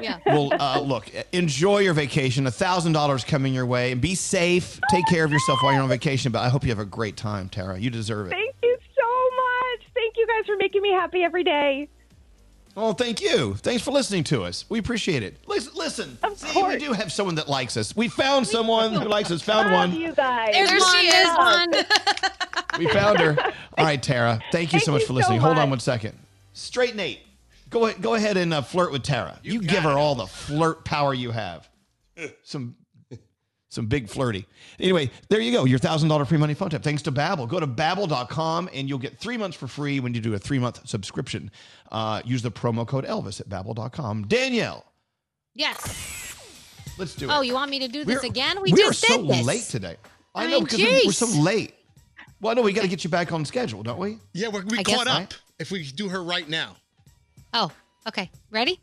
Yeah. 0.00 0.18
Well, 0.26 0.50
uh, 0.58 0.80
look, 0.80 1.10
enjoy 1.32 1.78
your 1.80 1.94
vacation. 1.94 2.46
A 2.46 2.50
thousand 2.50 2.92
dollars 2.92 3.22
coming 3.24 3.54
your 3.54 3.66
way, 3.66 3.92
and 3.92 4.00
be 4.00 4.14
safe. 4.14 4.80
Take 4.90 5.06
care 5.06 5.24
of 5.24 5.30
yourself 5.32 5.62
while 5.62 5.72
you're 5.72 5.82
on 5.82 5.88
vacation. 5.88 6.32
But 6.32 6.40
I 6.40 6.48
hope 6.48 6.64
you 6.64 6.70
have 6.70 6.78
a 6.78 6.84
great 6.84 7.16
time, 7.16 7.48
Tara. 7.48 7.78
You 7.78 7.90
deserve 7.90 8.26
it. 8.28 8.30
Thank 8.30 8.54
you 8.62 8.76
so 8.96 9.02
much. 9.36 9.86
Thank 9.94 10.16
you 10.16 10.26
guys 10.26 10.46
for 10.46 10.56
making 10.56 10.82
me 10.82 10.90
happy 10.92 11.22
every 11.22 11.44
day. 11.44 11.88
Oh, 12.76 12.92
thank 12.92 13.20
you. 13.20 13.54
Thanks 13.54 13.84
for 13.84 13.92
listening 13.92 14.24
to 14.24 14.42
us. 14.42 14.64
We 14.68 14.80
appreciate 14.80 15.22
it. 15.22 15.36
Listen, 15.46 15.72
listen. 15.76 16.18
Of 16.24 16.36
See, 16.38 16.60
we 16.62 16.76
do 16.76 16.92
have 16.92 17.12
someone 17.12 17.36
that 17.36 17.48
likes 17.48 17.76
us. 17.76 17.94
We 17.94 18.08
found 18.08 18.48
someone 18.48 18.92
who 18.94 19.04
likes 19.08 19.30
us. 19.30 19.42
Found 19.42 19.70
Love 19.70 19.90
one. 19.90 20.00
you 20.00 20.12
guys. 20.12 20.50
There's 20.52 20.70
There 20.70 20.80
she 20.80 21.10
There's 21.10 21.28
is. 21.28 21.36
one. 21.36 21.74
We 22.78 22.88
found 22.88 23.20
her. 23.20 23.36
All 23.78 23.84
right, 23.84 24.02
Tara. 24.02 24.40
Thank 24.50 24.72
you 24.72 24.80
so 24.80 24.90
much 24.90 25.02
you 25.02 25.06
for 25.06 25.12
so 25.12 25.16
listening. 25.18 25.38
Hold 25.38 25.58
on 25.58 25.70
one 25.70 25.78
second. 25.78 26.18
Straight 26.54 26.96
Nate. 26.96 27.20
Go 27.74 27.86
ahead, 27.86 28.00
go 28.00 28.14
ahead 28.14 28.36
and 28.36 28.54
uh, 28.54 28.62
flirt 28.62 28.92
with 28.92 29.02
Tara. 29.02 29.36
You, 29.42 29.60
give 29.60 29.82
her 29.82 29.98
all 29.98 30.14
the 30.14 30.28
flirt 30.28 30.84
power 30.84 31.12
you 31.12 31.32
have. 31.32 31.68
Some 32.44 32.76
some 33.68 33.86
big 33.86 34.08
flirty. 34.08 34.46
Anyway, 34.78 35.10
there 35.28 35.40
you 35.40 35.50
go. 35.50 35.64
Your 35.64 35.80
thousand 35.80 36.08
dollar 36.08 36.24
free 36.24 36.38
money 36.38 36.54
phone 36.54 36.70
tap. 36.70 36.84
Thanks 36.84 37.02
to 37.02 37.10
Babbel. 37.10 37.48
Go 37.48 37.58
to 37.58 37.66
babbel.com 37.66 38.70
and 38.72 38.88
you'll 38.88 39.00
get 39.00 39.18
three 39.18 39.36
months 39.36 39.56
for 39.56 39.66
free 39.66 39.98
when 39.98 40.14
you 40.14 40.20
do 40.20 40.34
a 40.34 40.38
three 40.38 40.60
month 40.60 40.88
subscription. 40.88 41.50
Uh, 41.90 42.22
use 42.24 42.42
the 42.42 42.52
promo 42.52 42.86
code 42.86 43.04
Elvis 43.04 43.40
at 43.40 43.48
babbel.com. 43.48 44.28
Danielle, 44.28 44.84
Yes. 45.56 46.36
let's 46.96 47.16
do 47.16 47.28
it. 47.28 47.32
Oh, 47.34 47.40
you 47.40 47.54
want 47.54 47.72
me 47.72 47.80
to 47.80 47.88
do 47.88 48.04
this 48.04 48.18
We're- 48.22 48.28
again? 48.28 48.62
We, 48.62 48.72
we 48.72 48.84
are 48.84 48.90
just 48.90 49.04
so 49.04 49.20
this. 49.22 49.44
late 49.44 49.62
today. 49.62 49.96
I, 50.36 50.44
I 50.44 50.46
know 50.46 50.60
because 50.60 50.78
we're, 50.78 51.06
we're 51.06 51.10
so 51.10 51.26
late. 51.40 51.74
Well, 52.40 52.54
no, 52.54 52.60
know 52.60 52.66
we 52.66 52.72
got 52.72 52.82
to 52.82 52.88
get 52.88 53.02
you 53.02 53.10
back 53.10 53.32
on 53.32 53.44
schedule, 53.44 53.82
don't 53.82 53.98
we? 53.98 54.18
Yeah, 54.32 54.46
we're, 54.48 54.62
we 54.64 54.78
I 54.78 54.82
guess 54.84 54.94
caught 54.98 55.06
so. 55.08 55.12
up. 55.12 55.34
If 55.58 55.72
we 55.72 55.82
do 55.82 56.08
her 56.08 56.22
right 56.22 56.48
now. 56.48 56.76
Oh, 57.54 57.70
okay. 58.08 58.30
Ready? 58.50 58.80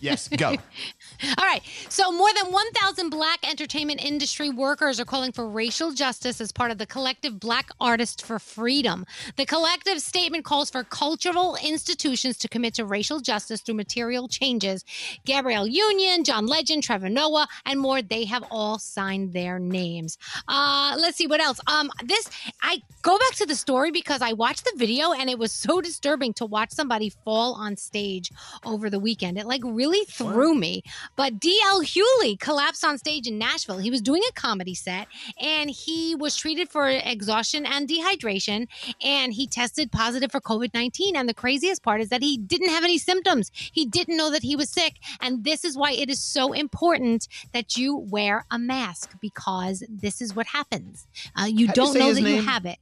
Yes, 0.00 0.28
go. 0.28 0.56
All 1.22 1.44
right. 1.44 1.62
So, 1.88 2.12
more 2.12 2.30
than 2.40 2.52
1,000 2.52 3.10
black 3.10 3.48
entertainment 3.48 4.04
industry 4.04 4.50
workers 4.50 5.00
are 5.00 5.04
calling 5.04 5.32
for 5.32 5.48
racial 5.48 5.92
justice 5.92 6.40
as 6.40 6.52
part 6.52 6.70
of 6.70 6.78
the 6.78 6.86
collective 6.86 7.40
Black 7.40 7.70
Artists 7.80 8.22
for 8.22 8.38
Freedom. 8.38 9.04
The 9.36 9.46
collective 9.46 10.00
statement 10.00 10.44
calls 10.44 10.70
for 10.70 10.84
cultural 10.84 11.56
institutions 11.62 12.38
to 12.38 12.48
commit 12.48 12.74
to 12.74 12.84
racial 12.84 13.20
justice 13.20 13.60
through 13.60 13.74
material 13.74 14.28
changes. 14.28 14.84
Gabrielle 15.24 15.66
Union, 15.66 16.24
John 16.24 16.46
Legend, 16.46 16.82
Trevor 16.82 17.08
Noah, 17.08 17.48
and 17.66 17.80
more, 17.80 18.00
they 18.00 18.24
have 18.24 18.44
all 18.50 18.78
signed 18.78 19.32
their 19.32 19.58
names. 19.58 20.18
Uh, 20.46 20.96
let's 20.98 21.16
see 21.16 21.26
what 21.26 21.40
else. 21.40 21.60
Um, 21.66 21.90
this, 22.04 22.28
I 22.62 22.80
go 23.02 23.18
back 23.18 23.34
to 23.36 23.46
the 23.46 23.56
story 23.56 23.90
because 23.90 24.22
I 24.22 24.34
watched 24.34 24.64
the 24.64 24.72
video 24.76 25.12
and 25.12 25.28
it 25.28 25.38
was 25.38 25.52
so 25.52 25.80
disturbing 25.80 26.32
to 26.34 26.46
watch 26.46 26.70
somebody 26.70 27.10
fall 27.24 27.54
on 27.54 27.76
stage 27.76 28.30
over 28.64 28.88
the 28.88 29.00
weekend. 29.00 29.38
It 29.38 29.46
like 29.46 29.62
really 29.64 30.04
threw 30.04 30.54
me. 30.54 30.82
But 31.16 31.38
DL 31.40 31.84
Hewley 31.84 32.38
collapsed 32.38 32.84
on 32.84 32.98
stage 32.98 33.26
in 33.26 33.38
Nashville. 33.38 33.78
He 33.78 33.90
was 33.90 34.00
doing 34.00 34.22
a 34.28 34.32
comedy 34.32 34.74
set 34.74 35.08
and 35.40 35.70
he 35.70 36.14
was 36.14 36.36
treated 36.36 36.68
for 36.68 36.88
exhaustion 36.88 37.66
and 37.66 37.88
dehydration 37.88 38.66
and 39.02 39.32
he 39.32 39.46
tested 39.46 39.90
positive 39.92 40.30
for 40.30 40.40
COVID 40.40 40.72
19. 40.74 41.16
And 41.16 41.28
the 41.28 41.34
craziest 41.34 41.82
part 41.82 42.00
is 42.00 42.08
that 42.08 42.22
he 42.22 42.36
didn't 42.36 42.70
have 42.70 42.84
any 42.84 42.98
symptoms. 42.98 43.50
He 43.54 43.84
didn't 43.86 44.16
know 44.16 44.30
that 44.30 44.42
he 44.42 44.56
was 44.56 44.70
sick. 44.70 44.94
And 45.20 45.44
this 45.44 45.64
is 45.64 45.76
why 45.76 45.92
it 45.92 46.08
is 46.08 46.20
so 46.20 46.52
important 46.52 47.28
that 47.52 47.76
you 47.76 47.96
wear 47.96 48.44
a 48.50 48.58
mask 48.58 49.12
because 49.20 49.82
this 49.88 50.20
is 50.20 50.34
what 50.34 50.46
happens. 50.46 51.06
Uh, 51.38 51.44
you 51.44 51.66
How 51.68 51.72
do 51.72 51.80
you 51.80 51.86
don't 51.86 51.92
say 51.92 51.98
know 51.98 52.06
his 52.08 52.20
that 52.20 52.30
you 52.30 52.42
have 52.42 52.66
it. 52.66 52.78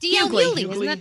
DL 0.00 0.28
Hughley. 0.28 0.44
Hewley, 0.54 0.70
isn't 0.70 0.86
that? 0.86 0.98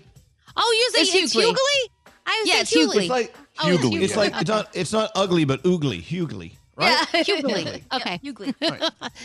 Oh, 0.55 0.75
you 0.79 0.91
say 0.91 1.01
It's 1.01 1.33
it's, 1.33 1.35
Hughley. 1.35 1.51
Hughley? 1.53 1.89
I 2.25 2.41
would 2.41 2.47
Yeah, 2.47 2.53
say 2.55 2.61
it's 2.61 2.75
Hughley. 2.75 3.01
It's 3.01 3.09
like 3.09 3.35
Oh, 3.59 3.69
it's 3.69 3.83
It's 3.83 4.13
Hughley. 4.13 4.17
like 4.17 4.33
it's 4.41 4.49
not 4.49 4.69
it's 4.75 4.93
not 4.93 5.11
ugly 5.15 5.45
but 5.45 5.63
oogly. 5.63 6.01
Hughley. 6.03 6.53
Right? 6.75 7.07
Yeah. 7.13 7.23
Hughley. 7.23 7.81
Okay. 7.93 8.19
Hughley. 8.23 8.53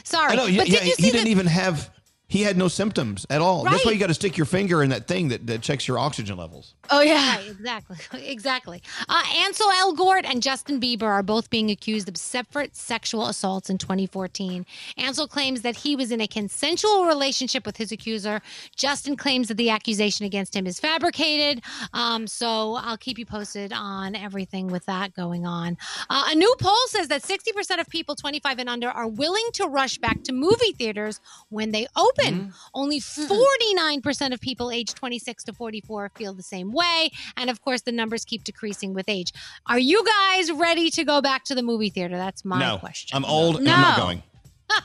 Sorry. 0.04 0.32
I 0.32 0.34
know. 0.36 0.46
Yeah, 0.46 0.62
but 0.62 0.68
did 0.68 0.84
you 0.84 0.92
see 0.92 1.02
he 1.04 1.10
that? 1.10 1.16
didn't 1.18 1.28
even 1.28 1.46
have. 1.46 1.90
He 2.32 2.40
had 2.40 2.56
no 2.56 2.68
symptoms 2.68 3.26
at 3.28 3.42
all. 3.42 3.62
That's 3.62 3.84
why 3.84 3.92
you 3.92 3.98
got 3.98 4.06
to 4.06 4.14
stick 4.14 4.38
your 4.38 4.46
finger 4.46 4.82
in 4.82 4.88
that 4.88 5.06
thing 5.06 5.28
that, 5.28 5.46
that 5.48 5.60
checks 5.60 5.86
your 5.86 5.98
oxygen 5.98 6.38
levels. 6.38 6.72
Oh 6.88 7.02
yeah. 7.02 7.36
Right, 7.36 7.50
exactly. 7.50 7.96
Exactly. 8.32 8.82
Uh, 9.08 9.22
Ansel 9.36 9.68
Elgort 9.68 10.24
and 10.24 10.42
Justin 10.42 10.80
Bieber 10.80 11.02
are 11.02 11.22
both 11.22 11.50
being 11.50 11.70
accused 11.70 12.08
of 12.08 12.16
separate 12.16 12.74
sexual 12.74 13.26
assaults 13.26 13.68
in 13.68 13.76
2014. 13.76 14.64
Ansel 14.96 15.28
claims 15.28 15.60
that 15.60 15.76
he 15.76 15.94
was 15.94 16.10
in 16.10 16.20
a 16.22 16.26
consensual 16.26 17.04
relationship 17.04 17.66
with 17.66 17.76
his 17.76 17.92
accuser. 17.92 18.40
Justin 18.74 19.16
claims 19.16 19.48
that 19.48 19.58
the 19.58 19.68
accusation 19.68 20.24
against 20.24 20.56
him 20.56 20.66
is 20.66 20.80
fabricated. 20.80 21.62
Um, 21.92 22.26
so 22.26 22.76
I'll 22.76 22.96
keep 22.96 23.18
you 23.18 23.26
posted 23.26 23.72
on 23.74 24.14
everything 24.14 24.68
with 24.68 24.86
that 24.86 25.14
going 25.14 25.44
on. 25.44 25.76
Uh, 26.08 26.24
a 26.28 26.34
new 26.34 26.54
poll 26.58 26.86
says 26.86 27.08
that 27.08 27.22
60% 27.22 27.78
of 27.78 27.88
people 27.90 28.14
25 28.14 28.58
and 28.58 28.68
under 28.70 28.88
are 28.88 29.08
willing 29.08 29.46
to 29.54 29.66
rush 29.66 29.98
back 29.98 30.22
to 30.24 30.32
movie 30.32 30.72
theaters 30.72 31.20
when 31.50 31.72
they 31.72 31.86
open. 31.96 32.21
Mm-hmm. 32.24 32.50
Only 32.74 33.00
49% 33.00 34.32
of 34.32 34.40
people 34.40 34.70
aged 34.70 34.96
26 34.96 35.44
to 35.44 35.52
44 35.52 36.10
feel 36.16 36.34
the 36.34 36.42
same 36.42 36.72
way. 36.72 37.10
And 37.36 37.50
of 37.50 37.60
course, 37.62 37.82
the 37.82 37.92
numbers 37.92 38.24
keep 38.24 38.44
decreasing 38.44 38.94
with 38.94 39.08
age. 39.08 39.32
Are 39.66 39.78
you 39.78 40.04
guys 40.04 40.50
ready 40.52 40.90
to 40.90 41.04
go 41.04 41.20
back 41.20 41.44
to 41.44 41.54
the 41.54 41.62
movie 41.62 41.90
theater? 41.90 42.16
That's 42.16 42.44
my 42.44 42.58
no, 42.60 42.78
question. 42.78 43.16
I'm 43.16 43.24
old 43.24 43.56
and 43.56 43.68
I'm 43.68 43.80
not 43.80 43.98
No. 43.98 44.04
going. 44.04 44.22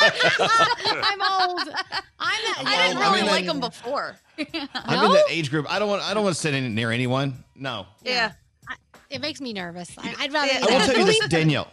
I'm 0.00 1.22
old. 1.22 1.68
I'm, 2.20 2.66
I 2.66 2.86
didn't 2.86 3.02
I'm 3.02 3.12
really 3.12 3.20
in 3.20 3.26
like 3.26 3.46
them 3.46 3.60
before. 3.60 4.16
I'm 4.38 5.04
in 5.06 5.12
that 5.12 5.24
age 5.28 5.50
group. 5.50 5.66
I 5.70 5.78
don't 5.78 5.88
want. 5.88 6.02
I 6.02 6.14
don't 6.14 6.22
want 6.22 6.34
to 6.36 6.40
sit 6.40 6.54
in 6.54 6.74
near 6.74 6.90
anyone. 6.90 7.44
No. 7.56 7.86
Yeah. 8.04 8.32
It 9.10 9.20
makes 9.20 9.40
me 9.40 9.52
nervous. 9.52 9.90
I, 9.98 10.14
I'd 10.20 10.32
rather. 10.32 10.52
I 10.52 10.60
will 10.60 10.86
tell 10.86 10.98
you 10.98 11.04
this, 11.06 11.28
Danielle. 11.28 11.68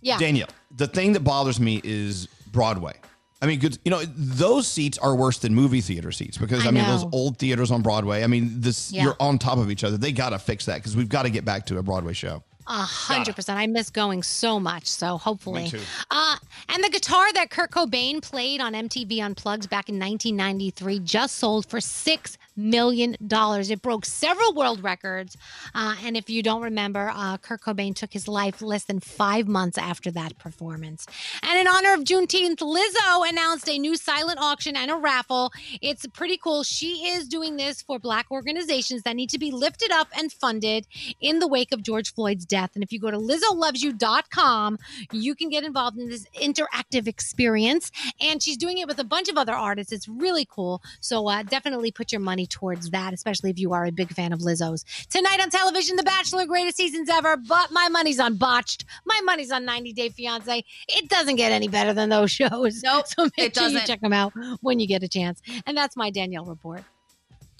Yeah. 0.00 0.18
Danielle, 0.18 0.48
the 0.76 0.86
thing 0.86 1.12
that 1.12 1.20
bothers 1.20 1.60
me 1.60 1.80
is 1.84 2.26
Broadway. 2.52 2.94
I 3.42 3.46
mean, 3.46 3.58
good. 3.58 3.78
You 3.84 3.90
know, 3.90 4.02
those 4.16 4.68
seats 4.68 4.98
are 4.98 5.14
worse 5.14 5.38
than 5.38 5.54
movie 5.54 5.80
theater 5.80 6.12
seats 6.12 6.36
because 6.36 6.64
I, 6.66 6.68
I 6.68 6.72
mean, 6.72 6.86
those 6.86 7.06
old 7.12 7.38
theaters 7.38 7.70
on 7.70 7.80
Broadway. 7.82 8.22
I 8.22 8.26
mean, 8.26 8.60
this 8.60 8.92
Yeah. 8.92 9.04
you're 9.04 9.16
on 9.18 9.38
top 9.38 9.58
of 9.58 9.70
each 9.70 9.82
other. 9.82 9.96
They 9.96 10.12
got 10.12 10.30
to 10.30 10.38
fix 10.38 10.66
that 10.66 10.76
because 10.76 10.94
we've 10.96 11.08
got 11.08 11.22
to 11.22 11.30
get 11.30 11.44
back 11.44 11.64
to 11.66 11.78
a 11.78 11.82
Broadway 11.82 12.12
show. 12.12 12.42
A 12.66 12.72
hundred 12.82 13.34
percent. 13.34 13.58
I 13.58 13.66
miss 13.66 13.90
going 13.90 14.22
so 14.22 14.60
much. 14.60 14.86
So 14.86 15.16
hopefully, 15.18 15.62
Me 15.64 15.70
too. 15.70 15.80
Uh, 16.10 16.36
and 16.68 16.84
the 16.84 16.90
guitar 16.90 17.32
that 17.32 17.50
Kurt 17.50 17.70
Cobain 17.72 18.22
played 18.22 18.60
on 18.60 18.74
MTV 18.74 19.20
Unplugged 19.24 19.68
back 19.70 19.88
in 19.88 19.98
1993 19.98 21.00
just 21.00 21.36
sold 21.36 21.66
for 21.66 21.80
six 21.80 22.38
million. 22.56 23.16
dollars, 23.26 23.70
It 23.70 23.82
broke 23.82 24.04
several 24.04 24.54
world 24.54 24.82
records. 24.82 25.36
Uh, 25.74 25.96
and 26.04 26.16
if 26.16 26.28
you 26.28 26.42
don't 26.42 26.62
remember, 26.62 27.10
uh, 27.14 27.36
Kurt 27.38 27.62
Cobain 27.62 27.94
took 27.94 28.12
his 28.12 28.28
life 28.28 28.60
less 28.62 28.84
than 28.84 29.00
five 29.00 29.46
months 29.48 29.78
after 29.78 30.10
that 30.12 30.38
performance. 30.38 31.06
And 31.42 31.58
in 31.58 31.66
honor 31.66 31.94
of 31.94 32.00
Juneteenth, 32.00 32.56
Lizzo 32.56 33.28
announced 33.28 33.68
a 33.68 33.78
new 33.78 33.96
silent 33.96 34.38
auction 34.40 34.76
and 34.76 34.90
a 34.90 34.96
raffle. 34.96 35.52
It's 35.80 36.06
pretty 36.08 36.36
cool. 36.36 36.62
She 36.62 37.08
is 37.08 37.28
doing 37.28 37.56
this 37.56 37.82
for 37.82 37.98
Black 37.98 38.30
organizations 38.30 39.02
that 39.02 39.16
need 39.16 39.30
to 39.30 39.38
be 39.38 39.50
lifted 39.50 39.90
up 39.90 40.08
and 40.16 40.32
funded 40.32 40.86
in 41.20 41.38
the 41.38 41.48
wake 41.48 41.72
of 41.72 41.82
George 41.82 42.12
Floyd's 42.12 42.44
death. 42.44 42.70
And 42.74 42.82
if 42.82 42.92
you 42.92 42.98
go 42.98 43.10
to 43.10 43.18
LizzoLovesYou.com, 43.18 44.78
you 45.12 45.34
can 45.34 45.48
get 45.48 45.64
involved 45.64 45.98
in 45.98 46.08
this 46.08 46.26
interactive 46.40 47.06
experience. 47.06 47.90
And 48.20 48.42
she's 48.42 48.56
doing 48.56 48.78
it 48.78 48.88
with 48.88 48.98
a 48.98 49.04
bunch 49.04 49.28
of 49.28 49.36
other 49.36 49.54
artists. 49.54 49.92
It's 49.92 50.08
really 50.08 50.46
cool. 50.48 50.82
So 51.00 51.28
uh, 51.28 51.42
definitely 51.42 51.92
put 51.92 52.12
your 52.12 52.20
money 52.20 52.39
towards 52.46 52.90
that, 52.90 53.12
especially 53.12 53.50
if 53.50 53.58
you 53.58 53.72
are 53.72 53.84
a 53.84 53.92
big 53.92 54.12
fan 54.12 54.32
of 54.32 54.40
Lizzo's. 54.40 54.84
Tonight 55.08 55.40
on 55.40 55.50
television, 55.50 55.96
The 55.96 56.02
Bachelor, 56.02 56.46
greatest 56.46 56.76
seasons 56.76 57.08
ever. 57.08 57.36
But 57.36 57.70
my 57.70 57.88
money's 57.88 58.20
on 58.20 58.36
Botched. 58.36 58.84
My 59.04 59.20
money's 59.24 59.50
on 59.50 59.64
90 59.64 59.92
Day 59.92 60.08
Fiance. 60.08 60.64
It 60.88 61.08
doesn't 61.08 61.36
get 61.36 61.52
any 61.52 61.68
better 61.68 61.92
than 61.92 62.08
those 62.08 62.30
shows. 62.30 62.82
Nope, 62.82 63.06
so 63.06 63.24
make 63.24 63.32
it 63.38 63.56
sure 63.56 63.68
you 63.68 63.74
doesn't. 63.74 63.86
check 63.86 64.00
them 64.00 64.12
out 64.12 64.32
when 64.60 64.80
you 64.80 64.86
get 64.86 65.02
a 65.02 65.08
chance. 65.08 65.40
And 65.66 65.76
that's 65.76 65.96
my 65.96 66.10
Danielle 66.10 66.44
report. 66.44 66.84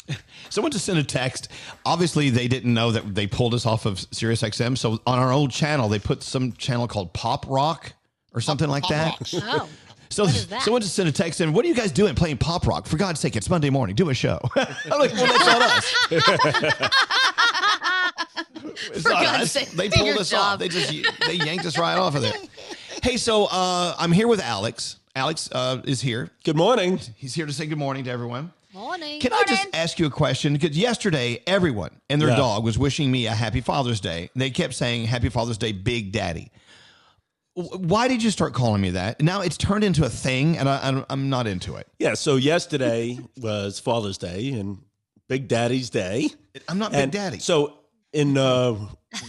Someone 0.50 0.72
just 0.72 0.84
sent 0.84 0.98
a 0.98 1.04
text. 1.04 1.48
Obviously, 1.84 2.30
they 2.30 2.48
didn't 2.48 2.72
know 2.72 2.90
that 2.92 3.14
they 3.14 3.26
pulled 3.26 3.54
us 3.54 3.66
off 3.66 3.86
of 3.86 3.96
SiriusXM. 3.96 4.76
So 4.76 5.00
on 5.06 5.18
our 5.18 5.32
old 5.32 5.50
channel, 5.50 5.88
they 5.88 5.98
put 5.98 6.22
some 6.22 6.52
channel 6.52 6.88
called 6.88 7.12
Pop 7.12 7.46
Rock 7.48 7.92
or 8.32 8.40
something 8.40 8.68
oh, 8.68 8.72
like 8.72 8.88
that. 8.88 9.32
Oh. 9.34 9.68
So 10.10 10.26
someone 10.26 10.82
just 10.82 10.94
sent 10.96 11.08
a 11.08 11.12
text 11.12 11.40
in. 11.40 11.52
What 11.52 11.64
are 11.64 11.68
you 11.68 11.74
guys 11.74 11.92
doing 11.92 12.14
playing 12.16 12.38
pop 12.38 12.66
rock? 12.66 12.86
For 12.86 12.96
God's 12.96 13.20
sake, 13.20 13.36
it's 13.36 13.48
Monday 13.48 13.70
morning. 13.70 13.94
Do 13.94 14.10
a 14.10 14.14
show. 14.14 14.40
I'm 14.56 14.98
like, 14.98 15.12
well, 15.12 15.26
that's 15.26 15.46
not 15.46 15.62
us. 15.62 16.90
It's 18.92 19.02
For 19.02 19.10
not 19.10 19.22
God's 19.22 19.42
us. 19.44 19.52
sake, 19.52 19.68
They 19.70 19.88
pulled 19.88 20.06
your 20.06 20.18
us 20.18 20.32
off. 20.32 20.58
They 20.58 20.68
just 20.68 20.90
they 21.26 21.34
yanked 21.34 21.64
us 21.66 21.78
right 21.78 21.96
off 21.96 22.14
of 22.14 22.22
there. 22.22 22.32
Hey, 23.02 23.16
so 23.16 23.44
uh, 23.46 23.94
I'm 23.98 24.12
here 24.12 24.26
with 24.28 24.40
Alex. 24.40 24.96
Alex 25.14 25.48
uh, 25.52 25.80
is 25.84 26.00
here. 26.00 26.30
Good 26.44 26.56
morning. 26.56 26.98
He's 27.16 27.34
here 27.34 27.46
to 27.46 27.52
say 27.52 27.66
good 27.66 27.78
morning 27.78 28.04
to 28.04 28.10
everyone. 28.10 28.52
Morning. 28.72 29.20
Can 29.20 29.32
I 29.32 29.42
just 29.46 29.68
ask 29.74 29.98
you 29.98 30.06
a 30.06 30.10
question? 30.10 30.52
Because 30.54 30.76
yesterday, 30.78 31.42
everyone 31.46 31.90
and 32.08 32.20
their 32.20 32.28
Yeah. 32.30 32.36
dog 32.36 32.64
was 32.64 32.78
wishing 32.78 33.10
me 33.10 33.26
a 33.26 33.32
happy 33.32 33.60
Father's 33.60 34.00
Day. 34.00 34.30
They 34.36 34.50
kept 34.50 34.74
saying 34.74 35.06
Happy 35.06 35.28
Father's 35.28 35.58
Day, 35.58 35.72
Big 35.72 36.12
Daddy. 36.12 36.50
Why 37.54 38.08
did 38.08 38.22
you 38.22 38.30
start 38.30 38.54
calling 38.54 38.80
me 38.80 38.90
that? 38.90 39.20
Now 39.20 39.40
it's 39.40 39.56
turned 39.56 39.84
into 39.84 40.04
a 40.04 40.08
thing, 40.08 40.56
and 40.56 40.68
I, 40.68 40.80
I'm, 40.82 41.04
I'm 41.10 41.28
not 41.30 41.46
into 41.46 41.76
it. 41.76 41.88
Yeah, 41.98 42.14
so 42.14 42.36
yesterday 42.36 43.18
was 43.36 43.80
Father's 43.80 44.18
Day 44.18 44.50
and 44.52 44.78
Big 45.28 45.48
Daddy's 45.48 45.90
Day. 45.90 46.30
I'm 46.68 46.78
not 46.78 46.92
Big 46.92 47.10
Daddy. 47.10 47.38
So 47.40 47.78
in 48.12 48.38
uh, 48.38 48.76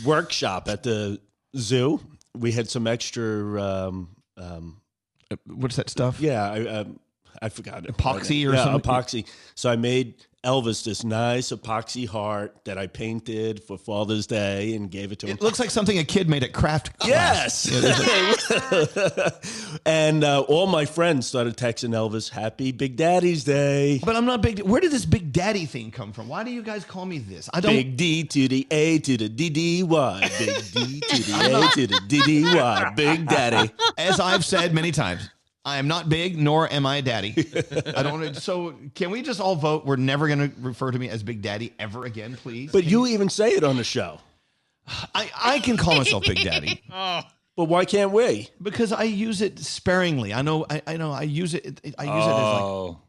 workshop 0.06 0.70
at 0.70 0.84
the 0.84 1.20
zoo, 1.58 2.00
we 2.38 2.52
had 2.52 2.70
some 2.70 2.88
extra. 2.88 3.62
Um, 3.62 4.16
um, 4.38 4.82
What's 5.46 5.78
that 5.78 5.90
stuff? 5.90 6.20
Yeah, 6.20 6.44
I, 6.44 6.66
um, 6.68 7.00
I 7.42 7.50
forgot. 7.50 7.84
Epoxy 7.84 8.48
or 8.48 8.54
yeah, 8.54 8.66
something? 8.66 8.92
epoxy. 8.92 9.28
So 9.56 9.70
I 9.70 9.76
made 9.78 10.26
Elvis 10.44 10.84
this 10.84 11.04
nice 11.04 11.52
epoxy 11.52 12.08
heart 12.08 12.56
that 12.66 12.76
I 12.76 12.88
painted 12.88 13.64
for 13.64 13.78
Father's 13.78 14.26
Day 14.26 14.74
and 14.74 14.90
gave 14.90 15.12
it 15.12 15.20
to 15.20 15.28
him. 15.28 15.38
It 15.38 15.42
looks 15.44 15.60
like 15.60 15.70
something 15.70 16.00
a 16.00 16.04
kid 16.04 16.28
made 16.28 16.44
at 16.44 16.52
craft 16.52 16.98
class. 16.98 17.68
Yes. 17.68 17.70
Yeah, 17.72 17.80
there's 18.72 18.98
a- 18.98 19.40
and 19.86 20.24
uh, 20.24 20.42
all 20.42 20.66
my 20.66 20.86
friends 20.86 21.28
started 21.28 21.58
texting 21.58 21.90
Elvis, 21.92 22.30
"Happy 22.30 22.72
Big 22.72 22.96
Daddy's 22.96 23.44
Day." 23.44 24.00
but 24.04 24.16
I'm 24.16 24.26
not 24.26 24.42
big. 24.42 24.62
Where 24.62 24.82
did 24.82 24.92
this 24.92 25.06
Big 25.06 25.32
Daddy 25.32 25.66
thing 25.68 25.92
come 25.92 26.12
from? 26.12 26.28
Why 26.28 26.44
do 26.44 26.50
you 26.50 26.64
guys 26.64 26.86
call 26.86 27.06
me 27.06 27.20
this? 27.20 27.48
I 27.54 27.60
don't. 27.60 27.72
Big 27.74 27.96
D 27.98 28.24
to 28.24 28.48
the 28.48 28.66
A 28.72 28.98
to 29.00 29.18
the 29.18 29.30
D 29.30 29.50
D 29.52 29.84
Y. 29.84 30.32
Big 30.40 30.56
D 30.72 31.00
to 31.02 31.22
the 31.22 31.70
A 31.72 31.76
to 31.76 31.88
the 31.88 32.00
D 32.08 32.22
D 32.24 32.44
Y. 32.44 32.94
Big 32.96 33.28
Daddy. 33.28 33.72
As 33.98 34.20
I've 34.20 34.44
said 34.44 34.74
many 34.74 34.92
times, 34.92 35.30
I 35.64 35.78
am 35.78 35.88
not 35.88 36.10
big, 36.10 36.38
nor 36.40 36.72
am 36.72 36.86
I 36.86 37.02
daddy. 37.02 37.36
I 37.96 38.02
don't. 38.04 38.36
So 38.36 38.76
can 38.96 39.12
we 39.12 39.22
just 39.22 39.40
all 39.40 39.56
vote? 39.56 39.86
We're 39.86 39.96
never 39.96 40.28
going 40.28 40.50
to 40.50 40.56
refer 40.60 40.90
to 40.92 40.98
me 40.98 41.10
as 41.10 41.22
Big 41.22 41.42
Daddy 41.44 41.74
ever 41.78 42.06
again, 42.06 42.36
please. 42.36 42.72
But 42.72 42.84
you 42.86 43.06
even 43.08 43.30
say 43.30 43.52
it 43.52 43.64
on 43.64 43.78
the 43.78 43.84
show. 43.84 44.20
I, 45.14 45.30
I 45.40 45.60
can 45.60 45.78
call 45.78 45.96
myself 45.98 46.24
Big 46.26 46.44
Daddy. 46.44 46.82
oh. 46.92 47.22
But 47.58 47.66
why 47.66 47.84
can't 47.84 48.12
we? 48.12 48.50
Because 48.62 48.94
I 48.94 49.04
use 49.04 49.42
it 49.42 49.60
sparingly. 49.60 50.34
I 50.34 50.42
know. 50.42 50.66
I, 50.70 50.82
I 50.88 50.98
know. 50.98 51.12
I 51.12 51.24
use 51.24 51.54
it. 51.54 51.66
I 52.00 52.04
use 52.06 52.26
it 52.26 52.30
as 52.30 52.44
like 52.44 52.62
Oh, 52.64 53.02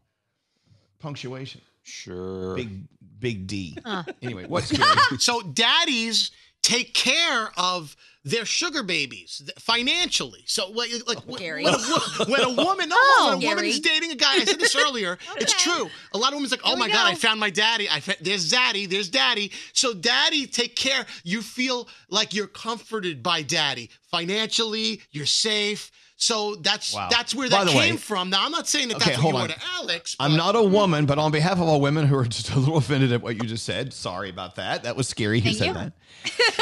punctuation. 0.98 1.60
sure. 1.84 2.56
Big 2.56 2.80
Big 3.20 3.46
D. 3.46 3.78
Huh. 3.84 4.02
Anyway, 4.20 4.46
what's 4.48 4.72
so 5.24 5.42
daddies 5.42 6.32
take 6.62 6.94
care 6.94 7.50
of 7.56 7.96
their 8.24 8.44
sugar 8.44 8.84
babies 8.84 9.42
financially. 9.58 10.44
So 10.46 10.70
like, 10.70 10.90
like 11.08 11.18
when, 11.26 11.40
when, 11.64 11.74
a, 11.74 12.24
when 12.28 12.40
a 12.42 12.50
woman, 12.50 12.88
Oh, 12.92 13.36
when 13.36 13.42
a 13.44 13.48
woman 13.48 13.64
is 13.64 13.80
dating 13.80 14.12
a 14.12 14.14
guy, 14.14 14.34
I 14.34 14.44
said 14.44 14.60
this 14.60 14.76
earlier. 14.86 15.18
It's 15.38 15.60
true. 15.60 15.88
A 16.14 16.18
lot 16.18 16.28
of 16.28 16.34
women's 16.34 16.52
like, 16.52 16.60
oh 16.64 16.76
my 16.76 16.86
we 16.86 16.92
god. 16.92 17.10
I 17.10 17.14
found 17.16 17.40
my 17.40 17.50
daddy. 17.50 17.88
I 17.90 17.98
fa- 17.98 18.14
there's 18.20 18.48
daddy. 18.48 18.86
There's 18.86 19.08
daddy. 19.08 19.50
So 19.72 19.92
daddy 19.92 20.46
take 20.46 20.76
care. 20.76 21.04
You 21.24 21.42
feel 21.42 21.88
like 22.10 22.32
you're 22.32 22.46
comforted 22.46 23.24
by 23.24 23.42
daddy 23.42 23.90
financially. 24.10 25.00
You're 25.10 25.26
safe. 25.26 25.90
So 26.22 26.54
that's 26.54 26.94
Wow. 26.94 27.08
that's 27.10 27.34
where 27.34 27.48
that 27.48 27.66
came 27.66 27.76
way- 27.76 27.96
from. 27.96 28.30
Now 28.30 28.44
I'm 28.44 28.52
not 28.52 28.68
saying 28.68 28.88
that 28.88 28.98
Okay, 28.98 29.10
that's 29.10 29.22
what 29.22 29.30
you 29.32 29.36
on. 29.36 29.42
were 29.48 29.54
to 29.54 29.60
Alex. 29.74 30.14
I'm 30.20 30.36
not 30.36 30.54
a 30.54 30.62
woman, 30.62 31.04
but 31.04 31.18
on 31.18 31.32
behalf 31.32 31.54
of 31.54 31.62
all 31.62 31.80
women 31.80 32.06
who 32.06 32.16
are 32.16 32.24
just 32.38 32.50
a 32.52 32.58
little 32.60 32.76
offended 32.76 33.12
at 33.12 33.20
what 33.22 33.34
you 33.34 33.40
just 33.48 33.64
said, 33.64 33.92
sorry 33.92 34.30
about 34.30 34.54
that. 34.54 34.84
That 34.84 34.94
was 34.94 35.08
scary. 35.08 35.40
Who 35.40 35.52
said 35.52 35.66
you. 35.66 35.74
that? 35.74 35.92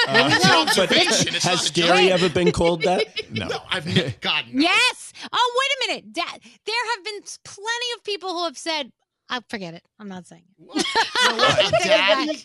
Uh, 0.08 0.30
it's 0.32 0.44
an 0.44 0.50
observation. 0.52 1.34
It's 1.34 1.44
Has 1.44 1.58
not 1.64 1.70
a 1.70 1.72
joke. 1.74 1.86
Gary 1.88 2.10
ever 2.10 2.28
been 2.30 2.50
called 2.52 2.82
that? 2.82 3.04
No. 3.30 3.46
No, 3.48 3.58
I've 3.70 3.86
never. 3.86 4.12
God, 4.22 4.46
no. 4.50 4.62
Yes. 4.62 5.12
Oh, 5.30 5.58
wait 5.60 5.88
a 5.88 5.92
minute. 5.92 6.12
Dad, 6.12 6.40
there 6.64 6.74
have 6.96 7.04
been 7.04 7.20
plenty 7.44 7.86
of 7.96 8.02
people 8.02 8.30
who 8.32 8.44
have 8.44 8.56
said, 8.58 8.90
I 9.28 9.40
forget 9.48 9.74
it. 9.74 9.82
I'm 10.00 10.08
not 10.08 10.26
saying 10.26 10.42
it. 10.58 10.86
A 11.28 11.70
daddy. 11.84 12.44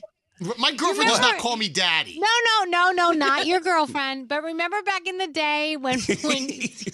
My 0.57 0.71
girlfriend 0.73 1.09
does 1.09 1.19
not 1.21 1.37
call 1.37 1.55
me 1.55 1.69
daddy. 1.69 2.19
No, 2.19 2.27
no, 2.65 2.69
no, 2.69 2.91
no, 2.91 3.11
not 3.11 3.47
your 3.47 3.61
girlfriend. 3.61 4.27
But 4.27 4.43
remember 4.43 4.81
back 4.83 5.07
in 5.07 5.17
the 5.17 5.27
day 5.27 5.77
when 5.77 5.99
when 6.23 6.47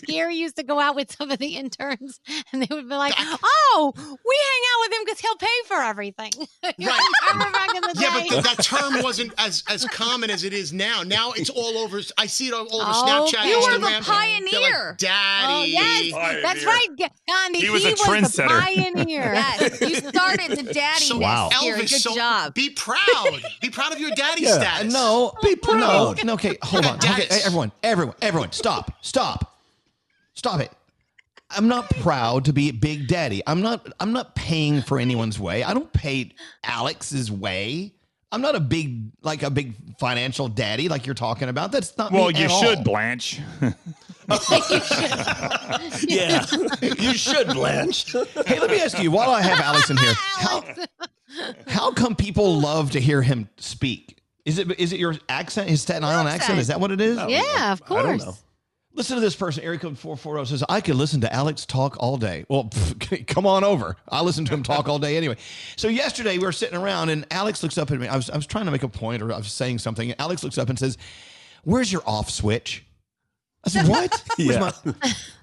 Gary 0.06 0.36
used 0.36 0.58
to 0.58 0.64
go 0.64 0.80
out 0.80 0.96
with 0.96 1.12
some 1.12 1.32
of 1.32 1.40
the 1.40 1.56
interns, 1.56 2.20
and 2.54 2.62
they 2.62 2.68
would 2.74 2.88
be 2.88 2.96
like, 2.96 3.16
"Oh, 3.18 3.94
we 3.96 4.02
hang 4.04 4.16
out 4.16 4.80
with 4.82 4.94
him 4.94 5.06
because 5.06 5.20
he'll 5.22 5.36
pay 5.38 5.48
for 5.68 5.78
everything." 5.82 6.32
Right. 6.64 7.00
Remember 7.34 7.52
back 7.52 7.76
in 7.76 7.82
the 7.82 7.94
day? 7.94 8.02
Yeah, 8.02 8.10
but 8.14 8.30
th- 8.30 8.44
that 8.44 8.64
term 8.64 9.04
wasn't 9.04 9.34
as 9.38 9.64
as 9.70 9.86
common 9.86 10.30
as 10.30 10.44
it 10.44 10.54
is 10.54 10.72
now. 10.74 11.04
Now 11.04 11.32
it's 11.32 11.50
all 11.50 11.78
over. 11.78 12.00
I 12.18 12.26
see 12.28 12.48
it 12.48 12.54
all 12.54 12.62
over 12.62 12.72
Oh, 12.74 13.28
Snapchat, 13.34 13.46
You 13.46 13.60
were 13.60 13.78
the 13.80 14.04
pioneer. 14.04 14.52
They're 14.52 14.88
like, 14.90 14.98
daddy. 14.98 15.54
Oh, 15.54 15.64
yes, 15.66 16.42
that's 16.44 16.66
right, 16.66 16.88
G- 16.98 17.08
Gandhi. 17.28 17.60
He 17.60 17.70
was 17.70 17.86
a 17.86 17.90
the 17.92 17.96
trendsetter. 17.96 18.48
pioneer. 18.48 19.34
Yes, 19.62 19.82
you 19.82 19.96
started 19.96 20.52
the 20.58 20.74
daddy 20.74 21.04
So, 21.04 21.18
Wow. 21.20 21.50
Gary. 21.62 21.82
Elvis, 21.82 21.90
Good 21.90 22.02
so 22.02 22.16
job. 22.16 22.54
be 22.54 22.70
proud. 22.72 23.31
Be 23.62 23.70
proud 23.70 23.94
of 23.94 24.00
your 24.00 24.12
daddy 24.12 24.44
Yeah. 24.44 24.56
status. 24.60 24.94
No, 24.94 25.34
Be 25.42 25.56
oh, 25.64 25.66
proud. 25.66 25.80
No, 25.80 26.24
no, 26.24 26.34
okay, 26.34 26.58
hold 26.62 26.86
on. 26.86 26.96
Okay, 26.98 27.28
everyone, 27.44 27.72
everyone, 27.84 28.16
everyone, 28.22 28.52
stop, 28.52 28.92
stop, 29.02 29.58
stop 30.34 30.60
it. 30.60 30.72
I'm 31.50 31.68
not 31.68 31.90
proud 32.00 32.46
to 32.46 32.54
be 32.54 32.72
Big 32.72 33.08
Daddy. 33.08 33.42
I'm 33.46 33.62
not. 33.62 33.86
I'm 34.00 34.14
not 34.14 34.36
paying 34.36 34.82
for 34.82 34.98
anyone's 35.00 35.38
way. 35.38 35.64
I 35.64 35.74
don't 35.74 35.92
pay 35.92 36.32
Alex's 36.64 37.30
way. 37.30 37.92
I'm 38.32 38.42
not 38.42 38.56
a 38.56 38.62
big, 38.62 39.12
like 39.22 39.44
a 39.44 39.50
big 39.50 39.74
financial 40.00 40.48
daddy, 40.48 40.88
like 40.88 41.06
you're 41.06 41.14
talking 41.16 41.50
about. 41.50 41.74
That's 41.74 41.98
not 41.98 42.14
Well, 42.14 42.30
me 42.30 42.40
you 42.40 42.46
at 42.46 42.52
should, 42.52 42.78
all. 42.78 42.84
Blanche. 42.86 43.42
Yeah. 46.08 46.46
you 46.98 47.14
should, 47.14 47.48
Blanche. 47.48 48.14
Hey, 48.46 48.60
let 48.60 48.70
me 48.70 48.80
ask 48.82 48.98
you. 49.02 49.12
While 49.12 49.32
I 49.32 49.42
have 49.42 49.60
Alex 49.60 49.90
in 49.90 49.98
here, 49.98 50.14
how 50.16 50.64
how 51.68 51.92
come 51.92 52.16
people 52.16 52.60
love 52.60 52.92
to 52.92 53.00
hear 53.00 53.22
him 53.22 53.50
speak? 53.58 54.18
Is 54.46 54.58
it 54.58 54.80
is 54.80 54.92
it 54.92 55.00
your 55.00 55.16
accent, 55.30 55.70
his 55.70 55.82
Staten 55.82 56.04
Island 56.04 56.30
accent? 56.30 56.60
Is 56.60 56.68
that 56.68 56.80
what 56.80 56.92
it 56.92 57.00
is? 57.00 57.18
Yeah, 57.28 57.74
of 57.74 57.84
course. 57.86 58.00
I 58.00 58.08
don't 58.08 58.20
course. 58.20 58.26
know. 58.26 58.38
Listen 58.94 59.16
to 59.16 59.22
this 59.22 59.38
person, 59.38 59.64
Eric 59.64 59.82
code 59.82 59.98
440 59.98 60.50
says, 60.50 60.64
I 60.68 60.82
could 60.82 60.96
listen 60.96 61.22
to 61.22 61.34
Alex 61.34 61.66
talk 61.66 61.96
all 62.02 62.18
day. 62.18 62.44
Well, 62.50 62.66
pff, 62.66 63.26
come 63.28 63.48
on 63.48 63.64
over. 63.64 63.96
I 64.10 64.22
listen 64.22 64.44
to 64.46 64.54
him 64.54 64.64
talk 64.64 64.90
all 64.90 65.00
day 65.00 65.16
anyway. 65.16 65.38
So 65.78 65.88
yesterday 65.88 66.38
we 66.38 66.44
were 66.44 66.52
sitting 66.52 66.78
around 66.78 67.08
and 67.10 67.26
Alex 67.32 67.64
looks 67.64 67.78
up 67.78 67.90
at 67.90 68.00
me. 68.00 68.08
I 68.10 68.18
was, 68.18 68.30
I 68.30 68.36
was 68.36 68.46
trying 68.46 68.66
to 68.66 68.72
make 68.72 68.84
a 68.84 68.90
point 68.90 69.22
or 69.22 69.32
I 69.32 69.38
was 69.38 69.52
saying 69.52 69.80
something. 69.80 70.12
And 70.12 70.20
Alex 70.20 70.44
looks 70.44 70.58
up 70.58 70.68
and 70.68 70.78
says, 70.78 70.98
Where's 71.64 71.92
your 71.92 72.02
off 72.06 72.30
switch? 72.30 72.86
I 73.64 73.70
said, 73.70 73.88
What? 73.88 74.24
Where's 74.38 74.50
Yeah. 74.56 74.60
my, 74.60 74.94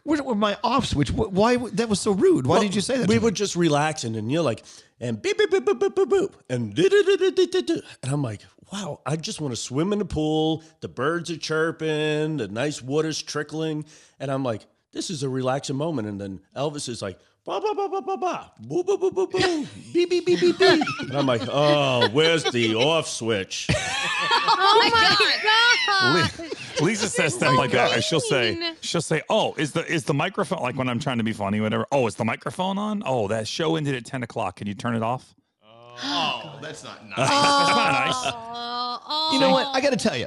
where's, 0.02 0.20
where's 0.22 0.36
my 0.38 0.56
off 0.64 0.86
switch? 0.86 1.10
Why? 1.12 1.56
That 1.56 1.88
was 1.88 2.00
so 2.00 2.12
rude. 2.12 2.46
Why 2.46 2.54
Well, 2.56 2.62
did 2.62 2.74
you 2.74 2.80
say 2.80 2.98
that? 2.98 3.08
We 3.08 3.14
to 3.16 3.20
me? 3.20 3.24
were 3.24 3.30
just 3.30 3.54
relaxing, 3.56 4.16
and 4.16 4.30
you're 4.32 4.42
like, 4.42 4.64
and 5.00 5.20
beep 5.22 5.38
beep 5.38 5.50
beep 5.50 5.64
beep 5.64 5.78
beep 5.78 5.94
beep, 5.94 6.08
beep 6.10 6.36
and 6.50 6.74
do-do-do-do-do-do-do. 6.74 7.80
and 8.02 8.12
I'm 8.12 8.22
like, 8.22 8.40
wow, 8.72 9.00
I 9.06 9.16
just 9.16 9.40
want 9.40 9.52
to 9.52 9.56
swim 9.60 9.92
in 9.92 9.98
the 10.00 10.04
pool. 10.04 10.62
The 10.80 10.88
birds 10.88 11.30
are 11.30 11.36
chirping, 11.36 12.38
the 12.38 12.48
nice 12.48 12.82
water's 12.82 13.22
trickling, 13.22 13.84
and 14.18 14.30
I'm 14.30 14.42
like, 14.42 14.66
this 14.92 15.10
is 15.10 15.22
a 15.22 15.28
relaxing 15.28 15.76
moment. 15.76 16.08
And 16.08 16.20
then 16.20 16.40
Elvis 16.56 16.88
is 16.88 17.00
like, 17.02 17.18
Ba 17.48 17.62
ba 17.62 17.72
ba 17.74 17.88
ba 17.88 18.02
ba 18.02 18.16
ba. 18.18 18.52
Boo 18.60 18.84
boo 18.84 18.98
boo 18.98 19.10
boo 19.10 19.26
boo. 19.26 19.66
Beep 19.94 20.10
beep 20.10 20.26
beep 20.26 20.38
beep 20.38 20.58
beep. 20.58 20.82
And 21.00 21.16
I'm 21.16 21.24
like, 21.24 21.40
oh, 21.48 22.06
where's 22.12 22.44
the 22.44 22.74
off 22.74 23.08
switch? 23.08 23.68
Oh 23.70 24.90
my 24.92 26.28
god! 26.28 26.82
Lisa 26.82 27.08
says 27.08 27.32
stuff 27.32 27.56
like 27.56 27.70
that. 27.70 27.94
and 27.94 28.04
She'll 28.04 28.20
say, 28.20 28.74
she'll 28.82 29.00
say, 29.00 29.22
"Oh, 29.30 29.54
is 29.56 29.72
the 29.72 29.82
is 29.90 30.04
the 30.04 30.12
microphone 30.12 30.60
like 30.60 30.76
when 30.76 30.90
I'm 30.90 30.98
trying 30.98 31.16
to 31.16 31.24
be 31.24 31.32
funny, 31.32 31.62
whatever? 31.62 31.86
Oh, 31.90 32.06
is 32.06 32.16
the 32.16 32.24
microphone 32.26 32.76
on? 32.76 33.02
Oh, 33.06 33.28
that 33.28 33.48
show 33.48 33.76
ended 33.76 33.94
at 33.94 34.04
ten 34.04 34.22
o'clock. 34.22 34.56
Can 34.56 34.66
you 34.66 34.74
turn 34.74 34.94
it 34.94 35.02
off? 35.02 35.34
Oh, 35.64 35.68
oh 36.04 36.58
that's 36.60 36.84
not 36.84 37.02
nice. 37.08 37.16
That's 37.16 37.30
not 37.30 37.92
nice. 38.06 38.14
Oh, 38.14 39.00
oh, 39.08 39.30
You 39.32 39.40
know 39.40 39.52
what? 39.52 39.74
I 39.74 39.80
got 39.80 39.90
to 39.90 39.96
tell 39.96 40.18
you. 40.18 40.26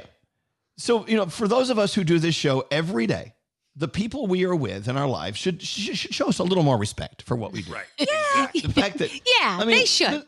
So, 0.76 1.06
you 1.06 1.16
know, 1.16 1.26
for 1.26 1.46
those 1.46 1.70
of 1.70 1.78
us 1.78 1.94
who 1.94 2.02
do 2.02 2.18
this 2.18 2.34
show 2.34 2.64
every 2.72 3.06
day, 3.06 3.34
the 3.76 3.88
people 3.88 4.26
we 4.26 4.44
are 4.44 4.54
with 4.54 4.88
in 4.88 4.96
our 4.96 5.06
lives 5.08 5.38
should 5.38 5.62
should, 5.62 5.96
should 5.96 6.14
show 6.14 6.28
us 6.28 6.38
a 6.38 6.44
little 6.44 6.64
more 6.64 6.76
respect 6.76 7.22
for 7.22 7.36
what 7.36 7.52
we 7.52 7.62
do. 7.62 7.72
Right. 7.72 7.86
Yeah. 7.98 8.48
The 8.54 8.72
fact 8.72 8.98
that 8.98 9.10
Yeah, 9.14 9.58
I 9.60 9.64
mean, 9.64 9.78
they 9.78 9.84
should. 9.84 10.24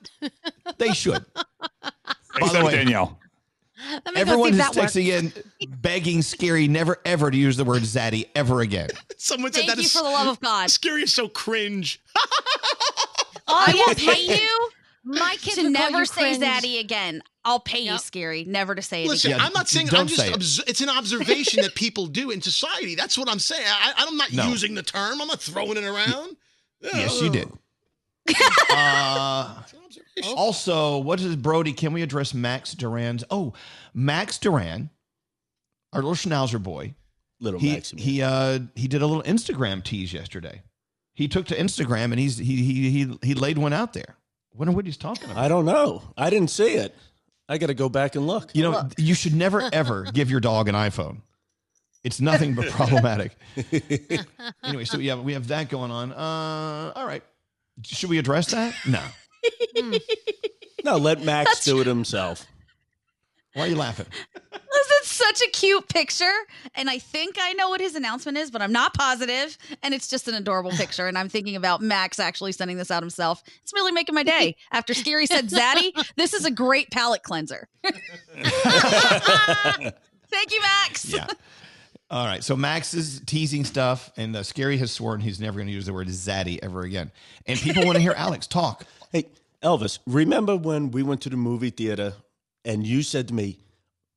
they 0.79 0.93
should. 0.93 1.25
Except 2.37 2.71
Danielle. 2.71 3.19
Let 4.07 4.15
me 4.15 4.21
Everyone 4.21 4.55
is 4.55 4.59
if 4.61 4.77
works. 4.77 4.95
texting 4.95 5.09
in 5.09 5.33
begging 5.81 6.23
Scary 6.23 6.69
never 6.69 6.99
ever 7.05 7.31
to 7.31 7.37
use 7.37 7.57
the 7.57 7.65
word 7.65 7.83
zaddy 7.83 8.29
ever 8.35 8.61
again. 8.61 8.89
Someone 9.19 9.53
said 9.53 9.61
Thank 9.61 9.71
that 9.73 9.77
you 9.79 9.85
is 9.85 9.93
for 9.93 10.03
the 10.03 10.11
love 10.11 10.27
of 10.29 10.41
God. 10.41 10.71
Scary 10.71 11.03
is 11.03 11.13
so 11.13 11.29
cringe. 11.29 12.01
Oh, 13.47 13.65
I 13.67 13.73
will 13.73 13.95
yes, 13.95 14.05
pay 14.05 14.37
you 14.37 14.69
My 15.05 15.37
kids 15.41 15.57
to 15.57 15.65
would 15.65 15.75
call 15.75 15.91
never 15.91 15.99
you 16.01 16.07
say 16.07 16.37
cringe. 16.37 16.43
zaddy 16.43 16.81
again. 16.81 17.23
I'll 17.45 17.61
pay 17.61 17.81
you, 17.81 17.99
Scary, 17.99 18.45
never 18.45 18.75
to 18.75 18.81
say 18.81 19.05
it 19.05 19.09
Listen, 19.09 19.33
again. 19.33 19.45
I'm 19.45 19.53
not 19.53 19.69
saying 19.69 19.89
don't 19.89 20.01
I'm 20.01 20.07
just 20.07 20.21
say 20.21 20.29
it. 20.63 20.69
it's 20.71 20.81
an 20.81 20.89
observation 20.89 21.63
that 21.63 21.75
people 21.75 22.07
do 22.07 22.31
in 22.31 22.41
society. 22.41 22.95
That's 22.95 23.19
what 23.19 23.29
I'm 23.29 23.39
saying. 23.39 23.67
I, 23.67 23.93
I'm 23.99 24.17
not 24.17 24.33
No. 24.33 24.49
using 24.49 24.75
the 24.75 24.83
term. 24.83 25.21
I'm 25.21 25.29
not 25.29 25.41
throwing 25.43 25.77
it 25.77 25.85
around. 25.85 26.37
Yes, 26.81 27.19
you 27.23 27.31
did. 27.31 27.51
uh, 28.71 29.63
also, 30.37 30.99
what 30.99 31.21
is 31.21 31.35
Brody? 31.37 31.73
Can 31.73 31.93
we 31.95 32.03
address 32.03 32.35
Max 32.35 32.73
Duran's? 32.75 33.25
Oh, 33.31 33.55
Max 33.95 34.37
Duran, 34.39 34.91
our 35.95 36.03
little 36.03 36.15
Schnauzer 36.15 36.63
boy. 36.63 36.95
Little 37.41 37.59
he, 37.59 37.73
Maxie 37.73 37.97
man. 37.97 38.05
He 38.05 38.23
uh 38.23 38.59
he 38.75 38.87
did 38.89 39.01
a 39.03 39.07
little 39.07 39.23
Instagram 39.23 39.83
tease 39.83 40.13
yesterday. 40.13 40.63
He 41.15 41.27
took 41.27 41.47
to 41.47 41.57
Instagram 41.57 42.05
and 42.05 42.19
he's 42.19 42.37
he 42.39 42.57
he 42.63 42.91
he 42.91 43.19
he 43.23 43.35
laid 43.35 43.57
one 43.59 43.73
out 43.73 43.93
there. 43.95 44.17
Wonder 44.57 44.73
what 44.73 44.87
he's 44.87 44.97
talking 44.97 45.25
about. 45.31 45.37
I 45.43 45.49
don't 45.49 45.65
know. 45.65 46.03
I 46.17 46.31
didn't 46.31 46.51
see 46.51 46.75
it. 46.75 46.95
I 47.49 47.59
got 47.59 47.67
to 47.67 47.75
go 47.75 47.89
back 47.89 48.15
and 48.15 48.27
look. 48.27 48.51
You 48.55 48.63
know, 48.63 48.89
you 48.97 49.15
should 49.15 49.35
never 49.35 49.69
ever 49.73 50.05
give 50.13 50.31
your 50.31 50.41
dog 50.41 50.69
an 50.69 50.75
iPhone. 50.75 51.19
It's 52.03 52.21
nothing 52.21 52.55
but 52.55 52.69
problematic. 52.71 53.37
anyway, 54.63 54.85
so 54.85 54.99
yeah, 54.99 55.17
we 55.17 55.33
have 55.33 55.49
that 55.49 55.69
going 55.69 55.91
on. 55.91 56.13
Uh, 56.13 56.93
all 56.95 57.07
right. 57.07 57.23
Should 57.83 58.11
we 58.11 58.19
address 58.19 58.51
that? 58.53 58.75
No. 58.87 59.03
No, 60.85 60.99
let 60.99 61.23
Max 61.23 61.65
do 61.65 61.81
it 61.81 61.87
himself. 61.87 62.47
Why 63.55 63.65
are 63.65 63.69
you 63.69 63.77
laughing? 63.77 64.07
It's 65.05 65.13
such 65.13 65.43
a 65.43 65.51
cute 65.51 65.87
picture, 65.89 66.33
and 66.75 66.89
I 66.89 66.99
think 66.99 67.37
I 67.39 67.53
know 67.53 67.69
what 67.69 67.79
his 67.81 67.95
announcement 67.95 68.39
is, 68.39 68.51
but 68.51 68.63
I'm 68.63 68.73
not 68.73 68.95
positive. 68.95 69.59
And 69.83 69.93
it's 69.93 70.09
just 70.09 70.29
an 70.29 70.35
adorable 70.35 70.71
picture, 70.77 71.07
and 71.07 71.19
I'm 71.19 71.29
thinking 71.29 71.57
about 71.57 71.83
Max 71.83 72.19
actually 72.19 72.53
sending 72.53 72.79
this 72.79 72.91
out 72.91 73.03
himself. 73.03 73.43
It's 73.63 73.75
really 73.75 73.93
making 73.93 74.15
my 74.15 74.23
day. 74.23 74.57
After 74.73 74.95
Scary 74.95 75.27
said 75.27 75.49
Zaddy, 75.49 75.93
this 76.17 76.33
is 76.33 76.47
a 76.47 76.51
great 76.51 76.91
palate 76.91 77.23
cleanser. 77.23 77.69
Thank 77.83 78.43
you, 80.51 80.61
Max. 80.63 81.05
Yeah. 81.05 81.27
All 82.11 82.25
right. 82.25 82.43
So 82.43 82.57
Max 82.57 82.95
is 82.95 83.21
teasing 83.27 83.65
stuff, 83.65 84.11
and 84.17 84.35
uh, 84.35 84.43
Scary 84.43 84.79
has 84.79 84.91
sworn 84.91 85.21
he's 85.21 85.39
never 85.39 85.59
going 85.59 85.67
to 85.69 85.73
use 85.73 85.85
the 85.85 85.93
word 85.93 86.09
zaddy 86.09 86.59
ever 86.63 86.81
again. 86.81 87.13
And 87.47 87.59
people 87.59 87.85
want 87.85 87.97
to 87.97 88.03
hear 88.03 88.15
Alex 88.17 88.47
talk. 88.47 88.87
Hey, 89.13 89.27
Elvis, 89.63 89.99
remember 90.07 90.57
when 90.57 90.91
we 90.91 91.03
went 91.03 91.21
to 91.23 91.29
the 91.29 91.37
movie 91.37 91.71
theater 91.71 92.15
and 92.65 92.87
you 92.87 93.03
said 93.03 93.29
to 93.29 93.35
me, 93.35 93.59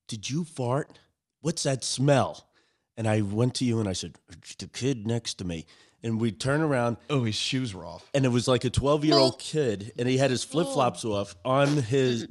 Did 0.07 0.29
you 0.29 0.43
fart? 0.43 0.99
What's 1.41 1.63
that 1.63 1.83
smell? 1.83 2.47
And 2.95 3.07
I 3.07 3.21
went 3.21 3.53
to 3.55 3.65
you 3.65 3.79
and 3.79 3.87
I 3.87 3.93
said, 3.93 4.15
"It's 4.29 4.55
The 4.55 4.67
kid 4.67 5.05
next 5.05 5.35
to 5.35 5.45
me. 5.45 5.65
And 6.03 6.19
we 6.19 6.31
turn 6.31 6.61
around. 6.61 6.97
Oh, 7.09 7.23
his 7.23 7.35
shoes 7.35 7.73
were 7.73 7.85
off. 7.85 8.09
And 8.13 8.25
it 8.25 8.29
was 8.29 8.47
like 8.47 8.63
a 8.63 8.69
12 8.69 9.05
year 9.05 9.15
old 9.15 9.39
kid, 9.39 9.93
and 9.97 10.07
he 10.07 10.17
had 10.17 10.31
his 10.31 10.43
flip 10.43 10.67
flops 10.67 11.03
oh. 11.05 11.13
off 11.13 11.35
on 11.45 11.77
his. 11.77 12.27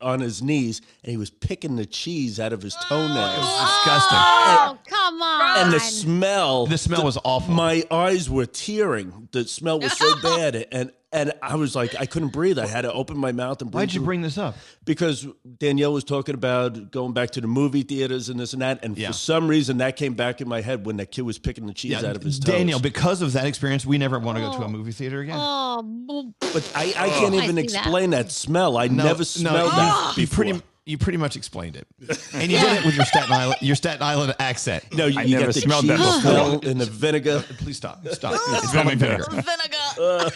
On 0.00 0.20
his 0.20 0.40
knees, 0.40 0.80
and 1.02 1.10
he 1.10 1.16
was 1.16 1.28
picking 1.28 1.74
the 1.74 1.84
cheese 1.84 2.38
out 2.38 2.52
of 2.52 2.62
his 2.62 2.76
toenails. 2.88 3.34
It 3.34 3.40
was 3.40 3.82
disgusting. 3.82 4.18
Oh, 4.20 4.78
come 4.86 5.20
on. 5.20 5.58
And 5.58 5.72
the 5.72 5.80
smell, 5.80 6.66
The 6.66 6.78
smell 6.78 7.02
was 7.02 7.18
awful. 7.24 7.52
My 7.52 7.82
eyes 7.90 8.30
were 8.30 8.46
tearing. 8.46 9.28
The 9.32 9.44
smell 9.48 9.80
was 9.80 9.98
so 9.98 10.14
bad, 10.22 10.68
and 10.70 10.92
and 11.10 11.32
I 11.40 11.54
was 11.56 11.74
like, 11.74 11.94
I 11.98 12.04
couldn't 12.04 12.28
breathe. 12.28 12.58
I 12.58 12.66
had 12.66 12.82
to 12.82 12.92
open 12.92 13.16
my 13.16 13.32
mouth 13.32 13.62
and. 13.62 13.70
breathe 13.70 13.80
Why'd 13.80 13.94
you 13.94 14.02
bring 14.02 14.20
this 14.20 14.36
up? 14.36 14.56
Because 14.84 15.26
Danielle 15.58 15.92
was 15.92 16.04
talking 16.04 16.34
about 16.34 16.90
going 16.90 17.14
back 17.14 17.30
to 17.30 17.40
the 17.40 17.46
movie 17.46 17.82
theaters 17.82 18.28
and 18.28 18.38
this 18.38 18.52
and 18.52 18.60
that, 18.60 18.84
and 18.84 18.96
Yeah. 18.96 19.08
for 19.08 19.12
some 19.14 19.48
reason 19.48 19.78
that 19.78 19.96
came 19.96 20.14
back 20.14 20.40
in 20.40 20.48
my 20.48 20.60
head 20.60 20.84
when 20.84 20.98
that 20.98 21.10
kid 21.10 21.22
was 21.22 21.38
picking 21.38 21.66
the 21.66 21.72
cheese 21.72 22.04
out 22.04 22.16
of 22.16 22.22
his 22.22 22.38
toes. 22.38 22.54
Daniel, 22.54 22.78
because 22.80 23.22
of 23.22 23.32
that 23.32 23.46
experience, 23.46 23.86
we 23.86 23.96
never 23.96 24.18
want 24.18 24.36
to 24.36 24.44
go 24.44 24.52
to 24.52 24.62
a 24.62 24.64
oh. 24.66 24.68
movie 24.68 24.92
theater 24.92 25.20
again. 25.20 25.36
Oh, 25.38 26.32
but 26.40 26.72
I, 26.74 26.92
I 26.96 27.06
oh. 27.08 27.20
can't 27.20 27.34
I 27.34 27.44
even 27.44 27.56
see 27.56 27.62
that. 27.62 27.64
explain 27.64 28.10
that. 28.10 28.30
smell. 28.30 28.76
I 28.76 28.88
never 28.88 29.24
smelled 29.24 29.72
you, 29.72 29.76
that 29.78 30.16
you 30.16 30.22
before. 30.24 30.44
pretty 30.44 30.62
you 30.88 30.98
pretty 30.98 31.18
much 31.18 31.36
explained 31.36 31.76
it, 31.76 31.86
and 32.34 32.50
you 32.50 32.58
did 32.58 32.78
it 32.78 32.84
with 32.84 32.96
your 32.96 33.04
Staten 33.04 33.32
Island 33.32 33.56
your 33.60 33.76
Staten 33.76 34.02
Island 34.02 34.34
accent. 34.38 34.84
no, 34.94 35.06
you, 35.06 35.20
I 35.20 35.22
you 35.24 35.34
never 35.36 35.46
got 35.46 35.54
the 35.54 35.60
smelled 35.60 35.86
that 35.86 35.98
cheese 35.98 36.06
before. 36.06 36.20
smell 36.20 36.60
and 36.64 36.80
the 36.80 36.86
vinegar. 36.86 37.44
Please 37.58 37.76
stop. 37.76 38.06
Stop. 38.08 38.32
It's 38.62 38.74
not 38.74 38.86
Vinegar. 38.86 39.24
vinegar. 39.30 40.28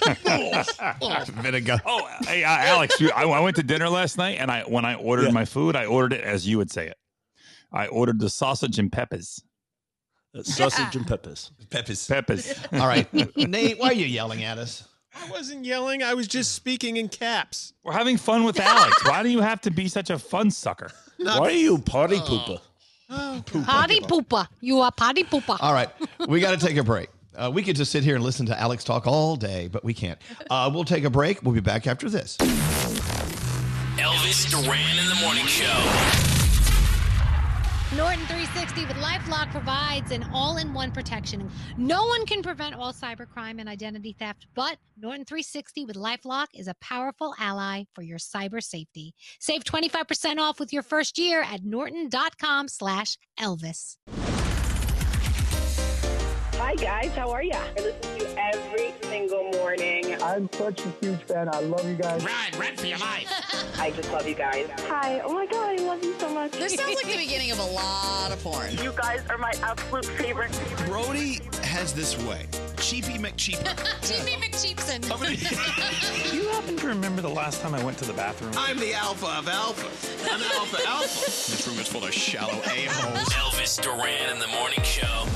vinegar. 1.42 1.80
Oh, 1.86 2.08
hey, 2.22 2.44
uh, 2.44 2.48
Alex, 2.48 3.00
you, 3.00 3.10
I, 3.10 3.22
I 3.24 3.40
went 3.40 3.56
to 3.56 3.62
dinner 3.62 3.88
last 3.88 4.18
night, 4.18 4.38
and 4.38 4.50
I 4.50 4.62
when 4.62 4.84
I 4.84 4.94
ordered 4.94 5.26
Yeah. 5.26 5.30
my 5.32 5.44
food, 5.44 5.76
I 5.76 5.86
ordered 5.86 6.12
it 6.14 6.24
as 6.24 6.46
you 6.46 6.58
would 6.58 6.70
say 6.70 6.86
it. 6.88 6.96
I 7.72 7.86
ordered 7.86 8.18
the 8.20 8.28
sausage 8.30 8.78
and 8.78 8.92
peppers. 8.92 9.42
Uh, 10.36 10.42
sausage 10.42 10.94
and 10.96 11.06
peppers. 11.06 11.50
Peppers. 11.70 12.06
Peppers. 12.06 12.54
All 12.72 12.86
right, 12.86 13.06
Nate, 13.36 13.78
why 13.78 13.88
are 13.88 13.92
you 13.94 14.06
yelling 14.06 14.44
at 14.44 14.58
us? 14.58 14.88
I 15.14 15.30
wasn't 15.30 15.64
yelling. 15.64 16.02
I 16.02 16.14
was 16.14 16.26
just 16.26 16.54
speaking 16.54 16.96
in 16.96 17.08
caps. 17.08 17.72
We're 17.84 17.92
having 17.92 18.16
fun 18.16 18.44
with 18.44 18.58
Alex. 18.58 19.04
Why 19.06 19.22
do 19.22 19.28
you 19.28 19.40
have 19.40 19.60
to 19.62 19.70
be 19.70 19.88
such 19.88 20.10
a 20.10 20.18
fun 20.18 20.50
sucker? 20.50 20.90
Why 21.18 21.38
are 21.38 21.50
you 21.50 21.78
party 21.78 22.16
pooper? 22.18 22.60
Potty 23.08 24.00
pooper. 24.00 24.46
You 24.60 24.80
are 24.80 24.90
potty 24.90 25.24
pooper. 25.24 25.58
All 25.60 25.72
right, 25.74 25.90
we 26.28 26.40
got 26.40 26.58
to 26.58 26.66
take 26.66 26.76
a 26.78 26.82
break. 26.82 27.10
Uh, 27.36 27.50
we 27.52 27.62
could 27.62 27.76
just 27.76 27.90
sit 27.92 28.04
here 28.04 28.14
and 28.14 28.24
listen 28.24 28.46
to 28.46 28.58
Alex 28.58 28.84
talk 28.84 29.06
all 29.06 29.36
day, 29.36 29.68
but 29.68 29.84
we 29.84 29.94
can't. 29.94 30.18
Uh, 30.50 30.70
we'll 30.72 30.84
take 30.84 31.04
a 31.04 31.10
break. 31.10 31.42
We'll 31.42 31.54
be 31.54 31.60
back 31.60 31.86
after 31.86 32.08
this. 32.10 32.36
Elvis 33.96 34.50
Duran 34.50 34.98
in 34.98 35.08
the 35.08 35.18
morning 35.22 35.46
show. 35.46 36.41
Norton 37.96 38.24
360 38.24 38.86
with 38.86 38.96
LifeLock 38.96 39.50
provides 39.50 40.12
an 40.12 40.24
all-in-one 40.32 40.92
protection. 40.92 41.50
No 41.76 42.06
one 42.06 42.24
can 42.24 42.42
prevent 42.42 42.74
all 42.74 42.90
cybercrime 42.90 43.60
and 43.60 43.68
identity 43.68 44.16
theft, 44.18 44.46
but 44.54 44.78
Norton 44.98 45.26
360 45.26 45.84
with 45.84 45.96
LifeLock 45.96 46.46
is 46.54 46.68
a 46.68 46.74
powerful 46.80 47.34
ally 47.38 47.84
for 47.94 48.00
your 48.00 48.16
cyber 48.16 48.62
safety. 48.62 49.12
Save 49.40 49.64
25% 49.64 50.38
off 50.38 50.58
with 50.58 50.72
your 50.72 50.82
first 50.82 51.18
year 51.18 51.42
at 51.42 51.64
norton.com 51.64 52.68
slash 52.68 53.18
Elvis. 53.38 53.98
Hi 56.54 56.74
guys, 56.76 57.10
how 57.14 57.30
are 57.30 57.42
ya? 57.42 57.60
I 57.76 57.82
listen 57.82 58.00
to 58.00 58.24
you 58.24 58.34
every 58.38 58.94
single 59.02 59.50
morning. 59.50 59.91
I'm 60.22 60.48
such 60.52 60.80
a 60.86 60.90
huge 61.00 61.20
fan. 61.24 61.48
I 61.52 61.60
love 61.60 61.86
you 61.88 61.94
guys. 61.96 62.24
Ride, 62.24 62.56
run 62.56 62.76
for 62.76 62.86
your 62.86 62.98
life. 62.98 63.26
I 63.78 63.90
just 63.90 64.12
love 64.12 64.26
you 64.28 64.36
guys. 64.36 64.68
Hi. 64.82 65.20
Oh 65.24 65.34
my 65.34 65.46
god, 65.46 65.80
I 65.80 65.82
love 65.82 66.02
you 66.04 66.14
so 66.18 66.32
much. 66.32 66.52
This 66.52 66.74
sounds 66.74 66.94
like 66.94 67.12
the 67.12 67.18
beginning 67.18 67.50
of 67.50 67.58
a 67.58 67.64
lot 67.64 68.30
of 68.30 68.40
porn. 68.42 68.70
You 68.80 68.92
guys 68.92 69.22
are 69.28 69.36
my 69.38 69.52
absolute 69.62 70.04
favorite. 70.04 70.52
Brody 70.86 71.40
has 71.64 71.92
this 71.92 72.16
way. 72.24 72.46
Cheapy 72.76 73.14
McCheaper. 73.18 73.74
Jimmy 74.06 74.40
McCheapson. 74.40 75.00
Do 76.30 76.36
you 76.36 76.48
happen 76.50 76.76
to 76.76 76.86
remember 76.86 77.20
the 77.20 77.28
last 77.28 77.60
time 77.60 77.74
I 77.74 77.82
went 77.84 77.98
to 77.98 78.04
the 78.04 78.12
bathroom? 78.12 78.52
I'm 78.56 78.78
the 78.78 78.94
alpha 78.94 79.26
of 79.26 79.48
alpha. 79.48 79.88
I'm 80.30 80.38
the 80.38 80.54
alpha 80.54 80.88
alpha. 80.88 81.24
This 81.24 81.66
room 81.66 81.80
is 81.80 81.88
full 81.88 82.04
of 82.04 82.14
shallow 82.14 82.52
a-holes. 82.52 83.28
Elvis 83.30 83.82
Duran 83.82 84.30
in 84.30 84.38
the 84.38 84.48
morning 84.48 84.82
show. 84.82 85.26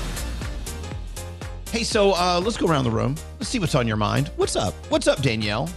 Hey, 1.70 1.84
so 1.84 2.12
uh, 2.12 2.40
let's 2.43 2.56
go 2.56 2.66
around 2.66 2.84
the 2.84 2.90
room. 2.90 3.16
Let's 3.38 3.48
see 3.48 3.59
what's 3.59 3.74
on 3.74 3.86
your 3.86 3.97
mind. 3.97 4.28
What's 4.36 4.56
up? 4.56 4.72
What's 4.88 5.09
up, 5.09 5.20
Danielle? 5.20 5.68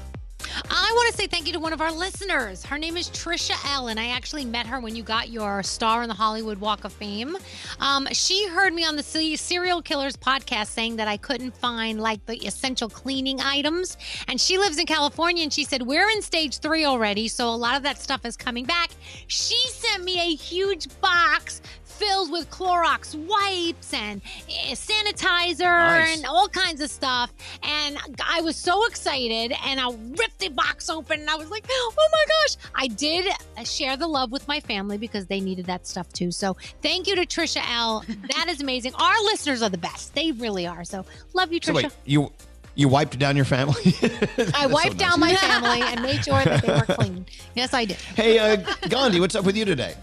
I 0.69 0.91
want 0.95 1.11
to 1.11 1.17
say 1.17 1.27
thank 1.27 1.47
you 1.47 1.53
to 1.53 1.59
one 1.59 1.73
of 1.73 1.81
our 1.81 1.91
listeners. 1.91 2.65
Her 2.65 2.77
name 2.77 2.97
is 2.97 3.09
Trisha 3.09 3.55
Allen. 3.65 3.97
I 3.97 4.07
actually 4.07 4.45
met 4.45 4.65
her 4.67 4.79
when 4.79 4.95
you 4.95 5.03
got 5.03 5.29
your 5.29 5.61
star 5.63 6.01
in 6.01 6.09
the 6.09 6.15
Hollywood 6.15 6.57
Walk 6.57 6.85
of 6.85 6.93
Fame. 6.93 7.37
Um, 7.79 8.07
she 8.11 8.47
heard 8.47 8.73
me 8.73 8.85
on 8.85 8.95
the 8.95 9.03
Se- 9.03 9.35
Serial 9.35 9.81
Killers 9.81 10.15
podcast 10.15 10.67
saying 10.67 10.95
that 10.97 11.07
I 11.07 11.17
couldn't 11.17 11.55
find 11.55 11.99
like 11.99 12.25
the 12.25 12.37
essential 12.45 12.89
cleaning 12.89 13.39
items, 13.41 13.97
and 14.27 14.39
she 14.39 14.57
lives 14.57 14.77
in 14.77 14.85
California. 14.85 15.43
And 15.43 15.53
she 15.53 15.65
said 15.65 15.83
we're 15.83 16.09
in 16.09 16.21
stage 16.21 16.59
three 16.59 16.85
already, 16.85 17.27
so 17.27 17.49
a 17.49 17.55
lot 17.55 17.75
of 17.75 17.83
that 17.83 17.99
stuff 17.99 18.25
is 18.25 18.35
coming 18.35 18.65
back. 18.65 18.91
She 19.27 19.57
sent 19.67 20.03
me 20.03 20.19
a 20.19 20.35
huge 20.35 20.87
box 21.01 21.61
filled 21.99 22.31
with 22.31 22.49
Clorox 22.49 23.13
wipes 23.15 23.93
and 23.93 24.21
eh, 24.49 24.73
sanitizer 24.73 25.59
Nice. 25.59 26.17
and 26.17 26.25
all 26.25 26.47
kinds 26.47 26.81
of 26.81 26.89
stuff. 26.89 27.31
And 27.63 27.97
I 28.25 28.41
was 28.41 28.55
so 28.55 28.85
excited, 28.87 29.53
and 29.65 29.79
I 29.79 29.89
ripped 29.91 30.39
the 30.39 30.49
box 30.49 30.89
open, 30.89 31.19
and 31.21 31.29
I 31.29 31.35
was 31.35 31.49
like, 31.49 31.65
"Oh 31.69 31.93
my 31.97 32.25
gosh!" 32.27 32.55
I 32.75 32.87
did 32.87 33.27
uh, 33.57 33.63
share 33.63 33.97
the 33.97 34.07
love 34.07 34.31
with 34.31 34.47
my 34.47 34.59
family 34.59 34.97
because 34.97 35.25
they 35.27 35.39
needed 35.39 35.65
that 35.65 35.85
stuff 35.87 36.11
too. 36.13 36.31
So 36.31 36.55
thank 36.81 37.07
you 37.07 37.15
to 37.15 37.25
Trisha 37.25 37.61
L. 37.69 38.03
That 38.35 38.47
is 38.49 38.61
amazing. 38.61 38.93
Our 38.95 39.23
listeners 39.23 39.61
are 39.61 39.69
the 39.69 39.77
best. 39.77 40.15
They 40.15 40.31
really 40.31 40.65
are. 40.67 40.83
So 40.83 41.05
love 41.33 41.51
you, 41.51 41.59
So 41.61 41.73
Trisha. 41.73 41.83
wait, 41.83 41.91
you 42.05 42.31
you 42.75 42.87
wiped 42.87 43.19
down 43.19 43.35
your 43.35 43.45
family? 43.45 43.75
I 44.01 44.07
That's 44.37 44.61
so 44.61 44.67
wiped 44.69 44.97
down 44.97 45.19
nice. 45.19 45.33
my 45.41 45.47
family 45.47 45.81
and 45.81 46.01
made 46.01 46.23
sure 46.23 46.41
that 46.43 46.61
they 46.63 46.73
were 46.73 46.95
clean. 46.95 47.25
Yes, 47.55 47.73
I 47.73 47.83
did. 47.85 47.97
Hey, 47.97 48.39
uh, 48.39 48.55
Gandhi, 48.87 49.19
what's 49.19 49.35
up 49.35 49.43
with 49.43 49.57
you 49.57 49.65
today? 49.65 49.95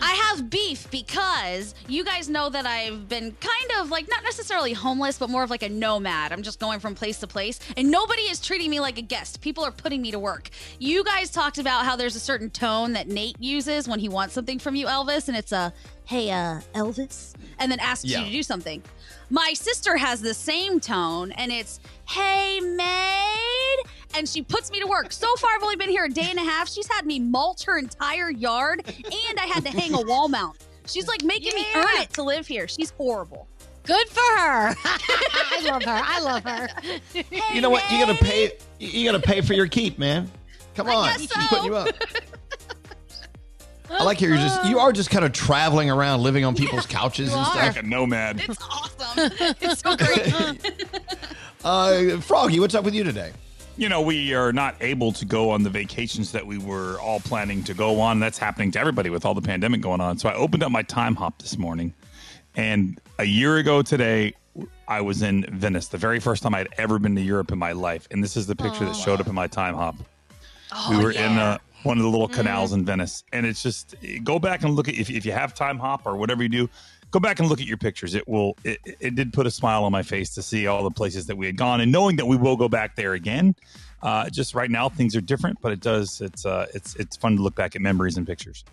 I 0.00 0.12
have 0.12 0.50
beef 0.50 0.90
because 0.90 1.74
you 1.88 2.04
guys 2.04 2.28
know 2.28 2.48
that 2.50 2.66
I've 2.66 3.08
been 3.08 3.34
kind 3.40 3.80
of 3.80 3.90
like 3.90 4.08
not 4.08 4.22
necessarily 4.24 4.72
homeless, 4.72 5.18
but 5.18 5.30
more 5.30 5.42
of 5.42 5.50
like 5.50 5.62
a 5.62 5.68
nomad. 5.68 6.32
I'm 6.32 6.42
just 6.42 6.60
going 6.60 6.80
from 6.80 6.94
place 6.94 7.18
to 7.20 7.26
place, 7.26 7.58
and 7.76 7.90
nobody 7.90 8.22
is 8.22 8.40
treating 8.40 8.70
me 8.70 8.80
like 8.80 8.98
a 8.98 9.02
guest. 9.02 9.40
People 9.40 9.64
are 9.64 9.72
putting 9.72 10.00
me 10.02 10.10
to 10.10 10.18
work. 10.18 10.50
You 10.78 11.02
guys 11.04 11.30
talked 11.30 11.58
about 11.58 11.84
how 11.84 11.96
there's 11.96 12.16
a 12.16 12.20
certain 12.20 12.50
tone 12.50 12.92
that 12.92 13.08
Nate 13.08 13.40
uses 13.40 13.88
when 13.88 13.98
he 14.00 14.08
wants 14.08 14.34
something 14.34 14.58
from 14.58 14.74
you, 14.74 14.86
Elvis, 14.86 15.28
and 15.28 15.36
it's 15.36 15.52
a 15.52 15.72
"Hey, 16.04 16.30
uh, 16.30 16.60
Elvis," 16.74 17.34
and 17.58 17.70
then 17.70 17.80
asks 17.80 18.04
Yeah. 18.04 18.20
you 18.20 18.24
to 18.26 18.30
do 18.32 18.42
something. 18.42 18.82
My 19.30 19.52
sister 19.54 19.96
has 19.96 20.20
the 20.20 20.34
same 20.34 20.80
tone, 20.80 21.30
and 21.32 21.52
it's 21.52 21.78
"Hey, 22.04 22.60
maid," 22.60 23.78
and 24.16 24.28
she 24.28 24.42
puts 24.42 24.72
me 24.72 24.80
to 24.80 24.86
work. 24.86 25.12
So 25.12 25.34
far, 25.36 25.50
I've 25.54 25.62
only 25.62 25.76
been 25.76 25.88
here 25.88 26.04
a 26.04 26.08
day 26.08 26.26
and 26.28 26.38
a 26.38 26.42
half. 26.42 26.68
She's 26.68 26.88
had 26.88 27.06
me 27.06 27.20
mulch 27.20 27.64
her 27.64 27.78
entire 27.78 28.30
yard, 28.30 28.82
and 28.86 29.38
I 29.38 29.46
had 29.46 29.64
to 29.64 29.70
hang 29.70 29.94
a 29.94 30.02
wall 30.02 30.28
mount. 30.28 30.58
She's 30.86 31.06
like 31.06 31.22
making 31.22 31.54
me 31.54 31.64
earn 31.76 31.86
it 32.02 32.12
to 32.14 32.22
live 32.24 32.46
here. 32.46 32.66
She's 32.66 32.90
horrible. 32.90 33.46
Good 33.84 34.08
for 34.08 34.20
her. 34.20 34.74
I 34.84 35.60
love 35.70 35.82
her. 35.84 36.02
I 36.04 36.20
love 36.20 36.44
her. 36.44 36.68
You 37.54 37.60
know 37.60 37.70
what? 37.70 37.88
You 37.90 38.04
gotta 38.04 38.18
pay. 38.22 38.52
You 38.78 39.10
gotta 39.10 39.24
pay 39.24 39.40
for 39.40 39.54
your 39.54 39.68
keep, 39.68 39.98
man. 39.98 40.30
Come 40.74 40.88
on, 40.88 41.18
she's 41.18 41.32
putting 41.32 41.66
you 41.66 41.76
up. 41.76 41.88
I 43.90 44.04
like 44.04 44.20
how 44.20 44.26
you're 44.26 44.36
just 44.36 44.64
you 44.66 44.78
are 44.78 44.92
just 44.92 45.10
kind 45.10 45.24
of 45.24 45.32
traveling 45.32 45.90
around, 45.90 46.22
living 46.22 46.44
on 46.44 46.54
people's 46.54 46.86
couches 46.86 47.32
and 47.32 47.44
stuff. 47.46 47.76
Like 47.76 47.76
a 47.76 47.86
nomad. 47.86 48.40
It's 48.48 48.62
awesome. 48.62 49.32
it's 49.60 49.80
so 49.80 49.96
great. 49.96 50.58
Uh, 51.62 52.18
Froggy, 52.20 52.58
what's 52.58 52.74
up 52.74 52.84
with 52.86 52.94
you 52.94 53.04
today? 53.04 53.32
You 53.76 53.90
know, 53.90 54.00
we 54.00 54.34
are 54.34 54.50
not 54.50 54.76
able 54.80 55.12
to 55.12 55.26
go 55.26 55.50
on 55.50 55.62
the 55.62 55.68
vacations 55.68 56.32
that 56.32 56.46
we 56.46 56.56
were 56.56 56.98
all 57.00 57.20
planning 57.20 57.62
to 57.64 57.74
go 57.74 58.00
on. 58.00 58.18
That's 58.18 58.38
happening 58.38 58.70
to 58.72 58.80
everybody 58.80 59.10
with 59.10 59.26
all 59.26 59.34
the 59.34 59.42
pandemic 59.42 59.82
going 59.82 60.00
on. 60.00 60.16
So 60.18 60.30
I 60.30 60.34
opened 60.34 60.62
up 60.62 60.72
my 60.72 60.82
Timehop 60.82 61.38
this 61.38 61.58
morning. 61.58 61.92
And 62.56 62.98
a 63.18 63.24
year 63.24 63.58
ago 63.58 63.82
today, 63.82 64.34
I 64.88 65.02
was 65.02 65.22
in 65.22 65.44
Venice, 65.50 65.88
the 65.88 65.98
very 65.98 66.18
first 66.18 66.42
time 66.42 66.54
I'd 66.54 66.68
ever 66.78 66.98
been 66.98 67.14
to 67.16 67.22
Europe 67.22 67.52
in 67.52 67.58
my 67.58 67.72
life. 67.72 68.08
And 68.10 68.24
this 68.24 68.36
is 68.36 68.46
the 68.46 68.56
picture 68.56 68.84
that 68.86 68.96
showed 68.96 69.20
up 69.20 69.26
in 69.28 69.34
my 69.34 69.48
Timehop. 69.48 69.96
we 70.88 70.96
were 70.96 71.12
in 71.12 71.38
uh, 71.38 71.58
one 71.82 71.96
of 71.96 72.02
the 72.02 72.10
little 72.10 72.28
canals 72.28 72.72
in 72.72 72.84
Venice. 72.84 73.24
And 73.32 73.46
it's 73.46 73.62
just 73.62 73.94
go 74.22 74.38
back 74.38 74.62
and 74.62 74.74
look 74.74 74.88
at 74.88 74.94
if, 74.94 75.10
if 75.10 75.24
you 75.24 75.32
have 75.32 75.54
Timehop 75.54 76.00
or 76.04 76.16
whatever 76.16 76.42
you 76.42 76.48
do, 76.48 76.70
go 77.10 77.20
back 77.20 77.40
and 77.40 77.48
look 77.48 77.60
at 77.60 77.66
your 77.66 77.76
pictures. 77.76 78.14
It 78.14 78.26
will 78.28 78.56
it, 78.64 78.78
it 79.00 79.14
did 79.14 79.32
put 79.32 79.46
a 79.46 79.50
smile 79.50 79.84
on 79.84 79.92
my 79.92 80.02
face 80.02 80.34
to 80.34 80.42
see 80.42 80.66
all 80.66 80.84
the 80.84 80.90
places 80.90 81.26
that 81.26 81.36
we 81.36 81.46
had 81.46 81.56
gone 81.56 81.80
and 81.80 81.90
knowing 81.90 82.16
that 82.16 82.26
we 82.26 82.36
will 82.36 82.56
go 82.56 82.68
back 82.68 82.96
there 82.96 83.14
again. 83.14 83.54
Uh, 84.02 84.30
just 84.30 84.54
right 84.54 84.70
now 84.70 84.88
things 84.88 85.14
are 85.14 85.20
different, 85.20 85.60
but 85.60 85.72
it 85.72 85.80
does 85.80 86.20
it's 86.20 86.46
uh 86.46 86.66
it's 86.74 86.96
it's 86.96 87.16
fun 87.16 87.36
to 87.36 87.42
look 87.42 87.54
back 87.54 87.76
at 87.76 87.82
memories 87.82 88.16
and 88.16 88.26
pictures. 88.26 88.64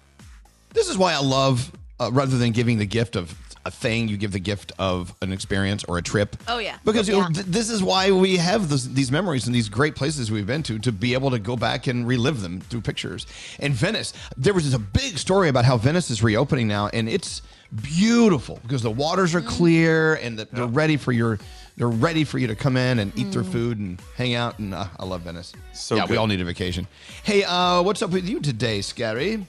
This 0.74 0.90
is 0.90 0.98
why 0.98 1.14
I 1.14 1.20
love, 1.20 1.72
uh, 2.00 2.10
rather 2.14 2.38
than 2.38 2.52
giving 2.52 2.78
the 2.78 2.86
gift 2.86 3.16
of 3.16 3.36
a 3.68 3.72
thing, 3.72 4.08
you 4.08 4.18
give 4.18 4.32
the 4.32 4.40
gift 4.40 4.72
of 4.80 5.14
an 5.22 5.32
experience 5.32 5.84
or 5.84 5.98
a 5.98 6.02
trip. 6.02 6.36
Oh 6.48 6.58
yeah. 6.58 6.78
Because 6.86 7.08
you 7.08 7.20
know, 7.20 7.28
th- 7.28 7.46
this 7.46 7.70
is 7.70 7.84
why 7.84 8.12
we 8.12 8.38
have 8.38 8.70
this, 8.70 8.86
these 8.86 9.12
memories 9.12 9.46
and 9.46 9.54
these 9.54 9.70
great 9.70 9.96
places 9.96 10.32
we've 10.32 10.48
been 10.48 10.64
to 10.64 10.80
to 10.80 10.92
be 10.92 11.14
able 11.14 11.30
to 11.32 11.40
go 11.40 11.56
back 11.56 11.88
and 11.88 12.08
relive 12.08 12.42
them 12.42 12.62
through 12.62 12.82
pictures. 12.82 13.28
And 13.60 13.74
Venice, 13.74 14.14
there 14.38 14.54
was 14.54 14.74
a 14.74 14.80
big 14.80 15.18
story 15.18 15.50
about 15.50 15.66
how 15.66 15.78
Venice 15.78 16.10
is 16.10 16.24
reopening 16.24 16.68
now, 16.68 16.88
and 16.94 17.10
it's 17.10 17.42
beautiful 17.84 18.60
because 18.64 18.82
the 18.82 18.92
waters 18.92 19.36
are 19.36 19.42
clear 19.42 20.16
and 20.16 20.40
the, 20.40 20.46
they're 20.52 20.66
ready 20.66 20.98
for 20.98 21.12
your. 21.12 21.38
They're 21.76 21.88
ready 21.88 22.24
for 22.24 22.40
you 22.40 22.48
to 22.48 22.56
come 22.56 22.76
in 22.76 22.98
and 22.98 23.16
eat 23.16 23.32
their 23.32 23.44
food 23.44 23.78
and 23.78 24.02
hang 24.16 24.34
out. 24.34 24.58
And 24.58 24.74
uh, 24.74 24.88
I 25.00 25.06
love 25.06 25.22
Venice. 25.22 25.54
So 25.74 25.96
yeah, 25.96 26.08
we 26.08 26.18
all 26.18 26.26
need 26.26 26.42
a 26.42 26.44
vacation. 26.44 26.88
Hey, 27.22 27.44
uh, 27.44 27.84
what's 27.84 28.02
up 28.02 28.10
with 28.10 28.28
you 28.28 28.40
today, 28.40 28.82
Scary? 28.82 29.46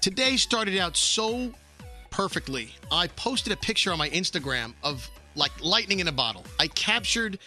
Today 0.00 0.36
started 0.36 0.78
out 0.78 0.96
so 0.96 1.52
perfectly. 2.12 2.72
I 2.92 3.08
posted 3.08 3.52
a 3.52 3.56
picture 3.56 3.90
on 3.90 3.98
my 3.98 4.08
Instagram 4.10 4.74
of 4.84 5.10
like 5.34 5.50
lightning 5.60 5.98
in 5.98 6.06
a 6.06 6.12
bottle. 6.12 6.44
I 6.60 6.68
captured 6.68 7.38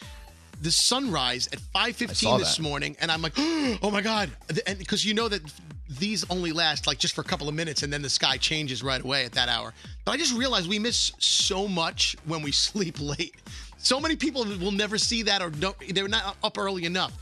the 0.62 0.72
sunrise 0.72 1.48
at 1.54 1.60
5:15 1.74 2.40
this 2.40 2.58
that. 2.58 2.62
morning 2.62 2.98
and 3.00 3.12
I'm 3.12 3.22
like, 3.22 3.34
"Oh 3.38 3.90
my 3.92 4.02
god." 4.02 4.32
And 4.68 4.78
because 4.78 5.06
you 5.06 5.14
know 5.14 5.30
that 5.30 5.42
these 5.88 6.26
only 6.32 6.52
last 6.52 6.88
like 6.88 6.98
just 6.98 7.14
for 7.14 7.22
a 7.22 7.26
couple 7.26 7.48
of 7.48 7.54
minutes 7.54 7.84
and 7.84 7.94
then 7.94 8.02
the 8.02 8.10
sky 8.10 8.38
changes 8.38 8.82
right 8.82 9.02
away 9.02 9.24
at 9.24 9.34
that 9.34 9.48
hour. 9.48 9.74
But 10.04 10.14
I 10.14 10.18
just 10.18 10.36
realized 10.36 10.68
we 10.68 10.80
miss 10.80 11.12
so 11.20 11.68
much 11.68 12.18
when 12.26 12.42
we 12.42 12.52
sleep 12.68 13.00
late. 13.00 13.36
So 13.78 14.00
many 14.00 14.16
people 14.16 14.44
will 14.46 14.72
never 14.72 14.98
see 14.98 15.22
that 15.24 15.42
or 15.42 15.52
don't 15.52 15.78
they're 15.94 16.08
not 16.08 16.38
up 16.44 16.58
early 16.58 16.86
enough. 16.86 17.14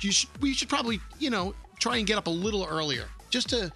You 0.00 0.12
should, 0.12 0.30
we 0.40 0.54
should 0.54 0.68
probably, 0.68 1.00
you 1.18 1.28
know, 1.28 1.54
try 1.78 1.98
and 1.98 2.06
get 2.06 2.16
up 2.18 2.28
a 2.28 2.30
little 2.30 2.64
earlier 2.64 3.04
just 3.30 3.50
to 3.50 3.70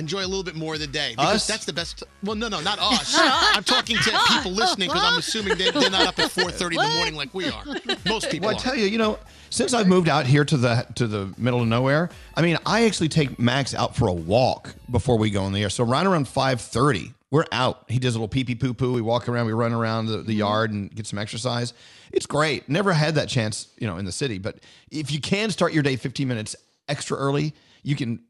enjoy 0.00 0.20
a 0.20 0.26
little 0.26 0.42
bit 0.42 0.56
more 0.56 0.74
of 0.74 0.80
the 0.80 0.86
day 0.86 1.10
because 1.10 1.36
Us? 1.36 1.46
that's 1.46 1.64
the 1.64 1.72
best. 1.72 2.02
Well, 2.24 2.34
no, 2.34 2.48
no, 2.48 2.60
not 2.60 2.78
us. 2.80 3.14
I'm 3.16 3.62
talking 3.62 3.96
to 3.96 4.10
people 4.28 4.50
listening 4.50 4.88
because 4.88 5.02
I'm 5.04 5.18
assuming 5.18 5.56
they, 5.56 5.70
they're 5.70 5.90
not 5.90 6.06
up 6.06 6.18
at 6.18 6.30
4:30 6.30 6.70
in 6.72 6.76
the 6.76 6.96
morning 6.96 7.14
like 7.14 7.32
we 7.32 7.48
are. 7.48 7.64
Most 8.06 8.30
people 8.30 8.48
Well, 8.48 8.56
I 8.56 8.58
tell 8.58 8.74
you, 8.74 8.86
you 8.86 8.98
know, 8.98 9.18
since 9.50 9.72
I've 9.74 9.86
moved 9.86 10.08
out 10.08 10.26
here 10.26 10.44
to 10.44 10.56
the 10.56 10.86
to 10.96 11.06
the 11.06 11.32
middle 11.38 11.60
of 11.60 11.68
nowhere, 11.68 12.10
I 12.34 12.42
mean, 12.42 12.58
I 12.66 12.84
actually 12.86 13.08
take 13.08 13.38
Max 13.38 13.74
out 13.74 13.94
for 13.94 14.08
a 14.08 14.12
walk 14.12 14.74
before 14.90 15.18
we 15.18 15.30
go 15.30 15.46
in 15.46 15.52
the 15.52 15.62
air. 15.62 15.70
So 15.70 15.84
right 15.84 16.04
around 16.04 16.26
five 16.26 16.60
thirty, 16.60 17.12
we're 17.30 17.46
out. 17.52 17.84
He 17.88 17.98
does 17.98 18.14
a 18.14 18.18
little 18.18 18.28
pee 18.28 18.44
pee 18.44 18.54
poo 18.54 18.74
poo. 18.74 18.92
We 18.92 19.02
walk 19.02 19.28
around, 19.28 19.46
we 19.46 19.52
run 19.52 19.72
around 19.72 20.06
the, 20.06 20.18
the 20.18 20.34
yard 20.34 20.72
and 20.72 20.92
get 20.94 21.06
some 21.06 21.18
exercise. 21.18 21.74
It's 22.12 22.26
great. 22.26 22.68
Never 22.68 22.92
had 22.92 23.14
that 23.16 23.28
chance, 23.28 23.68
you 23.78 23.86
know, 23.86 23.98
in 23.98 24.04
the 24.04 24.12
city. 24.12 24.38
But 24.38 24.58
if 24.90 25.12
you 25.12 25.20
can 25.20 25.50
start 25.50 25.72
your 25.72 25.82
day 25.82 25.96
fifteen 25.96 26.28
minutes 26.28 26.56
extra 26.88 27.16
early, 27.16 27.54
you 27.82 27.96
can 27.96 28.20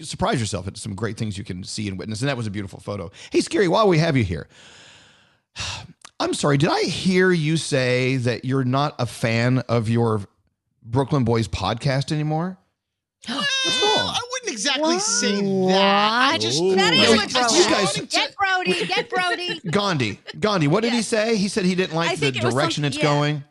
you 0.00 0.04
surprise 0.06 0.40
yourself 0.40 0.66
at 0.66 0.76
some 0.78 0.94
great 0.94 1.16
things 1.18 1.36
you 1.36 1.44
can 1.44 1.62
see 1.62 1.86
and 1.86 1.98
witness. 1.98 2.20
And 2.22 2.28
that 2.28 2.36
was 2.36 2.46
a 2.46 2.50
beautiful 2.50 2.80
photo. 2.80 3.10
Hey, 3.30 3.40
Scary, 3.42 3.68
while 3.68 3.86
we 3.86 3.98
have 3.98 4.16
you 4.16 4.24
here, 4.24 4.48
I'm 6.20 6.34
sorry, 6.34 6.58
did 6.58 6.70
I 6.70 6.82
hear 6.82 7.30
you 7.32 7.56
say 7.56 8.16
that 8.16 8.44
you're 8.44 8.64
not 8.64 8.94
a 8.98 9.06
fan 9.06 9.58
of 9.60 9.88
your 9.88 10.22
Brooklyn 10.82 11.24
Boys 11.24 11.48
podcast 11.48 12.12
anymore? 12.12 12.58
What's 13.26 13.82
wrong? 13.82 14.08
I 14.14 14.20
wouldn't 14.32 14.52
exactly 14.52 14.98
say 14.98 15.40
that. 15.68 16.30
I 16.32 16.38
just 16.38 16.58
That 16.58 16.92
is 16.94 17.10
No, 17.10 17.16
what 17.16 17.32
you 17.32 17.64
Brody. 17.64 17.70
guys- 17.70 18.00
Get 18.06 18.34
Brody. 18.36 18.86
Get 18.86 19.10
Brody. 19.10 19.60
Gandhi, 19.70 20.20
Gandhi, 20.38 20.68
what 20.68 20.82
did 20.82 20.92
he 20.92 21.02
say? 21.02 21.36
He 21.36 21.48
said 21.48 21.64
he 21.64 21.74
didn't 21.74 21.94
like 21.94 22.18
the 22.18 22.28
it 22.28 22.34
direction 22.34 22.82
some- 22.82 22.88
it's 22.88 22.96
yeah. 22.96 23.02
going. 23.02 23.44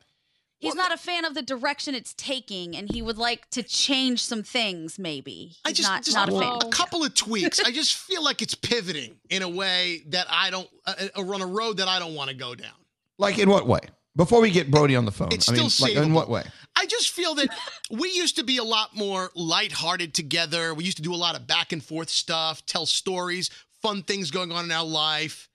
He's 0.60 0.76
not 0.76 0.94
a 0.94 0.98
fan 0.98 1.24
of 1.24 1.36
the 1.36 1.42
direction 1.42 1.96
it's 1.96 2.14
taking, 2.14 2.76
and 2.76 2.92
he 2.92 3.02
would 3.02 3.18
like 3.18 3.50
to 3.52 3.64
change 3.64 4.22
some 4.22 4.44
things. 4.44 5.00
Maybe 5.00 5.32
he's 5.32 5.62
I 5.66 5.72
just, 5.72 5.90
not 5.90 6.04
just 6.04 6.16
not 6.16 6.30
a 6.30 6.32
fan. 6.34 6.68
a, 6.68 6.70
couple 6.70 7.04
of 7.04 7.14
tweaks. 7.14 7.62
I 7.62 7.72
just 7.72 7.96
feel 8.08 8.24
like 8.24 8.42
it's 8.42 8.56
pivoting 8.56 9.16
in 9.30 9.42
a 9.42 9.50
way 9.50 10.02
that 10.08 10.28
I 10.30 10.50
don't, 10.50 10.70
uh, 10.86 11.08
uh, 11.16 11.22
on 11.22 11.42
a 11.42 11.46
road 11.46 11.78
that 11.78 11.88
I 11.88 11.98
don't 11.98 12.14
want 12.14 12.30
to 12.30 12.36
go 12.36 12.56
down. 12.56 12.74
Like 13.18 13.40
in 13.40 13.50
what 13.50 13.68
way? 13.68 13.80
Before 14.16 14.42
we 14.42 14.52
get 14.52 14.70
Brody 14.70 14.98
on 14.98 15.06
the 15.06 15.12
phone, 15.12 15.30
It's 15.32 15.48
I 15.48 15.54
mean, 15.54 15.70
still 15.70 15.88
like 15.88 15.96
in 15.96 16.14
what 16.14 16.30
way? 16.30 16.44
I 16.76 16.86
just 16.88 17.12
feel 17.12 17.36
that 17.36 17.50
we 17.90 18.10
used 18.12 18.36
to 18.36 18.44
be 18.44 18.58
a 18.58 18.64
lot 18.64 18.94
more 18.96 19.32
lighthearted 19.36 20.14
together. 20.14 20.74
We 20.74 20.84
used 20.84 20.98
to 20.98 21.04
do 21.04 21.14
a 21.14 21.16
lot 21.16 21.36
of 21.36 21.48
back 21.48 21.72
and 21.72 21.82
forth 21.82 22.10
stuff, 22.10 22.66
tell 22.66 22.86
stories, 22.86 23.50
fun 23.82 24.04
things 24.04 24.30
going 24.30 24.52
on 24.52 24.66
in 24.66 24.72
our 24.72 24.86
life. 24.86 25.48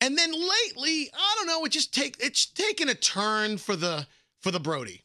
And 0.00 0.16
then 0.16 0.32
lately, 0.32 1.10
I 1.14 1.34
don't 1.36 1.46
know, 1.46 1.64
it 1.64 1.72
just 1.72 1.94
take 1.94 2.16
it's 2.18 2.46
taken 2.46 2.88
a 2.88 2.94
turn 2.94 3.58
for 3.58 3.76
the 3.76 4.06
for 4.40 4.50
the 4.50 4.60
Brody. 4.60 5.04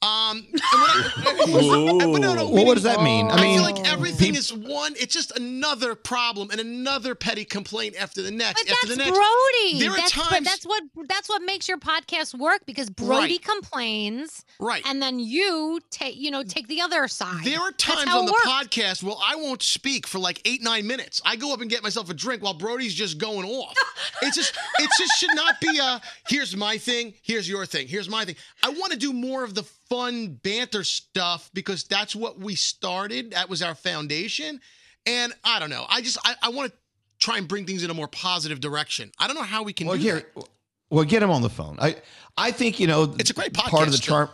Um, 0.00 0.46
and 0.52 0.60
what 0.80 0.90
I- 0.90 2.12
but 2.12 2.20
no, 2.20 2.34
no, 2.34 2.48
Well, 2.48 2.64
what 2.66 2.74
does 2.74 2.84
that 2.84 3.02
mean? 3.02 3.26
I 3.28 3.34
I, 3.34 3.40
mean, 3.42 3.54
feel 3.58 3.62
like 3.64 3.88
everything 3.88 4.28
peop- 4.32 4.38
is 4.38 4.52
one. 4.52 4.94
It's 4.96 5.12
just 5.12 5.36
another 5.36 5.96
problem 5.96 6.50
and 6.52 6.60
another 6.60 7.16
petty 7.16 7.44
complaint 7.44 7.96
after 7.98 8.22
the 8.22 8.30
next. 8.30 8.62
But 8.64 8.72
after 8.72 8.86
that's 8.86 8.96
the 8.98 9.04
next. 9.04 9.10
Brody. 9.18 9.80
There 9.80 9.90
are 9.90 9.96
that's, 9.96 10.12
times. 10.12 10.28
but 10.30 10.44
that's 10.44 10.64
what 10.64 10.82
that's 11.08 11.28
what 11.28 11.42
makes 11.42 11.66
your 11.68 11.78
podcast 11.78 12.38
work 12.38 12.64
because 12.64 12.90
Brody 12.90 13.34
Right. 13.34 13.42
complains, 13.44 14.44
Right. 14.60 14.82
And 14.86 15.02
then 15.02 15.18
you 15.18 15.80
take 15.90 16.16
you 16.16 16.30
know 16.30 16.42
take 16.44 16.68
the 16.68 16.80
other 16.80 17.08
side. 17.08 17.44
There 17.44 17.60
are 17.60 17.72
times 17.72 18.08
on 18.08 18.26
the 18.26 18.32
works. 18.32 18.46
podcast 18.46 19.02
where 19.02 19.16
I 19.26 19.34
won't 19.34 19.62
speak 19.62 20.06
for 20.06 20.18
like 20.20 20.40
eight, 20.44 20.62
nine 20.62 20.86
minutes. 20.86 21.20
I 21.24 21.34
go 21.36 21.52
up 21.52 21.60
and 21.60 21.68
get 21.68 21.82
myself 21.82 22.08
a 22.08 22.14
drink 22.14 22.42
while 22.42 22.54
Brody's 22.54 22.94
just 22.94 23.18
going 23.18 23.48
off. 23.48 23.74
It's 24.22 24.36
just, 24.36 24.54
it 24.78 24.90
just 24.98 25.12
should 25.18 25.34
not 25.34 25.60
be 25.60 25.78
a 25.78 26.00
here's 26.28 26.56
my 26.56 26.78
thing, 26.78 27.14
here's 27.22 27.48
your 27.48 27.66
thing, 27.66 27.88
here's 27.88 28.08
my 28.08 28.24
thing. 28.24 28.36
I 28.62 28.68
want 28.70 28.92
to 28.92 28.98
do 28.98 29.12
more 29.12 29.42
of 29.44 29.54
the 29.54 29.64
fun 29.88 30.38
banter 30.42 30.84
stuff 30.84 31.50
because 31.54 31.84
that's 31.84 32.14
what 32.14 32.38
we 32.38 32.54
started. 32.54 33.32
That 33.32 33.48
was 33.48 33.62
our 33.62 33.74
foundation. 33.74 34.60
And 35.06 35.32
I 35.44 35.58
don't 35.58 35.70
know. 35.70 35.86
I 35.88 36.00
just, 36.00 36.18
I, 36.24 36.34
I 36.42 36.48
want 36.50 36.72
to 36.72 36.78
try 37.18 37.38
and 37.38 37.48
bring 37.48 37.66
things 37.66 37.82
in 37.82 37.90
a 37.90 37.94
more 37.94 38.08
positive 38.08 38.60
direction. 38.60 39.10
I 39.18 39.26
don't 39.26 39.36
know 39.36 39.42
how 39.42 39.62
we 39.62 39.72
can 39.72 39.86
Well, 39.86 39.96
do 39.96 40.02
here, 40.02 40.26
that. 40.34 40.48
well, 40.90 41.04
get 41.04 41.22
him 41.22 41.30
on 41.30 41.42
the 41.42 41.48
phone. 41.50 41.76
I, 41.80 41.96
I 42.36 42.50
think 42.50 42.78
you 42.78 42.86
know 42.86 43.14
it's 43.18 43.30
a 43.30 43.34
great 43.34 43.54
Part 43.54 43.86
of 43.86 43.92
the 43.92 43.98
charm, 43.98 44.28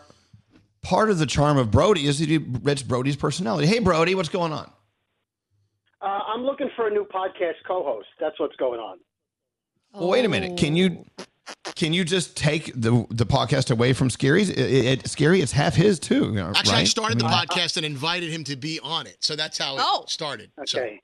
part 0.83 1.11
of 1.11 1.19
the 1.19 1.27
charm 1.27 1.57
of 1.57 1.71
Brody 1.71 2.07
is 2.07 2.19
that 2.19 2.29
he 2.29 2.39
Brody's 2.39 3.17
personality. 3.17 3.67
Hey, 3.67 3.79
Brody, 3.79 4.15
what's 4.15 4.29
going 4.29 4.53
on? 4.53 4.71
Uh, 6.03 6.21
I'm 6.29 6.43
looking 6.43 6.69
for 6.77 6.89
a 6.89 6.91
new 6.91 7.05
podcast 7.07 7.55
co-host. 7.67 8.09
That's 8.21 8.39
what's 8.39 8.57
going 8.57 8.79
on. 8.81 8.99
Well, 9.95 10.09
wait 10.09 10.25
a 10.25 10.29
minute. 10.29 10.59
Can 10.59 10.77
you 10.77 11.05
can 11.75 11.93
you 11.93 12.05
just 12.05 12.37
take 12.37 12.67
the 12.75 13.05
the 13.11 13.27
podcast 13.27 13.71
away 13.71 13.93
from 13.93 14.11
Scary's? 14.11 14.49
It, 14.51 14.59
it, 14.59 15.09
Scary, 15.09 15.41
it's 15.41 15.53
half 15.53 15.75
his 15.75 15.99
too. 15.99 16.27
you 16.27 16.33
know, 16.33 16.53
Actually, 16.55 16.77
I 16.77 16.85
started 16.85 17.19
the 17.19 17.25
mean- 17.25 17.33
podcast 17.35 17.77
and 17.77 17.85
invited 17.87 18.31
him 18.31 18.45
to 18.45 18.57
be 18.57 18.81
on 18.81 19.07
it, 19.07 19.17
so 19.21 19.37
that's 19.37 19.59
how 19.59 19.77
it 19.77 19.83
Oh. 19.83 20.05
started. 20.09 20.51
So- 20.67 20.81
Okay. 20.81 21.01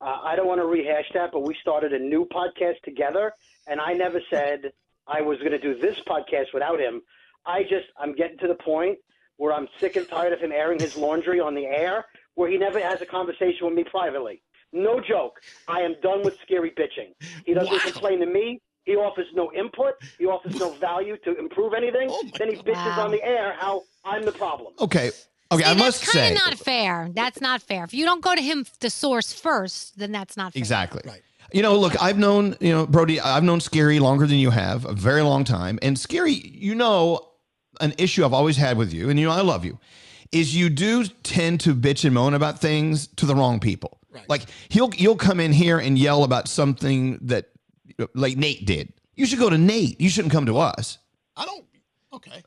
Uh, 0.00 0.18
I 0.22 0.36
don't 0.36 0.46
want 0.46 0.60
to 0.60 0.66
rehash 0.66 1.06
that, 1.14 1.32
but 1.32 1.40
we 1.40 1.54
started 1.60 1.94
a 1.94 1.98
new 1.98 2.26
podcast 2.26 2.80
together, 2.84 3.32
and 3.66 3.80
I 3.80 3.94
never 3.94 4.20
said 4.30 4.72
I 5.06 5.22
was 5.22 5.38
going 5.38 5.52
to 5.52 5.58
do 5.58 5.74
this 5.78 5.98
podcast 6.06 6.52
without 6.52 6.78
him. 6.78 7.00
I 7.46 7.62
just, 7.62 7.86
I'm 7.98 8.14
getting 8.14 8.36
to 8.38 8.46
the 8.48 8.56
point 8.56 8.98
where 9.38 9.54
I'm 9.54 9.68
sick 9.80 9.96
and 9.96 10.06
tired 10.06 10.34
of 10.34 10.40
him 10.40 10.52
airing 10.52 10.80
his 10.80 10.96
laundry 10.98 11.40
on 11.40 11.54
the 11.54 11.64
air, 11.64 12.04
where 12.34 12.50
he 12.50 12.58
never 12.58 12.78
has 12.78 13.00
a 13.00 13.06
conversation 13.06 13.66
with 13.66 13.74
me 13.74 13.84
privately. 13.84 14.42
No 14.72 15.00
joke. 15.00 15.40
I 15.66 15.80
am 15.80 15.94
done 16.02 16.22
with 16.22 16.38
scary 16.42 16.72
bitching. 16.72 17.14
He 17.46 17.54
doesn't 17.54 17.80
complain 17.80 18.20
to 18.20 18.26
me. 18.26 18.60
He 18.86 18.94
offers 18.96 19.26
no 19.34 19.52
input. 19.52 19.94
He 20.18 20.24
offers 20.26 20.54
no 20.56 20.70
value 20.80 21.16
to 21.24 21.36
improve 21.38 21.74
anything. 21.74 22.08
Oh 22.10 22.24
then 22.38 22.48
he 22.50 22.56
bitches 22.56 22.96
Wow. 22.96 23.04
on 23.06 23.10
the 23.10 23.22
air 23.22 23.54
how 23.58 23.82
I'm 24.04 24.24
the 24.24 24.32
problem. 24.32 24.72
Okay. 24.80 25.10
Okay. 25.52 25.64
I 25.64 25.74
must 25.74 26.00
That's 26.00 26.12
say 26.12 26.34
kind 26.34 26.38
of 26.38 26.44
not 26.46 26.54
fair. 26.58 27.08
That's 27.12 27.40
not 27.40 27.62
fair. 27.62 27.84
If 27.84 27.92
you 27.94 28.04
don't 28.04 28.22
go 28.22 28.34
to 28.34 28.40
him, 28.40 28.64
the 28.80 28.90
source 28.90 29.32
first, 29.32 29.98
then 29.98 30.10
that's 30.12 30.36
not 30.36 30.52
fair. 30.54 30.60
exactly. 30.60 31.02
Right. 31.04 31.22
You 31.52 31.62
know, 31.62 31.78
look, 31.78 32.00
I've 32.02 32.18
known 32.18 32.56
you 32.60 32.72
know 32.72 32.86
Brody. 32.86 33.20
I've 33.20 33.44
known 33.44 33.60
Scary 33.60 33.98
longer 34.00 34.26
than 34.26 34.38
you 34.38 34.50
have, 34.50 34.84
a 34.84 34.92
very 34.94 35.22
long 35.22 35.44
time. 35.44 35.78
And 35.82 35.96
Scary, 35.98 36.32
you 36.32 36.74
know, 36.74 37.20
an 37.80 37.94
issue 37.98 38.24
I've 38.24 38.32
always 38.32 38.56
had 38.56 38.76
with 38.76 38.92
you, 38.92 39.10
and 39.10 39.20
you 39.20 39.26
know 39.26 39.32
I 39.32 39.42
love 39.42 39.64
you, 39.64 39.78
is 40.32 40.56
you 40.56 40.68
do 40.68 41.04
tend 41.22 41.60
to 41.60 41.74
bitch 41.74 42.04
and 42.04 42.12
moan 42.14 42.34
about 42.34 42.60
things 42.60 43.06
to 43.16 43.26
the 43.26 43.34
wrong 43.36 43.60
people. 43.60 43.98
Like 44.28 44.46
he'll 44.70 44.90
you'll 44.96 45.14
come 45.16 45.38
in 45.40 45.52
here 45.52 45.78
and 45.78 45.96
yell 45.98 46.24
about 46.24 46.48
something 46.48 47.18
that 47.22 47.50
like 48.14 48.36
Nate 48.36 48.66
did. 48.66 48.92
You 49.14 49.26
should 49.26 49.38
go 49.38 49.50
to 49.50 49.58
Nate. 49.58 50.00
You 50.00 50.08
shouldn't 50.08 50.32
come 50.32 50.46
to 50.46 50.58
us. 50.58 50.98
I 51.36 51.44
don't. 51.44 51.64
Okay. 52.12 52.42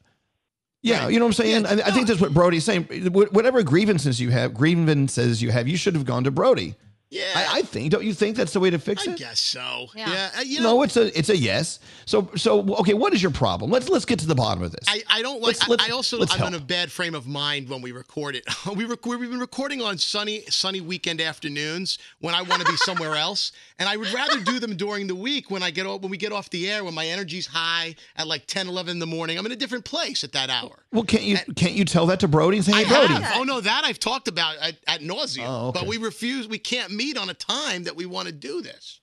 Yeah, 0.81 1.09
you 1.09 1.19
know 1.19 1.25
what 1.25 1.39
I'm 1.39 1.45
saying. 1.45 1.65
I, 1.65 1.71
I 1.71 1.91
think 1.91 2.07
that's 2.07 2.21
what 2.21 2.33
Brody's 2.33 2.63
saying. 2.63 2.85
Whatever 3.11 3.63
grievances 3.63 4.21
you 4.21 4.29
have, 4.29 4.53
grievances 4.53 5.41
you 5.41 5.51
have, 5.51 5.67
you 5.67 5.75
should 5.75 5.93
have 5.93 6.05
gone 6.05 6.23
to 6.23 6.31
Brody. 6.31 6.75
Yeah, 7.11 7.23
I, 7.35 7.59
I 7.59 7.61
think. 7.63 7.91
Don't 7.91 8.03
you 8.03 8.13
think 8.13 8.37
that's 8.37 8.53
the 8.53 8.59
way 8.59 8.69
to 8.69 8.77
fix 8.77 9.07
I 9.07 9.11
it? 9.11 9.13
I 9.15 9.17
guess 9.17 9.39
so. 9.39 9.87
Yeah. 9.95 10.09
Yeah. 10.11 10.29
uh, 10.37 10.41
you 10.41 10.61
know, 10.61 10.75
no, 10.75 10.83
it's 10.83 10.95
a 10.95 11.17
it's 11.17 11.29
a 11.29 11.35
yes. 11.37 11.79
So 12.05 12.29
so 12.35 12.59
okay, 12.81 12.93
what 12.93 13.13
is 13.15 13.21
your 13.21 13.31
problem? 13.31 13.71
Let's 13.71 13.89
let's 13.89 14.05
get 14.05 14.19
to 14.19 14.27
the 14.27 14.35
bottom 14.35 14.61
of 14.61 14.71
this. 14.71 14.85
I, 14.87 15.01
I 15.09 15.21
don't 15.23 15.41
like. 15.41 15.47
Let's- 15.59 15.67
let's- 15.67 15.83
I, 15.83 15.87
I 15.87 15.91
also 15.91 16.19
let's 16.19 16.33
I'm 16.33 16.37
help. 16.39 16.49
in 16.49 16.53
a 16.55 16.63
bad 16.63 16.91
frame 16.91 17.15
of 17.15 17.25
mind 17.25 17.67
when 17.67 17.81
we 17.81 17.91
record 17.91 18.35
it. 18.35 18.43
we 18.75 18.85
rec- 18.85 19.03
we've 19.05 19.19
been 19.19 19.39
recording 19.39 19.81
on 19.81 19.97
sunny 19.97 20.43
sunny 20.49 20.81
weekend 20.81 21.19
afternoons 21.19 21.97
when 22.19 22.35
I 22.35 22.43
want 22.43 22.61
to 22.63 22.71
be 22.71 22.77
somewhere 22.85 23.15
else, 23.15 23.53
and 23.79 23.89
I 23.89 23.97
would 23.97 24.13
rather 24.13 24.39
do 24.41 24.59
them 24.59 24.75
during 24.75 25.07
the 25.07 25.15
week 25.15 25.49
when 25.49 25.63
I 25.63 25.71
get 25.71 25.87
off, 25.87 26.01
when 26.01 26.11
we 26.11 26.17
get 26.17 26.31
off 26.31 26.51
the 26.51 26.69
air 26.69 26.83
when 26.83 26.93
my 26.93 27.07
energy's 27.07 27.47
high 27.47 27.95
at 28.17 28.27
like 28.27 28.45
10, 28.45 28.67
11 28.67 28.91
in 28.91 28.99
the 28.99 29.07
morning. 29.07 29.39
I'm 29.39 29.45
in 29.47 29.51
a 29.51 29.55
different 29.55 29.83
place 29.85 30.23
at 30.23 30.33
that 30.33 30.51
hour. 30.51 30.83
Well, 30.91 31.03
can't 31.03 31.23
you 31.23 31.37
can't 31.55 31.73
you 31.73 31.85
tell 31.85 32.05
that 32.07 32.19
to 32.19 32.27
Brody 32.27 32.57
and 32.57 32.65
say, 32.65 32.73
I 32.73 32.83
hey, 32.83 32.89
Brody? 33.07 33.13
have. 33.13 33.37
Oh 33.37 33.43
no, 33.43 33.61
that 33.61 33.81
I've 33.83 33.99
talked 33.99 34.27
about 34.27 34.57
at, 34.57 34.75
ad 34.87 35.01
nauseam. 35.01 35.45
Oh, 35.47 35.69
okay. 35.69 35.79
But 35.79 35.87
we 35.87 35.97
refuse. 35.97 36.47
We 36.47 36.59
can't 36.59 36.91
meet 36.99 37.17
on 37.17 37.29
a 37.29 37.33
time 37.33 37.85
that 37.85 37.95
we 37.95 38.05
want 38.05 38.27
to 38.27 38.33
do 38.33 38.61
this. 38.61 38.99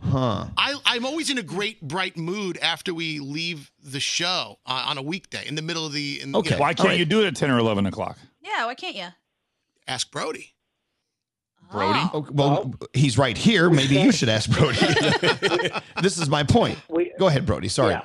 Huh. 0.00 0.46
I, 0.56 0.76
I'm 0.84 1.06
always 1.06 1.30
in 1.30 1.38
a 1.38 1.42
great 1.42 1.80
bright 1.80 2.16
mood 2.16 2.58
after 2.58 2.92
we 2.92 3.20
leave 3.20 3.70
the 3.82 4.00
show 4.00 4.58
uh, 4.66 4.86
on 4.88 4.98
a 4.98 5.02
weekday 5.02 5.46
in 5.46 5.54
the 5.54 5.62
middle 5.62 5.86
of 5.86 5.92
the. 5.92 6.20
In, 6.20 6.34
Okay. 6.34 6.56
Why 6.56 6.74
can't 6.74 6.98
you 6.98 7.04
do 7.04 7.22
it 7.22 7.26
at 7.26 7.36
10 7.36 7.50
or 7.50 7.58
11 7.58 7.86
o'clock? 7.86 8.18
Yeah, 8.42 8.66
why 8.66 8.74
can't 8.74 8.96
you? 8.96 9.06
Ask 9.86 10.10
Brody. 10.10 10.54
Brody? 11.70 12.26
well, 12.32 12.74
he's 12.92 13.18
right 13.18 13.36
here. 13.36 13.70
Maybe 13.70 13.96
you 13.96 14.10
should 14.10 14.28
ask 14.28 14.50
Brody. 14.50 14.78
this 16.02 16.18
is 16.18 16.28
my 16.28 16.42
point. 16.42 16.78
Go 17.18 17.26
ahead, 17.28 17.46
Brody. 17.46 17.68
Sorry. 17.68 17.92
Yeah. 17.92 18.04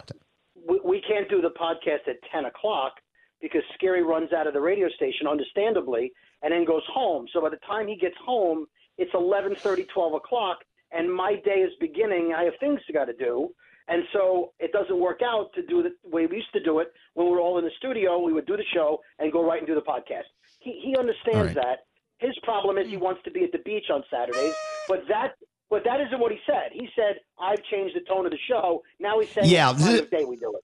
we, 0.67 0.79
we 0.83 1.01
can't 1.01 1.29
do 1.29 1.41
the 1.41 1.49
podcast 1.49 2.07
at 2.07 2.17
10 2.31 2.45
o'clock 2.45 2.93
because 3.41 3.61
Scary 3.75 4.03
runs 4.03 4.33
out 4.33 4.47
of 4.47 4.53
the 4.53 4.61
radio 4.61 4.89
station, 4.89 5.27
understandably, 5.27 6.11
and 6.41 6.51
then 6.51 6.65
goes 6.65 6.83
home. 6.91 7.27
So 7.33 7.41
by 7.41 7.49
the 7.49 7.59
time 7.67 7.87
he 7.87 7.95
gets 7.95 8.15
home, 8.25 8.65
it's 8.97 9.11
11.30, 9.13 9.87
12 9.93 10.13
o'clock, 10.13 10.59
and 10.91 11.11
my 11.13 11.35
day 11.43 11.61
is 11.61 11.71
beginning. 11.79 12.33
I 12.37 12.43
have 12.43 12.53
things 12.59 12.79
to 12.87 12.93
got 12.93 13.05
to 13.05 13.13
do. 13.13 13.49
And 13.89 14.03
so 14.13 14.53
it 14.59 14.71
doesn't 14.71 14.97
work 14.97 15.19
out 15.25 15.49
to 15.55 15.61
do 15.65 15.83
the 15.83 15.89
way 16.09 16.25
we 16.25 16.37
used 16.37 16.53
to 16.53 16.63
do 16.63 16.79
it 16.79 16.93
when 17.15 17.27
we 17.27 17.33
were 17.33 17.41
all 17.41 17.57
in 17.57 17.65
the 17.65 17.71
studio. 17.77 18.19
We 18.19 18.31
would 18.31 18.45
do 18.45 18.55
the 18.55 18.63
show 18.73 19.01
and 19.19 19.29
go 19.31 19.43
right 19.45 19.57
and 19.59 19.67
do 19.67 19.75
the 19.75 19.81
podcast. 19.81 20.23
He, 20.59 20.79
he 20.85 20.95
understands 20.97 21.53
that. 21.55 21.79
His 22.19 22.31
problem 22.43 22.77
is 22.77 22.87
he 22.87 22.95
wants 22.95 23.21
to 23.25 23.31
be 23.31 23.43
at 23.43 23.51
the 23.51 23.57
beach 23.59 23.85
on 23.91 24.01
Saturdays, 24.09 24.55
but 24.87 25.03
that 25.09 25.33
but 25.69 25.83
that 25.83 25.99
isn't 25.99 26.19
what 26.19 26.31
he 26.31 26.37
said. 26.45 26.69
He 26.71 26.87
said, 26.95 27.15
I've 27.41 27.61
changed 27.63 27.95
the 27.95 28.01
tone 28.07 28.25
of 28.25 28.31
the 28.31 28.37
show. 28.47 28.83
Now 28.99 29.19
he's 29.19 29.29
saying 29.31 29.49
Yeah, 29.49 29.73
the 29.73 29.83
th- 29.97 30.09
day 30.11 30.23
we 30.23 30.37
do 30.37 30.53
it. 30.55 30.63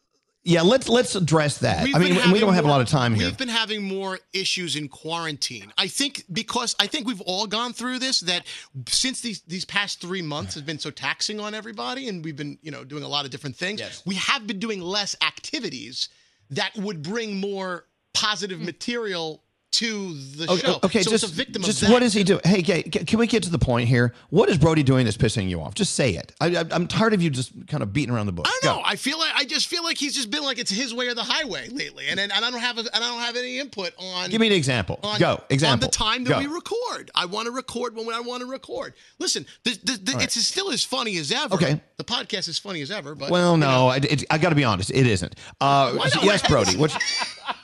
Yeah, 0.50 0.64
let's 0.64 0.90
let's 0.90 1.14
address 1.14 1.60
that. 1.60 1.84
We've 1.84 1.96
I 1.96 2.00
mean, 2.00 2.32
we 2.32 2.40
don't 2.40 2.56
have 2.56 2.66
a 2.66 2.68
lot 2.68 2.82
of 2.82 2.88
time 2.88 3.14
here. 3.14 3.28
We've 3.28 3.38
been 3.38 3.50
having 3.50 3.84
more 3.84 4.18
issues 4.34 4.76
in 4.76 4.88
quarantine. 4.88 5.72
I 5.78 5.88
think 5.88 6.24
because 6.34 6.76
I 6.80 6.88
think 6.88 7.06
we've 7.06 7.22
all 7.22 7.46
gone 7.46 7.72
through 7.72 8.00
this 8.00 8.22
that 8.22 8.48
since 8.88 9.22
these 9.22 9.42
these 9.42 9.64
past 9.64 10.02
three 10.02 10.24
months 10.24 10.56
have 10.56 10.66
been 10.66 10.80
so 10.80 10.90
taxing 10.90 11.40
on 11.40 11.54
everybody, 11.54 12.10
and 12.10 12.26
we've 12.26 12.36
been 12.36 12.58
you 12.64 12.72
know 12.72 12.84
doing 12.84 13.04
a 13.04 13.08
lot 13.08 13.26
of 13.26 13.32
different 13.32 13.58
things. 13.58 14.02
We 14.08 14.16
have 14.16 14.48
been 14.48 14.58
doing 14.58 14.82
less 14.82 15.16
activities 15.22 16.10
that 16.50 16.76
would 16.76 17.04
bring 17.04 17.40
more 17.40 17.86
positive 18.16 18.58
hmm. 18.58 18.66
material 18.66 19.44
to 19.72 20.14
the 20.14 20.52
Okay, 20.52 20.62
show. 20.66 20.80
okay 20.84 21.02
so 21.04 21.12
just, 21.12 21.24
it's 21.24 21.34
a 21.34 21.36
victim 21.36 21.62
just 21.62 21.82
of 21.82 21.88
that. 21.88 21.94
what 21.94 22.04
is 22.04 22.14
he 22.14 22.24
doing? 22.24 22.42
Hey, 22.44 22.64
can 22.64 23.20
we 23.20 23.28
get 23.28 23.44
to 23.44 23.52
the 23.52 23.60
point 23.60 23.88
here? 23.88 24.14
What 24.30 24.50
is 24.50 24.58
Brody 24.58 24.82
doing 24.82 25.06
that's 25.06 25.18
pissing 25.18 25.48
you 25.48 25.62
off? 25.62 25.76
Just 25.76 25.94
say 25.94 26.12
it. 26.16 26.34
I, 26.42 26.48
I, 26.56 26.66
I'm 26.72 26.88
tired 26.88 27.14
of 27.14 27.22
you 27.22 27.30
just 27.30 27.52
kind 27.68 27.84
of 27.84 27.94
beating 27.94 28.14
around 28.14 28.26
the 28.26 28.32
bush. 28.32 28.48
I 28.48 28.60
don't 28.64 28.78
know. 28.78 28.84
I 28.84 28.96
feel 28.96 29.20
like 29.20 29.32
I 29.36 29.46
just 29.46 29.68
feel 29.68 29.84
like 29.84 29.98
he's 29.98 30.16
just 30.16 30.32
been 30.32 30.44
like 30.44 30.58
it's 30.58 30.72
his 30.72 30.94
way 30.94 31.08
or 31.08 31.14
the 31.14 31.24
highway 31.24 31.68
lately, 31.70 32.08
and 32.10 32.20
and, 32.20 32.32
and 32.32 32.46
I 32.46 32.50
don't 32.50 32.60
have 32.60 32.78
a, 32.78 32.82
and 32.82 32.90
I 33.04 33.08
don't 33.08 33.20
have 33.20 33.36
any 33.36 33.60
input 33.60 33.94
on. 34.00 34.30
Give 34.30 34.42
me 34.42 34.48
an 34.48 34.54
example. 34.54 35.00
On, 35.04 35.20
Go. 35.20 35.42
Example. 35.50 35.74
On 35.74 35.80
the 35.80 35.96
time 35.96 36.24
that 36.24 36.32
Go. 36.32 36.40
we 36.40 36.48
record, 36.48 37.12
I 37.14 37.26
want 37.26 37.46
to 37.46 37.52
record 37.52 37.96
when 37.96 38.10
I 38.14 38.22
want 38.22 38.42
to 38.42 38.48
record. 38.48 38.94
Listen, 39.20 39.46
the, 39.64 39.78
the, 39.84 40.00
the, 40.02 40.12
right. 40.14 40.24
it's 40.24 40.36
still 40.36 40.72
as 40.72 40.84
funny 40.84 41.18
as 41.18 41.32
ever. 41.32 41.56
Okay. 41.56 41.80
The 41.98 42.04
podcast 42.04 42.48
is 42.48 42.58
funny 42.58 42.82
as 42.82 42.92
ever, 42.92 43.14
but 43.14 43.30
well, 43.30 43.58
no, 43.58 43.88
I, 43.88 43.98
it, 43.98 44.24
I 44.32 44.38
got 44.38 44.50
to 44.50 44.56
be 44.56 44.64
honest. 44.64 44.90
It 44.90 45.06
isn't. 45.06 45.36
Uh, 45.62 45.98
yes, 46.24 46.48
Brody. 46.48 46.78
What's 46.78 46.96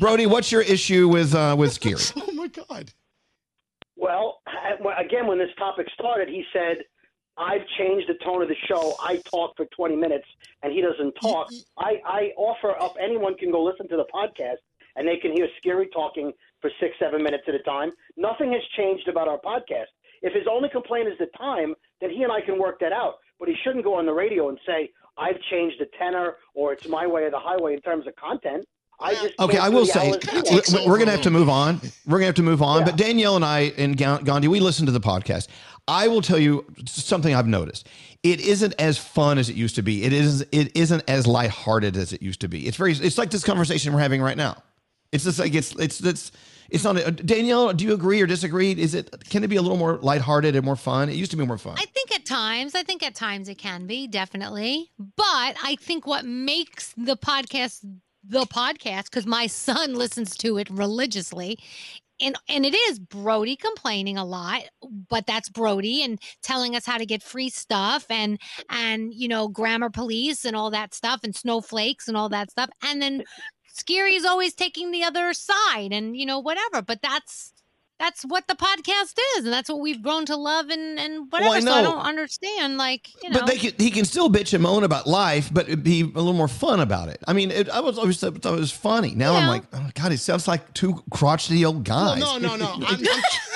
Brody? 0.00 0.24
What's 0.24 0.50
your 0.50 0.62
issue 0.62 1.08
with 1.08 1.34
uh, 1.34 1.54
with 1.56 1.74
Scary? 1.74 2.00
oh 2.16 2.32
my 2.32 2.48
god. 2.48 2.90
Well, 3.96 4.40
well, 4.80 4.96
again, 4.98 5.26
when 5.26 5.36
this 5.36 5.50
topic 5.58 5.86
started, 5.92 6.26
he 6.26 6.42
said, 6.54 6.78
I've 7.36 7.60
changed 7.78 8.08
the 8.08 8.14
tone 8.24 8.42
of 8.42 8.48
the 8.48 8.56
show. 8.66 8.94
I 8.98 9.18
talk 9.30 9.56
for 9.56 9.66
20 9.76 9.96
minutes 9.96 10.24
and 10.62 10.72
he 10.72 10.80
doesn't 10.80 11.12
talk. 11.20 11.50
I, 11.78 12.00
I 12.06 12.32
offer 12.36 12.80
up 12.80 12.96
anyone 12.98 13.36
can 13.36 13.52
go 13.52 13.62
listen 13.62 13.88
to 13.88 13.96
the 13.96 14.06
podcast 14.12 14.56
and 14.96 15.06
they 15.06 15.18
can 15.18 15.32
hear 15.32 15.46
Scary 15.58 15.88
talking 15.92 16.32
for 16.62 16.70
six, 16.80 16.94
seven 16.98 17.22
minutes 17.22 17.44
at 17.46 17.54
a 17.54 17.60
time. 17.60 17.92
Nothing 18.16 18.52
has 18.52 18.62
changed 18.76 19.06
about 19.06 19.28
our 19.28 19.38
podcast. 19.38 19.92
If 20.22 20.32
his 20.32 20.46
only 20.50 20.70
complaint 20.70 21.08
is 21.08 21.18
the 21.18 21.28
time, 21.38 21.74
then 22.00 22.10
he 22.10 22.22
and 22.22 22.32
I 22.32 22.40
can 22.40 22.58
work 22.58 22.80
that 22.80 22.92
out. 22.92 23.16
But 23.38 23.48
he 23.48 23.54
shouldn't 23.62 23.84
go 23.84 23.94
on 23.94 24.06
the 24.06 24.12
radio 24.12 24.48
and 24.48 24.58
say, 24.66 24.90
I've 25.18 25.40
changed 25.50 25.76
the 25.78 25.88
tenor 25.98 26.36
or 26.54 26.72
it's 26.72 26.88
my 26.88 27.06
way 27.06 27.24
or 27.24 27.30
the 27.30 27.38
highway 27.38 27.74
in 27.74 27.80
terms 27.82 28.06
of 28.06 28.16
content. 28.16 28.66
I 29.00 29.14
just 29.14 29.34
Okay, 29.40 29.58
I 29.58 29.68
will 29.68 29.86
say 29.86 30.10
we- 30.10 30.86
we're 30.86 30.96
going 30.98 31.06
to 31.06 31.12
have 31.12 31.22
to 31.22 31.30
move 31.30 31.48
on. 31.48 31.80
We're 32.06 32.18
going 32.18 32.22
to 32.22 32.26
have 32.26 32.34
to 32.36 32.42
move 32.42 32.62
on. 32.62 32.84
But 32.84 32.96
Danielle 32.96 33.36
and 33.36 33.44
I 33.44 33.72
and 33.78 33.96
Gandhi, 33.96 34.48
we 34.48 34.60
listen 34.60 34.86
to 34.86 34.92
the 34.92 35.00
podcast. 35.00 35.48
I 35.88 36.08
will 36.08 36.22
tell 36.22 36.38
you 36.38 36.64
something 36.86 37.34
I've 37.34 37.46
noticed. 37.46 37.88
It 38.22 38.40
isn't 38.40 38.74
as 38.78 38.98
fun 38.98 39.38
as 39.38 39.48
it 39.48 39.56
used 39.56 39.74
to 39.76 39.82
be. 39.82 40.04
It 40.04 40.12
is. 40.12 40.42
It 40.52 40.76
isn't 40.76 41.02
as 41.08 41.26
lighthearted 41.26 41.96
as 41.96 42.12
it 42.12 42.20
used 42.22 42.40
to 42.42 42.48
be. 42.48 42.66
It's 42.66 42.76
very. 42.76 42.92
It's 42.92 43.16
like 43.18 43.30
this 43.30 43.42
conversation 43.42 43.92
we're 43.92 44.00
having 44.00 44.20
right 44.20 44.36
now. 44.36 44.62
It's 45.12 45.24
just 45.24 45.38
like 45.38 45.54
it's 45.54 45.74
it's 45.76 46.00
it's 46.00 46.30
it's 46.68 46.84
not. 46.84 46.96
A, 46.98 47.10
Danielle, 47.10 47.72
do 47.72 47.84
you 47.84 47.94
agree 47.94 48.20
or 48.20 48.26
disagree? 48.26 48.72
Is 48.72 48.94
it 48.94 49.24
can 49.30 49.42
it 49.42 49.48
be 49.48 49.56
a 49.56 49.62
little 49.62 49.78
more 49.78 49.96
lighthearted 50.02 50.54
and 50.54 50.64
more 50.64 50.76
fun? 50.76 51.08
It 51.08 51.16
used 51.16 51.30
to 51.30 51.36
be 51.38 51.46
more 51.46 51.58
fun. 51.58 51.76
I 51.78 51.86
think 51.86 52.14
at 52.14 52.26
times, 52.26 52.74
I 52.74 52.82
think 52.82 53.02
at 53.02 53.14
times 53.14 53.48
it 53.48 53.56
can 53.56 53.86
be, 53.86 54.06
definitely. 54.06 54.90
But 54.98 55.56
I 55.64 55.76
think 55.80 56.06
what 56.06 56.24
makes 56.26 56.94
the 56.96 57.16
podcast 57.16 57.84
the 58.24 58.42
podcast, 58.46 59.04
because 59.04 59.26
my 59.26 59.46
son 59.46 59.94
listens 59.94 60.36
to 60.38 60.58
it 60.58 60.68
religiously, 60.70 61.58
and 62.20 62.36
and 62.48 62.66
it 62.66 62.74
is 62.74 62.98
Brody 62.98 63.56
complaining 63.56 64.18
a 64.18 64.24
lot, 64.24 64.62
but 65.08 65.26
that's 65.26 65.48
Brody 65.48 66.02
and 66.02 66.20
telling 66.42 66.76
us 66.76 66.86
how 66.86 66.98
to 66.98 67.06
get 67.06 67.22
free 67.22 67.48
stuff 67.48 68.06
and 68.10 68.38
and 68.68 69.14
you 69.14 69.28
know 69.28 69.48
grammar 69.48 69.90
police 69.90 70.44
and 70.44 70.54
all 70.56 70.70
that 70.70 70.94
stuff 70.94 71.20
and 71.24 71.34
snowflakes 71.34 72.08
and 72.08 72.16
all 72.16 72.28
that 72.28 72.50
stuff, 72.50 72.70
and 72.82 73.00
then 73.02 73.24
Scary 73.72 74.14
is 74.14 74.24
always 74.24 74.54
taking 74.54 74.90
the 74.90 75.04
other 75.04 75.32
side 75.32 75.92
and 75.92 76.16
you 76.16 76.26
know 76.26 76.38
whatever. 76.40 76.82
But 76.82 77.00
that's 77.02 77.52
that's 78.00 78.22
what 78.24 78.48
the 78.48 78.54
podcast 78.54 79.14
is, 79.36 79.44
and 79.44 79.52
that's 79.52 79.68
what 79.68 79.78
we've 79.78 80.02
grown 80.02 80.24
to 80.26 80.34
love 80.34 80.70
and 80.70 80.98
and 80.98 81.30
whatever. 81.30 81.50
Well, 81.50 81.58
I 81.58 81.60
So 81.60 81.72
I 81.72 81.82
don't 81.82 82.00
understand, 82.00 82.78
like 82.78 83.08
you 83.22 83.28
know. 83.28 83.40
But 83.40 83.46
they 83.46 83.58
can, 83.58 83.72
he 83.78 83.90
can 83.90 84.06
still 84.06 84.30
bitch 84.30 84.54
and 84.54 84.62
moan 84.62 84.82
about 84.84 85.06
life, 85.06 85.52
but 85.52 85.68
it'd 85.68 85.84
be 85.84 86.00
a 86.00 86.04
little 86.04 86.32
more 86.32 86.48
fun 86.48 86.80
about 86.80 87.08
it. 87.10 87.22
I 87.28 87.34
mean, 87.34 87.50
it, 87.50 87.68
I 87.68 87.80
was 87.80 87.98
always 87.98 88.18
thought 88.18 88.34
it 88.34 88.44
was 88.44 88.72
funny. 88.72 89.14
Now 89.14 89.34
I'm 89.34 89.46
like, 89.46 89.64
oh 89.74 89.90
God, 89.94 90.10
he 90.10 90.16
sounds 90.16 90.48
like 90.48 90.72
two 90.72 91.02
crotchety 91.10 91.64
old 91.64 91.86
Well, 91.86 92.16
guys. 92.16 92.20
no, 92.20 92.38
no, 92.38 92.56
no. 92.56 92.72
I'm, 92.86 93.04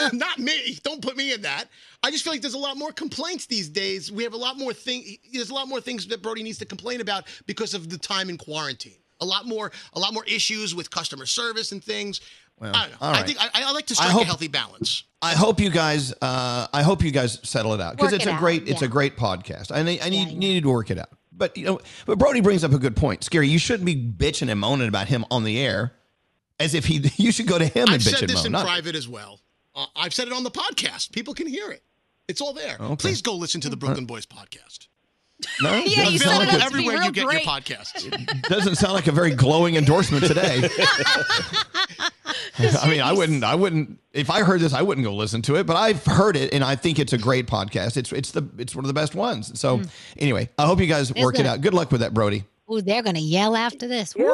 I'm, 0.01 0.19
not 0.19 0.39
me. 0.39 0.79
Don't 0.83 1.01
put 1.01 1.17
me 1.17 1.33
in 1.33 1.43
that. 1.43 1.65
I 2.03 2.11
just 2.11 2.23
feel 2.23 2.35
like 2.35 2.43
there's 2.43 2.55
a 2.55 2.59
lot 2.59 2.77
more 2.77 2.93
complaints 2.93 3.47
these 3.47 3.71
days. 3.71 4.13
We 4.13 4.25
have 4.25 4.35
a 4.35 4.39
lot 4.39 4.59
more 4.59 4.75
thing. 4.75 5.17
There's 5.33 5.49
a 5.49 5.55
lot 5.55 5.69
more 5.69 5.81
things 5.81 6.07
that 6.09 6.21
Brody 6.21 6.43
needs 6.43 6.59
to 6.59 6.67
complain 6.67 7.01
about 7.01 7.25
because 7.47 7.73
of 7.73 7.89
the 7.89 7.97
time 7.97 8.29
in 8.29 8.37
quarantine. 8.37 8.99
A 9.21 9.25
lot 9.25 9.47
more, 9.47 9.73
a 9.95 9.99
lot 9.99 10.13
more 10.13 10.25
issues 10.25 10.75
with 10.75 10.91
customer 10.91 11.25
service 11.25 11.73
and 11.73 11.83
things. 11.83 12.21
Well, 12.61 12.75
I 12.75 12.83
don't 12.83 12.91
know. 12.93 12.97
all 13.01 13.15
I 13.15 13.23
think 13.25 13.39
I, 13.41 13.49
I 13.63 13.73
like 13.73 13.87
to 13.87 13.93
I 13.95 13.97
strike 13.97 14.11
hope- 14.11 14.23
a 14.23 14.27
healthy 14.27 14.49
balance. 14.49 15.05
I 15.23 15.33
hope 15.33 15.59
you 15.59 15.71
guys. 15.71 16.13
Uh, 16.21 16.67
I 16.73 16.83
hope 16.83 17.03
you 17.03 17.11
guys 17.11 17.41
settle 17.43 17.73
it 17.75 17.81
out 17.81 17.97
because 17.97 18.13
it's 18.13 18.27
it 18.27 18.29
a 18.29 18.33
out, 18.33 18.41
great. 18.41 18.69
It's 18.69 18.83
yeah. 18.83 18.87
a 18.87 18.91
great 18.91 19.17
podcast. 19.17 19.73
I 19.75 19.83
need. 19.83 20.01
I 20.03 20.11
need, 20.11 20.29
you 20.29 20.39
need 20.39 20.63
to 20.63 20.71
work 20.71 20.91
it 20.91 20.99
out. 20.99 21.09
But 21.33 21.57
you 21.57 21.65
know, 21.65 21.81
but 22.07 22.19
Brody 22.19 22.41
brings 22.43 22.63
up 22.63 22.73
a 22.73 22.79
good 22.79 22.95
point. 22.95 23.25
Scary. 23.25 23.49
You 23.49 23.59
shouldn't 23.59 23.87
be 23.87 23.97
bitching 23.97 24.51
and 24.51 24.61
moaning 24.61 24.87
about 24.89 25.09
him 25.09 25.25
on 25.31 25.43
the 25.45 25.59
air, 25.59 25.95
as 26.61 26.75
if 26.75 26.85
he. 26.85 27.11
You 27.17 27.33
should 27.33 27.47
go 27.47 27.59
to 27.59 27.67
him 27.67 27.87
I've 27.89 27.95
and 27.95 28.03
bitch 28.03 28.11
said 28.11 28.21
and 28.21 28.29
this 28.31 28.37
moan. 28.37 28.47
in 28.47 28.53
not- 28.53 28.67
private 28.67 28.95
as 28.95 29.09
well. 29.09 29.41
Uh, 29.75 29.87
I've 29.97 30.13
said 30.15 30.29
it 30.29 30.35
on 30.35 30.45
the 30.45 30.51
podcast. 30.51 31.11
People 31.13 31.33
can 31.35 31.47
hear 31.47 31.71
it. 31.71 31.83
It's 32.29 32.41
all 32.41 32.53
there. 32.53 32.77
Okay. 32.79 32.97
Please 32.97 33.23
go 33.23 33.35
listen 33.35 33.61
to 33.63 33.69
the 33.71 33.77
Brooklyn 33.77 34.05
Boys 34.07 34.27
podcast. 34.27 34.87
No, 35.61 35.75
Yeah, 35.87 36.09
you 36.09 36.19
Doesn't 36.19 36.19
sound 36.19 36.21
said 36.21 36.43
it 36.49 36.53
like 36.53 36.63
a- 36.63 36.65
everywhere 36.65 37.03
you 37.03 37.13
get 37.13 37.23
your 37.33 37.41
podcasts. 37.41 38.43
Doesn't 38.49 38.77
sound 38.77 38.95
like 38.95 39.07
a 39.07 39.13
very 39.13 39.31
glowing 39.35 39.77
endorsement 39.77 40.25
today. 40.25 40.69
I 42.59 42.89
mean, 42.89 43.01
I 43.01 43.13
wouldn't. 43.13 43.45
I 43.45 43.55
wouldn't. 43.55 43.99
If 44.13 44.31
I 44.31 44.43
heard 44.43 44.61
this, 44.61 44.73
I 44.73 44.83
wouldn't 44.83 45.05
go 45.05 45.15
listen 45.15 45.43
to 45.43 45.57
it. 45.57 45.67
But 45.67 45.77
I've 45.77 46.05
heard 46.05 46.37
it, 46.37 46.53
and 46.55 46.63
I 46.63 46.77
think 46.77 46.99
it's 46.99 47.13
a 47.13 47.19
great 47.19 47.47
podcast. 47.47 47.97
It's 47.97 48.13
it's 48.13 48.31
the 48.31 48.49
it's 48.59 48.75
one 48.75 48.85
of 48.85 48.89
the 48.89 48.95
best 48.95 49.15
ones. 49.15 49.59
So 49.59 49.79
hmm. 49.79 49.85
anyway, 50.19 50.49
I 50.59 50.67
hope 50.67 50.81
you 50.81 50.87
guys 50.87 51.11
It's 51.11 51.21
work 51.21 51.35
it 51.35 51.39
good. 51.39 51.47
out. 51.47 51.61
Good 51.61 51.75
luck 51.75 51.91
with 51.91 52.01
that, 52.01 52.15
Brody. 52.15 52.45
Ooh, 52.73 52.81
they're 52.81 53.03
gonna 53.03 53.19
yell 53.19 53.57
after 53.57 53.87
this. 53.89 54.15
Woo, 54.15 54.25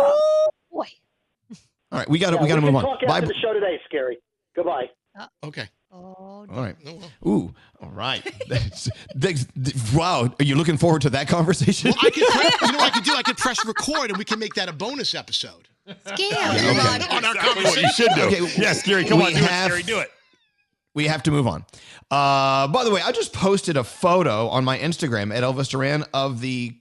boy. 0.70 0.86
All 1.92 1.98
right, 1.98 2.08
we 2.08 2.18
got 2.18 2.30
to 2.30 2.36
Yeah, 2.36 2.42
we 2.42 2.48
got 2.48 2.56
to 2.56 2.60
move 2.60 2.76
on. 2.76 2.84
Talk 2.84 3.00
Bye. 3.06 3.16
after 3.18 3.28
the 3.28 3.34
show 3.42 3.52
today, 3.52 3.80
Scary. 3.86 4.18
Goodbye. 4.54 4.90
Uh, 5.18 5.26
okay. 5.44 5.68
Oh, 5.92 6.46
All 6.48 6.62
right. 6.62 6.76
Ooh. 7.26 7.52
All 7.82 7.90
right. 7.90 8.22
That's- 8.48 8.90
that's- 9.14 9.46
wow. 9.94 10.32
Are 10.38 10.44
you 10.44 10.54
looking 10.54 10.76
forward 10.76 11.02
to 11.02 11.10
that 11.10 11.28
conversation? 11.28 11.92
I 12.00 12.10
could, 12.10 12.12
pre- 12.30 12.66
you 12.66 12.72
know 12.72 12.78
what 12.78 12.86
I 12.86 12.90
could 12.90 13.04
do? 13.04 13.14
I 13.14 13.22
could 13.22 13.38
press 13.38 13.64
record 13.64 14.10
and 14.10 14.18
we 14.18 14.24
can 14.24 14.38
make 14.38 14.54
that 14.54 14.68
a 14.68 14.72
bonus 14.72 15.14
episode. 15.14 15.68
Scary. 16.06 16.30
okay. 16.30 16.68
On 17.10 17.24
our 17.24 17.34
Exactly 17.34 17.64
what 17.64 17.82
you 17.82 17.88
should 17.94 18.10
do. 18.14 18.48
Yes, 18.60 18.80
Scary, 18.80 19.04
come 19.04 19.18
we 19.18 19.24
on, 19.26 19.30
do 19.32 19.38
it, 19.38 19.44
have- 19.44 19.66
Scary, 19.70 19.82
do 19.82 19.98
it. 19.98 20.10
We 20.94 21.06
have 21.06 21.22
to 21.24 21.30
move 21.30 21.46
on. 21.46 21.64
Uh, 22.10 22.66
by 22.68 22.82
the 22.84 22.90
way, 22.90 23.00
I 23.00 23.12
just 23.12 23.32
posted 23.32 23.76
a 23.76 23.84
photo 23.84 24.48
on 24.48 24.64
my 24.64 24.76
Instagram 24.78 25.34
at 25.34 25.42
Elvis 25.44 25.68
Duran 25.70 26.04
of 26.12 26.40
the 26.40 26.74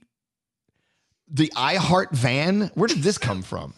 the 1.32 1.46
iHeart 1.56 2.10
van. 2.10 2.72
Where 2.74 2.88
did 2.88 2.98
this 3.04 3.18
come 3.18 3.42
from? 3.42 3.72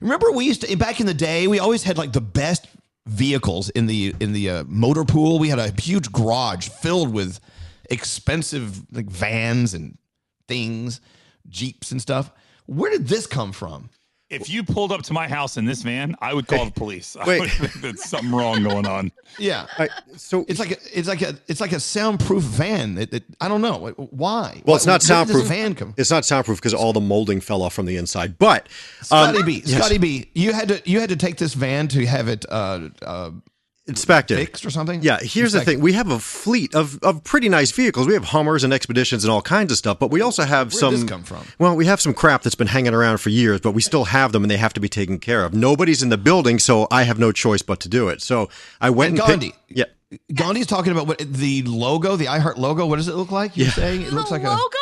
Remember, 0.00 0.32
we 0.32 0.46
used 0.46 0.62
to 0.62 0.76
back 0.76 0.98
in 1.00 1.06
the 1.06 1.12
day. 1.14 1.46
We 1.46 1.58
always 1.58 1.82
had 1.82 1.98
like 1.98 2.12
the 2.12 2.22
best 2.22 2.66
vehicles 3.06 3.70
in 3.70 3.86
the 3.86 4.14
in 4.20 4.32
the 4.32 4.50
uh, 4.50 4.64
motor 4.66 5.04
pool. 5.04 5.38
We 5.38 5.48
had 5.48 5.58
a 5.58 5.72
huge 5.80 6.12
garage 6.12 6.68
filled 6.68 7.12
with 7.12 7.40
expensive 7.90 8.82
like 8.92 9.06
vans 9.06 9.74
and 9.74 9.96
things, 10.48 11.00
jeeps 11.48 11.90
and 11.92 12.02
stuff. 12.02 12.30
Where 12.66 12.90
did 12.90 13.08
this 13.08 13.26
come 13.26 13.52
from? 13.52 13.90
If 14.28 14.50
you 14.50 14.64
pulled 14.64 14.90
up 14.90 15.02
to 15.02 15.12
my 15.12 15.28
house 15.28 15.56
in 15.56 15.66
this 15.66 15.82
van, 15.82 16.16
I 16.20 16.34
would 16.34 16.48
call 16.48 16.64
the 16.64 16.72
police. 16.72 17.16
I 17.16 17.38
would 17.38 17.50
think 17.50 17.74
there's 17.74 18.02
something 18.04 18.32
wrong 18.32 18.64
going 18.64 18.86
on. 18.86 19.12
Yeah. 19.38 19.66
so 20.16 20.44
it's 20.48 20.58
like 20.58 20.72
a, 20.72 20.76
it's 20.92 21.06
like 21.06 21.22
a 21.22 21.38
it's 21.46 21.60
like 21.60 21.70
a 21.72 21.78
soundproof 21.78 22.42
van. 22.42 22.98
It, 22.98 23.14
it, 23.14 23.24
I 23.40 23.46
don't 23.46 23.60
know 23.60 23.78
why. 23.96 24.62
Well, 24.64 24.76
it's 24.76 24.86
Why- 24.86 24.86
not 24.86 24.86
where 24.86 24.94
did 24.94 25.00
this 25.00 25.06
soundproof. 25.06 25.46
Van 25.46 25.74
come? 25.76 25.94
It's 25.96 26.10
not 26.10 26.24
soundproof 26.24 26.58
because 26.58 26.74
all 26.74 26.92
the 26.92 27.00
molding 27.00 27.40
fell 27.40 27.62
off 27.62 27.72
from 27.74 27.86
the 27.86 27.96
inside. 27.96 28.36
But 28.38 28.68
Scotty 29.02 29.38
um, 29.38 29.46
B, 29.46 29.62
yes. 29.64 29.78
Scotty 29.78 29.98
B, 29.98 30.28
you 30.34 30.52
had 30.52 30.68
to 30.68 30.82
you 30.84 30.98
had 30.98 31.10
to 31.10 31.16
take 31.16 31.36
this 31.36 31.54
van 31.54 31.86
to 31.88 32.04
have 32.06 32.26
it 32.26 32.44
uh, 32.48 32.88
uh, 33.02 33.30
inspected, 33.88 34.38
fixed 34.38 34.64
or 34.66 34.70
something. 34.70 35.02
Yeah, 35.02 35.18
here's 35.20 35.52
the 35.52 35.60
thing: 35.60 35.80
we 35.80 35.92
have 35.94 36.10
a 36.10 36.18
fleet 36.18 36.74
of, 36.74 36.98
of 37.02 37.22
pretty 37.24 37.48
nice 37.48 37.70
vehicles. 37.72 38.06
We 38.06 38.14
have 38.14 38.24
Hummers 38.24 38.64
and 38.64 38.72
Expeditions 38.72 39.24
and 39.24 39.30
all 39.32 39.42
kinds 39.42 39.72
of 39.72 39.78
stuff, 39.78 39.98
but 39.98 40.10
we 40.10 40.20
also 40.20 40.42
have 40.44 40.68
Where'd 40.72 40.80
some. 40.80 40.94
this 40.94 41.04
come 41.04 41.22
from? 41.22 41.44
Well, 41.58 41.76
we 41.76 41.86
have 41.86 42.00
some 42.00 42.14
crap 42.14 42.42
that's 42.42 42.54
been 42.54 42.66
hanging 42.66 42.94
around 42.94 43.18
for 43.18 43.30
years, 43.30 43.60
but 43.60 43.72
we 43.72 43.82
still 43.82 44.04
have 44.06 44.32
them, 44.32 44.42
and 44.44 44.50
they 44.50 44.56
have 44.56 44.72
to 44.74 44.80
be 44.80 44.88
taken 44.88 45.18
care 45.18 45.44
of. 45.44 45.54
Nobody's 45.54 46.02
in 46.02 46.08
the 46.08 46.18
building, 46.18 46.58
so 46.58 46.86
I 46.90 47.04
have 47.04 47.18
no 47.18 47.32
choice 47.32 47.62
but 47.62 47.80
to 47.80 47.88
do 47.88 48.08
it. 48.08 48.22
So 48.22 48.48
I 48.80 48.90
went 48.90 49.10
And 49.12 49.20
and, 49.20 49.28
Gandhi. 49.28 49.46
picked- 49.50 49.78
yeah, 49.78 49.84
Gandhi's 50.34 50.66
talking 50.66 50.92
about 50.92 51.06
what 51.08 51.18
the 51.18 51.62
logo, 51.62 52.16
the 52.16 52.26
iHeart 52.26 52.56
logo. 52.58 52.86
What 52.86 52.96
does 52.96 53.08
it 53.08 53.14
look 53.16 53.30
like? 53.32 53.56
You're 53.56 53.66
Yeah. 53.66 53.72
saying 53.72 54.02
it 54.02 54.12
looks 54.12 54.30
the 54.30 54.36
like 54.36 54.44
a. 54.44 54.50
logo 54.50 54.78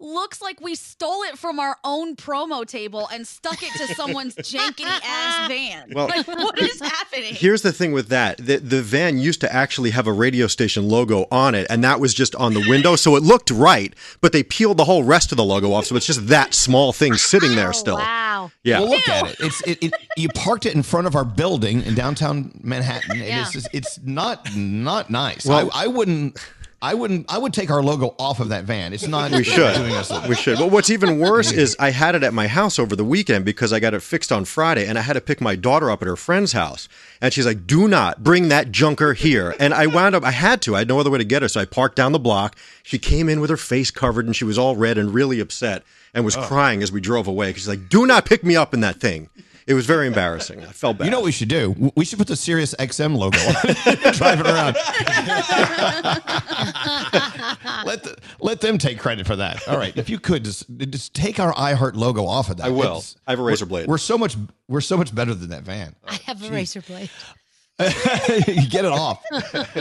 looks 0.00 0.40
like 0.40 0.60
we 0.60 0.74
stole 0.74 1.22
it 1.24 1.38
from 1.38 1.60
our 1.60 1.76
own 1.84 2.16
promo 2.16 2.66
table 2.66 3.08
and 3.12 3.26
stuck 3.26 3.62
it 3.62 3.72
to 3.74 3.94
someone's 3.94 4.34
janky 4.36 4.84
ass 4.84 5.48
van. 5.48 5.92
Well- 5.94 6.08
like, 6.08 6.26
what 6.26 6.58
is 6.58 6.80
happening? 6.80 7.34
Here's 7.34 7.62
the 7.62 7.72
thing 7.72 7.92
with 7.92 8.08
that. 8.08 8.38
The, 8.38 8.56
the 8.56 8.82
van 8.82 9.18
used 9.18 9.40
to 9.42 9.52
actually 9.52 9.90
have 9.90 10.06
a 10.06 10.12
radio 10.12 10.46
station 10.46 10.88
logo 10.88 11.26
on 11.30 11.54
it, 11.54 11.66
and 11.70 11.84
that 11.84 12.00
was 12.00 12.14
just 12.14 12.34
on 12.36 12.54
the 12.54 12.64
window, 12.68 12.96
so 12.96 13.16
it 13.16 13.22
looked 13.22 13.50
right, 13.50 13.94
but 14.20 14.32
they 14.32 14.42
peeled 14.42 14.76
the 14.78 14.84
whole 14.84 15.04
rest 15.04 15.32
of 15.32 15.36
the 15.36 15.44
logo 15.44 15.72
off, 15.72 15.86
so 15.86 15.96
it's 15.96 16.06
just 16.06 16.28
that 16.28 16.54
small 16.54 16.92
thing 16.92 17.14
sitting 17.14 17.54
there 17.54 17.68
oh, 17.68 17.72
still. 17.72 17.96
Wow. 17.96 18.50
Yeah. 18.64 18.80
Well, 18.80 18.90
look 18.90 19.08
at 19.08 19.30
it. 19.30 19.36
It's 19.40 19.60
it, 19.66 19.82
it. 19.82 19.92
You 20.16 20.28
parked 20.30 20.66
it 20.66 20.74
in 20.74 20.82
front 20.82 21.06
of 21.06 21.14
our 21.14 21.24
building 21.24 21.82
in 21.82 21.94
downtown 21.94 22.58
Manhattan, 22.62 23.12
and 23.12 23.20
Yeah. 23.20 23.42
it's 23.42 23.52
just, 23.52 23.68
it's 23.72 23.98
not 24.02 24.46
not 24.56 25.10
nice. 25.10 25.44
Well- 25.46 25.70
I, 25.74 25.84
I 25.84 25.86
wouldn't. 25.86 26.38
I 26.82 26.94
wouldn't. 26.94 27.26
I 27.30 27.36
would 27.36 27.52
take 27.52 27.70
our 27.70 27.82
logo 27.82 28.14
off 28.18 28.40
of 28.40 28.48
that 28.48 28.64
van. 28.64 28.94
It's 28.94 29.06
not. 29.06 29.32
We 29.32 29.44
should. 29.44 29.76
doing 29.76 29.92
us. 29.94 30.10
We 30.26 30.34
should. 30.34 30.58
But 30.58 30.70
what's 30.70 30.88
even 30.88 31.18
worse 31.20 31.52
is 31.52 31.76
I 31.78 31.90
had 31.90 32.14
it 32.14 32.22
at 32.22 32.32
my 32.32 32.46
house 32.46 32.78
over 32.78 32.96
the 32.96 33.04
weekend 33.04 33.44
because 33.44 33.70
I 33.70 33.80
got 33.80 33.92
it 33.92 34.00
fixed 34.00 34.32
on 34.32 34.46
Friday 34.46 34.86
and 34.86 34.98
I 34.98 35.02
had 35.02 35.12
to 35.12 35.20
pick 35.20 35.42
my 35.42 35.56
daughter 35.56 35.90
up 35.90 36.00
at 36.00 36.08
her 36.08 36.16
friend's 36.16 36.52
house. 36.52 36.88
And 37.20 37.34
she's 37.34 37.44
like, 37.44 37.66
do 37.66 37.86
not 37.86 38.24
bring 38.24 38.48
that 38.48 38.72
junker 38.72 39.12
here. 39.12 39.54
And 39.60 39.74
I 39.74 39.88
wound 39.88 40.14
up, 40.14 40.24
I 40.24 40.30
had 40.30 40.62
to. 40.62 40.74
I 40.74 40.78
had 40.78 40.88
no 40.88 40.98
other 40.98 41.10
way 41.10 41.18
to 41.18 41.24
get 41.24 41.42
her. 41.42 41.48
So 41.48 41.60
I 41.60 41.66
parked 41.66 41.96
down 41.96 42.12
the 42.12 42.18
block. 42.18 42.56
She 42.82 42.98
came 42.98 43.28
in 43.28 43.40
with 43.40 43.50
her 43.50 43.58
face 43.58 43.90
covered 43.90 44.24
and 44.24 44.34
she 44.34 44.44
was 44.44 44.56
all 44.56 44.74
red 44.74 44.96
and 44.96 45.12
really 45.12 45.38
upset 45.38 45.82
and 46.14 46.24
was 46.24 46.36
oh. 46.36 46.42
crying 46.42 46.82
as 46.82 46.90
we 46.90 47.02
drove 47.02 47.26
away. 47.28 47.52
'Cause 47.52 47.60
She's 47.60 47.68
like, 47.68 47.90
do 47.90 48.06
not 48.06 48.24
pick 48.24 48.42
me 48.42 48.56
up 48.56 48.72
in 48.72 48.80
that 48.80 49.00
thing. 49.00 49.28
It 49.70 49.74
was 49.74 49.86
very 49.86 50.08
embarrassing. 50.08 50.64
I 50.64 50.72
felt 50.72 50.98
bad. 50.98 51.04
You 51.04 51.12
know 51.12 51.18
what 51.20 51.26
we 51.26 51.30
should 51.30 51.48
do? 51.48 51.92
We 51.94 52.04
should 52.04 52.18
put 52.18 52.26
the 52.26 52.34
Sirius 52.34 52.74
XM 52.74 53.16
logo 53.16 53.38
on 53.38 53.54
it, 53.62 54.14
drive 54.16 54.40
it 54.40 54.46
around. 54.48 54.74
let 57.86 58.02
the, 58.02 58.16
let 58.40 58.60
them 58.60 58.78
take 58.78 58.98
credit 58.98 59.28
for 59.28 59.36
that. 59.36 59.68
All 59.68 59.78
right, 59.78 59.96
if 59.96 60.10
you 60.10 60.18
could 60.18 60.44
just 60.44 60.64
just 60.90 61.14
take 61.14 61.38
our 61.38 61.52
iHeart 61.54 61.94
logo 61.94 62.26
off 62.26 62.50
of 62.50 62.56
that. 62.56 62.66
I 62.66 62.70
will. 62.70 62.98
It's- 62.98 63.14
I 63.28 63.30
have 63.30 63.38
a 63.38 63.44
razor 63.44 63.64
we're- 63.64 63.68
blade. 63.68 63.86
We're 63.88 63.98
so 63.98 64.18
much 64.18 64.36
we're 64.66 64.80
so 64.80 64.96
much 64.96 65.14
better 65.14 65.34
than 65.34 65.50
that 65.50 65.62
van. 65.62 65.94
I 66.04 66.14
have 66.26 66.42
a 66.42 66.50
razor 66.50 66.82
blade. 66.82 67.08
you 67.78 68.66
get 68.68 68.84
it 68.84 68.90
off. 68.92 69.22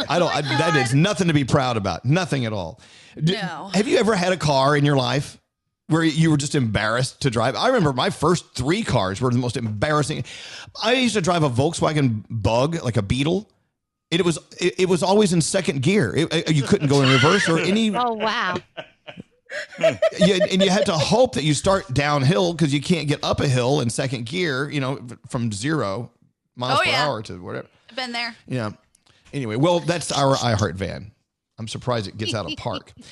I 0.08 0.20
don't. 0.20 0.36
I, 0.36 0.42
that 0.42 0.76
is 0.76 0.94
nothing 0.94 1.30
to 1.30 1.34
be 1.34 1.46
proud 1.46 1.78
about. 1.78 2.06
Nothing 2.06 2.46
at 2.46 2.54
all. 2.54 2.80
No. 3.20 3.72
Have 3.74 3.88
you 3.88 3.98
ever 3.98 4.14
had 4.14 4.34
a 4.34 4.38
car 4.38 4.78
in 4.78 4.86
your 4.86 4.98
life 4.98 5.40
where 5.90 6.04
you 6.04 6.32
were 6.32 6.38
just 6.38 6.56
embarrassed 6.56 7.22
to 7.22 7.30
drive? 7.30 7.56
I 7.56 7.68
remember 7.68 7.92
my 7.94 8.10
first 8.10 8.56
three 8.56 8.84
cars 8.84 9.20
were 9.22 9.30
the 9.30 9.38
most 9.38 9.58
embarrassing. 9.58 10.24
I 10.82 10.94
used 10.94 11.16
to 11.16 11.22
drive 11.22 11.44
a 11.44 11.50
Volkswagen 11.50 12.24
Bug, 12.30 12.82
like 12.84 12.96
a 12.98 13.02
Beetle. 13.02 13.50
It 14.12 14.24
was 14.26 14.40
it, 14.60 14.80
it 14.82 14.86
was 14.90 15.04
always 15.04 15.34
in 15.34 15.42
second 15.42 15.82
gear. 15.84 16.14
It- 16.16 16.50
you 16.56 16.64
couldn't 16.64 16.88
go 16.88 17.02
in 17.02 17.10
reverse 17.10 17.48
or 17.50 17.60
any. 17.60 17.90
Oh 17.96 18.14
wow. 18.14 18.56
you, 19.80 20.40
and 20.52 20.62
you 20.64 20.70
had 20.70 20.86
to 20.86 20.94
hope 20.94 21.34
that 21.34 21.44
you 21.44 21.54
start 21.56 21.92
downhill 21.94 22.54
because 22.54 22.74
you 22.74 22.82
can't 22.82 23.08
get 23.08 23.24
up 23.24 23.40
a 23.40 23.48
hill 23.48 23.82
in 23.82 23.90
second 23.90 24.26
gear. 24.26 24.70
You 24.70 24.80
know, 24.80 25.00
from 25.28 25.52
zero 25.52 26.12
miles 26.56 26.80
Oh, 26.80 26.84
per 26.84 26.90
yeah. 26.90 27.06
hour 27.06 27.22
to 27.24 27.42
whatever. 27.42 27.68
Been 27.96 28.12
there. 28.12 28.36
Yeah. 28.48 28.72
Anyway, 29.34 29.56
well, 29.56 29.80
that's 29.80 30.12
our 30.12 30.36
iHeart 30.36 30.76
van. 30.76 31.12
I'm 31.60 31.68
surprised 31.68 32.08
it 32.08 32.18
gets 32.18 32.34
out 32.34 32.50
of 32.52 32.58
park. 32.58 32.94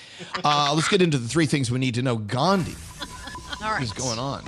Uh, 0.43 0.71
let's 0.73 0.87
get 0.87 1.01
into 1.01 1.17
the 1.17 1.27
three 1.27 1.45
things 1.45 1.69
we 1.71 1.79
need 1.79 1.95
to 1.95 2.01
know. 2.01 2.15
Gandhi, 2.15 2.75
All 3.01 3.07
what 3.59 3.61
right. 3.61 3.83
is 3.83 3.91
going 3.91 4.19
on? 4.19 4.43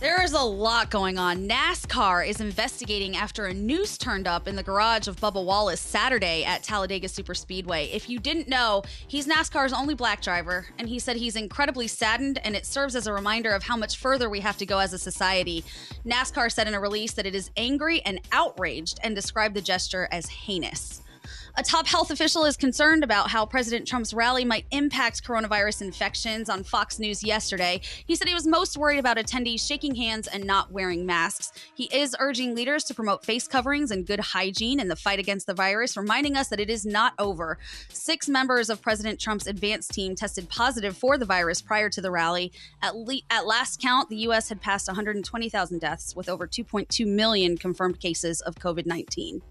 There 0.00 0.22
is 0.22 0.32
a 0.32 0.40
lot 0.40 0.90
going 0.90 1.18
on. 1.18 1.48
NASCAR 1.48 2.28
is 2.28 2.40
investigating 2.40 3.16
after 3.16 3.46
a 3.46 3.54
noose 3.54 3.98
turned 3.98 4.28
up 4.28 4.46
in 4.46 4.54
the 4.54 4.62
garage 4.62 5.08
of 5.08 5.16
Bubba 5.16 5.44
Wallace 5.44 5.80
Saturday 5.80 6.44
at 6.44 6.62
Talladega 6.62 7.08
Superspeedway. 7.08 7.92
If 7.92 8.08
you 8.08 8.20
didn't 8.20 8.46
know, 8.46 8.84
he's 9.08 9.26
NASCAR's 9.26 9.72
only 9.72 9.94
black 9.94 10.22
driver, 10.22 10.66
and 10.78 10.88
he 10.88 11.00
said 11.00 11.16
he's 11.16 11.34
incredibly 11.34 11.88
saddened, 11.88 12.38
and 12.44 12.54
it 12.54 12.64
serves 12.64 12.94
as 12.94 13.08
a 13.08 13.12
reminder 13.12 13.50
of 13.50 13.64
how 13.64 13.76
much 13.76 13.96
further 13.96 14.30
we 14.30 14.38
have 14.38 14.56
to 14.58 14.66
go 14.66 14.78
as 14.78 14.92
a 14.92 14.98
society. 14.98 15.64
NASCAR 16.06 16.52
said 16.52 16.68
in 16.68 16.74
a 16.74 16.80
release 16.80 17.14
that 17.14 17.26
it 17.26 17.34
is 17.34 17.50
angry 17.56 18.00
and 18.02 18.20
outraged 18.30 19.00
and 19.02 19.16
described 19.16 19.56
the 19.56 19.60
gesture 19.60 20.06
as 20.12 20.26
heinous. 20.28 21.02
A 21.58 21.62
top 21.64 21.88
health 21.88 22.12
official 22.12 22.44
is 22.44 22.56
concerned 22.56 23.02
about 23.02 23.30
how 23.30 23.44
President 23.44 23.84
Trump's 23.84 24.14
rally 24.14 24.44
might 24.44 24.64
impact 24.70 25.24
coronavirus 25.24 25.82
infections 25.82 26.48
on 26.48 26.62
Fox 26.62 27.00
News 27.00 27.24
yesterday. 27.24 27.80
He 28.06 28.14
said 28.14 28.28
he 28.28 28.34
was 28.34 28.46
most 28.46 28.76
worried 28.76 29.00
about 29.00 29.16
attendees 29.16 29.66
shaking 29.66 29.96
hands 29.96 30.28
and 30.28 30.44
not 30.44 30.70
wearing 30.70 31.04
masks. 31.04 31.50
He 31.74 31.86
is 31.92 32.14
urging 32.20 32.54
leaders 32.54 32.84
to 32.84 32.94
promote 32.94 33.24
face 33.24 33.48
coverings 33.48 33.90
and 33.90 34.06
good 34.06 34.20
hygiene 34.20 34.78
in 34.78 34.86
the 34.86 34.94
fight 34.94 35.18
against 35.18 35.48
the 35.48 35.52
virus, 35.52 35.96
reminding 35.96 36.36
us 36.36 36.46
that 36.46 36.60
it 36.60 36.70
is 36.70 36.86
not 36.86 37.12
over. 37.18 37.58
Six 37.88 38.28
members 38.28 38.70
of 38.70 38.80
President 38.80 39.18
Trump's 39.18 39.48
advance 39.48 39.88
team 39.88 40.14
tested 40.14 40.48
positive 40.48 40.96
for 40.96 41.18
the 41.18 41.26
virus 41.26 41.60
prior 41.60 41.90
to 41.90 42.00
the 42.00 42.12
rally. 42.12 42.52
At, 42.82 42.94
le- 42.94 43.22
at 43.30 43.48
last 43.48 43.82
count, 43.82 44.10
the 44.10 44.18
U.S. 44.18 44.48
had 44.48 44.60
passed 44.60 44.86
120,000 44.86 45.80
deaths 45.80 46.14
with 46.14 46.28
over 46.28 46.46
2.2 46.46 47.04
million 47.04 47.58
confirmed 47.58 47.98
cases 47.98 48.40
of 48.42 48.54
COVID 48.54 48.86
19. 48.86 49.42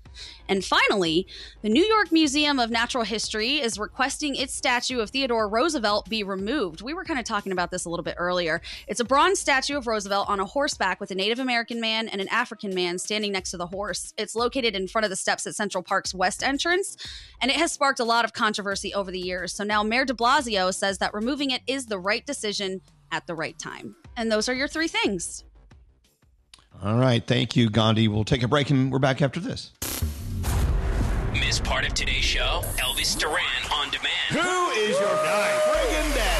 And 0.49 0.63
finally, 0.63 1.27
the 1.61 1.69
New 1.69 1.83
York 1.83 2.11
Museum 2.11 2.59
of 2.59 2.69
Natural 2.69 3.03
History 3.03 3.59
is 3.59 3.77
requesting 3.77 4.35
its 4.35 4.53
statue 4.53 4.99
of 4.99 5.09
Theodore 5.09 5.49
Roosevelt 5.49 6.09
be 6.09 6.23
removed. 6.23 6.81
We 6.81 6.93
were 6.93 7.03
kind 7.03 7.19
of 7.19 7.25
talking 7.25 7.51
about 7.51 7.71
this 7.71 7.85
a 7.85 7.89
little 7.89 8.03
bit 8.03 8.15
earlier. 8.17 8.61
It's 8.87 8.99
a 8.99 9.05
bronze 9.05 9.39
statue 9.39 9.77
of 9.77 9.87
Roosevelt 9.87 10.29
on 10.29 10.39
a 10.39 10.45
horseback 10.45 10.99
with 10.99 11.11
a 11.11 11.15
Native 11.15 11.39
American 11.39 11.81
man 11.81 12.07
and 12.07 12.21
an 12.21 12.29
African 12.29 12.73
man 12.73 12.97
standing 12.99 13.31
next 13.31 13.51
to 13.51 13.57
the 13.57 13.67
horse. 13.67 14.13
It's 14.17 14.35
located 14.35 14.75
in 14.75 14.87
front 14.87 15.03
of 15.03 15.09
the 15.09 15.15
steps 15.15 15.45
at 15.47 15.55
Central 15.55 15.83
Park's 15.83 16.13
west 16.13 16.43
entrance, 16.43 16.97
and 17.41 17.51
it 17.51 17.57
has 17.57 17.71
sparked 17.71 17.99
a 17.99 18.05
lot 18.05 18.25
of 18.25 18.33
controversy 18.33 18.93
over 18.93 19.11
the 19.11 19.19
years. 19.19 19.53
So 19.53 19.63
now 19.63 19.83
Mayor 19.83 20.05
de 20.05 20.13
Blasio 20.13 20.73
says 20.73 20.97
that 20.99 21.13
removing 21.13 21.51
it 21.51 21.61
is 21.67 21.87
the 21.87 21.99
right 21.99 22.25
decision 22.25 22.81
at 23.11 23.27
the 23.27 23.35
right 23.35 23.57
time. 23.57 23.95
And 24.15 24.31
those 24.31 24.49
are 24.49 24.53
your 24.53 24.67
three 24.67 24.87
things. 24.87 25.43
All 26.83 26.97
right. 26.97 27.25
Thank 27.25 27.55
you, 27.55 27.69
Gandhi. 27.69 28.07
We'll 28.07 28.23
take 28.23 28.43
a 28.43 28.47
break 28.47 28.69
and 28.69 28.91
we're 28.91 28.99
back 28.99 29.21
after 29.21 29.39
this. 29.39 29.71
Miss 31.33 31.59
part 31.59 31.87
of 31.87 31.93
today's 31.93 32.23
show? 32.23 32.61
Elvis 32.77 33.17
Duran 33.17 33.43
on 33.73 33.89
demand. 33.89 34.09
Who 34.29 34.69
is 34.81 34.99
your 34.99 35.09
guy? 35.09 35.59
Friggin' 35.65 36.15
daddy. 36.15 36.36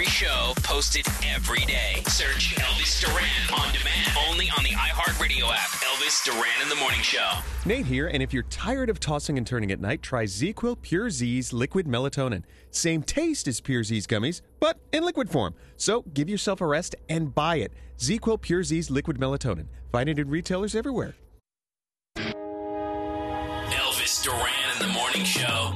Every 0.00 0.12
show 0.12 0.54
posted 0.62 1.06
every 1.26 1.62
day. 1.66 2.02
Search 2.06 2.54
Elvis 2.54 3.04
Duran 3.04 3.26
on 3.52 3.70
demand. 3.70 4.16
Only 4.30 4.48
on 4.56 4.64
the 4.64 4.70
iHeartRadio 4.70 5.52
app. 5.52 5.68
Elvis 5.82 6.24
Duran 6.24 6.62
in 6.62 6.70
the 6.70 6.74
Morning 6.76 7.02
Show. 7.02 7.28
Nate 7.66 7.84
here, 7.84 8.06
and 8.06 8.22
if 8.22 8.32
you're 8.32 8.44
tired 8.44 8.88
of 8.88 8.98
tossing 8.98 9.36
and 9.36 9.46
turning 9.46 9.70
at 9.70 9.78
night, 9.78 10.00
try 10.00 10.24
ZzzQuil 10.24 10.80
Pure 10.80 11.10
Z's 11.10 11.52
liquid 11.52 11.86
melatonin. 11.86 12.44
Same 12.70 13.02
taste 13.02 13.46
as 13.46 13.60
Pure 13.60 13.84
Z's 13.84 14.06
gummies, 14.06 14.40
but 14.58 14.78
in 14.90 15.04
liquid 15.04 15.28
form. 15.28 15.54
So 15.76 16.00
give 16.14 16.30
yourself 16.30 16.62
a 16.62 16.66
rest 16.66 16.96
and 17.10 17.34
buy 17.34 17.56
it. 17.56 17.70
ZzzQuil 17.98 18.40
Pure 18.40 18.62
Z's 18.62 18.90
liquid 18.90 19.18
melatonin. 19.18 19.66
Find 19.92 20.08
it 20.08 20.18
in 20.18 20.30
retailers 20.30 20.74
everywhere. 20.74 21.14
Elvis 22.16 24.24
Duran 24.24 24.48
in 24.72 24.78
the 24.78 24.88
Morning 24.94 25.24
Show. 25.24 25.74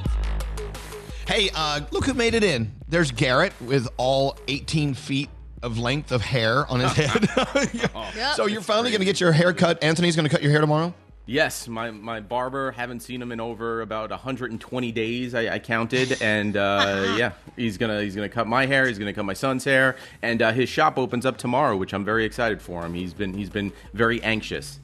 Hey, 1.27 1.49
uh, 1.55 1.81
look 1.91 2.05
who 2.05 2.13
made 2.13 2.35
it 2.35 2.43
in. 2.43 2.71
There's 2.87 3.11
Garrett 3.11 3.53
with 3.59 3.87
all 3.97 4.37
18 4.47 4.93
feet 4.93 5.29
of 5.63 5.79
length 5.79 6.11
of 6.11 6.21
hair 6.21 6.67
on 6.67 6.79
his 6.79 6.91
head. 6.93 7.27
So 8.35 8.45
you're 8.45 8.61
finally 8.61 8.91
going 8.91 8.99
to 8.99 9.05
get 9.05 9.19
your 9.19 9.31
hair 9.31 9.53
cut. 9.53 9.83
Anthony's 9.83 10.15
going 10.15 10.25
to 10.25 10.29
cut 10.29 10.43
your 10.43 10.51
hair 10.51 10.61
tomorrow? 10.61 10.93
Yes, 11.25 11.67
my, 11.67 11.89
my 11.89 12.19
barber 12.19 12.71
haven't 12.71 12.99
seen 12.99 13.21
him 13.21 13.31
in 13.31 13.39
over 13.39 13.81
about 13.81 14.11
120 14.11 14.91
days. 14.91 15.33
I, 15.33 15.55
I 15.55 15.59
counted, 15.59 16.21
and 16.21 16.55
uh, 16.55 17.13
yeah, 17.17 17.31
he's 17.55 17.79
gonna 17.79 18.01
he's 18.03 18.15
gonna 18.15 18.29
cut 18.29 18.45
my 18.45 18.67
hair. 18.67 18.87
He's 18.87 18.99
gonna 18.99 19.13
cut 19.13 19.25
my 19.25 19.33
son's 19.33 19.63
hair, 19.63 19.95
and 20.21 20.43
uh, 20.43 20.51
his 20.51 20.69
shop 20.69 20.99
opens 20.99 21.25
up 21.25 21.37
tomorrow, 21.37 21.75
which 21.77 21.95
I'm 21.95 22.05
very 22.05 22.25
excited 22.25 22.61
for 22.61 22.85
him. 22.85 22.93
He's 22.93 23.13
been 23.15 23.33
he's 23.33 23.49
been 23.49 23.73
very 23.93 24.21
anxious. 24.21 24.79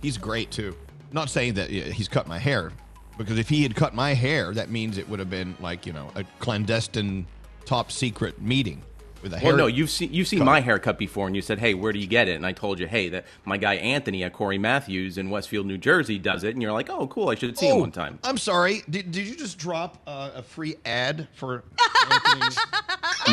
He's 0.00 0.18
great 0.18 0.52
too. 0.52 0.76
Not 1.10 1.30
saying 1.30 1.54
that 1.54 1.70
yeah, 1.70 1.84
he's 1.84 2.06
cut 2.06 2.28
my 2.28 2.38
hair, 2.38 2.70
because 3.18 3.38
if 3.38 3.48
he 3.48 3.62
had 3.62 3.74
cut 3.74 3.94
my 3.94 4.14
hair, 4.14 4.54
that 4.54 4.70
means 4.70 4.96
it 4.96 5.08
would 5.08 5.18
have 5.18 5.30
been 5.30 5.56
like 5.60 5.84
you 5.84 5.92
know 5.92 6.10
a 6.14 6.24
clandestine, 6.38 7.26
top 7.66 7.92
secret 7.92 8.40
meeting 8.40 8.82
with 9.22 9.32
a 9.32 9.38
hair. 9.38 9.48
Well, 9.50 9.56
no, 9.56 9.66
you've 9.66 9.90
seen 9.90 10.12
you've 10.12 10.28
seen 10.28 10.44
my 10.44 10.60
haircut 10.60 10.98
before, 10.98 11.26
and 11.26 11.34
you 11.36 11.42
said, 11.42 11.58
"Hey, 11.58 11.74
where 11.74 11.92
do 11.92 11.98
you 11.98 12.06
get 12.06 12.28
it?" 12.28 12.34
And 12.36 12.46
I 12.46 12.52
told 12.52 12.78
you, 12.78 12.86
"Hey, 12.86 13.08
that 13.10 13.24
my 13.44 13.56
guy 13.56 13.74
Anthony 13.74 14.22
at 14.24 14.32
Corey 14.32 14.58
Matthews 14.58 15.18
in 15.18 15.30
Westfield, 15.30 15.66
New 15.66 15.78
Jersey, 15.78 16.18
does 16.18 16.44
it." 16.44 16.54
And 16.54 16.62
you're 16.62 16.72
like, 16.72 16.88
"Oh, 16.90 17.06
cool! 17.08 17.28
I 17.30 17.34
should 17.34 17.58
see 17.58 17.66
him 17.68 17.76
Oh, 17.76 17.80
one 17.80 17.92
time." 17.92 18.18
I'm 18.24 18.38
sorry. 18.38 18.82
Did, 18.88 19.10
did 19.10 19.26
you 19.26 19.36
just 19.36 19.58
drop 19.58 19.98
uh, 20.06 20.30
a 20.36 20.42
free 20.42 20.76
ad 20.84 21.28
for? 21.34 21.64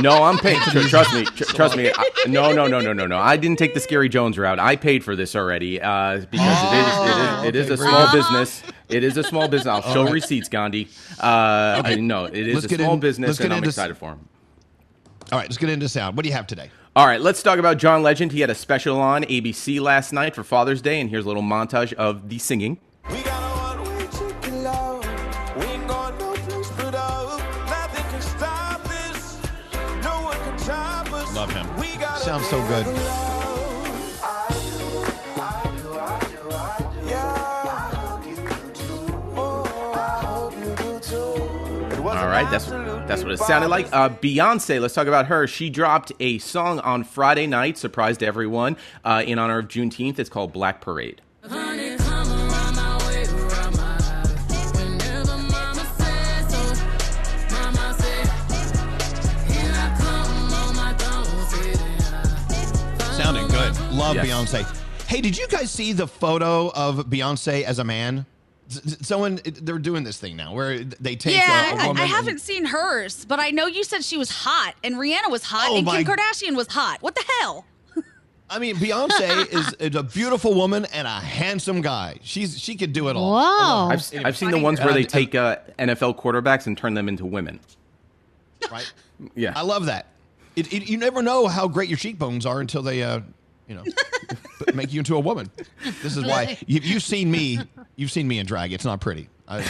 No, 0.01 0.23
I'm 0.23 0.37
paying. 0.37 0.59
tr- 0.59 0.79
trust 0.89 1.13
me. 1.13 1.23
tr- 1.23 1.43
trust 1.45 1.77
me. 1.77 1.89
I, 1.95 2.09
no, 2.27 2.51
no, 2.51 2.67
no, 2.67 2.81
no, 2.81 2.91
no, 2.91 3.07
no. 3.07 3.17
I 3.17 3.37
didn't 3.37 3.57
take 3.57 3.73
the 3.73 3.79
Scary 3.79 4.09
Jones 4.09 4.37
route. 4.37 4.59
I 4.59 4.75
paid 4.75 5.05
for 5.05 5.15
this 5.15 5.35
already 5.37 5.79
uh, 5.81 6.17
because 6.29 6.63
it 6.73 6.75
is 6.75 6.97
it 6.97 7.17
is, 7.17 7.43
it 7.45 7.55
is 7.55 7.65
okay, 7.71 7.73
a 7.73 7.77
small 7.89 8.11
business. 8.11 8.63
It 8.89 9.03
is 9.05 9.17
a 9.17 9.23
small 9.23 9.47
business. 9.47 9.67
I'll 9.67 9.81
show 9.93 10.03
right. 10.03 10.11
receipts, 10.13 10.49
Gandhi. 10.49 10.89
Uh, 11.17 11.81
I, 11.85 11.95
no, 11.95 12.25
it 12.25 12.35
is 12.35 12.55
Let's 12.63 12.73
a 12.73 12.75
small 12.75 12.95
in- 12.95 12.99
business, 12.99 13.39
and 13.39 13.53
I'm 13.53 13.63
excited 13.63 13.97
for 13.97 14.09
him. 14.11 14.27
All 15.31 15.39
right, 15.39 15.47
let's 15.49 15.57
get 15.57 15.69
into 15.69 15.89
sound. 15.89 16.15
What 16.15 16.23
do 16.23 16.29
you 16.29 16.35
have 16.35 16.45
today? 16.45 16.69
All 16.95 17.07
right, 17.07 17.19
let's 17.19 17.41
talk 17.41 17.57
about 17.57 17.77
John 17.77 18.03
Legend. 18.03 18.31
He 18.31 18.41
had 18.41 18.49
a 18.49 18.55
special 18.55 19.01
on 19.01 19.23
ABC 19.23 19.81
last 19.81 20.13
night 20.13 20.35
for 20.35 20.43
Father's 20.43 20.81
Day, 20.81 21.01
and 21.01 21.09
here's 21.09 21.25
a 21.25 21.27
little 21.27 21.43
montage 21.43 21.93
of 21.93 22.29
the 22.29 22.37
singing. 22.37 22.79
Love 31.33 31.51
him. 31.51 31.67
Sounds 32.17 32.47
so 32.47 32.65
good. 32.67 32.85
All 42.05 42.27
right, 42.27 42.49
that's 42.49 42.67
that's 43.07 43.23
what 43.23 43.31
it 43.31 43.39
sounded 43.39 43.67
like. 43.69 43.87
Uh, 43.93 44.09
Beyonce, 44.09 44.81
let's 44.81 44.93
talk 44.93 45.07
about 45.07 45.27
her. 45.27 45.47
She 45.47 45.69
dropped 45.69 46.11
a 46.19 46.39
song 46.39 46.79
on 46.79 47.03
Friday 47.03 47.45
night, 47.47 47.77
surprised 47.77 48.23
everyone, 48.23 48.77
uh, 49.03 49.23
in 49.25 49.37
honor 49.39 49.59
of 49.59 49.67
Juneteenth. 49.67 50.17
It's 50.19 50.29
called 50.29 50.51
Black 50.53 50.81
Parade. 50.81 51.21
Sounding 63.17 63.47
good. 63.47 63.79
Love 63.91 64.15
Yes. 64.15 64.27
Beyonce. 64.27 64.81
Hey, 65.07 65.21
did 65.21 65.37
you 65.37 65.47
guys 65.47 65.71
see 65.71 65.93
the 65.93 66.07
photo 66.07 66.69
of 66.73 67.05
Beyonce 67.07 67.63
as 67.63 67.79
a 67.79 67.83
man? 67.83 68.25
S- 68.69 68.81
s- 69.01 69.07
Someone, 69.07 69.39
they're 69.43 69.77
doing 69.79 70.03
this 70.03 70.17
thing 70.17 70.35
now 70.35 70.53
where 70.53 70.79
they 70.83 71.15
take 71.15 71.35
yeah, 71.35 71.71
a, 71.71 71.75
a 71.75 71.79
I- 71.83 71.87
woman. 71.87 72.01
I, 72.01 72.05
and- 72.05 72.11
haven't 72.13 72.41
seen 72.41 72.65
hers, 72.65 73.25
but 73.25 73.39
I 73.39 73.51
know 73.51 73.67
you 73.67 73.83
said 73.83 74.03
she 74.03 74.17
was 74.17 74.29
hot, 74.31 74.73
and 74.83 74.95
Rihanna 74.95 75.29
was 75.29 75.43
hot, 75.43 75.67
Oh 75.69 75.77
and 75.77 75.85
my- 75.85 76.03
Kim 76.03 76.13
Kardashian 76.15 76.55
was 76.55 76.67
hot. 76.67 77.01
What 77.01 77.15
the 77.15 77.23
hell? 77.41 77.65
I 78.49 78.59
mean, 78.59 78.75
Beyonce 78.75 79.47
is, 79.53 79.73
is 79.73 79.95
a 79.95 80.03
beautiful 80.03 80.53
woman 80.53 80.85
and 80.93 81.07
a 81.07 81.19
handsome 81.19 81.81
guy. 81.81 82.19
She's 82.23 82.59
she 82.59 82.75
could 82.75 82.93
do 82.93 83.07
it 83.09 83.15
all. 83.15 83.33
Whoa. 83.33 83.87
I've, 83.89 84.25
I've 84.25 84.37
seen 84.37 84.51
the 84.51 84.59
ones 84.59 84.79
where 84.79 84.93
they 84.93 85.03
take 85.03 85.33
uh, 85.35 85.57
NFL 85.79 86.19
quarterbacks 86.19 86.67
and 86.67 86.77
turn 86.77 86.93
them 86.93 87.07
into 87.09 87.25
women. 87.25 87.59
right. 88.71 88.91
Yeah, 89.35 89.53
I 89.55 89.61
love 89.61 89.85
that. 89.85 90.07
It, 90.55 90.71
it, 90.73 90.89
you 90.89 90.97
never 90.97 91.21
know 91.21 91.47
how 91.47 91.67
great 91.67 91.89
your 91.89 91.97
cheekbones 91.97 92.45
are 92.45 92.59
until 92.61 92.81
they, 92.81 93.01
uh, 93.03 93.21
you 93.67 93.75
know, 93.75 93.83
make 94.73 94.93
you 94.93 94.99
into 94.99 95.15
a 95.15 95.19
woman. 95.19 95.49
This 96.03 96.17
is 96.17 96.23
why 96.23 96.57
you, 96.67 96.79
you've 96.83 97.03
seen 97.03 97.31
me. 97.31 97.59
You've 97.95 98.11
seen 98.11 98.27
me 98.27 98.39
in 98.39 98.45
drag. 98.45 98.73
It's 98.73 98.85
not 98.85 98.99
pretty. 99.01 99.29
I, 99.47 99.63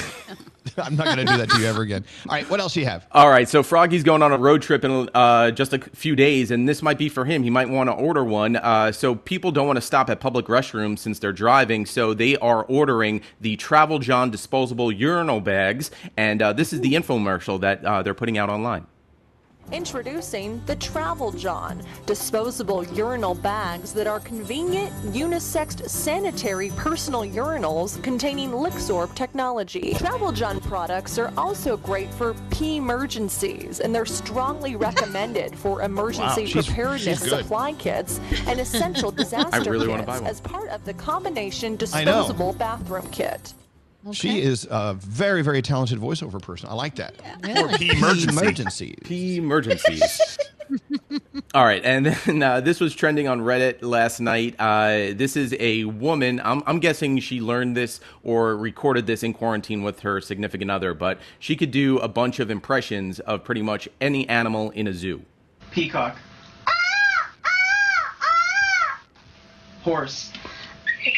I'm 0.78 0.96
not 0.96 1.06
going 1.06 1.18
to 1.18 1.26
do 1.26 1.38
that 1.38 1.50
to 1.50 1.60
you 1.60 1.68
ever 1.68 1.82
again. 1.82 2.06
All 2.28 2.36
right, 2.36 2.50
what 2.50 2.60
else 2.60 2.74
do 2.74 2.80
you 2.80 2.86
have? 2.86 3.06
All 3.12 3.30
right, 3.30 3.48
so 3.48 3.62
Froggy's 3.62 4.04
going 4.04 4.22
on 4.22 4.32
a 4.32 4.38
road 4.38 4.62
trip 4.62 4.86
in 4.86 5.10
uh, 5.14 5.52
just 5.52 5.74
a 5.74 5.80
few 5.80 6.16
days, 6.16 6.50
and 6.52 6.68
this 6.68 6.82
might 6.82 6.98
be 6.98 7.10
for 7.10 7.26
him. 7.26 7.44
He 7.44 7.50
might 7.50 7.70
want 7.70 7.90
to 7.90 7.94
order 7.94 8.24
one. 8.24 8.56
Uh, 8.56 8.92
so 8.92 9.16
people 9.16 9.52
don't 9.52 9.68
want 9.68 9.78
to 9.78 9.82
stop 9.82 10.10
at 10.10 10.20
public 10.20 10.46
restrooms 10.46 11.00
since 11.00 11.20
they're 11.20 11.34
driving, 11.34 11.86
so 11.86 12.14
they 12.14 12.38
are 12.38 12.64
ordering 12.66 13.22
the 13.42 13.58
Travel 13.58 14.00
John 14.00 14.32
disposable 14.32 14.92
urinal 14.92 15.42
bags, 15.42 15.92
and 16.16 16.42
uh, 16.42 16.54
this 16.54 16.72
is 16.74 16.82
the 16.82 16.94
infomercial 16.94 17.60
that 17.62 17.84
uh, 17.84 18.02
they're 18.02 18.14
putting 18.14 18.38
out 18.38 18.50
online. 18.50 18.88
Introducing 19.72 20.62
the 20.68 20.76
Travel 20.76 21.32
John, 21.32 21.82
disposable 22.06 22.84
urinal 22.94 23.34
bags 23.34 23.94
that 23.94 24.06
are 24.06 24.20
convenient, 24.20 24.94
unisexed, 25.12 25.90
sanitary 25.90 26.70
personal 26.78 27.24
urinals 27.24 28.02
containing 28.04 28.52
Lixorb 28.52 29.14
technology. 29.16 29.96
Travel 29.96 30.32
John 30.32 30.60
products 30.60 31.18
are 31.18 31.34
also 31.36 31.78
great 31.78 32.14
for 32.14 32.36
pee 32.52 32.78
emergencies, 32.78 33.80
and 33.80 33.94
they're 33.94 34.06
strongly 34.06 34.76
recommended 34.88 35.58
for 35.58 35.82
emergency 35.82 36.46
she's- 36.46 36.68
preparedness 36.68 37.22
she's 37.22 37.30
supply 37.30 37.74
kits 37.74 38.20
and 38.46 38.60
essential 38.60 39.10
disaster 39.24 39.72
really 39.72 39.88
kits 39.88 40.22
as 40.22 40.42
part 40.42 40.70
of 40.70 40.86
the 40.86 40.94
combination 40.94 41.76
disposable 41.76 42.54
bathroom 42.54 43.08
kit. 43.12 43.54
She 44.14 44.42
is 44.42 44.68
a 44.70 44.94
very, 44.94 45.42
very 45.42 45.62
talented 45.62 46.00
voiceover 46.00 46.42
person. 46.42 46.70
I 46.70 46.74
like 46.76 46.96
that. 46.96 47.16
Or 47.58 47.70
Pee 47.70 47.90
pee 47.90 47.98
emergency. 47.98 48.30
emergencies. 48.30 48.96
Pee 49.04 49.38
emergencies. 49.38 50.38
All 51.54 51.64
right, 51.64 51.84
and 51.86 52.08
then 52.08 52.44
uh, 52.44 52.60
this 52.60 52.80
was 52.80 52.94
trending 52.96 53.28
on 53.28 53.42
Reddit 53.42 53.82
last 53.82 54.20
night. 54.20 54.56
Uh, 54.60 55.14
this 55.16 55.38
is 55.38 55.56
a 55.60 55.86
woman. 55.86 56.42
I'm, 56.44 56.64
I'm 56.66 56.80
guessing 56.80 57.20
she 57.20 57.40
learned 57.40 57.78
this 57.78 58.00
or 58.24 58.58
recorded 58.58 59.06
this 59.08 59.24
in 59.24 59.34
quarantine 59.34 59.84
with 59.84 60.00
her 60.02 60.20
significant 60.22 60.70
other, 60.72 60.94
but 60.94 61.20
she 61.40 61.56
could 61.56 61.72
do 61.72 61.98
a 62.00 62.08
bunch 62.08 62.40
of 62.40 62.50
impressions 62.52 63.20
of 63.22 63.44
pretty 63.44 63.62
much 63.62 63.88
any 64.02 64.28
animal 64.28 64.72
in 64.72 64.88
a 64.88 64.94
zoo. 64.94 65.22
Peacock. 65.72 66.18
Horse. 69.84 70.32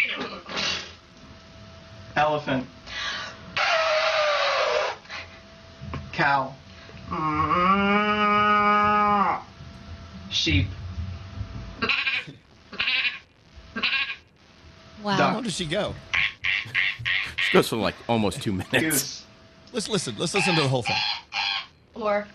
Elephant. 2.15 2.65
Cow. 6.17 6.51
Sheep. 10.31 10.65
Wow. 15.03 15.15
How 15.15 15.41
does 15.41 15.53
she 15.53 15.67
go? 15.67 15.93
She 17.37 17.53
goes 17.53 17.69
for 17.69 17.75
like 17.75 17.93
almost 18.09 18.41
two 18.41 18.51
minutes. 18.51 18.71
Goose. 18.73 19.25
Let's 19.71 19.89
listen. 19.89 20.15
Let's 20.17 20.33
listen 20.33 20.55
to 20.55 20.61
the 20.63 20.67
whole 20.67 20.81
thing. 20.81 20.95
Or. 21.93 22.27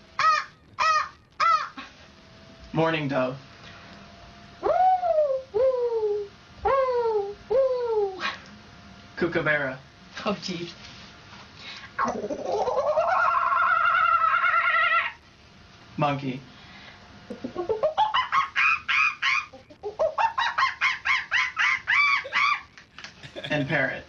Mourning 2.71 3.09
dove. 3.09 3.35
Kookaburra. 9.17 9.77
Oh, 10.25 10.37
geez. 10.41 10.73
Monkey. 15.97 16.39
And 23.49 23.67
parrot. 23.67 24.03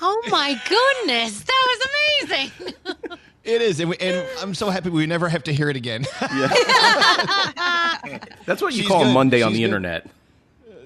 Oh 0.00 0.22
my 0.30 0.60
goodness, 0.68 1.40
that 1.42 1.66
was 1.66 2.30
amazing. 2.30 2.74
It 3.44 3.62
is, 3.62 3.80
and, 3.80 3.90
we, 3.90 3.96
and 3.96 4.26
I'm 4.40 4.54
so 4.54 4.68
happy 4.70 4.90
we 4.90 5.06
never 5.06 5.28
have 5.28 5.42
to 5.44 5.52
hear 5.54 5.70
it 5.70 5.76
again. 5.76 6.04
That's 8.44 8.60
what 8.62 8.74
you 8.74 8.80
She's 8.80 8.88
call 8.88 9.04
good. 9.04 9.14
Monday 9.14 9.42
on 9.42 9.50
She's 9.50 9.56
the 9.58 9.62
good. 9.62 9.66
internet. 9.66 10.06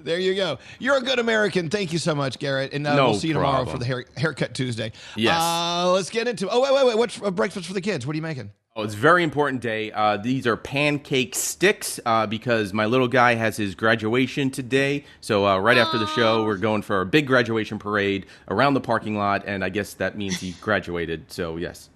There 0.05 0.19
you 0.19 0.35
go. 0.35 0.59
You're 0.79 0.99
a 0.99 1.03
good 1.03 1.19
American. 1.19 1.71
Thank 1.71 1.93
you 1.93 1.99
so 1.99 2.15
much, 2.15 2.39
Garrett. 2.39 2.73
And 2.73 2.87
uh, 2.87 2.97
No 2.97 3.11
we'll 3.11 3.19
see 3.19 3.29
you 3.29 3.35
tomorrow 3.35 3.65
for 3.65 3.79
the 3.79 3.85
hair, 3.85 4.05
haircut 4.17 4.55
Tuesday. 4.55 4.93
Yes. 5.17 5.37
Uh, 5.41 5.93
let's 5.93 6.11
get 6.11 6.29
into. 6.29 6.49
Oh 6.49 6.61
wait, 6.61 6.73
wait, 6.73 6.87
wait. 6.87 6.99
What's 6.99 7.21
uh, 7.21 7.31
breakfast 7.31 7.67
for 7.67 7.75
the 7.75 7.81
kids? 7.81 8.07
What 8.07 8.15
are 8.15 8.17
you 8.17 8.23
making? 8.23 8.51
Oh, 8.75 8.83
it's 8.85 8.95
a 8.95 8.99
very 8.99 9.23
important 9.23 9.61
day. 9.61 9.93
Uh, 9.93 10.17
these 10.17 10.47
are 10.47 10.57
pancake 10.57 11.35
sticks 11.35 12.01
uh, 12.07 12.27
because 12.27 12.73
my 12.73 12.87
little 12.87 13.09
guy 13.09 13.35
has 13.35 13.55
his 13.55 13.75
graduation 13.75 14.51
today. 14.51 15.05
So 15.21 15.47
uh, 15.47 15.59
right 15.59 15.77
after 15.77 15.99
the 15.99 16.07
show, 16.07 16.47
we're 16.47 16.57
going 16.57 16.81
for 16.81 17.03
a 17.03 17.07
big 17.07 17.27
graduation 17.27 17.79
parade 17.79 18.25
around 18.49 18.73
the 18.73 18.81
parking 18.81 19.19
lot, 19.19 19.45
and 19.47 19.63
I 19.63 19.69
guess 19.69 19.93
that 19.95 20.17
means 20.17 20.41
he 20.41 20.53
graduated. 20.63 21.31
So 21.31 21.59
yes. 21.59 21.91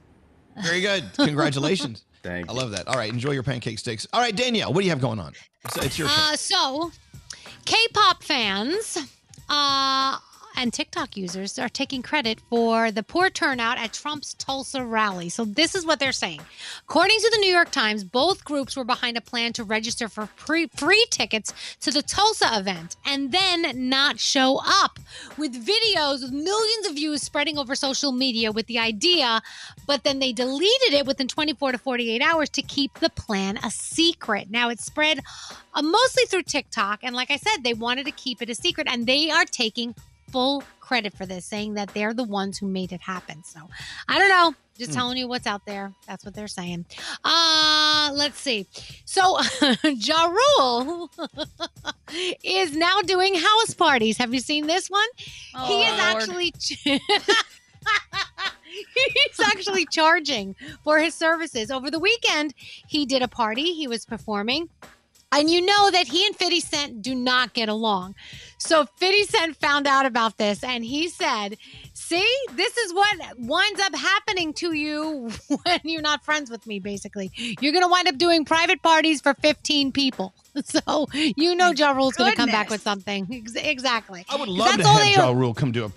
Very 0.63 0.83
good. 0.83 1.05
Congratulations. 1.17 2.05
Thank 2.23 2.51
I 2.51 2.53
love 2.53 2.73
that. 2.73 2.89
All 2.89 2.97
right, 2.97 3.11
enjoy 3.11 3.31
your 3.31 3.43
pancake 3.45 3.79
sticks. 3.79 4.07
All 4.13 4.21
right, 4.21 4.35
Danielle, 4.35 4.73
what 4.73 4.81
do 4.81 4.85
you 4.85 4.91
have 4.91 5.01
going 5.01 5.21
on? 5.21 5.33
It's, 5.65 5.77
it's 5.79 5.99
your 5.99 6.09
turn. 6.09 6.19
Uh, 6.19 6.37
so, 7.67 7.75
K-pop 7.75 8.23
fans 8.23 8.99
uh, 9.49 10.19
and 10.57 10.73
TikTok 10.73 11.17
users 11.17 11.59
are 11.59 11.69
taking 11.69 12.03
credit 12.03 12.41
for 12.49 12.91
the 12.91 13.03
poor 13.03 13.31
turnout 13.31 13.79
at 13.79 13.93
Trump's 13.93 14.35
Tulsa 14.35 14.85
rally. 14.85 15.29
So 15.29 15.45
this 15.45 15.75
is 15.75 15.85
what 15.85 16.01
they're 16.01 16.13
saying. 16.13 16.41
According 16.83 17.19
to 17.19 17.31
the 17.31 17.39
New 17.39 17.53
York 17.53 17.71
Times, 17.71 18.05
both 18.05 18.45
groups 18.45 18.77
were 18.77 18.85
behind 18.85 19.17
a 19.17 19.21
plan 19.21 19.53
to 19.55 19.65
register 19.65 20.09
for 20.09 20.27
free 20.27 21.07
tickets 21.11 21.53
to 21.81 21.91
the 21.91 22.03
Tulsa 22.03 22.49
event 22.53 22.97
and 23.05 23.33
then 23.33 23.89
not 23.89 24.19
show 24.19 24.61
up 24.65 24.99
with 25.37 25.55
videos 25.55 26.23
with 26.23 26.33
millions 26.33 26.87
of 26.87 26.95
views 26.95 27.23
spreading 27.23 27.59
over 27.59 27.75
social 27.75 28.13
media 28.13 28.51
with 28.51 28.67
the 28.67 28.79
idea, 28.79 29.43
but 29.87 30.05
then 30.05 30.19
they 30.19 30.33
deleted 30.33 30.93
it 30.93 31.07
within 31.07 31.29
24 31.29 31.73
to 31.73 31.79
48 31.79 32.23
hours 32.23 32.49
to 32.51 32.63
keep 32.63 32.95
the 32.95 33.11
plan 33.11 33.59
a 33.63 33.71
secret. 33.71 34.51
Now 34.51 34.71
it's 34.71 34.85
spread 34.85 35.21
uh, 35.75 35.83
mostly 35.83 36.25
through 36.25 36.43
TikTok. 36.43 37.01
And 37.03 37.15
like 37.15 37.31
I 37.31 37.37
said, 37.37 37.63
they 37.63 37.75
wanted 37.75 38.07
to 38.07 38.13
keep 38.13 38.41
it 38.43 38.51
a 38.51 38.55
secret 38.55 38.87
and 38.91 39.07
they 39.07 39.31
are 39.31 39.45
taking 39.45 39.95
full 40.31 40.63
credit 40.81 41.15
for 41.17 41.27
this, 41.27 41.45
saying 41.45 41.75
that 41.75 41.89
they're 41.95 42.15
the 42.15 42.25
ones 42.25 42.59
who 42.59 42.67
made 42.69 42.93
it 42.93 43.01
happen. 43.01 43.43
So 43.45 43.61
I 44.09 44.19
don't 44.19 44.29
know. 44.29 44.55
Just 44.79 44.91
Hmm. 44.91 44.97
telling 44.99 45.17
you 45.19 45.27
what's 45.27 45.47
out 45.47 45.65
there. 45.65 45.93
That's 46.07 46.25
what 46.25 46.35
they're 46.35 46.49
saying. 46.49 46.85
Uh, 47.25 48.11
let's 48.15 48.39
see. 48.39 48.67
So 49.07 49.39
Ja 49.85 50.27
Rule 50.27 51.11
is 52.45 52.77
now 52.77 53.01
doing 53.03 53.35
house 53.35 53.73
parties. 53.75 54.19
Have 54.19 54.35
you 54.35 54.41
seen 54.41 54.67
this 54.67 54.89
one? 54.89 55.07
Oh, 55.55 55.67
he 55.67 55.83
is 55.83 55.99
actually 55.99 56.53
He's 58.69 59.41
actually 59.43 59.87
charging 59.87 60.55
for 60.85 60.99
his 60.99 61.15
services. 61.15 61.71
Over 61.71 61.91
the 61.91 61.99
weekend, 62.01 62.53
he 62.87 63.07
did 63.07 63.23
a 63.23 63.29
party. 63.29 63.73
He 63.73 63.87
was 63.87 64.05
performing. 64.05 64.69
And 65.33 65.51
you 65.51 65.61
know 65.65 65.91
that 65.91 66.07
he 66.09 66.27
and 66.27 66.37
50 66.37 66.61
Cent 66.61 67.03
do 67.03 67.15
not 67.15 67.53
get 67.55 67.69
along. 67.69 68.15
So 68.59 68.87
50 68.97 69.23
Cent 69.25 69.57
found 69.57 69.87
out 69.87 70.07
about 70.07 70.39
this 70.39 70.65
and 70.65 70.85
he 70.85 71.09
said, 71.09 71.57
See, 71.95 72.27
this 72.55 72.77
is 72.77 72.95
what 72.95 73.17
winds 73.39 73.81
up 73.81 73.95
happening 73.95 74.53
to 74.55 74.73
you 74.73 75.31
when 75.65 75.81
you're 75.85 76.03
not 76.03 76.25
friends 76.25 76.51
with 76.51 76.67
me, 76.67 76.79
basically. 76.79 77.31
You're 77.61 77.73
going 77.73 77.85
to 77.85 77.89
wind 77.91 78.09
up 78.09 78.17
doing 78.17 78.45
private 78.45 78.81
parties 78.83 79.21
for 79.21 79.35
15 79.35 79.93
people. 79.93 80.33
So 80.65 81.07
you 81.13 81.55
know 81.55 81.71
Ja 81.73 81.91
Rule's 81.91 82.15
going 82.15 82.31
to 82.31 82.37
come 82.37 82.49
back 82.49 82.71
with 82.71 82.81
something. 82.81 83.27
Exactly. 83.57 84.25
I 84.31 84.37
would 84.37 84.49
love 84.49 84.71
That's 84.71 84.83
to 84.85 84.89
all 84.89 84.97
have 84.97 85.05
they- 85.05 85.13
Ja 85.13 85.31
Rule 85.33 85.53
come 85.53 85.71
do 85.71 85.85
a. 85.85 85.93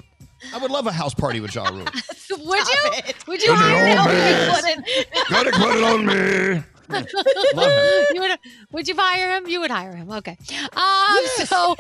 I 0.54 0.58
would 0.58 0.70
love 0.70 0.86
a 0.86 0.92
house 0.92 1.14
party 1.14 1.40
with 1.40 1.56
Ja 1.56 1.64
Rule. 1.70 1.86
Would 1.86 2.68
you? 2.68 2.92
Would 3.28 3.42
you 3.42 3.54
Put 3.56 3.60
it 3.60 3.98
hire 3.98 4.00
on 4.00 4.86
me. 4.86 5.04
Gotta 5.30 5.52
put 5.52 5.76
it 5.78 5.84
on 5.84 6.06
me. 6.06 6.64
You 8.14 8.22
would, 8.22 8.40
would 8.72 8.88
you 8.88 8.96
hire 8.98 9.36
him? 9.36 9.48
You 9.48 9.60
would 9.62 9.72
hire 9.72 9.96
him. 9.96 10.12
Okay. 10.12 10.38
Um, 10.76 11.18
So, 11.46 11.76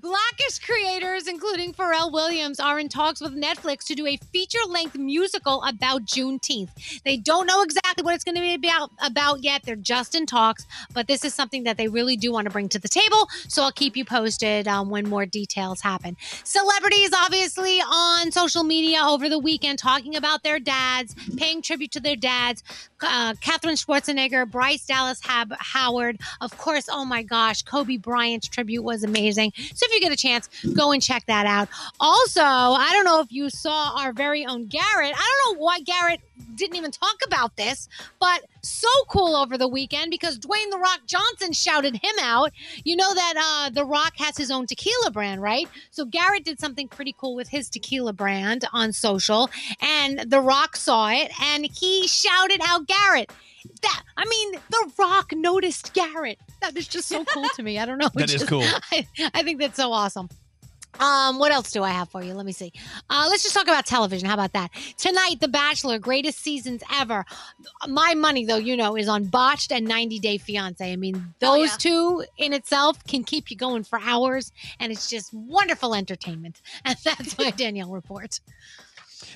Blackish 0.00 0.58
creators, 0.64 1.26
including 1.28 1.72
Pharrell 1.72 2.12
Williams, 2.12 2.58
are 2.60 2.78
in 2.78 2.88
talks 2.88 3.20
with 3.20 3.34
Netflix 3.34 3.84
to 3.86 3.94
do 3.94 4.06
a 4.06 4.16
feature-length 4.16 4.96
musical 4.96 5.62
about 5.62 6.02
Juneteenth. 6.04 7.02
They 7.04 7.16
don't 7.16 7.46
know 7.46 7.62
exactly 7.62 8.04
what 8.04 8.14
it's 8.14 8.24
going 8.24 8.34
to 8.36 8.40
be 8.40 8.54
about, 8.54 8.90
about 9.04 9.42
yet. 9.42 9.62
They're 9.64 9.76
just 9.76 10.14
in 10.14 10.26
talks, 10.26 10.66
but 10.92 11.06
this 11.06 11.24
is 11.24 11.34
something 11.34 11.64
that 11.64 11.76
they 11.76 11.88
really 11.88 12.16
do 12.16 12.32
want 12.32 12.46
to 12.46 12.50
bring 12.50 12.68
to 12.70 12.78
the 12.78 12.88
table. 12.88 13.28
So 13.48 13.62
I'll 13.62 13.72
keep 13.72 13.96
you 13.96 14.04
posted 14.04 14.66
um, 14.68 14.90
when 14.90 15.08
more 15.08 15.26
details 15.26 15.80
happen. 15.80 16.16
Celebrities, 16.44 17.10
obviously, 17.14 17.80
on 17.80 18.32
social 18.32 18.64
media 18.64 19.00
over 19.04 19.28
the 19.28 19.38
weekend 19.38 19.78
talking 19.78 20.16
about 20.16 20.42
their 20.42 20.58
dads, 20.58 21.14
paying 21.36 21.62
tribute 21.62 21.92
to 21.92 22.00
their 22.00 22.16
dads. 22.16 22.62
Uh, 23.00 23.34
Catherine 23.40 23.74
Schwarzenegger, 23.76 24.50
Bryce 24.54 24.86
Dallas 24.86 25.20
Hab- 25.20 25.56
Howard, 25.58 26.20
of 26.40 26.56
course. 26.58 26.88
Oh 26.88 27.04
my 27.04 27.24
gosh, 27.24 27.62
Kobe 27.62 27.96
Bryant's 27.96 28.46
tribute 28.46 28.84
was 28.84 29.02
amazing. 29.02 29.52
So 29.56 29.84
if 29.84 29.92
you 29.92 29.98
get 29.98 30.12
a 30.12 30.16
chance, 30.16 30.48
go 30.74 30.92
and 30.92 31.02
check 31.02 31.26
that 31.26 31.44
out. 31.44 31.68
Also, 31.98 32.40
I 32.40 32.90
don't 32.92 33.04
know 33.04 33.20
if 33.20 33.32
you 33.32 33.50
saw 33.50 33.98
our 33.98 34.12
very 34.12 34.46
own 34.46 34.66
Garrett. 34.66 35.12
I 35.12 35.42
don't 35.44 35.56
know 35.56 35.60
why 35.60 35.80
Garrett 35.80 36.20
didn't 36.54 36.76
even 36.76 36.92
talk 36.92 37.16
about 37.26 37.56
this, 37.56 37.88
but 38.20 38.44
so 38.62 38.88
cool 39.08 39.34
over 39.34 39.58
the 39.58 39.66
weekend 39.66 40.12
because 40.12 40.38
Dwayne 40.38 40.70
The 40.70 40.78
Rock 40.78 41.00
Johnson 41.06 41.52
shouted 41.52 41.96
him 41.96 42.14
out. 42.20 42.52
You 42.84 42.94
know 42.94 43.12
that 43.12 43.34
uh, 43.36 43.70
The 43.70 43.84
Rock 43.84 44.14
has 44.18 44.36
his 44.36 44.52
own 44.52 44.66
tequila 44.66 45.10
brand, 45.10 45.42
right? 45.42 45.68
So 45.90 46.04
Garrett 46.04 46.44
did 46.44 46.60
something 46.60 46.86
pretty 46.86 47.14
cool 47.18 47.34
with 47.34 47.48
his 47.48 47.68
tequila 47.68 48.12
brand 48.12 48.64
on 48.72 48.92
social, 48.92 49.50
and 49.80 50.30
The 50.30 50.40
Rock 50.40 50.76
saw 50.76 51.08
it 51.08 51.32
and 51.42 51.66
he 51.66 52.06
shouted 52.06 52.60
out 52.64 52.86
Garrett. 52.86 53.32
That 53.82 54.02
I 54.16 54.24
mean, 54.26 54.52
The 54.70 54.90
Rock 54.98 55.32
noticed 55.32 55.92
Garrett. 55.94 56.38
That 56.60 56.76
is 56.76 56.88
just 56.88 57.08
so 57.08 57.24
cool 57.24 57.48
to 57.56 57.62
me. 57.62 57.78
I 57.78 57.84
don't 57.86 57.98
know. 57.98 58.08
That 58.14 58.24
It's 58.24 58.34
is 58.34 58.40
just- 58.42 58.50
cool. 58.50 58.62
I, 58.92 59.06
I 59.34 59.42
think 59.42 59.60
that's 59.60 59.76
so 59.76 59.92
awesome. 59.92 60.28
Um, 61.00 61.40
what 61.40 61.50
else 61.50 61.72
do 61.72 61.82
I 61.82 61.90
have 61.90 62.08
for 62.08 62.22
you? 62.22 62.34
Let 62.34 62.46
me 62.46 62.52
see. 62.52 62.72
Uh, 63.10 63.26
let's 63.28 63.42
just 63.42 63.52
talk 63.52 63.64
about 63.64 63.84
television. 63.84 64.28
How 64.28 64.34
about 64.34 64.52
that? 64.52 64.70
Tonight, 64.96 65.40
The 65.40 65.48
Bachelor, 65.48 65.98
greatest 65.98 66.38
seasons 66.38 66.84
ever. 66.92 67.24
My 67.88 68.14
money, 68.14 68.44
though, 68.44 68.58
you 68.58 68.76
know, 68.76 68.96
is 68.96 69.08
on 69.08 69.24
Botched 69.24 69.72
and 69.72 69.86
90 69.88 70.20
Day 70.20 70.38
Fiance. 70.38 70.92
I 70.92 70.94
mean, 70.94 71.34
those 71.40 71.76
two 71.78 72.24
in 72.38 72.52
itself 72.52 73.02
can 73.08 73.24
keep 73.24 73.50
you 73.50 73.56
going 73.56 73.82
for 73.82 73.98
hours, 74.00 74.52
and 74.78 74.92
it's 74.92 75.10
just 75.10 75.34
wonderful 75.34 75.96
entertainment. 75.96 76.60
And 76.84 76.96
that's 77.04 77.36
my 77.38 77.50
Danielle 77.50 77.90
report. 77.90 78.38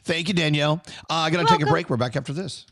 Thank 0.05 0.28
you, 0.28 0.34
Danielle. 0.34 0.80
Uh, 1.10 1.14
I 1.14 1.30
got 1.30 1.46
to 1.46 1.52
take 1.52 1.66
a 1.66 1.68
break. 1.70 1.90
We're 1.90 1.96
back 1.96 2.14
after 2.14 2.32
this. 2.32 2.66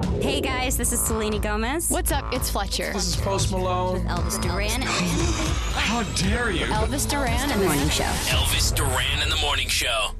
Hey 0.00 0.40
guys, 0.40 0.76
this 0.76 0.92
is 0.92 1.00
Selena 1.00 1.38
Gomez. 1.38 1.90
What's 1.90 2.12
up? 2.12 2.24
It's 2.32 2.50
Fletcher. 2.50 2.92
This 2.92 3.08
is 3.08 3.16
Post 3.16 3.50
Malone. 3.50 3.94
With 3.94 4.04
Elvis 4.04 4.40
Duran. 4.40 4.82
How 4.82 6.02
dare 6.14 6.50
you? 6.50 6.66
Elvis 6.66 7.08
Duran 7.08 7.28
and 7.28 7.60
the 7.60 7.64
Morning 7.64 7.88
Show. 7.88 8.04
Elvis 8.04 8.74
Duran 8.74 9.22
in 9.22 9.28
the 9.28 9.36
morning 9.36 9.68
show. 9.68 10.10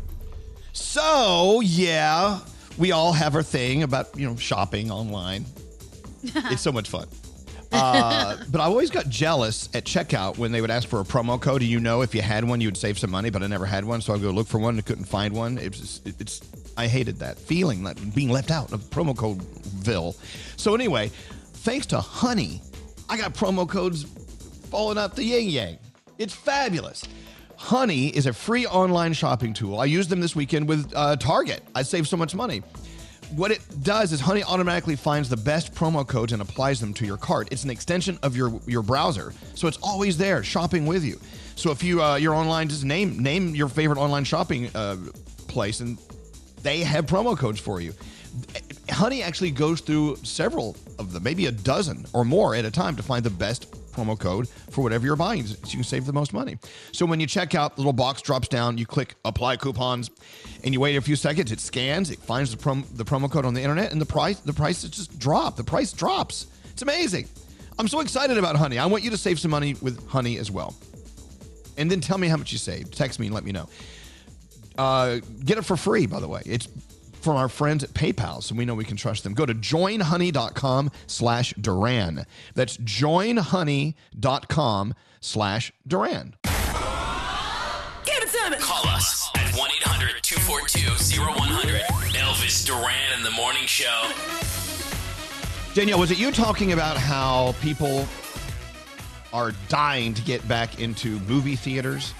So, 0.72 1.60
yeah, 1.62 2.40
we 2.78 2.92
all 2.92 3.12
have 3.12 3.34
our 3.34 3.42
thing 3.42 3.82
about, 3.82 4.16
you 4.18 4.28
know, 4.28 4.36
shopping 4.36 4.90
online. 4.90 5.44
It's 6.50 6.60
so 6.60 6.72
much 6.72 6.90
fun. 6.90 7.06
Uh, 7.72 8.36
but 8.50 8.60
I 8.60 8.64
always 8.64 8.90
got 8.90 9.08
jealous 9.08 9.70
at 9.74 9.84
checkout 9.84 10.36
when 10.36 10.52
they 10.52 10.60
would 10.60 10.70
ask 10.70 10.88
for 10.88 11.00
a 11.00 11.04
promo 11.04 11.40
code. 11.40 11.62
And 11.62 11.70
you 11.70 11.80
know, 11.80 12.02
if 12.02 12.14
you 12.14 12.20
had 12.20 12.44
one, 12.44 12.60
you 12.60 12.68
would 12.68 12.76
save 12.76 12.98
some 12.98 13.10
money, 13.10 13.30
but 13.30 13.42
I 13.42 13.46
never 13.46 13.64
had 13.64 13.84
one. 13.84 14.00
So 14.02 14.12
I'd 14.12 14.20
go 14.20 14.30
look 14.30 14.46
for 14.46 14.58
one 14.58 14.74
and 14.74 14.84
couldn't 14.84 15.06
find 15.06 15.34
one. 15.34 15.56
It 15.56 15.70
was 15.70 15.80
just, 15.80 16.20
it's, 16.20 16.40
I 16.76 16.86
hated 16.86 17.18
that 17.18 17.38
feeling, 17.38 17.82
like 17.82 18.14
being 18.14 18.30
left 18.30 18.50
out 18.50 18.72
of 18.72 18.82
promo 18.90 19.16
code 19.16 19.42
Ville. 19.42 20.16
So 20.56 20.74
anyway, 20.74 21.08
thanks 21.08 21.86
to 21.86 22.00
Honey, 22.00 22.62
I 23.08 23.16
got 23.16 23.34
promo 23.34 23.68
codes 23.68 24.04
falling 24.70 24.98
out 24.98 25.16
the 25.16 25.24
yin 25.24 25.48
yang. 25.48 25.78
It's 26.18 26.34
fabulous. 26.34 27.02
Honey 27.56 28.08
is 28.08 28.26
a 28.26 28.32
free 28.32 28.66
online 28.66 29.12
shopping 29.12 29.52
tool. 29.52 29.78
I 29.80 29.84
used 29.84 30.08
them 30.08 30.20
this 30.20 30.34
weekend 30.34 30.66
with 30.66 30.90
uh, 30.94 31.16
Target. 31.16 31.62
I 31.74 31.82
saved 31.82 32.08
so 32.08 32.16
much 32.16 32.34
money. 32.34 32.62
What 33.36 33.50
it 33.50 33.60
does 33.82 34.12
is 34.12 34.20
Honey 34.20 34.42
automatically 34.42 34.96
finds 34.96 35.28
the 35.28 35.36
best 35.36 35.74
promo 35.74 36.06
codes 36.06 36.32
and 36.32 36.42
applies 36.42 36.80
them 36.80 36.92
to 36.94 37.06
your 37.06 37.16
cart. 37.16 37.48
It's 37.52 37.64
an 37.64 37.70
extension 37.70 38.18
of 38.22 38.34
your 38.34 38.60
your 38.66 38.82
browser, 38.82 39.32
so 39.54 39.68
it's 39.68 39.78
always 39.82 40.16
there, 40.16 40.42
shopping 40.42 40.84
with 40.86 41.04
you. 41.04 41.20
So 41.54 41.70
if 41.70 41.82
you 41.84 42.02
uh, 42.02 42.16
you're 42.16 42.34
online, 42.34 42.68
just 42.68 42.84
name 42.84 43.18
name 43.22 43.54
your 43.54 43.68
favorite 43.68 43.98
online 43.98 44.24
shopping 44.24 44.68
uh, 44.74 44.96
place, 45.46 45.80
and 45.80 45.98
they 46.62 46.80
have 46.80 47.06
promo 47.06 47.36
codes 47.36 47.60
for 47.60 47.80
you. 47.80 47.92
Honey 48.90 49.22
actually 49.22 49.50
goes 49.50 49.80
through 49.80 50.16
several 50.16 50.76
of 50.98 51.12
them, 51.12 51.22
maybe 51.22 51.46
a 51.46 51.52
dozen 51.52 52.04
or 52.12 52.24
more 52.24 52.54
at 52.54 52.64
a 52.64 52.70
time, 52.70 52.96
to 52.96 53.02
find 53.02 53.24
the 53.24 53.30
best 53.30 53.72
promo 53.92 54.18
code 54.18 54.48
for 54.48 54.82
whatever 54.82 55.04
you're 55.04 55.16
buying, 55.16 55.44
so 55.44 55.56
you 55.66 55.74
can 55.74 55.84
save 55.84 56.06
the 56.06 56.12
most 56.12 56.32
money. 56.32 56.56
So 56.92 57.06
when 57.06 57.20
you 57.20 57.26
check 57.26 57.54
out, 57.54 57.74
the 57.74 57.80
little 57.80 57.92
box 57.92 58.22
drops 58.22 58.48
down, 58.48 58.78
you 58.78 58.86
click 58.86 59.14
apply 59.24 59.56
coupons, 59.56 60.10
and 60.64 60.72
you 60.72 60.80
wait 60.80 60.96
a 60.96 61.00
few 61.00 61.16
seconds. 61.16 61.50
It 61.52 61.60
scans, 61.60 62.10
it 62.10 62.18
finds 62.18 62.50
the, 62.50 62.56
prom- 62.56 62.86
the 62.94 63.04
promo 63.04 63.30
code 63.30 63.44
on 63.44 63.54
the 63.54 63.62
internet, 63.62 63.92
and 63.92 64.00
the 64.00 64.06
price 64.06 64.38
the 64.40 64.52
price 64.52 64.82
just 64.82 65.18
drop. 65.18 65.56
The 65.56 65.64
price 65.64 65.92
drops. 65.92 66.46
It's 66.70 66.82
amazing. 66.82 67.28
I'm 67.78 67.88
so 67.88 68.00
excited 68.00 68.38
about 68.38 68.56
Honey. 68.56 68.78
I 68.78 68.86
want 68.86 69.04
you 69.04 69.10
to 69.10 69.16
save 69.16 69.40
some 69.40 69.50
money 69.50 69.74
with 69.80 70.06
Honey 70.08 70.38
as 70.38 70.50
well. 70.50 70.74
And 71.76 71.90
then 71.90 72.00
tell 72.00 72.18
me 72.18 72.28
how 72.28 72.36
much 72.36 72.52
you 72.52 72.58
saved. 72.58 72.96
Text 72.96 73.18
me 73.18 73.26
and 73.26 73.34
let 73.34 73.44
me 73.44 73.52
know. 73.52 73.68
Uh, 74.80 75.20
get 75.44 75.58
it 75.58 75.64
for 75.66 75.76
free, 75.76 76.06
by 76.06 76.20
the 76.20 76.28
way. 76.28 76.40
It's 76.46 76.66
from 77.20 77.36
our 77.36 77.50
friends 77.50 77.84
at 77.84 77.90
PayPal, 77.90 78.42
so 78.42 78.54
we 78.54 78.64
know 78.64 78.74
we 78.74 78.86
can 78.86 78.96
trust 78.96 79.24
them. 79.24 79.34
Go 79.34 79.44
to 79.44 79.52
joinhoney.com 79.52 80.90
slash 81.06 81.52
Duran. 81.60 82.24
That's 82.54 82.78
joinhoney.com 82.78 84.94
slash 85.20 85.70
Duran. 85.86 86.34
Give 86.44 88.22
it 88.22 88.30
to 88.30 88.50
me. 88.50 88.56
Call 88.58 88.88
us 88.88 89.28
at 89.36 89.54
1 89.54 89.70
800 89.82 90.22
242 90.22 91.20
0100. 91.20 91.82
Elvis 92.14 92.66
Duran 92.66 93.18
in 93.18 93.22
the 93.22 93.32
Morning 93.32 93.66
Show. 93.66 94.10
Danielle, 95.74 96.00
was 96.00 96.10
it 96.10 96.18
you 96.18 96.32
talking 96.32 96.72
about 96.72 96.96
how 96.96 97.54
people 97.60 98.08
are 99.34 99.52
dying 99.68 100.14
to 100.14 100.22
get 100.22 100.48
back 100.48 100.80
into 100.80 101.20
movie 101.20 101.54
theaters? 101.54 102.14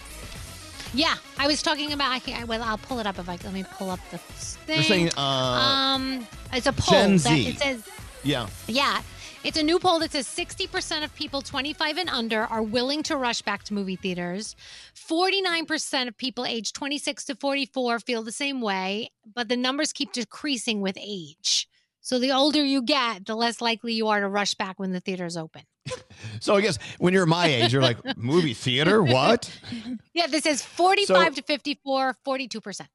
Yeah, 0.93 1.15
I 1.39 1.47
was 1.47 1.63
talking 1.63 1.93
about. 1.93 2.11
I 2.11 2.19
can, 2.19 2.47
well, 2.47 2.63
I'll 2.63 2.79
pull 2.79 2.99
it 2.99 3.07
up 3.07 3.19
if 3.19 3.29
I 3.29 3.39
let 3.45 3.53
me 3.53 3.65
pull 3.65 3.91
up 3.91 4.01
the 4.11 4.19
thing. 4.19 4.77
You're 4.77 4.85
saying, 4.85 5.11
uh, 5.17 5.21
um, 5.21 6.27
it's 6.53 6.67
a 6.67 6.73
poll 6.73 6.99
Gen 6.99 7.13
that 7.13 7.19
Z. 7.21 7.49
it 7.49 7.59
says 7.59 7.89
Yeah. 8.25 8.49
Yeah. 8.67 9.03
It's 9.43 9.57
a 9.57 9.63
new 9.63 9.79
poll 9.79 10.01
that 10.01 10.13
says 10.13 10.27
60% 10.27 11.03
of 11.03 11.15
people 11.15 11.41
25 11.41 11.97
and 11.97 12.11
under 12.11 12.43
are 12.43 12.63
willing 12.63 13.03
to 13.05 13.17
rush 13.17 13.41
back 13.41 13.63
to 13.65 13.75
movie 13.75 13.97
theaters. 13.97 14.55
49% 14.95 16.09
of 16.09 16.17
people 16.19 16.45
aged 16.45 16.75
26 16.75 17.25
to 17.25 17.35
44 17.35 18.01
feel 18.01 18.23
the 18.23 18.33
same 18.33 18.61
way, 18.61 19.11
but 19.35 19.49
the 19.49 19.57
numbers 19.57 19.95
keep 19.95 20.13
decreasing 20.13 20.83
with 20.83 20.99
age. 21.01 21.70
So 22.01 22.19
the 22.19 22.33
older 22.33 22.65
you 22.65 22.83
get, 22.83 23.27
the 23.27 23.35
less 23.35 23.61
likely 23.61 23.93
you 23.93 24.09
are 24.09 24.21
to 24.21 24.29
rush 24.29 24.55
back 24.55 24.79
when 24.79 24.93
the 24.93 25.01
theater's 25.01 25.37
open. 25.37 25.63
So 26.41 26.55
I 26.55 26.61
guess 26.61 26.79
when 26.99 27.13
you're 27.15 27.25
my 27.27 27.47
age, 27.47 27.73
you're 27.73 27.83
like, 27.83 27.99
movie 28.17 28.55
theater? 28.55 29.03
What? 29.03 29.51
Yeah, 30.15 30.27
this 30.27 30.45
is 30.47 30.63
45 30.63 31.07
So- 31.07 31.41
to 31.41 31.43
54, 31.43 32.15
42%. 32.27 32.87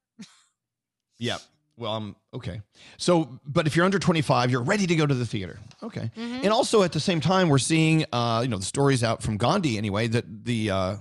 Yeah. 1.18 1.38
Well, 1.78 1.94
I'm 1.94 2.16
okay. 2.34 2.62
So, 2.98 3.40
but 3.46 3.68
if 3.68 3.76
you're 3.76 3.86
under 3.86 4.00
25, 4.00 4.50
you're 4.52 4.62
ready 4.64 4.88
to 4.88 4.96
go 4.96 5.06
to 5.06 5.14
the 5.14 5.26
theater. 5.26 5.60
Okay. 5.84 6.10
Mhm. 6.16 6.44
And 6.44 6.48
also 6.50 6.84
at 6.84 6.92
the 6.94 7.00
same 7.00 7.20
time, 7.20 7.50
we're 7.50 7.58
seeing, 7.58 8.06
uh, 8.14 8.42
you 8.44 8.48
know, 8.48 8.58
the 8.58 8.66
stories 8.66 9.04
out 9.04 9.22
from 9.24 9.38
Gandhi 9.38 9.78
anyway 9.78 10.08
that 10.08 10.46
the 10.46 10.70
uh, 10.72 10.96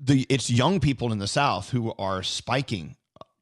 the 0.00 0.26
it's 0.28 0.50
young 0.50 0.80
people 0.80 1.12
in 1.12 1.18
the 1.18 1.28
South 1.28 1.70
who 1.70 1.92
are 1.98 2.22
spiking 2.22 2.96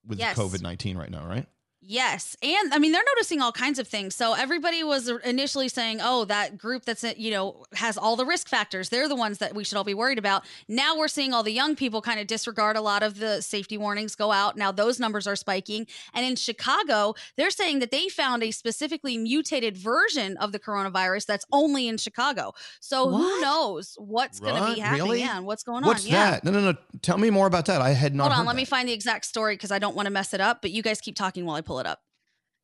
with 0.07 0.19
Yes. 0.19 0.37
COVID 0.37 0.61
19 0.63 0.97
right 0.99 1.11
now, 1.11 1.27
right? 1.27 1.47
Yes. 1.87 2.37
And 2.43 2.73
I 2.73 2.79
mean, 2.79 2.93
they're 2.93 3.05
noticing 3.15 3.43
all 3.43 3.53
kinds 3.53 3.79
of 3.79 3.87
things. 3.87 4.15
So 4.15 4.33
everybody 4.33 4.83
was 4.83 5.09
initially 5.25 5.69
saying, 5.69 5.99
oh, 6.03 6.25
that 6.25 6.57
group 6.57 6.85
that's, 6.85 7.05
you 7.19 7.31
know, 7.31 7.65
has 7.75 7.99
all 7.99 8.17
the 8.17 8.25
risk 8.25 8.49
factors. 8.49 8.89
They're 8.89 9.09
the 9.09 9.15
ones 9.17 9.39
that 9.39 9.55
we 9.55 9.65
should 9.65 9.77
all 9.77 9.85
be 9.85 9.93
worried 9.95 10.19
about. 10.19 10.45
Now 10.67 10.97
we're 10.97 11.09
seeing 11.09 11.35
all 11.35 11.43
the 11.43 11.53
young 11.53 11.77
people 11.77 12.01
kind 12.01 12.19
of 12.19 12.27
disregard 12.27 12.77
a 12.77 12.81
lot 12.81 13.03
of 13.03 13.19
the 13.19 13.43
safety 13.43 13.77
warnings 13.77 14.15
go 14.15 14.33
out. 14.33 14.57
Now 14.57 14.73
those 14.73 14.99
numbers 14.99 15.27
are 15.27 15.37
spiking. 15.37 15.87
And 16.15 16.25
in 16.25 16.37
Chicago, 16.37 17.15
they're 17.37 17.51
saying 17.51 17.81
that 17.81 17.91
they 17.91 18.09
found 18.09 18.43
a 18.43 18.51
specifically 18.51 19.19
mutated 19.19 19.77
version 19.77 20.39
of 20.39 20.53
the 20.53 20.59
coronavirus 20.59 21.27
that's 21.27 21.45
only 21.53 21.87
in 21.87 21.99
Chicago. 21.99 22.55
So 22.81 23.11
who 23.11 23.41
knows 23.43 23.97
what's 23.99 24.41
going 24.41 24.55
to 24.57 24.75
be 24.75 24.81
happening? 24.81 25.03
Really? 25.05 25.21
Yeah. 25.21 25.37
And 25.37 25.47
what's 25.47 25.63
going 25.63 25.85
What's 25.85 26.07
on? 26.07 26.13
Yeah. 26.13 26.31
that? 26.31 26.45
No, 26.45 26.51
no, 26.51 26.61
no. 26.73 26.79
Tell 27.03 27.19
me 27.19 27.29
more 27.29 27.47
about 27.47 27.67
that. 27.67 27.83
I 27.83 27.91
had 27.91 28.15
not 28.15 28.25
Hold 28.25 28.33
on. 28.33 28.39
heard 28.39 28.47
Let 28.47 28.53
that. 28.55 28.57
me 28.57 28.65
find 28.65 28.89
the 28.89 28.93
exact 28.95 29.27
story 29.27 29.55
because 29.55 29.71
I 29.71 29.79
don't 29.79 29.95
want 29.95 30.07
to 30.07 30.11
mess 30.13 30.33
it 30.33 30.41
up. 30.41 30.63
But 30.63 30.71
you 30.71 30.83
guys 30.83 31.01
keep 31.01 31.15
talking 31.17 31.45
while 31.45 31.57
I 31.57 31.61
pull 31.61 31.74
it 31.79 31.87
up. 31.87 32.01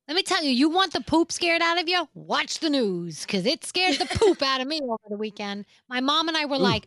Let 0.08 0.16
me 0.16 0.22
tell 0.24 0.42
you, 0.42 0.50
you 0.50 0.68
want 0.68 0.92
the 0.92 1.02
poop 1.02 1.30
scared 1.30 1.62
out 1.62 1.80
of 1.80 1.88
you? 1.88 2.08
Watch 2.14 2.58
the 2.58 2.68
news 2.68 3.22
because 3.22 3.46
it 3.46 3.64
scared 3.64 3.98
the 3.98 4.06
poop 4.18 4.42
out 4.42 4.60
of 4.60 4.66
me 4.66 4.80
over 4.82 4.96
the 5.08 5.16
weekend. 5.16 5.66
My 5.88 6.00
mom 6.00 6.26
and 6.26 6.36
I 6.36 6.46
were 6.46 6.56
Ooh. 6.56 6.58
like, 6.58 6.86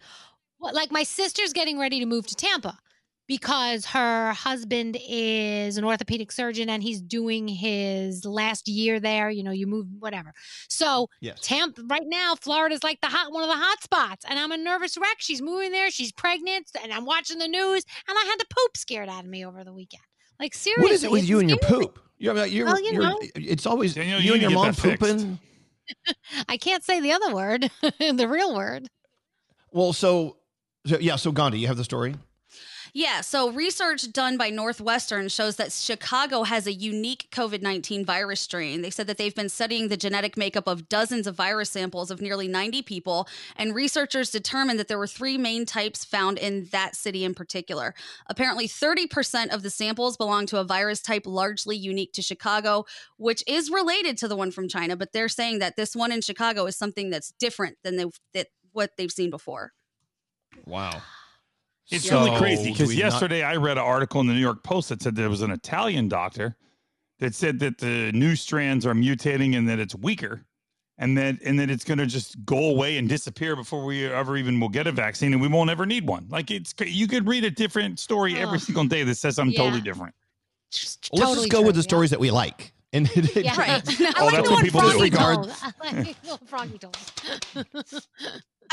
what? 0.58 0.74
Like, 0.74 0.91
my 0.91 1.04
sister's 1.04 1.54
getting 1.54 1.80
ready 1.80 2.00
to 2.02 2.06
move 2.06 2.28
to 2.28 2.36
Tampa 2.36 2.78
because 3.28 3.86
her 3.86 4.34
husband 4.34 4.98
is 5.08 5.78
an 5.78 5.86
orthopedic 5.86 6.32
surgeon 6.32 6.70
and 6.70 6.84
he's 6.84 7.02
doing 7.02 7.48
his 7.48 8.26
last 8.26 8.68
year 8.68 9.00
there. 9.00 9.30
You 9.30 9.44
know, 9.44 9.52
you 9.52 9.68
move, 9.68 9.88
whatever. 10.00 10.34
So, 10.68 11.08
Yes. 11.22 11.40
Tampa, 11.41 11.82
right 11.84 12.06
now, 12.06 12.36
Florida's 12.36 12.84
like 12.84 13.00
the 13.00 13.08
hot, 13.08 13.32
one 13.32 13.44
of 13.44 13.50
the 13.50 13.56
hot 13.56 13.82
spots. 13.82 14.26
And 14.28 14.38
I'm 14.38 14.52
a 14.52 14.58
nervous 14.58 14.98
wreck. 14.98 15.16
She's 15.20 15.41
moving 15.41 15.72
there. 15.72 15.90
She's 15.90 16.12
pregnant. 16.12 16.70
And 16.84 16.91
I'm 16.91 17.06
watching 17.06 17.40
the 17.40 17.48
news 17.48 17.86
and 18.08 18.18
I 18.18 18.26
had 18.26 18.40
the 18.40 18.54
poop 18.54 18.76
scared 18.76 19.08
out 19.08 19.24
of 19.24 19.30
me 19.30 19.45
over 19.45 19.64
the 19.64 19.74
weekend. 19.74 20.04
Like, 20.40 20.54
seriously. 20.54 20.84
What 20.84 20.91
is 20.91 21.04
it 21.06 21.12
with 21.12 21.30
you 21.30 21.40
and 21.40 21.50
your 21.50 21.60
poop? 21.60 22.00
You're, 22.24 22.45
you're, 22.45 22.66
Well, 22.66 22.80
you 22.82 22.94
you're- 22.94 23.06
know. 23.06 23.20
It's 23.36 23.66
always 23.66 23.94
Danielle, 23.95 24.20
you 24.22 24.28
you 24.28 24.34
and 24.34 24.41
your 24.44 24.52
mom 24.52 24.68
get 24.68 24.76
that 24.78 24.82
fixed. 24.82 25.02
pooping. 25.02 25.40
I 26.48 26.56
can't 26.56 26.82
say 26.84 27.02
the 27.02 27.12
other 27.12 27.34
word, 27.36 27.70
the 28.00 28.28
real 28.30 28.56
word. 28.56 28.88
Well, 29.72 29.91
so, 29.91 30.38
so 30.86 30.98
yeah. 31.00 31.18
So 31.18 31.34
Gandhi, 31.34 31.60
you 31.60 31.68
have 31.68 31.76
the 31.76 31.84
story. 31.84 32.16
Yeah, 32.95 33.22
so 33.22 33.49
research 33.49 34.11
done 34.11 34.38
by 34.38 34.52
Northwestern 34.52 35.28
shows 35.28 35.56
that 35.56 35.72
Chicago 35.72 36.44
has 36.44 36.68
a 36.68 36.74
unique 36.74 37.28
COVID 37.32 37.64
19 37.64 38.06
virus 38.06 38.40
strain. 38.40 38.84
They 38.84 38.91
said 38.91 39.07
that 39.07 39.18
they've 39.18 39.34
been 39.34 39.49
studying 39.49 39.88
the 39.88 39.98
genetic 39.98 40.38
makeup 40.38 40.68
of 40.68 40.88
dozens 40.90 41.26
of 41.26 41.34
virus 41.34 41.72
samples 41.72 42.11
of 42.11 42.22
nearly 42.22 42.48
90 42.48 42.84
people, 42.84 43.28
and 43.56 43.74
researchers 43.74 44.30
determined 44.30 44.78
that 44.78 44.90
there 44.90 44.99
were 44.99 45.07
three 45.07 45.40
main 45.40 45.65
types 45.65 46.06
found 46.06 46.38
in 46.38 46.65
that 46.65 46.95
city 46.95 47.24
in 47.24 47.34
particular. 47.34 47.95
Apparently, 48.28 48.68
30% 48.68 49.52
of 49.52 49.64
the 49.64 49.72
samples 49.72 50.15
belong 50.15 50.45
to 50.45 50.60
a 50.60 50.64
virus 50.64 51.02
type 51.02 51.24
largely 51.26 51.76
unique 51.76 52.14
to 52.14 52.22
Chicago, 52.22 52.86
which 53.18 53.44
is 53.48 53.72
related 53.72 54.20
to 54.20 54.28
the 54.28 54.36
one 54.36 54.52
from 54.52 54.68
China, 54.68 54.95
but 54.95 55.14
they're 55.14 55.30
saying 55.30 55.57
that 55.57 55.76
this 55.78 55.95
one 55.95 56.11
in 56.11 56.22
Chicago 56.22 56.68
is 56.68 56.78
something 56.78 57.10
that's 57.10 57.34
different 57.40 57.76
than 57.84 57.98
they've, 57.98 58.20
that, 58.36 58.49
what 58.72 58.91
they've 58.98 59.11
seen 59.11 59.32
before. 59.32 59.72
Wow. 60.68 61.02
It's 61.89 62.07
So, 62.07 62.23
really 62.26 62.38
crazy 62.38 62.72
because 62.72 62.89
we 62.89 62.95
not- 62.95 63.11
yesterday 63.11 63.43
I 63.43 63.55
read 63.57 63.77
an 63.77 63.84
article 63.84 64.22
in 64.22 64.27
the 64.27 64.34
New 64.34 64.39
York 64.39 64.64
Post 64.64 64.89
that 64.89 65.01
said 65.01 65.15
there 65.15 65.30
was 65.30 65.41
an 65.41 65.51
Italian 65.51 66.07
doctor 66.07 66.55
that 67.19 67.35
said 67.35 67.60
that 67.60 67.77
the 67.77 68.11
new 68.14 68.35
strands 68.35 68.85
are 68.85 68.93
mutating 68.93 69.55
and 69.57 69.68
that 69.69 69.80
it's 69.80 69.93
weaker 69.95 70.45
and 70.97 71.18
that 71.18 71.41
and 71.43 71.60
that 71.60 71.69
it's 71.69 71.84
going 71.84 71.97
to 71.97 72.05
just 72.05 72.43
go 72.45 72.69
away 72.69 72.97
and 72.97 73.10
disappear 73.10 73.55
before 73.55 73.84
we 73.85 74.05
ever 74.05 74.38
even 74.38 74.60
will 74.60 74.69
get 74.69 74.88
a 74.88 74.91
vaccine 74.91 75.34
and 75.34 75.41
we 75.41 75.47
won't 75.47 75.69
ever 75.69 75.85
need 75.85 76.07
one. 76.07 76.27
Like 76.30 76.51
it's 76.51 76.73
you 76.85 77.07
could 77.07 77.27
read 77.27 77.43
a 77.43 77.51
different 77.51 77.99
story 77.99 78.38
every 78.38 78.60
single 78.60 78.85
day 78.85 79.03
that 79.03 79.15
says 79.15 79.35
something 79.35 79.53
Yeah. 79.53 79.60
totally 79.64 79.81
different. 79.81 80.15
Well, 81.11 81.30
let's 81.30 81.41
just 81.41 81.49
go 81.51 81.61
with 81.61 81.76
the 81.76 81.84
stories 81.84 82.10
that 82.11 82.19
we 82.19 82.31
like. 82.31 82.73
And 82.93 83.10
Yeah. 83.35 83.53
I 83.57 83.81
Oh, 84.18 84.26
like 84.26 84.34
that's 84.34 84.35
the 84.35 84.41
what 84.41 84.49
one 84.51 84.64
people 84.64 84.81
do. 84.81 84.88
Froggy 84.89 85.10
Disregard- 85.10 85.35
told. 85.35 85.51
I 85.81 85.91
like 86.01 86.22
the 86.22 86.30
one 86.30 86.39
Froggy 86.45 86.77
told. 86.80 86.97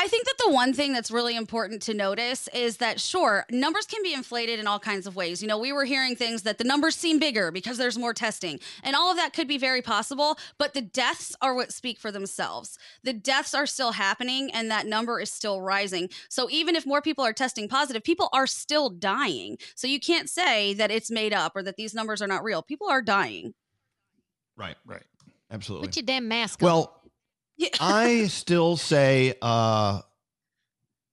I 0.01 0.09
think 0.09 0.24
that 0.24 0.39
the 0.47 0.51
one 0.51 0.72
thing 0.72 0.94
that's 0.94 1.10
really 1.10 1.36
important 1.36 1.82
to 1.82 1.93
notice 1.93 2.48
is 2.55 2.78
that, 2.78 2.98
sure, 2.98 3.44
numbers 3.51 3.85
can 3.85 4.02
be 4.02 4.14
inflated 4.14 4.59
in 4.59 4.66
all 4.66 4.78
kinds 4.78 5.06
of 5.06 5.14
ways. 5.14 5.43
You 5.43 5.48
know, 5.48 5.59
we 5.59 5.74
were 5.74 5.85
hearing 5.85 6.16
things 6.16 6.40
that 6.44 6.56
the 6.56 6.64
numbers 6.64 6.97
seem 6.97 7.18
bigger 7.18 7.51
because 7.51 7.77
there's 7.77 7.98
more 7.98 8.14
testing, 8.14 8.60
and 8.82 8.97
all 8.97 9.10
of 9.10 9.18
that 9.18 9.35
could 9.35 9.47
be 9.47 9.59
very 9.59 9.82
possible, 9.82 10.39
but 10.56 10.72
the 10.72 10.81
deaths 10.81 11.36
are 11.43 11.55
what 11.55 11.70
speak 11.70 11.98
for 11.98 12.10
themselves. 12.10 12.78
The 13.02 13.12
deaths 13.12 13.52
are 13.52 13.66
still 13.66 13.93
happening, 13.93 14.51
and 14.55 14.70
that 14.70 14.86
number 14.86 15.20
is 15.20 15.31
still 15.31 15.60
rising. 15.60 16.09
So 16.31 16.48
even 16.51 16.77
if 16.77 16.86
more 16.86 17.02
people 17.02 17.27
are 17.27 17.35
testing 17.35 17.68
positive, 17.68 18.02
people 18.02 18.31
are 18.32 18.47
still 18.47 18.89
dying. 18.89 19.59
So 19.74 19.86
you 19.86 20.01
can't 20.01 20.31
say 20.31 20.72
that 20.74 20.90
it's 20.90 21.10
made 21.10 21.35
up 21.35 21.55
or 21.55 21.62
that 21.62 21.77
these 21.77 21.93
numbers 21.93 22.22
are 22.22 22.27
not 22.27 22.43
real. 22.43 22.62
People 22.62 22.89
are 22.89 23.02
dying. 23.02 23.52
Right, 24.56 24.77
right. 24.86 25.02
Absolutely. 25.51 25.89
Put 25.89 25.97
your 25.97 26.06
damn 26.06 26.27
mask 26.28 26.62
on. 26.62 26.66
Well, 26.66 26.99
I 27.80 28.26
still 28.28 28.76
say 28.76 29.34
uh, 29.42 30.00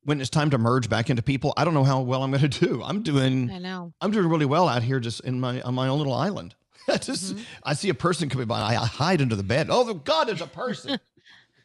when 0.03 0.21
it's 0.21 0.29
time 0.29 0.49
to 0.51 0.57
merge 0.57 0.89
back 0.89 1.09
into 1.09 1.21
people, 1.21 1.53
I 1.57 1.65
don't 1.65 1.73
know 1.73 1.83
how 1.83 2.01
well 2.01 2.23
I'm 2.23 2.31
going 2.31 2.49
to 2.49 2.65
do. 2.67 2.81
I'm 2.83 3.03
doing. 3.03 3.51
I 3.51 3.59
know. 3.59 3.93
I'm 4.01 4.11
doing 4.11 4.27
really 4.27 4.45
well 4.45 4.67
out 4.67 4.83
here, 4.83 4.99
just 4.99 5.21
in 5.21 5.39
my 5.39 5.61
on 5.61 5.73
my 5.75 5.87
own 5.87 5.97
little 5.97 6.13
island. 6.13 6.55
I 6.89 6.97
just 6.97 7.35
Mm-hmm. 7.35 7.43
I 7.63 7.73
see 7.73 7.89
a 7.89 7.93
person 7.93 8.29
coming 8.29 8.47
by, 8.47 8.61
I 8.61 8.75
hide 8.75 9.21
under 9.21 9.35
the 9.35 9.43
bed. 9.43 9.67
Oh, 9.69 9.93
God, 9.93 10.29
it's 10.29 10.41
a 10.41 10.47
person. 10.47 10.99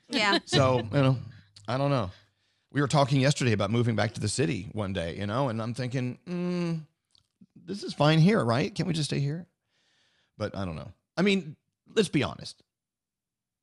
Yeah. 0.09 0.41
so 0.45 0.79
you 0.93 1.01
know, 1.01 1.17
I 1.67 1.79
don't 1.79 1.89
know. 1.89 2.11
We 2.71 2.83
were 2.83 2.89
talking 2.89 3.19
yesterday 3.19 3.53
about 3.53 3.71
moving 3.71 3.97
back 3.97 4.13
to 4.13 4.21
the 4.21 4.29
city 4.29 4.69
one 4.73 4.93
day, 4.93 5.17
you 5.17 5.27
know, 5.27 5.49
and 5.49 5.63
I'm 5.63 5.73
thinking, 5.73 6.19
mm, 6.29 6.81
this 7.57 7.83
is 7.83 7.95
fine 7.95 8.19
here, 8.19 8.45
right? 8.45 8.75
Can't 8.75 8.87
we 8.87 8.93
just 8.93 9.09
stay 9.09 9.21
here? 9.21 9.47
But 10.37 10.55
I 10.55 10.67
don't 10.67 10.77
know. 10.77 10.93
I 11.17 11.23
mean, 11.23 11.57
let's 11.95 12.11
be 12.11 12.23
honest. 12.23 12.63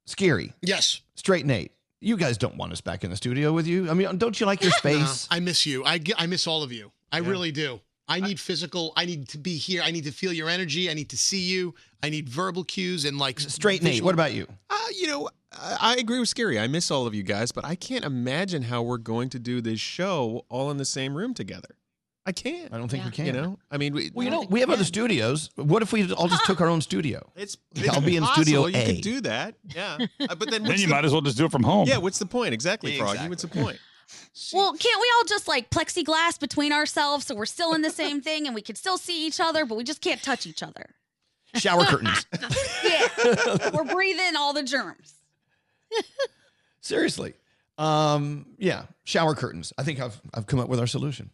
Scary. 0.10 0.54
Yes. 0.62 1.02
Straight 1.16 1.46
Nate. 1.46 1.72
You 2.02 2.18
guys 2.18 2.38
don't 2.38 2.56
want 2.56 2.72
us 2.72 2.82
back 2.82 3.04
in 3.04 3.10
the 3.10 3.18
studio 3.18 3.52
with 3.52 3.68
you. 3.68 3.90
I 3.90 3.94
mean, 3.94 4.18
don't 4.18 4.40
you 4.40 4.46
like 4.46 4.62
your 4.64 4.72
space? 4.84 5.28
No, 5.30 5.36
I 5.38 5.40
miss 5.40 5.66
you. 5.66 5.84
I, 5.86 6.00
I 6.18 6.28
miss 6.28 6.48
all 6.48 6.64
of 6.64 6.72
you. 6.72 6.92
I 7.12 7.20
really 7.20 7.52
do. 7.52 7.82
I 8.08 8.20
need 8.20 8.40
physical. 8.40 8.92
I 8.98 9.06
need 9.06 9.30
to 9.30 9.38
be 9.38 9.56
here. 9.56 9.84
I 9.84 9.92
need 9.92 10.06
to 10.06 10.12
feel 10.12 10.34
your 10.34 10.50
energy. 10.50 10.90
I 10.90 10.96
need 10.96 11.10
to 11.10 11.18
see 11.18 11.42
you. 11.42 11.76
I 12.02 12.10
need 12.10 12.28
verbal 12.28 12.64
cues 12.64 13.06
and 13.06 13.20
like 13.20 13.40
straight 13.40 13.84
Nate. 13.84 14.02
What 14.04 14.16
about 14.16 14.34
you? 14.34 14.48
Uh, 14.70 14.78
you 15.00 15.08
know, 15.08 15.30
I 15.52 15.78
I 15.80 15.96
agree 15.98 16.20
with 16.20 16.30
Scary. 16.30 16.60
I 16.60 16.68
miss 16.68 16.90
all 16.90 17.06
of 17.06 17.14
you 17.14 17.22
guys, 17.22 17.52
but 17.52 17.66
I 17.66 17.76
can't 17.76 18.04
imagine 18.04 18.64
how 18.64 18.82
we're 18.82 18.98
going 18.98 19.30
to 19.30 19.40
do 19.40 19.62
this 19.62 19.80
show 19.80 20.46
all 20.50 20.72
in 20.72 20.78
the 20.78 20.86
same 20.86 21.16
room 21.16 21.34
together. 21.36 21.76
I 22.26 22.32
can't. 22.32 22.72
I 22.74 22.78
don't 22.78 22.90
think 22.90 23.06
we 23.06 23.12
can. 23.12 23.26
You 23.28 23.32
know, 23.32 23.60
I 23.72 23.78
mean, 23.78 23.94
we, 23.94 24.12
Well, 24.14 24.24
you 24.24 24.30
know, 24.30 24.46
we 24.50 24.60
have 24.60 24.70
other 24.70 24.84
studios. 24.84 25.50
What 25.56 25.82
if 25.82 25.92
we 25.94 26.12
all 26.14 26.28
just 26.28 26.46
took 26.46 26.62
our 26.62 26.68
own 26.68 26.82
studio? 26.82 27.32
It's, 27.36 27.58
I'll 27.90 28.02
be 28.02 28.18
in 28.18 28.24
possible. 28.24 28.44
studio 28.44 28.66
You 28.68 28.78
A. 28.78 28.86
could 28.96 29.02
do 29.02 29.22
that. 29.22 29.56
Yeah, 29.74 29.98
Uh, 30.20 30.36
but 30.36 30.52
then 30.52 30.64
Then 30.64 30.78
you 30.80 30.86
the- 30.88 30.94
might 30.94 31.06
as 31.06 31.12
well 31.12 31.22
just 31.22 31.38
do 31.38 31.46
it 31.46 31.52
from 31.52 31.64
home. 31.64 31.88
Yeah, 31.88 31.98
what's 31.98 32.20
the 32.20 32.26
point? 32.26 32.54
Exactly, 32.54 32.98
Froggy. 32.98 33.28
What's 33.30 33.42
the 33.44 33.48
point? 33.48 33.80
Well, 34.54 34.74
can't 34.74 35.00
we 35.00 35.08
all 35.18 35.26
just 35.26 35.48
like 35.48 35.70
plexiglass 35.70 36.40
between 36.40 36.72
ourselves 36.74 37.28
so 37.28 37.36
we're 37.36 37.46
still 37.46 37.76
in 37.76 37.84
the 37.84 37.92
same 37.92 38.22
thing 38.22 38.48
and 38.48 38.56
we 38.56 38.62
can 38.64 38.76
still 38.76 38.98
see 38.98 39.28
each 39.28 39.40
other, 39.40 39.66
but 39.68 39.76
we 39.78 39.84
just 39.84 40.02
can't 40.02 40.20
touch 40.24 40.48
each 40.48 40.64
other? 40.64 40.96
Shower 41.54 41.86
curtains. 41.86 42.26
Yeah. 42.84 43.70
we're 43.72 43.84
breathing 43.84 44.36
all 44.36 44.54
the 44.54 44.64
germs. 44.64 45.14
Seriously. 46.82 47.34
Um, 47.78 48.48
yeah, 48.58 48.84
shower 49.04 49.36
curtains. 49.36 49.74
I 49.78 49.84
think 49.84 50.00
I've 50.00 50.20
I've 50.34 50.48
come 50.48 50.60
up 50.60 50.70
with 50.70 50.80
our 50.80 50.88
solution. 50.88 51.30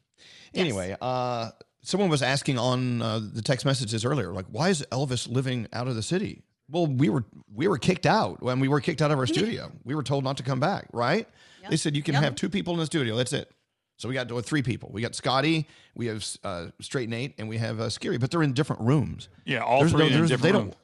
Anyway, 0.55 0.95
uh, 1.01 1.51
someone 1.81 2.09
was 2.09 2.21
asking 2.21 2.57
on 2.57 3.01
uh, 3.01 3.19
the 3.33 3.41
text 3.41 3.65
messages 3.65 4.05
earlier, 4.05 4.31
like, 4.31 4.45
why 4.49 4.69
is 4.69 4.85
Elvis 4.91 5.29
living 5.29 5.67
out 5.73 5.87
of 5.87 5.95
the 5.95 6.03
city? 6.03 6.43
Well, 6.69 6.87
we 6.87 7.09
were 7.09 7.23
we 7.53 7.67
were 7.67 7.77
kicked 7.77 8.05
out 8.07 8.41
when 8.41 8.59
we 8.59 8.67
were 8.67 8.81
kicked 8.81 9.01
out 9.01 9.11
of 9.11 9.19
our 9.19 9.27
studio. 9.27 9.71
we 9.83 9.93
were 9.93 10.01
told 10.03 10.23
not 10.23 10.37
to 10.37 10.43
come 10.43 10.59
back, 10.59 10.87
right? 10.93 11.27
They 11.69 11.77
said 11.77 11.95
you 11.95 12.03
can 12.03 12.13
have 12.15 12.35
two 12.35 12.49
people 12.49 12.73
in 12.73 12.79
the 12.79 12.85
studio. 12.85 13.15
That's 13.15 13.33
it. 13.33 13.51
So 13.97 14.07
we 14.09 14.13
got 14.13 14.27
to 14.29 14.41
three 14.41 14.61
people. 14.61 14.89
We 14.91 15.01
got 15.01 15.15
Scotty, 15.15 15.67
we 15.95 16.07
have 16.07 16.25
uh, 16.43 16.67
Straight 16.81 17.07
Nate, 17.07 17.33
and 17.37 17.47
we 17.47 17.57
have 17.57 17.79
uh, 17.79 17.89
Scary, 17.89 18.17
but 18.17 18.29
they're 18.29 18.43
in 18.43 18.53
different 18.53 18.81
rooms. 18.81 19.29
Yeah, 19.45 19.59
all 19.59 19.87
three 19.87 20.07
in 20.07 20.11
different 20.27 20.41
they 20.43 20.51
rooms. 20.51 20.73
don't. 20.73 20.75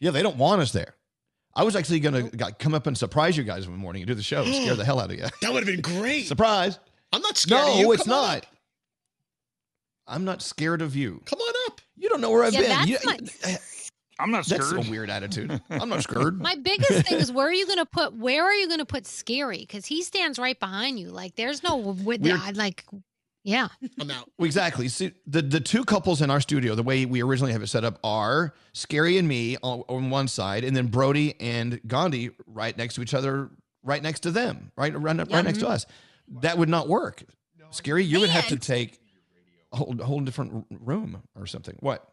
Yeah, 0.00 0.10
they 0.10 0.22
don't 0.22 0.36
want 0.36 0.60
us 0.60 0.72
there. 0.72 0.94
I 1.54 1.62
was 1.62 1.76
actually 1.76 2.00
going 2.00 2.30
to 2.30 2.52
come 2.58 2.74
up 2.74 2.86
and 2.86 2.98
surprise 2.98 3.36
you 3.36 3.44
guys 3.44 3.64
in 3.64 3.72
the 3.72 3.78
morning 3.78 4.02
and 4.02 4.08
do 4.08 4.14
the 4.14 4.22
show, 4.22 4.44
scare 4.44 4.74
the 4.74 4.84
hell 4.90 4.98
out 5.00 5.10
of 5.10 5.16
you. 5.18 5.24
That 5.40 5.52
would 5.52 5.66
have 5.66 5.72
been 5.72 5.80
great. 5.80 6.26
Surprise! 6.26 6.78
I'm 7.12 7.22
not 7.22 7.36
scared 7.38 7.62
No, 7.64 7.72
of 7.74 7.78
you. 7.78 7.92
it's 7.92 8.02
Come 8.04 8.12
on 8.14 8.34
not. 8.34 8.46
Up. 10.06 10.14
I'm 10.14 10.24
not 10.24 10.42
scared 10.42 10.82
of 10.82 10.96
you. 10.96 11.22
Come 11.24 11.40
on 11.40 11.54
up. 11.66 11.80
You 11.96 12.08
don't 12.08 12.20
know 12.20 12.30
where 12.30 12.44
I've 12.44 12.52
Yeah, 12.52 12.60
been. 12.60 12.68
that's 12.70 12.88
You- 12.88 12.98
my- 13.04 13.58
I'm 14.18 14.30
not 14.30 14.46
scared. 14.46 14.62
That's 14.62 14.88
a 14.88 14.90
weird 14.90 15.10
attitude. 15.10 15.60
I'm 15.70 15.90
not 15.90 16.02
scared. 16.02 16.40
My 16.40 16.54
biggest 16.54 17.06
thing 17.06 17.18
is 17.18 17.30
where 17.30 17.48
are 17.48 17.52
you 17.52 17.66
going 17.66 17.78
to 17.78 17.86
put 17.86 18.14
where 18.14 18.44
are 18.44 18.54
you 18.54 18.66
going 18.66 18.78
to 18.78 18.86
put 18.86 19.06
Scary 19.06 19.58
because 19.58 19.84
he 19.84 20.02
stands 20.02 20.38
right 20.38 20.58
behind 20.58 20.98
you. 20.98 21.10
Like 21.10 21.36
there's 21.36 21.62
no 21.62 21.76
with 21.76 22.22
We're- 22.22 22.52
like 22.54 22.84
yeah. 23.46 23.68
I'm 24.00 24.10
out. 24.10 24.28
Exactly. 24.40 24.88
See, 24.88 25.12
the 25.26 25.40
the 25.40 25.60
two 25.60 25.84
couples 25.84 26.20
in 26.20 26.30
our 26.30 26.40
studio, 26.40 26.74
the 26.74 26.82
way 26.82 27.06
we 27.06 27.22
originally 27.22 27.52
have 27.52 27.62
it 27.62 27.68
set 27.68 27.84
up, 27.84 28.00
are 28.02 28.54
Scary 28.72 29.18
and 29.18 29.28
me 29.28 29.56
on, 29.62 29.84
on 29.88 30.10
one 30.10 30.26
side, 30.26 30.64
and 30.64 30.76
then 30.76 30.88
Brody 30.88 31.40
and 31.40 31.80
Gandhi 31.86 32.30
right 32.46 32.76
next 32.76 32.94
to 32.96 33.02
each 33.02 33.14
other, 33.14 33.50
right 33.84 34.02
next 34.02 34.20
to 34.20 34.32
them, 34.32 34.72
right 34.76 34.92
right, 34.98 35.16
right 35.16 35.44
next 35.44 35.58
to 35.58 35.64
mm-hmm. 35.64 35.74
us. 35.74 35.86
That 36.40 36.58
would 36.58 36.68
not 36.68 36.88
work. 36.88 37.22
Scary, 37.70 38.04
you 38.04 38.18
would 38.20 38.30
have 38.30 38.48
to 38.48 38.56
take 38.56 38.94
a 38.94 38.98
whole, 39.76 39.94
a 40.00 40.04
whole 40.04 40.20
different 40.20 40.66
room 40.70 41.22
or 41.38 41.46
something. 41.46 41.76
What? 41.80 42.08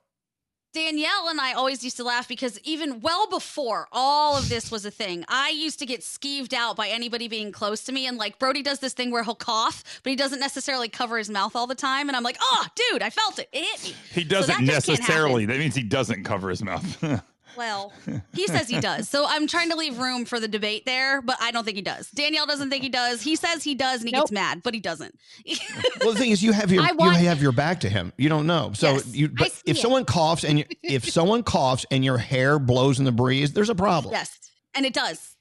Danielle 0.73 1.29
and 1.29 1.39
I 1.39 1.53
always 1.53 1.83
used 1.83 1.97
to 1.97 2.03
laugh 2.03 2.27
because 2.27 2.59
even 2.63 2.99
well 2.99 3.27
before 3.29 3.87
all 3.91 4.35
of 4.35 4.49
this 4.49 4.71
was 4.71 4.85
a 4.85 4.91
thing, 4.91 5.23
I 5.27 5.49
used 5.49 5.77
to 5.79 5.85
get 5.85 6.01
skeeved 6.01 6.51
out 6.51 6.75
by 6.75 6.87
anybody 6.87 7.27
being 7.27 7.51
close 7.51 7.83
to 7.83 7.91
me. 7.91 8.07
And 8.07 8.17
like 8.17 8.39
Brody 8.39 8.63
does 8.63 8.79
this 8.79 8.93
thing 8.93 9.11
where 9.11 9.23
he'll 9.23 9.35
cough, 9.35 9.83
but 10.01 10.09
he 10.09 10.15
doesn't 10.15 10.39
necessarily 10.39 10.89
cover 10.89 11.19
his 11.19 11.29
mouth 11.29 11.55
all 11.55 11.67
the 11.67 11.75
time. 11.75 12.09
And 12.09 12.15
I'm 12.15 12.23
like, 12.23 12.37
oh, 12.41 12.65
dude, 12.75 13.03
I 13.03 13.11
felt 13.11 13.37
it. 13.37 13.49
It 13.53 13.63
hit 13.63 13.83
me. 13.83 13.95
He 14.13 14.23
doesn't 14.23 14.65
that 14.65 14.73
necessarily. 14.73 15.45
That 15.45 15.59
means 15.59 15.75
he 15.75 15.83
doesn't 15.83 16.23
cover 16.23 16.49
his 16.49 16.63
mouth. 16.63 17.23
Well, 17.57 17.93
he 18.33 18.47
says 18.47 18.67
he 18.67 18.79
does. 18.79 19.07
So 19.09 19.25
I'm 19.27 19.47
trying 19.47 19.69
to 19.69 19.75
leave 19.75 19.97
room 19.99 20.25
for 20.25 20.39
the 20.39 20.47
debate 20.47 20.85
there, 20.85 21.21
but 21.21 21.37
I 21.41 21.51
don't 21.51 21.63
think 21.63 21.75
he 21.77 21.81
does. 21.83 22.09
Danielle 22.11 22.45
doesn't 22.45 22.69
think 22.69 22.83
he 22.83 22.89
does. 22.89 23.21
He 23.21 23.35
says 23.35 23.63
he 23.63 23.75
does 23.75 23.99
and 24.01 24.07
he 24.09 24.11
gets 24.13 24.31
mad, 24.31 24.61
but 24.63 24.73
he 24.73 24.79
doesn't. 24.79 25.15
Well, 26.03 26.13
the 26.13 26.19
thing 26.19 26.31
is, 26.31 26.43
you 26.43 26.51
have 26.51 26.71
your 26.71 26.83
want- 26.95 27.21
you 27.21 27.27
have 27.27 27.41
your 27.41 27.51
back 27.53 27.79
to 27.81 27.89
him. 27.89 28.11
You 28.17 28.27
don't 28.27 28.45
know. 28.47 28.71
So 28.73 28.93
Yes, 28.93 29.15
you. 29.15 29.29
But 29.29 29.47
if 29.65 29.77
it. 29.77 29.81
someone 29.81 30.03
coughs 30.05 30.43
and 30.43 30.59
you, 30.59 30.65
if 30.83 31.09
someone 31.09 31.43
coughs 31.43 31.85
and 31.91 32.03
your 32.03 32.17
hair 32.17 32.59
blows 32.59 32.99
in 32.99 33.05
the 33.05 33.11
breeze, 33.11 33.53
there's 33.53 33.69
a 33.69 33.75
problem. 33.75 34.13
yes. 34.13 34.37
And 34.75 34.85
it 34.85 34.93
does. 34.93 35.35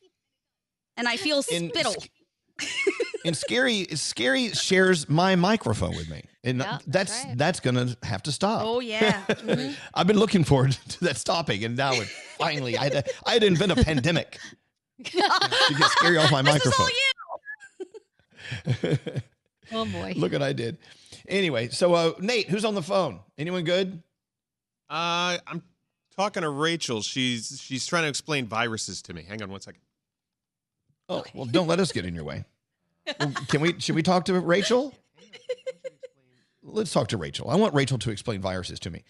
And 0.97 1.09
I 1.09 1.16
feel 1.16 1.43
In- 1.51 1.70
spittle. 1.70 1.94
And 3.24 3.36
scary, 3.36 3.86
scary 3.94 4.49
shares 4.51 5.09
my 5.09 5.36
microphone 5.36 5.94
with 5.97 6.09
me, 6.11 6.23
and 6.43 6.59
Yeah, 6.59 6.78
that's 6.86 7.24
that's, 7.36 7.61
gonna 7.61 7.97
have 8.03 8.23
to 8.24 8.32
stop. 8.32 8.62
Oh, 8.65 8.81
yeah. 8.81 9.23
Mhm. 9.28 9.74
I've 9.94 10.07
been 10.07 10.19
looking 10.19 10.43
forward 10.44 10.73
to 10.89 11.05
that 11.05 11.16
stopping, 11.16 11.65
and 11.65 11.77
now 11.77 11.93
it 11.93 12.09
finally, 12.39 12.77
I 12.77 12.85
had 12.85 12.93
to, 12.93 13.05
I 13.27 13.32
had 13.35 13.43
to 13.43 13.47
invent 13.47 13.73
a 13.73 13.77
pandemic 13.85 14.39
to 15.05 15.12
get 15.12 15.90
scary 15.90 16.16
off 16.19 16.31
my 16.32 16.43
This 16.43 16.66
is 16.66 16.74
all 16.78 16.89
microphone. 18.65 19.23
Oh 19.73 19.85
boy. 19.86 20.12
Look 20.16 20.32
what 20.32 20.43
I 20.43 20.53
did. 20.53 20.78
Anyway, 21.28 21.69
so 21.69 21.94
uh, 21.94 22.12
Nate, 22.19 22.49
who's 22.49 22.65
on 22.65 22.74
the 22.74 22.82
phone? 22.82 23.20
Anyone 23.39 23.65
good? 23.65 24.03
Uh, 24.90 25.39
I'm 25.47 25.62
talking 26.16 26.43
to 26.43 26.51
Rachel. 26.51 27.01
She's 27.03 27.61
she's 27.62 27.86
trying 27.86 28.03
to 28.03 28.09
explain 28.09 28.47
viruses 28.47 29.01
to 29.03 29.15
me. 29.15 29.23
Hang 29.27 29.43
on 29.43 29.51
one 29.51 29.61
second. 29.61 29.81
Oh, 31.09 31.24
well, 31.35 31.47
don't 31.47 31.66
let 31.69 31.78
us 31.81 31.93
get 31.93 32.05
in 32.05 32.15
your 32.15 32.24
way. 32.24 32.44
Well, 33.19 33.33
can 33.49 33.61
we? 33.61 33.79
Should 33.81 33.95
we 33.95 34.03
talk 34.03 34.24
to 34.27 34.39
Rachel? 34.41 34.95
Let's 36.62 36.93
talk 36.93 37.09
to 37.09 37.16
Rachel. 37.16 37.51
I 37.51 37.57
want 37.57 37.74
Rachel 37.74 37.99
to 37.99 38.11
explain 38.11 38.41
viruses 38.41 38.79
to 38.81 38.91
me. 38.91 39.03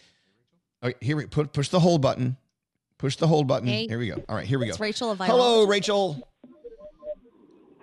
Okay, 0.82 0.97
here 1.01 1.16
we 1.16 1.27
put 1.27 1.52
push 1.52 1.69
the 1.69 1.81
hold 1.81 2.01
button. 2.01 2.36
Push 2.98 3.16
the 3.16 3.27
hold 3.27 3.47
button. 3.47 3.69
Hey. 3.69 3.86
Here 3.86 3.98
we 3.98 4.09
go. 4.09 4.23
All 4.28 4.36
right, 4.36 4.47
here 4.47 4.59
we 4.59 4.66
go. 4.66 4.74
Rachel 4.78 5.10
of 5.10 5.19
Hello, 5.19 5.66
Rachel. 5.66 6.28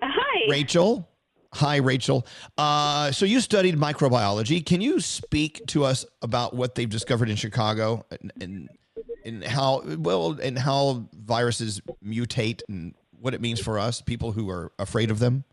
Hi. 0.02 0.50
Rachel. 0.50 1.06
Hi, 1.52 1.76
Rachel. 1.76 2.26
Uh, 2.56 3.10
so 3.10 3.26
you 3.26 3.40
studied 3.40 3.76
microbiology. 3.76 4.64
Can 4.64 4.80
you 4.80 5.00
speak 5.00 5.60
to 5.68 5.84
us 5.84 6.06
about 6.22 6.54
what 6.54 6.74
they've 6.74 6.88
discovered 6.88 7.28
in 7.28 7.36
Chicago 7.36 8.06
and, 8.10 8.32
and 8.40 8.68
and 9.24 9.44
how 9.44 9.82
well 9.98 10.38
and 10.40 10.58
how 10.58 11.08
viruses 11.12 11.80
mutate 12.04 12.62
and 12.68 12.94
what 13.10 13.34
it 13.34 13.40
means 13.40 13.60
for 13.60 13.78
us, 13.78 14.00
people 14.00 14.32
who 14.32 14.48
are 14.48 14.72
afraid 14.78 15.10
of 15.10 15.18
them? 15.18 15.44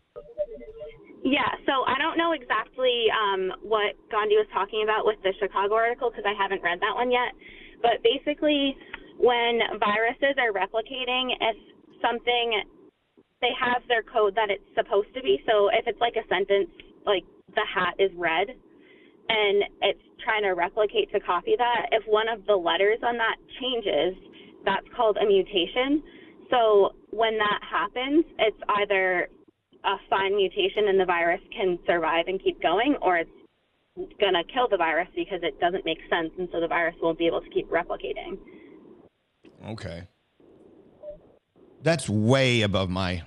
Yeah, 1.28 1.52
so 1.68 1.84
I 1.84 2.00
don't 2.00 2.16
know 2.16 2.32
exactly 2.32 3.04
um, 3.12 3.52
what 3.60 4.00
Gandhi 4.08 4.40
was 4.40 4.48
talking 4.48 4.80
about 4.80 5.04
with 5.04 5.20
the 5.20 5.36
Chicago 5.36 5.76
article 5.76 6.08
because 6.08 6.24
I 6.24 6.32
haven't 6.32 6.64
read 6.64 6.80
that 6.80 6.96
one 6.96 7.12
yet. 7.12 7.36
But 7.84 8.00
basically, 8.00 8.72
when 9.20 9.60
viruses 9.76 10.40
are 10.40 10.56
replicating, 10.56 11.36
if 11.36 11.56
something, 12.00 12.64
they 13.44 13.52
have 13.60 13.84
their 13.92 14.00
code 14.08 14.40
that 14.40 14.48
it's 14.48 14.64
supposed 14.72 15.12
to 15.12 15.20
be. 15.20 15.36
So 15.44 15.68
if 15.68 15.84
it's 15.84 16.00
like 16.00 16.16
a 16.16 16.24
sentence, 16.32 16.72
like 17.04 17.28
the 17.52 17.66
hat 17.68 17.92
is 18.00 18.08
red, 18.16 18.48
and 18.48 19.68
it's 19.84 20.00
trying 20.24 20.48
to 20.48 20.56
replicate 20.56 21.12
to 21.12 21.20
copy 21.20 21.60
that, 21.60 21.92
if 21.92 22.08
one 22.08 22.32
of 22.32 22.40
the 22.48 22.56
letters 22.56 23.04
on 23.04 23.20
that 23.20 23.36
changes, 23.60 24.16
that's 24.64 24.86
called 24.96 25.20
a 25.20 25.26
mutation. 25.28 26.00
So 26.48 26.96
when 27.12 27.36
that 27.36 27.60
happens, 27.60 28.24
it's 28.40 28.56
either 28.80 29.28
a 29.88 29.96
fine 30.10 30.36
mutation 30.36 30.86
and 30.88 31.00
the 31.00 31.04
virus 31.06 31.40
can 31.56 31.78
survive 31.86 32.26
and 32.28 32.42
keep 32.42 32.60
going, 32.62 32.96
or 33.00 33.16
it's 33.16 33.30
going 34.20 34.34
to 34.34 34.44
kill 34.52 34.68
the 34.68 34.76
virus 34.76 35.08
because 35.16 35.40
it 35.42 35.58
doesn't 35.60 35.84
make 35.84 35.98
sense, 36.10 36.30
and 36.38 36.48
so 36.52 36.60
the 36.60 36.68
virus 36.68 36.94
won't 37.02 37.18
be 37.18 37.26
able 37.26 37.40
to 37.40 37.48
keep 37.48 37.68
replicating. 37.70 38.38
Okay. 39.66 40.04
That's 41.82 42.08
way 42.08 42.62
above 42.62 42.90
my 42.90 43.22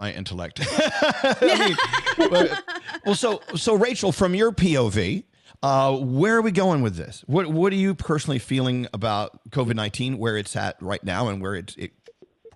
my 0.00 0.12
intellect. 0.12 0.60
Mean, 1.42 1.76
but- 2.16 2.64
well, 3.04 3.14
so 3.14 3.42
so 3.54 3.74
Rachel, 3.74 4.12
from 4.12 4.34
your 4.34 4.50
POV, 4.52 5.24
uh, 5.62 5.96
where 5.96 6.36
are 6.36 6.42
we 6.42 6.52
going 6.52 6.82
with 6.82 6.96
this? 6.96 7.22
What 7.26 7.48
what 7.48 7.72
are 7.72 7.76
you 7.76 7.94
personally 7.94 8.38
feeling 8.38 8.86
about 8.94 9.38
COVID 9.50 9.74
nineteen, 9.74 10.16
where 10.18 10.36
it's 10.36 10.56
at 10.56 10.80
right 10.80 11.02
now, 11.04 11.28
and 11.28 11.42
where 11.42 11.54
it 11.54 11.74
it 11.76 11.92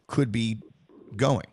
could 0.07 0.33
be 0.33 0.61
going? 1.16 1.47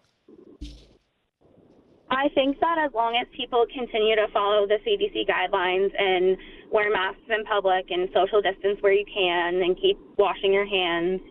I 2.11 2.29
think 2.33 2.59
that 2.59 2.77
as 2.79 2.91
long 2.93 3.15
as 3.21 3.27
people 3.35 3.65
continue 3.73 4.15
to 4.15 4.27
follow 4.33 4.65
the 4.67 4.77
CDC 4.85 5.27
guidelines 5.29 5.91
and 5.97 6.37
wear 6.71 6.91
masks 6.91 7.21
in 7.29 7.43
public 7.45 7.85
and 7.91 8.09
social 8.13 8.41
distance 8.41 8.77
where 8.81 8.93
you 8.93 9.05
can 9.05 9.61
and 9.61 9.77
keep 9.79 9.97
washing 10.17 10.51
your 10.51 10.65
hands, 10.65 11.21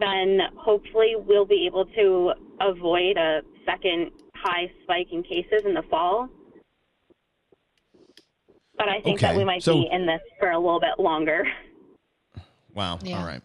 then 0.00 0.40
hopefully 0.56 1.14
we'll 1.16 1.44
be 1.44 1.66
able 1.66 1.84
to 1.86 2.32
avoid 2.60 3.16
a 3.16 3.42
second 3.66 4.10
high 4.34 4.70
spike 4.82 5.08
in 5.12 5.22
cases 5.22 5.62
in 5.64 5.74
the 5.74 5.82
fall. 5.90 6.28
But 8.76 8.88
I 8.88 9.00
think 9.00 9.20
that 9.20 9.36
we 9.36 9.44
might 9.44 9.62
so- 9.62 9.74
be 9.74 9.88
in 9.90 10.06
this 10.06 10.20
for 10.40 10.50
a 10.50 10.58
little 10.58 10.80
bit 10.80 10.98
longer. 10.98 11.46
Wow. 12.74 12.98
All 13.06 13.24
right. 13.24 13.40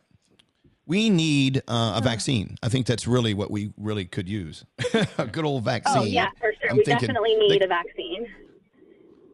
We 0.87 1.11
need 1.11 1.61
uh, 1.67 1.93
a 1.97 2.01
vaccine. 2.03 2.55
I 2.63 2.69
think 2.69 2.87
that's 2.87 3.05
really 3.05 3.35
what 3.35 3.51
we 3.51 3.71
really 3.77 4.05
could 4.05 4.27
use. 4.27 4.65
a 5.19 5.27
good 5.27 5.45
old 5.45 5.63
vaccine. 5.63 5.97
Oh, 5.99 6.03
yeah, 6.03 6.29
for 6.39 6.51
sure. 6.69 6.71
I'm 6.71 6.77
we 6.77 6.83
thinking- 6.83 7.07
definitely 7.07 7.35
need 7.35 7.61
a 7.61 7.67
vaccine. 7.67 8.27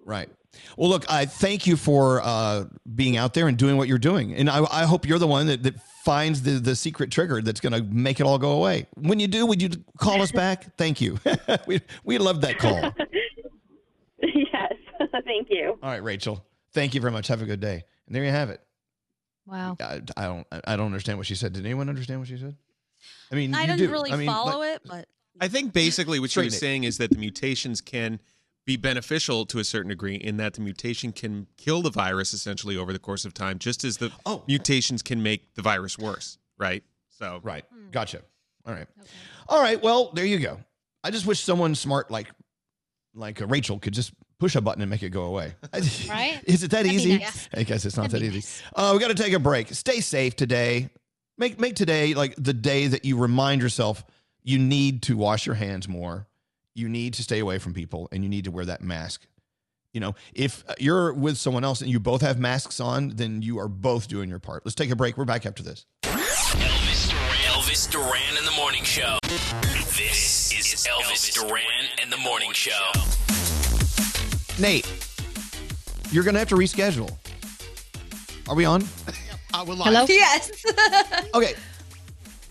Right. 0.06 0.30
Well, 0.78 0.90
look, 0.90 1.04
I 1.12 1.26
thank 1.26 1.68
you 1.68 1.76
for 1.76 2.22
uh, 2.24 2.66
being 2.96 3.18
out 3.18 3.34
there 3.34 3.48
and 3.48 3.58
doing 3.58 3.76
what 3.76 3.88
you're 3.90 3.98
doing. 3.98 4.34
And 4.36 4.50
I, 4.50 4.64
I 4.72 4.86
hope 4.86 5.06
you're 5.06 5.20
the 5.20 5.28
one 5.28 5.48
that, 5.48 5.64
that 5.64 5.76
finds 6.06 6.44
the, 6.44 6.52
the 6.52 6.76
secret 6.76 7.12
trigger 7.12 7.42
that's 7.42 7.60
going 7.60 7.74
to 7.74 7.84
make 7.84 8.20
it 8.22 8.24
all 8.24 8.38
go 8.38 8.52
away. 8.52 8.86
When 8.96 9.20
you 9.20 9.28
do, 9.28 9.46
would 9.48 9.62
you 9.62 9.70
call 9.98 10.22
us 10.22 10.32
back? 10.32 10.74
Thank 10.78 11.02
you. 11.02 11.20
we, 11.68 11.82
we 12.06 12.18
love 12.20 12.42
that 12.42 12.58
call. 12.58 12.94
Yes. 14.22 14.74
Thank 15.26 15.48
you. 15.50 15.78
All 15.84 15.90
right, 15.90 16.02
Rachel. 16.04 16.44
Thank 16.74 16.96
you 16.96 17.02
very 17.02 17.12
much. 17.12 17.28
Have 17.28 17.42
a 17.42 17.46
good 17.46 17.60
day. 17.60 17.84
And 18.08 18.16
there 18.16 18.24
you 18.24 18.32
have 18.32 18.50
it. 18.50 18.62
Wow. 19.46 19.78
I, 19.80 20.02
I 20.18 20.24
don't 20.26 20.48
I 20.66 20.76
don't 20.76 20.88
understand 20.88 21.18
what 21.18 21.28
she 21.28 21.36
said. 21.36 21.54
Did 21.54 21.66
anyone 21.66 21.90
understand 21.90 22.20
what 22.22 22.30
she 22.30 22.38
said? 22.38 22.56
I 23.32 23.36
mean, 23.36 23.54
I 23.54 23.62
you 23.62 23.68
didn't 23.68 23.80
do. 23.80 23.92
really 23.92 24.12
I 24.12 24.16
mean, 24.16 24.28
follow 24.28 24.60
like- 24.60 24.76
it, 24.78 24.82
but 24.86 25.08
I 25.40 25.48
think 25.48 25.74
basically 25.74 26.20
what 26.20 26.36
you're 26.36 26.50
saying 26.50 26.84
is 26.84 26.98
that 26.98 27.12
the 27.12 27.18
mutations 27.18 27.82
can 27.82 28.20
be 28.66 28.78
beneficial 28.78 29.46
to 29.46 29.60
a 29.60 29.64
certain 29.64 29.90
degree 29.90 30.16
in 30.16 30.38
that 30.38 30.56
the 30.56 30.62
mutation 30.62 31.12
can 31.12 31.48
kill 31.58 31.82
the 31.82 31.92
virus 31.92 32.34
essentially 32.34 32.76
over 32.76 32.92
the 32.92 33.00
course 33.00 33.26
of 33.26 33.34
time, 33.34 33.60
just 33.60 33.84
as 33.84 33.98
the 33.98 34.12
mutations 34.48 35.02
can 35.02 35.22
make 35.22 35.54
the 35.56 35.62
virus 35.62 35.98
worse, 35.98 36.38
right? 36.58 36.84
So 37.10 37.40
Right. 37.44 37.64
Gotcha. 37.92 38.22
All 38.66 38.74
right. 38.74 38.88
All 39.48 39.62
right. 39.62 39.82
Well, 39.82 40.12
there 40.14 40.26
you 40.26 40.40
go. 40.40 40.60
I 41.04 41.12
just 41.12 41.26
wish 41.26 41.40
someone 41.40 41.76
smart 41.76 42.10
like 42.10 42.28
like 43.14 43.42
uh, 43.42 43.48
Rachel 43.48 43.80
could 43.80 43.94
just 43.94 44.12
push 44.40 44.56
a 44.56 44.62
button 44.62 44.82
and 44.82 44.90
make 44.90 45.04
it 45.04 45.12
go 45.12 45.24
away. 45.24 45.56
Right? 46.10 46.42
Is 46.48 46.64
it 46.64 46.72
that 46.72 46.84
That'd 46.84 46.92
easy? 46.92 47.20
nice. 47.20 47.48
I 47.54 47.64
guess 47.64 47.86
it's 47.86 47.96
not 47.96 48.10
That'd 48.10 48.28
that 48.28 48.32
be 48.32 48.38
easy. 48.40 48.64
Uh, 48.76 48.92
we 48.94 49.00
got 49.00 49.16
to 49.16 49.24
take 49.24 49.34
a 49.34 49.40
break. 49.40 49.70
Stay 49.70 50.02
safe 50.02 50.36
today. 50.36 50.90
Make 51.38 51.60
make 51.60 51.76
today 51.76 52.14
like 52.14 52.34
the 52.38 52.54
day 52.54 52.88
that 52.88 53.06
you 53.06 53.18
remind 53.18 53.62
yourself 53.62 54.04
you 54.46 54.60
need 54.60 55.02
to 55.02 55.18
wash 55.18 55.46
your 55.46 55.56
hands 55.56 55.90
more. 55.90 56.28
You 56.76 56.88
need 56.88 57.16
to 57.16 57.24
stay 57.24 57.40
away 57.40 57.58
from 57.58 57.74
people, 57.74 58.08
and 58.12 58.24
you 58.24 58.30
need 58.30 58.46
to 58.46 58.52
wear 58.52 58.64
that 58.66 58.82
mask. 58.82 59.26
You 59.92 60.02
know, 60.02 60.16
if 60.34 60.64
you're 60.78 61.14
with 61.14 61.38
someone 61.38 61.64
else 61.64 61.82
and 61.82 61.90
you 61.90 62.00
both 62.00 62.22
have 62.22 62.38
masks 62.38 62.80
on, 62.80 63.10
then 63.16 63.42
you 63.42 63.60
are 63.60 63.68
both 63.68 64.08
doing 64.08 64.30
your 64.30 64.40
part. 64.40 64.64
Let's 64.66 64.76
take 64.76 64.92
a 64.92 64.96
break. 64.96 65.18
We're 65.18 65.26
back 65.26 65.46
after 65.46 65.64
this. 65.64 65.86
Elvis 66.04 67.10
Duran. 67.10 67.24
Elvis 67.48 67.90
Duran 67.90 68.38
in 68.38 68.46
the 68.46 68.52
morning 68.52 68.84
show. 68.84 69.18
This 69.24 70.52
is 70.54 70.86
Elvis 70.86 71.34
Duran 71.34 71.62
and 72.02 72.12
the 72.12 72.18
morning 72.18 72.52
show. 72.52 72.92
Nate, 74.60 74.86
you're 76.12 76.24
going 76.24 76.36
to 76.36 76.40
have 76.40 76.50
to 76.50 76.56
reschedule. 76.56 77.12
Are 78.48 78.56
we 78.56 78.66
on? 78.66 78.84
Uh, 79.54 79.64
we're 79.66 79.76
Hello? 79.76 80.06
Yes. 80.10 80.52
Okay. 81.34 81.54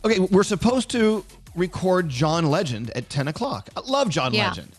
Okay, 0.06 0.20
we're 0.20 0.42
supposed 0.42 0.88
to 0.88 1.22
record 1.54 2.08
John 2.08 2.46
Legend 2.50 2.90
at 2.96 3.08
10 3.10 3.28
o'clock. 3.28 3.70
I 3.76 3.80
love 3.80 4.08
John 4.08 4.32
Yeah. 4.34 4.48
Legend. 4.48 4.72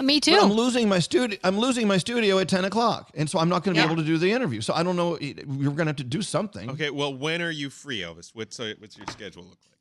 Me 0.00 0.20
too. 0.20 0.32
But 0.32 0.44
I'm 0.44 0.52
losing 0.52 0.88
my 0.88 1.00
studio. 1.00 1.36
I'm 1.42 1.58
losing 1.58 1.88
my 1.88 1.98
studio 1.98 2.38
at 2.38 2.48
10 2.48 2.64
o'clock, 2.64 3.10
and 3.14 3.28
so 3.28 3.40
I'm 3.40 3.48
not 3.48 3.64
going 3.64 3.74
to 3.74 3.80
Yeah. 3.80 3.86
be 3.88 3.92
able 3.92 4.02
to 4.02 4.06
do 4.06 4.16
the 4.16 4.30
interview. 4.30 4.60
So 4.60 4.72
I 4.72 4.84
don't 4.84 4.94
know. 4.94 5.18
We're 5.20 5.70
going 5.70 5.76
to 5.78 5.84
have 5.86 5.96
to 5.96 6.04
do 6.04 6.22
something. 6.22 6.70
Okay, 6.70 6.90
well, 6.90 7.12
when 7.12 7.42
are 7.42 7.50
you 7.50 7.68
free, 7.68 8.00
Elvis? 8.02 8.30
What's 8.32 8.60
uh, 8.60 8.74
what's 8.78 8.96
your 8.96 9.06
schedule 9.10 9.42
look 9.42 9.58
like? 9.64 9.78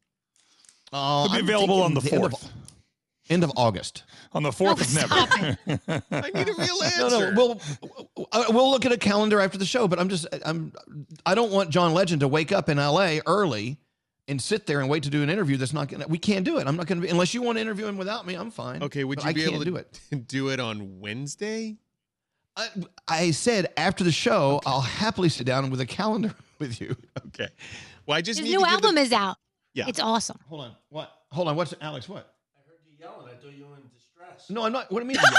Uh, 0.91 1.25
It'll 1.25 1.35
be 1.37 1.43
available 1.43 1.83
on 1.83 1.93
the 1.93 2.01
4th. 2.01 2.49
End 3.29 3.43
of 3.43 3.51
August. 3.57 4.03
On 4.33 4.41
the 4.41 4.53
fourth 4.53 4.79
of 4.79 4.95
never. 4.95 5.13
I 6.11 6.31
need 6.33 6.47
a 6.47 6.53
real 6.57 6.81
answer. 6.81 7.09
No, 7.09 7.09
no, 7.09 7.33
we'll 7.35 7.61
uh, 8.31 8.45
we'll 8.51 8.71
look 8.71 8.85
at 8.85 8.93
a 8.93 8.97
calendar 8.97 9.41
after 9.41 9.57
the 9.57 9.65
show. 9.65 9.85
But 9.87 9.99
I'm 9.99 10.07
just 10.07 10.25
I'm 10.45 10.71
I 11.25 11.35
don't 11.35 11.51
want 11.51 11.69
John 11.69 11.93
Legend 11.93 12.21
to 12.21 12.27
wake 12.29 12.53
up 12.53 12.69
in 12.69 12.79
L.A. 12.79 13.19
early 13.25 13.79
and 14.27 14.41
sit 14.41 14.65
there 14.65 14.81
and 14.81 14.89
wait 14.89 15.03
to 15.03 15.09
do 15.09 15.23
an 15.23 15.29
interview. 15.29 15.57
That's 15.57 15.73
not 15.73 15.87
gonna. 15.87 16.07
We 16.07 16.17
can't 16.17 16.43
do 16.45 16.57
it. 16.57 16.67
I'm 16.67 16.75
not 16.75 16.87
gonna 16.87 17.01
be 17.01 17.07
unless 17.07 17.33
you 17.33 17.41
want 17.41 17.57
to 17.57 17.61
interview 17.61 17.85
him 17.87 17.97
without 17.97 18.25
me. 18.27 18.35
I'm 18.35 18.51
fine. 18.51 18.83
Okay, 18.83 19.03
would 19.03 19.23
you 19.23 19.29
I 19.29 19.33
be 19.33 19.43
able 19.43 19.59
to 19.59 19.65
do 19.65 19.75
it? 19.77 19.99
do 20.27 20.49
it 20.49 20.59
on 20.59 20.99
Wednesday? 20.99 21.77
I, 22.55 22.67
I 23.07 23.31
said 23.31 23.71
after 23.77 24.03
the 24.03 24.11
show, 24.11 24.59
I'll 24.65 24.81
happily 24.81 25.29
sit 25.29 25.45
down 25.45 25.69
with 25.69 25.79
a 25.79 25.85
calendar 25.85 26.33
with 26.59 26.81
you. 26.81 26.95
Okay. 27.27 27.49
Well, 28.05 28.17
I 28.17 28.21
just 28.21 28.39
His 28.39 28.49
need 28.49 28.55
new 28.57 28.65
to 28.65 28.69
album 28.71 28.95
the- 28.95 29.01
is 29.01 29.11
out. 29.11 29.37
Yeah. 29.73 29.85
It's 29.87 29.99
awesome. 29.99 30.39
Hold 30.47 30.61
on. 30.61 30.71
What? 30.89 31.11
Hold 31.31 31.49
on. 31.49 31.55
What's 31.55 31.75
Alex? 31.81 32.09
What? 32.09 32.33
I 32.55 32.67
heard 32.67 32.79
you 32.89 32.97
yelling, 32.99 33.27
I 33.27 33.35
thought 33.39 33.53
you 33.55 33.65
were 33.67 33.75
in 33.75 33.83
distress. 33.93 34.49
No, 34.49 34.63
I'm 34.65 34.71
not. 34.71 34.91
What 34.91 35.01
do 35.01 35.05
you 35.05 35.13
mean? 35.13 35.17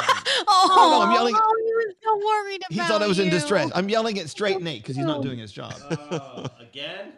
Oh, 0.50 0.90
no, 1.00 1.06
I'm 1.06 1.12
yelling. 1.12 1.34
Oh, 1.36 1.54
he 1.58 1.72
was 1.74 1.94
so 2.02 2.16
worried 2.26 2.56
about 2.62 2.72
He 2.72 2.78
thought 2.88 3.02
I 3.02 3.06
was 3.06 3.18
in 3.18 3.28
distress. 3.28 3.70
I'm 3.74 3.88
yelling 3.88 4.18
at 4.18 4.30
straight 4.30 4.62
Nate 4.62 4.82
because 4.82 4.96
he's 4.96 5.04
not 5.04 5.22
doing 5.22 5.38
his 5.38 5.52
job. 5.52 5.74
Uh, 5.90 6.48
again? 6.60 7.12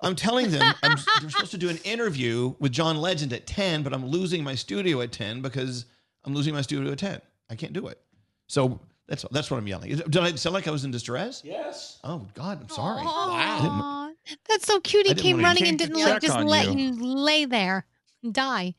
I'm 0.00 0.16
telling 0.16 0.50
them 0.50 0.62
I'm, 0.82 0.96
they're 1.20 1.30
supposed 1.30 1.50
to 1.52 1.58
do 1.58 1.68
an 1.68 1.78
interview 1.78 2.54
with 2.58 2.72
John 2.72 2.96
Legend 2.96 3.32
at 3.32 3.46
10, 3.46 3.82
but 3.82 3.92
I'm 3.92 4.06
losing 4.06 4.42
my 4.42 4.54
studio 4.54 5.00
at 5.00 5.12
10 5.12 5.42
because 5.42 5.84
I'm 6.24 6.34
losing 6.34 6.54
my 6.54 6.62
studio 6.62 6.92
at 6.92 6.98
10. 6.98 7.20
I 7.50 7.54
can't 7.54 7.72
do 7.72 7.88
it. 7.88 8.00
So 8.48 8.80
that's 9.08 9.24
that's 9.30 9.50
what 9.50 9.58
I'm 9.58 9.66
yelling. 9.68 9.90
Is- 9.90 10.02
Did 10.02 10.18
I 10.22 10.34
sound 10.34 10.54
like 10.54 10.66
I 10.66 10.70
was 10.70 10.84
in 10.84 10.90
distress? 10.90 11.42
Yes. 11.44 11.98
Oh 12.04 12.26
God, 12.34 12.60
I'm 12.62 12.68
sorry. 12.68 13.02
Aw, 13.04 14.10
that's 14.48 14.66
so 14.66 14.80
cute. 14.80 15.06
He 15.06 15.14
came 15.14 15.40
running 15.40 15.66
and 15.68 15.78
didn't 15.78 15.96
like 15.96 16.06
check 16.14 16.22
just 16.22 16.34
on 16.34 16.46
let 16.46 16.72
you. 16.72 16.92
you 16.92 16.92
lay 17.04 17.44
there 17.44 17.86
and 18.22 18.32
die. 18.34 18.74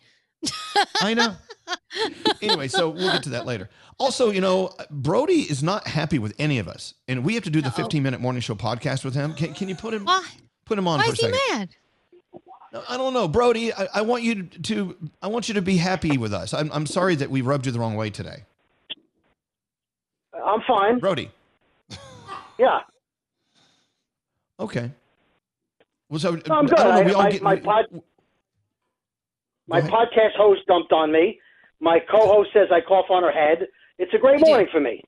I 1.02 1.14
know. 1.14 1.36
anyway, 2.41 2.68
so 2.68 2.90
we'll 2.90 3.11
get 3.11 3.24
to 3.24 3.30
that 3.30 3.45
later. 3.45 3.69
Also, 3.98 4.30
you 4.30 4.41
know, 4.41 4.72
Brody 4.91 5.41
is 5.41 5.64
not 5.64 5.88
happy 5.88 6.19
with 6.19 6.34
any 6.38 6.60
of 6.60 6.68
us, 6.68 6.94
and 7.07 7.24
we 7.24 7.34
have 7.36 7.44
to 7.45 7.49
do 7.49 7.61
the 7.61 7.72
15 7.72 8.03
minute 8.03 8.22
morning 8.22 8.41
show 8.41 8.53
podcast 8.56 9.03
with 9.03 9.15
him. 9.15 9.34
Can, 9.34 9.53
can 9.53 9.68
you 9.69 9.76
put 9.76 9.94
him 9.94 10.07
put 10.68 10.77
him 10.77 10.88
on 10.88 10.99
Why 10.99 11.06
for 11.06 11.11
a 11.11 11.14
is 11.14 11.19
he 11.19 11.53
mad? 11.53 11.69
I 12.88 12.98
don't 12.98 13.14
know, 13.14 13.27
Brody. 13.27 13.73
I, 13.73 13.88
I 13.95 14.02
want 14.02 14.23
you 14.23 14.44
to. 14.44 14.95
I 15.22 15.27
want 15.27 15.48
you 15.48 15.53
to 15.56 15.61
be 15.61 15.77
happy 15.77 16.18
with 16.18 16.34
us. 16.34 16.53
I'm, 16.53 16.69
I'm 16.73 16.85
sorry 16.85 17.15
that 17.15 17.30
we 17.30 17.41
rubbed 17.41 17.65
you 17.65 17.72
the 17.72 17.80
wrong 17.80 17.95
way 17.95 18.10
today, 18.10 18.44
I'm 20.45 20.61
fine. 20.68 20.99
Brody. 20.99 21.31
Yeah. 22.60 22.80
Okay. 24.60 24.91
Well, 26.10 26.19
so 26.19 26.31
No, 26.48 26.56
I'm 26.56 26.65
good. 26.65 26.80
I 26.80 26.84
don't 26.84 26.95
know. 26.95 27.03
We 27.03 27.11
I- 27.11 27.14
all 27.14 27.22
I- 27.22 27.31
get 27.31 27.41
my 27.44 27.56
pod, 27.57 27.85
my 29.68 29.81
podcast 29.81 30.35
host 30.35 30.61
dumped 30.68 30.91
on 30.91 31.11
me. 31.11 31.39
My 31.80 31.99
co-host 31.99 32.49
says 32.53 32.69
I 32.72 32.81
cough 32.81 33.06
on 33.11 33.22
her 33.22 33.31
head. 33.31 33.68
It's 33.99 34.11
a 34.14 34.18
great 34.18 34.39
morning 34.39 34.68
for 34.72 34.80
me. 34.80 35.03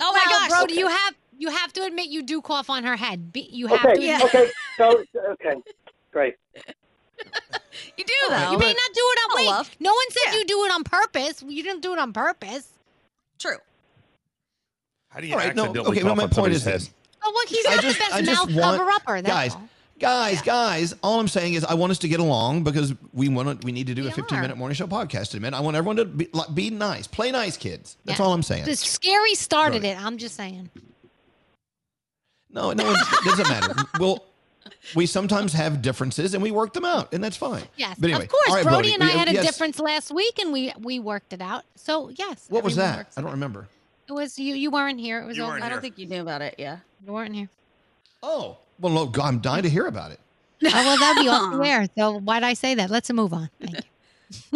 Oh 0.00 0.12
my 0.12 0.24
gosh, 0.28 0.48
Brody, 0.48 0.74
you 0.74 0.88
have 0.88 1.14
you 1.36 1.50
have 1.50 1.72
to 1.74 1.82
admit 1.84 2.08
you 2.08 2.22
do 2.22 2.40
cough 2.40 2.68
on 2.70 2.84
her 2.84 2.96
head. 2.96 3.30
You 3.34 3.66
have 3.68 3.82
to. 3.82 3.88
Okay. 3.90 4.12
admit- 4.14 4.24
Okay. 4.34 4.50
So 4.78 5.04
okay. 5.32 5.54
Great. 6.12 6.34
You 7.96 8.04
do 8.04 8.12
though. 8.30 8.50
You 8.52 8.58
may 8.58 8.72
not 8.72 8.90
do 8.94 9.00
it 9.00 9.18
on. 9.18 9.30
Oh, 9.30 9.34
Wait, 9.60 9.76
no 9.80 9.92
one 9.92 10.04
said 10.10 10.34
you 10.34 10.44
do 10.46 10.64
it 10.64 10.72
on 10.72 10.82
purpose. 10.84 11.42
You 11.46 11.62
didn't 11.62 11.82
do 11.82 11.92
it 11.92 11.98
on 11.98 12.12
purpose. 12.12 12.68
True. 13.38 13.56
How 15.10 15.20
do 15.20 15.26
All 15.34 15.38
right. 15.38 15.54
No. 15.54 15.64
accidentally 15.64 15.90
Okay. 15.98 16.02
But 16.02 16.08
cough 16.08 16.16
my 16.16 16.22
on 16.24 16.28
point 16.28 16.34
somebody's 16.34 16.56
is 16.58 16.64
this. 16.64 16.90
Oh 17.24 17.30
look, 17.34 17.48
he's 17.48 17.64
I 17.66 17.74
got 17.76 17.82
just, 17.82 17.98
the 17.98 18.04
best 18.04 18.14
I 18.14 18.22
mouth 18.22 18.54
want, 18.54 18.78
cover 18.78 18.90
upper. 18.90 19.22
That's 19.22 19.28
guys, 19.34 19.54
all. 19.54 19.68
guys, 20.00 20.42
guys. 20.42 20.94
All 21.02 21.20
I'm 21.20 21.28
saying 21.28 21.54
is, 21.54 21.64
I 21.64 21.74
want 21.74 21.92
us 21.92 21.98
to 22.00 22.08
get 22.08 22.18
along 22.18 22.64
because 22.64 22.94
we 23.12 23.28
want 23.28 23.60
to. 23.60 23.64
We 23.64 23.72
need 23.72 23.86
to 23.88 23.94
do 23.94 24.08
a 24.08 24.10
15 24.10 24.40
minute 24.40 24.56
morning 24.56 24.74
show 24.74 24.86
podcast 24.86 25.32
in 25.32 25.38
a 25.38 25.40
minute. 25.42 25.56
I 25.56 25.60
want 25.60 25.76
everyone 25.76 25.96
to 25.96 26.04
be, 26.04 26.28
be 26.52 26.70
nice, 26.70 27.06
play 27.06 27.30
nice, 27.30 27.56
kids. 27.56 27.96
That's 28.04 28.18
Yeah. 28.18 28.24
all 28.26 28.32
I'm 28.32 28.42
saying. 28.42 28.64
The 28.64 28.74
scary 28.74 29.34
started 29.34 29.84
it. 29.84 30.02
I'm 30.02 30.18
just 30.18 30.34
saying. 30.34 30.70
No, 32.52 32.72
no, 32.72 32.90
it 32.92 33.24
doesn't 33.24 33.48
matter. 33.48 33.74
We'll 33.98 34.24
we 34.94 35.06
sometimes 35.06 35.52
have 35.52 35.82
differences 35.82 36.34
and 36.34 36.42
we 36.42 36.50
work 36.50 36.72
them 36.72 36.84
out, 36.84 37.12
and 37.14 37.22
that's 37.22 37.36
fine. 37.36 37.62
Yes, 37.76 37.96
But 37.98 38.10
anyway, 38.10 38.24
of 38.24 38.30
course. 38.30 38.48
all 38.48 38.54
right, 38.56 38.64
Brody, 38.64 38.94
and 38.94 39.02
I 39.02 39.08
had 39.08 39.28
a 39.28 39.32
yes. 39.32 39.44
difference 39.46 39.78
last 39.78 40.12
week, 40.12 40.38
and 40.38 40.52
we 40.52 40.72
we 40.80 40.98
worked 40.98 41.32
it 41.32 41.40
out. 41.40 41.64
So 41.76 42.10
yes. 42.10 42.46
What 42.48 42.64
was 42.64 42.76
that? 42.76 43.08
I 43.16 43.20
don't 43.20 43.30
remember. 43.30 43.68
It 44.08 44.12
was 44.12 44.38
you. 44.38 44.54
You 44.54 44.70
weren't 44.70 45.00
here. 45.00 45.20
It 45.20 45.26
was. 45.26 45.36
You 45.36 45.44
all 45.44 45.50
I 45.52 45.60
don't 45.60 45.70
here. 45.70 45.80
think 45.80 45.98
you 45.98 46.06
knew 46.06 46.20
about 46.20 46.42
it. 46.42 46.56
Yeah, 46.58 46.78
you 47.06 47.12
weren't 47.12 47.34
here. 47.34 47.48
Oh 48.22 48.58
well, 48.78 48.92
no, 48.92 49.22
I'm 49.22 49.38
dying 49.38 49.62
to 49.62 49.70
hear 49.70 49.86
about 49.86 50.10
it. 50.12 50.20
Oh 50.64 50.68
well, 50.72 50.98
that'd 50.98 51.22
be 51.22 51.28
off 51.30 51.52
the 51.52 51.68
air. 51.68 51.86
So 51.96 52.18
why'd 52.20 52.42
I 52.42 52.54
say 52.54 52.74
that? 52.74 52.90
Let's 52.90 53.10
move 53.12 53.32
on. 53.32 53.50
Thank 53.60 53.76
you. 53.76 53.82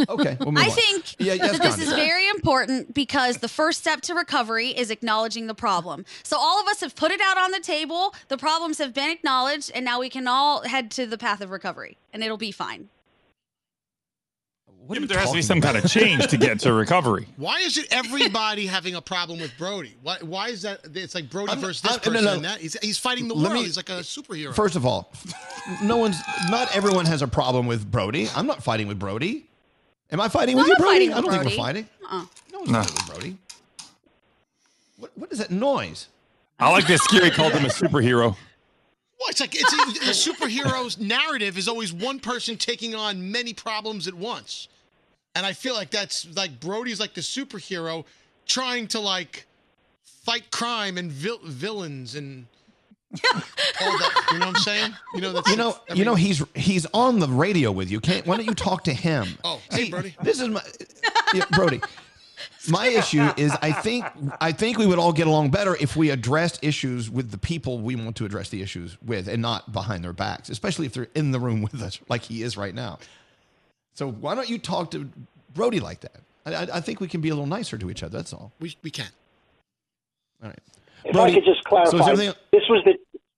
Okay, 0.08 0.36
we'll 0.40 0.58
I 0.58 0.64
on. 0.64 0.70
think 0.70 1.16
Yeah, 1.18 1.34
yes, 1.34 1.52
that 1.52 1.62
this 1.62 1.78
is 1.78 1.92
very 1.92 2.28
important 2.28 2.94
because 2.94 3.38
the 3.38 3.48
first 3.48 3.80
step 3.80 4.00
to 4.02 4.14
recovery 4.14 4.68
is 4.68 4.90
acknowledging 4.90 5.46
the 5.46 5.54
problem. 5.54 6.04
So 6.22 6.36
all 6.38 6.60
of 6.60 6.68
us 6.68 6.80
have 6.80 6.94
put 6.94 7.10
it 7.10 7.20
out 7.20 7.38
on 7.38 7.50
the 7.50 7.60
table. 7.60 8.14
The 8.28 8.38
problems 8.38 8.78
have 8.78 8.92
been 8.94 9.10
acknowledged, 9.10 9.70
and 9.74 9.84
now 9.84 10.00
we 10.00 10.08
can 10.10 10.26
all 10.28 10.62
head 10.62 10.90
to 10.92 11.06
the 11.06 11.18
path 11.18 11.40
of 11.40 11.50
recovery, 11.50 11.96
and 12.12 12.22
it'll 12.22 12.36
be 12.36 12.52
fine. 12.52 12.88
Yeah, 14.88 15.00
but 15.00 15.08
there 15.08 15.18
has 15.18 15.30
to 15.30 15.36
be 15.36 15.42
some 15.42 15.60
kind 15.60 15.76
of 15.76 15.90
change 15.90 16.28
to 16.28 16.36
get 16.36 16.60
to 16.60 16.72
recovery. 16.72 17.26
Why 17.36 17.58
is 17.58 17.76
it 17.76 17.88
everybody 17.90 18.66
having 18.68 18.94
a 18.94 19.02
problem 19.02 19.40
with 19.40 19.50
Brody? 19.58 19.96
Why, 20.00 20.18
why 20.20 20.50
is 20.50 20.62
that? 20.62 20.78
It's 20.94 21.12
like 21.12 21.28
Brody 21.28 21.50
I'm- 21.50 21.60
versus 21.60 21.82
this 21.82 21.98
I'm- 22.06 22.12
no, 22.12 22.20
no. 22.20 22.34
and 22.34 22.44
that. 22.44 22.60
He's, 22.60 22.76
he's 22.80 22.96
fighting 22.96 23.26
the 23.26 23.34
Let 23.34 23.50
world. 23.50 23.54
me- 23.54 23.64
he's 23.66 23.76
like 23.76 23.88
a 23.88 23.94
superhero. 24.00 24.54
First 24.54 24.76
of 24.76 24.86
all, 24.86 25.12
no 25.82 25.96
one's, 25.96 26.18
not 26.50 26.74
everyone 26.76 27.04
has 27.06 27.20
a 27.20 27.26
problem 27.26 27.66
with 27.66 27.90
Brody. 27.90 28.28
I'm 28.36 28.46
not 28.46 28.62
fighting 28.62 28.86
with 28.86 28.98
Brody. 29.00 29.48
Am 30.10 30.20
I 30.20 30.28
fighting 30.28 30.56
with 30.56 30.64
I'm 30.64 30.70
you, 30.70 30.76
Brody? 30.76 31.08
fighting 31.08 31.12
I 31.12 31.20
don't 31.20 31.30
think 31.30 31.42
Brody. 31.42 31.56
we're 31.56 31.64
fighting. 31.64 31.88
Uh-uh. 32.04 32.26
No 32.52 32.58
one's 32.60 32.70
fighting 32.72 32.94
with 32.94 33.06
Brody. 33.08 33.36
What, 34.98 35.10
what 35.16 35.32
is 35.32 35.38
that 35.38 35.50
noise? 35.50 36.08
I 36.58 36.70
like 36.70 36.86
that 36.86 37.00
Scary 37.00 37.30
called 37.30 37.52
him 37.52 37.64
a 37.66 37.68
superhero. 37.68 38.34
Well, 39.18 39.28
it's 39.28 39.40
like 39.40 39.54
it's 39.54 39.72
a, 39.72 40.10
a 40.10 40.12
superhero's 40.34 40.98
narrative 40.98 41.58
is 41.58 41.68
always 41.68 41.92
one 41.92 42.18
person 42.20 42.56
taking 42.56 42.94
on 42.94 43.30
many 43.30 43.52
problems 43.52 44.06
at 44.08 44.14
once, 44.14 44.68
and 45.34 45.44
I 45.44 45.52
feel 45.52 45.74
like 45.74 45.90
that's 45.90 46.26
like 46.36 46.60
Brody's 46.60 47.00
like 47.00 47.14
the 47.14 47.20
superhero 47.22 48.04
trying 48.46 48.86
to 48.88 49.00
like 49.00 49.46
fight 50.04 50.50
crime 50.50 50.96
and 50.98 51.10
vil- 51.10 51.40
villains 51.44 52.14
and 52.14 52.42
all 52.42 52.55
that. 53.12 54.26
You 54.32 54.38
know 54.38 54.46
what 54.46 54.56
I'm 54.56 54.62
saying? 54.62 54.94
You 55.14 55.20
know 55.20 55.32
that's 55.32 55.50
You 55.50 55.56
know, 55.56 55.76
you 55.94 56.04
know 56.04 56.14
he's 56.14 56.42
he's 56.54 56.86
on 56.86 57.18
the 57.18 57.28
radio 57.28 57.72
with 57.72 57.90
you. 57.90 58.00
Can't 58.00 58.26
why 58.26 58.36
don't 58.36 58.46
you 58.46 58.54
talk 58.54 58.84
to 58.84 58.92
him? 58.92 59.26
Oh, 59.44 59.60
hey, 59.70 59.90
Brody. 59.90 60.14
This 60.22 60.40
is 60.40 60.48
my 60.48 60.62
yeah, 61.32 61.44
Brody. 61.52 61.80
My 62.68 62.88
issue 62.88 63.28
is 63.36 63.52
I 63.62 63.70
think 63.72 64.04
I 64.40 64.50
think 64.52 64.78
we 64.78 64.86
would 64.86 64.98
all 64.98 65.12
get 65.12 65.26
along 65.26 65.50
better 65.50 65.76
if 65.80 65.96
we 65.96 66.10
addressed 66.10 66.58
issues 66.62 67.08
with 67.08 67.30
the 67.30 67.38
people 67.38 67.78
we 67.78 67.94
want 67.94 68.16
to 68.16 68.24
address 68.24 68.48
the 68.48 68.60
issues 68.60 68.96
with 69.02 69.28
and 69.28 69.40
not 69.40 69.72
behind 69.72 70.02
their 70.02 70.12
backs, 70.12 70.48
especially 70.48 70.86
if 70.86 70.92
they're 70.94 71.08
in 71.14 71.30
the 71.30 71.38
room 71.38 71.62
with 71.72 71.80
us 71.80 72.00
like 72.08 72.22
he 72.22 72.42
is 72.42 72.56
right 72.56 72.74
now. 72.74 72.98
So 73.94 74.10
why 74.10 74.34
don't 74.34 74.50
you 74.50 74.58
talk 74.58 74.90
to 74.92 75.08
Brody 75.54 75.80
like 75.80 76.00
that? 76.00 76.16
I, 76.44 76.54
I, 76.54 76.62
I 76.74 76.80
think 76.80 77.00
we 77.00 77.08
can 77.08 77.20
be 77.20 77.28
a 77.28 77.34
little 77.34 77.46
nicer 77.46 77.78
to 77.78 77.90
each 77.90 78.02
other. 78.02 78.16
That's 78.16 78.32
all. 78.32 78.52
We 78.58 78.76
we 78.82 78.90
can. 78.90 79.08
All 80.42 80.48
right. 80.48 80.58
If 81.05 81.12
Brody, 81.12 81.32
I 81.32 81.35
could 81.36 81.44
just 81.44 81.64
clarify, 81.64 81.90
so 81.98 82.05
everything- 82.10 82.35
this 82.52 82.62
was 82.68 82.82
the 82.85 82.94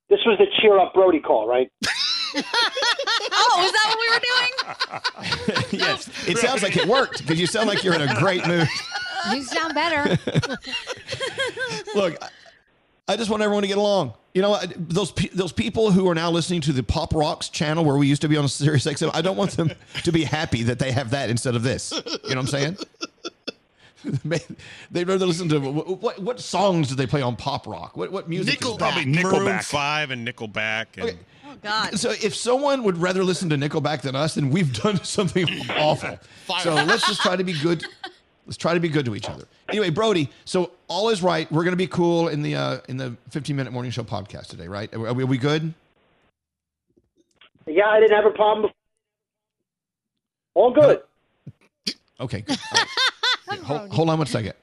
this 0.09 0.21
was 0.25 0.39
the 0.39 0.47
cheer 0.61 0.79
up 0.79 0.95
Brody 0.95 1.21
call, 1.21 1.47
right? 1.47 1.69
oh, 1.87 3.63
is 3.65 3.73
that 3.73 3.85
what 3.89 3.99
we 4.01 4.09
were 4.11 4.21
doing? 5.61 5.81
yes, 5.81 6.09
it 6.29 6.39
sounds 6.39 6.63
like 6.63 6.77
it 6.77 6.87
worked 6.87 7.19
because 7.19 7.39
you 7.41 7.47
sound 7.47 7.69
like 7.69 7.85
you're 7.85 7.95
in 7.95 8.03
a 8.03 8.15
great 8.19 8.47
mood. 8.47 8.69
You 9.33 9.43
sound 9.43 9.75
better. 9.75 10.19
Look, 11.95 12.17
I- 12.23 12.29
I 13.11 13.17
just 13.17 13.31
want 13.31 13.43
everyone 13.43 13.63
to 13.63 13.69
get 13.69 13.79
along. 13.79 14.13
You 14.35 14.43
know, 14.43 14.59
those 14.77 15.13
those 15.33 15.51
people 15.53 15.91
who 15.91 16.07
are 16.11 16.15
now 16.15 16.31
listening 16.31 16.61
to 16.63 16.75
the 16.75 16.83
Pop 16.83 17.15
Rocks 17.15 17.49
channel 17.49 17.83
where 17.83 17.97
we 17.97 18.07
used 18.07 18.21
to 18.21 18.29
be 18.29 18.37
on 18.37 18.47
Sirius 18.49 18.85
XM, 18.85 19.11
I 19.15 19.23
don't 19.23 19.37
want 19.39 19.53
them 19.53 19.71
to 20.05 20.13
be 20.13 20.25
happy 20.25 20.63
that 20.65 20.79
they 20.79 20.93
have 20.93 21.11
that 21.11 21.31
instead 21.31 21.55
of 21.57 21.63
this. 21.63 21.91
You 21.91 22.01
know 22.05 22.19
what 22.29 22.37
I'm 22.37 22.47
saying? 22.49 22.77
They'd 24.91 25.09
rather 25.09 25.27
listen 25.27 25.49
to 25.51 25.59
what, 25.59 26.01
what, 26.01 26.19
what 26.19 26.41
songs 26.41 26.89
do 26.89 26.95
they 26.95 27.07
play 27.07 27.23
on 27.23 27.37
Pop 27.37 27.67
Rock? 27.67 27.97
What 27.97 28.13
what 28.13 28.29
music? 28.29 28.63
is 28.65 28.77
that? 28.79 29.07
Maroon 29.07 29.59
Five 29.61 30.11
and 30.11 30.27
Nickelback. 30.27 30.87
And 30.97 31.19
Oh 31.49 31.57
God. 31.63 31.99
So 31.99 32.11
if 32.11 32.35
someone 32.35 32.83
would 32.83 32.99
rather 32.99 33.25
listen 33.25 33.49
to 33.51 33.57
Nickelback 33.57 34.03
than 34.03 34.15
us, 34.15 34.35
then 34.35 34.51
we've 34.51 34.73
done 34.83 34.97
something 35.05 35.49
awful. 35.71 36.19
So 36.61 36.75
let's 36.75 37.07
just 37.07 37.21
try 37.23 37.37
to 37.37 37.45
be 37.45 37.55
good. 37.55 37.85
Let's 38.47 38.57
try 38.57 38.75
to 38.75 38.81
be 38.81 38.89
good 38.89 39.05
to 39.07 39.15
each 39.15 39.29
other. 39.29 39.47
Anyway, 39.69 39.91
Brody. 39.91 40.31
So 40.45 40.73
all 40.89 41.11
is 41.11 41.23
right. 41.23 41.51
We're 41.53 41.65
going 41.65 41.73
to 41.73 41.77
be 41.77 41.87
cool 41.87 42.29
in 42.29 42.43
the 42.43 42.57
uh, 42.57 42.79
in 42.89 42.97
the 42.97 43.17
15 43.31 43.57
minute 43.57 43.73
morning 43.73 43.91
show 43.91 44.03
podcast 44.03 44.47
today, 44.49 44.69
right? 44.69 44.93
Are 44.95 45.13
we, 45.13 45.23
are 45.23 45.27
we 45.27 45.39
good? 45.39 45.75
Yeah, 47.67 47.89
I 47.89 48.01
didn't 48.01 48.17
have 48.17 48.25
a 48.25 48.35
problem. 48.35 48.71
All 50.55 50.73
good. 50.73 51.03
Okay. 52.21 52.41
Good. 52.41 52.59
All 52.73 52.79
right. 52.79 52.89
Hold, 53.57 53.91
hold 53.93 54.11
on 54.11 54.19
one 54.19 54.27
second. 54.27 54.55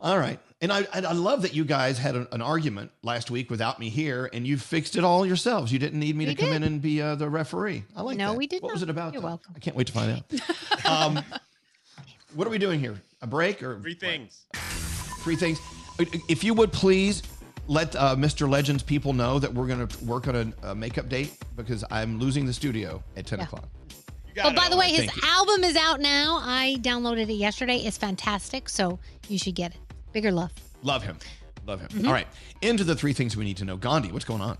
All 0.00 0.18
right. 0.18 0.38
And 0.60 0.72
I, 0.72 0.86
I 0.94 1.12
love 1.12 1.42
that 1.42 1.54
you 1.54 1.64
guys 1.64 1.98
had 1.98 2.14
a- 2.16 2.32
an 2.34 2.40
argument 2.42 2.90
last 3.02 3.30
week 3.30 3.50
without 3.50 3.78
me 3.80 3.88
here, 3.88 4.30
and 4.32 4.46
you 4.46 4.56
fixed 4.58 4.94
it 4.96 5.02
all 5.04 5.26
yourselves. 5.26 5.72
You 5.72 5.78
didn't 5.80 5.98
need 5.98 6.14
me 6.16 6.26
We 6.26 6.34
to 6.34 6.40
come 6.40 6.52
in 6.52 6.62
and 6.62 6.80
be 6.80 7.02
uh, 7.02 7.14
the 7.16 7.28
referee. 7.28 7.84
I 7.96 8.02
like 8.02 8.16
no, 8.16 8.30
that. 8.32 8.38
we 8.38 8.46
did 8.46 8.62
What 8.62 8.68
not. 8.68 8.74
was 8.74 8.82
it 8.82 8.90
about? 8.90 9.12
You're 9.12 9.22
though? 9.22 9.28
welcome. 9.28 9.52
I 9.56 9.58
can't 9.58 9.76
wait 9.76 9.88
to 9.88 9.92
find 9.92 10.12
out. 10.12 10.24
Um, 10.84 11.20
what 12.34 12.46
are 12.46 12.50
we 12.50 12.58
doing 12.58 12.80
here? 12.80 13.00
A 13.22 13.26
break 13.26 13.62
or 13.62 13.78
three 13.80 13.94
things. 13.94 14.46
three 15.22 15.36
things? 15.36 15.60
If 16.28 16.42
you 16.42 16.54
would 16.54 16.72
please 16.72 17.22
let 17.68 17.94
uh, 17.94 18.16
Mr. 18.16 18.48
Legends 18.48 18.82
people 18.82 19.12
know 19.12 19.38
that 19.38 19.52
we're 19.54 19.66
going 19.68 19.86
to 19.86 20.04
work 20.04 20.26
on 20.28 20.36
a, 20.62 20.70
a 20.70 20.74
makeup 20.74 21.08
date 21.08 21.38
because 21.56 21.84
I'm 21.90 22.18
losing 22.18 22.44
the 22.44 22.52
studio 22.52 23.02
at 23.16 23.26
10 23.26 23.40
o'clock. 23.40 23.68
But 24.34 24.56
by 24.56 24.68
the 24.68 24.76
way, 24.76 24.88
his 24.90 25.04
you. 25.14 25.22
album 25.24 25.64
is 25.64 25.76
out 25.76 26.00
now. 26.00 26.40
I 26.42 26.76
downloaded 26.80 27.28
it 27.28 27.34
yesterday. 27.34 27.76
It's 27.78 27.98
fantastic, 27.98 28.68
so 28.68 28.98
you 29.28 29.38
should 29.38 29.54
get 29.54 29.72
it. 29.72 29.78
Bigger 30.12 30.32
love. 30.32 30.52
Love 30.82 31.02
him. 31.02 31.18
Love 31.66 31.80
him. 31.80 31.88
Mhm. 31.90 32.06
All 32.06 32.12
right. 32.12 32.26
Into 32.60 32.84
the 32.84 32.94
three 32.96 33.12
things 33.12 33.36
we 33.36 33.44
need 33.44 33.56
to 33.58 33.64
know. 33.64 33.76
Gandhi, 33.76 34.10
what's 34.12 34.24
going 34.24 34.40
on? 34.40 34.58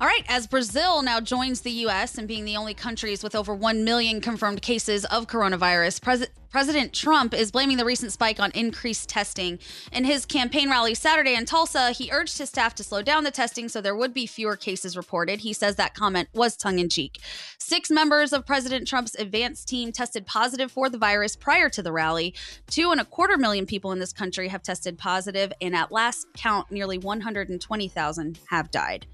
All 0.00 0.06
right, 0.06 0.24
as 0.28 0.46
Brazil 0.46 1.02
now 1.02 1.20
joins 1.20 1.62
the 1.62 1.70
U.S. 1.70 2.16
and 2.16 2.28
being 2.28 2.44
the 2.44 2.56
only 2.56 2.74
countries 2.74 3.22
with 3.24 3.34
over 3.34 3.54
1 3.54 3.82
million 3.84 4.20
confirmed 4.20 4.62
cases 4.62 5.04
of 5.06 5.26
coronavirus, 5.26 6.00
Pres- 6.00 6.26
President 6.54 6.92
Trump 6.92 7.34
is 7.34 7.50
blaming 7.50 7.78
the 7.78 7.84
recent 7.84 8.12
spike 8.12 8.38
on 8.38 8.52
increased 8.52 9.08
testing. 9.08 9.58
In 9.90 10.04
his 10.04 10.24
campaign 10.24 10.70
rally 10.70 10.94
Saturday 10.94 11.34
in 11.34 11.46
Tulsa, 11.46 11.90
he 11.90 12.12
urged 12.12 12.38
his 12.38 12.48
staff 12.48 12.76
to 12.76 12.84
slow 12.84 13.02
down 13.02 13.24
the 13.24 13.32
testing 13.32 13.68
so 13.68 13.80
there 13.80 13.96
would 13.96 14.14
be 14.14 14.24
fewer 14.24 14.54
cases 14.54 14.96
reported. 14.96 15.40
He 15.40 15.52
says 15.52 15.74
that 15.74 15.96
comment 15.96 16.28
was 16.32 16.56
tongue 16.56 16.78
in 16.78 16.88
cheek. 16.88 17.18
Six 17.58 17.90
members 17.90 18.32
of 18.32 18.46
President 18.46 18.86
Trump's 18.86 19.16
advance 19.16 19.64
team 19.64 19.90
tested 19.90 20.26
positive 20.26 20.70
for 20.70 20.88
the 20.88 20.96
virus 20.96 21.34
prior 21.34 21.68
to 21.70 21.82
the 21.82 21.90
rally. 21.90 22.32
Two 22.68 22.92
and 22.92 23.00
a 23.00 23.04
quarter 23.04 23.36
million 23.36 23.66
people 23.66 23.90
in 23.90 23.98
this 23.98 24.12
country 24.12 24.46
have 24.46 24.62
tested 24.62 24.96
positive, 24.96 25.52
and 25.60 25.74
at 25.74 25.90
last 25.90 26.28
count, 26.36 26.70
nearly 26.70 26.98
120,000 26.98 28.38
have 28.50 28.70
died. 28.70 29.06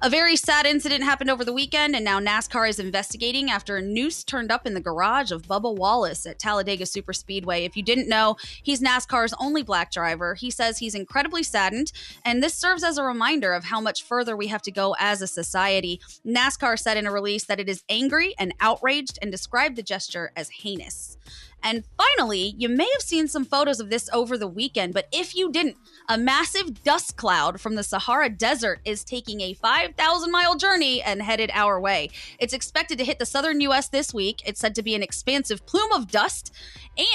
A 0.00 0.08
very 0.08 0.36
sad 0.36 0.64
incident 0.64 1.04
happened 1.04 1.30
over 1.30 1.44
the 1.44 1.52
weekend, 1.52 1.94
and 1.94 2.06
now 2.06 2.20
NASCAR 2.20 2.66
is 2.66 2.78
investigating 2.78 3.50
after 3.50 3.76
a 3.76 3.82
noose 3.82 4.24
turned 4.24 4.50
up 4.50 4.66
in 4.66 4.72
the 4.72 4.80
garage 4.80 5.30
of 5.30 5.42
Bubba 5.42 5.76
Wallace 5.76 6.24
at 6.24 6.38
Talladega 6.38 6.85
Superspeedway. 6.86 7.66
If 7.66 7.76
you 7.76 7.82
didn't 7.82 8.08
know, 8.08 8.36
he's 8.62 8.80
NASCAR's 8.80 9.34
only 9.38 9.62
black 9.62 9.92
driver. 9.92 10.34
He 10.34 10.50
says 10.50 10.78
he's 10.78 10.94
incredibly 10.94 11.42
saddened, 11.42 11.92
and 12.24 12.42
this 12.42 12.54
serves 12.54 12.82
as 12.82 12.98
a 12.98 13.04
reminder 13.04 13.52
of 13.52 13.64
how 13.64 13.80
much 13.80 14.02
further 14.02 14.36
we 14.36 14.46
have 14.48 14.62
to 14.62 14.70
go 14.70 14.96
as 14.98 15.20
a 15.22 15.26
society. 15.26 16.00
NASCAR 16.26 16.78
said 16.78 16.96
in 16.96 17.06
a 17.06 17.12
release 17.12 17.44
that 17.44 17.60
it 17.60 17.68
is 17.68 17.84
angry 17.88 18.34
and 18.38 18.54
outraged 18.60 19.18
and 19.20 19.30
described 19.30 19.76
the 19.76 19.82
gesture 19.82 20.32
as 20.36 20.48
heinous. 20.48 21.18
And 21.62 21.84
finally, 21.96 22.54
you 22.56 22.68
may 22.68 22.88
have 22.92 23.02
seen 23.02 23.28
some 23.28 23.44
photos 23.44 23.80
of 23.80 23.90
this 23.90 24.08
over 24.12 24.38
the 24.38 24.46
weekend, 24.46 24.94
but 24.94 25.08
if 25.12 25.34
you 25.34 25.50
didn't, 25.50 25.76
a 26.08 26.16
massive 26.16 26.82
dust 26.84 27.16
cloud 27.16 27.60
from 27.60 27.74
the 27.74 27.82
Sahara 27.82 28.28
Desert 28.28 28.80
is 28.84 29.02
taking 29.02 29.40
a 29.40 29.54
5,000 29.54 30.30
mile 30.30 30.56
journey 30.56 31.02
and 31.02 31.20
headed 31.20 31.50
our 31.52 31.80
way. 31.80 32.10
It's 32.38 32.52
expected 32.54 32.98
to 32.98 33.04
hit 33.04 33.18
the 33.18 33.26
southern 33.26 33.60
U.S. 33.62 33.88
this 33.88 34.14
week. 34.14 34.42
It's 34.46 34.60
said 34.60 34.74
to 34.76 34.82
be 34.82 34.94
an 34.94 35.02
expansive 35.02 35.66
plume 35.66 35.92
of 35.92 36.10
dust. 36.10 36.52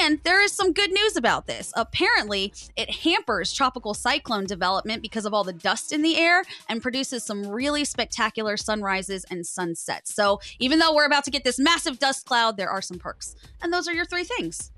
And 0.02 0.20
there 0.24 0.42
is 0.42 0.52
some 0.52 0.74
good 0.74 0.92
news 0.92 1.16
about 1.16 1.48
this. 1.48 1.72
Apparently, 1.76 2.54
it 2.76 2.90
hampers 2.90 3.54
tropical 3.54 3.94
cyclone 3.94 4.46
development 4.46 5.02
because 5.02 5.26
of 5.26 5.34
all 5.34 5.44
the 5.44 5.54
dust 5.54 5.92
in 5.92 6.02
the 6.02 6.18
air 6.18 6.44
and 6.70 6.82
produces 6.82 7.24
some 7.24 7.48
really 7.48 7.86
spectacular 7.86 8.58
sunrises 8.58 9.26
and 9.32 9.46
sunsets. 9.46 10.14
So, 10.14 10.40
even 10.60 10.80
though 10.80 10.94
we're 10.94 11.06
about 11.06 11.24
to 11.26 11.32
get 11.32 11.44
this 11.44 11.58
massive 11.58 11.98
dust 11.98 12.26
cloud, 12.26 12.58
there 12.58 12.70
are 12.70 12.82
some 12.82 13.00
perks. 13.00 13.36
And 13.62 13.74
those 13.74 13.88
are 13.88 13.94
your 13.94 14.06
three 14.06 14.24
things. 14.24 14.72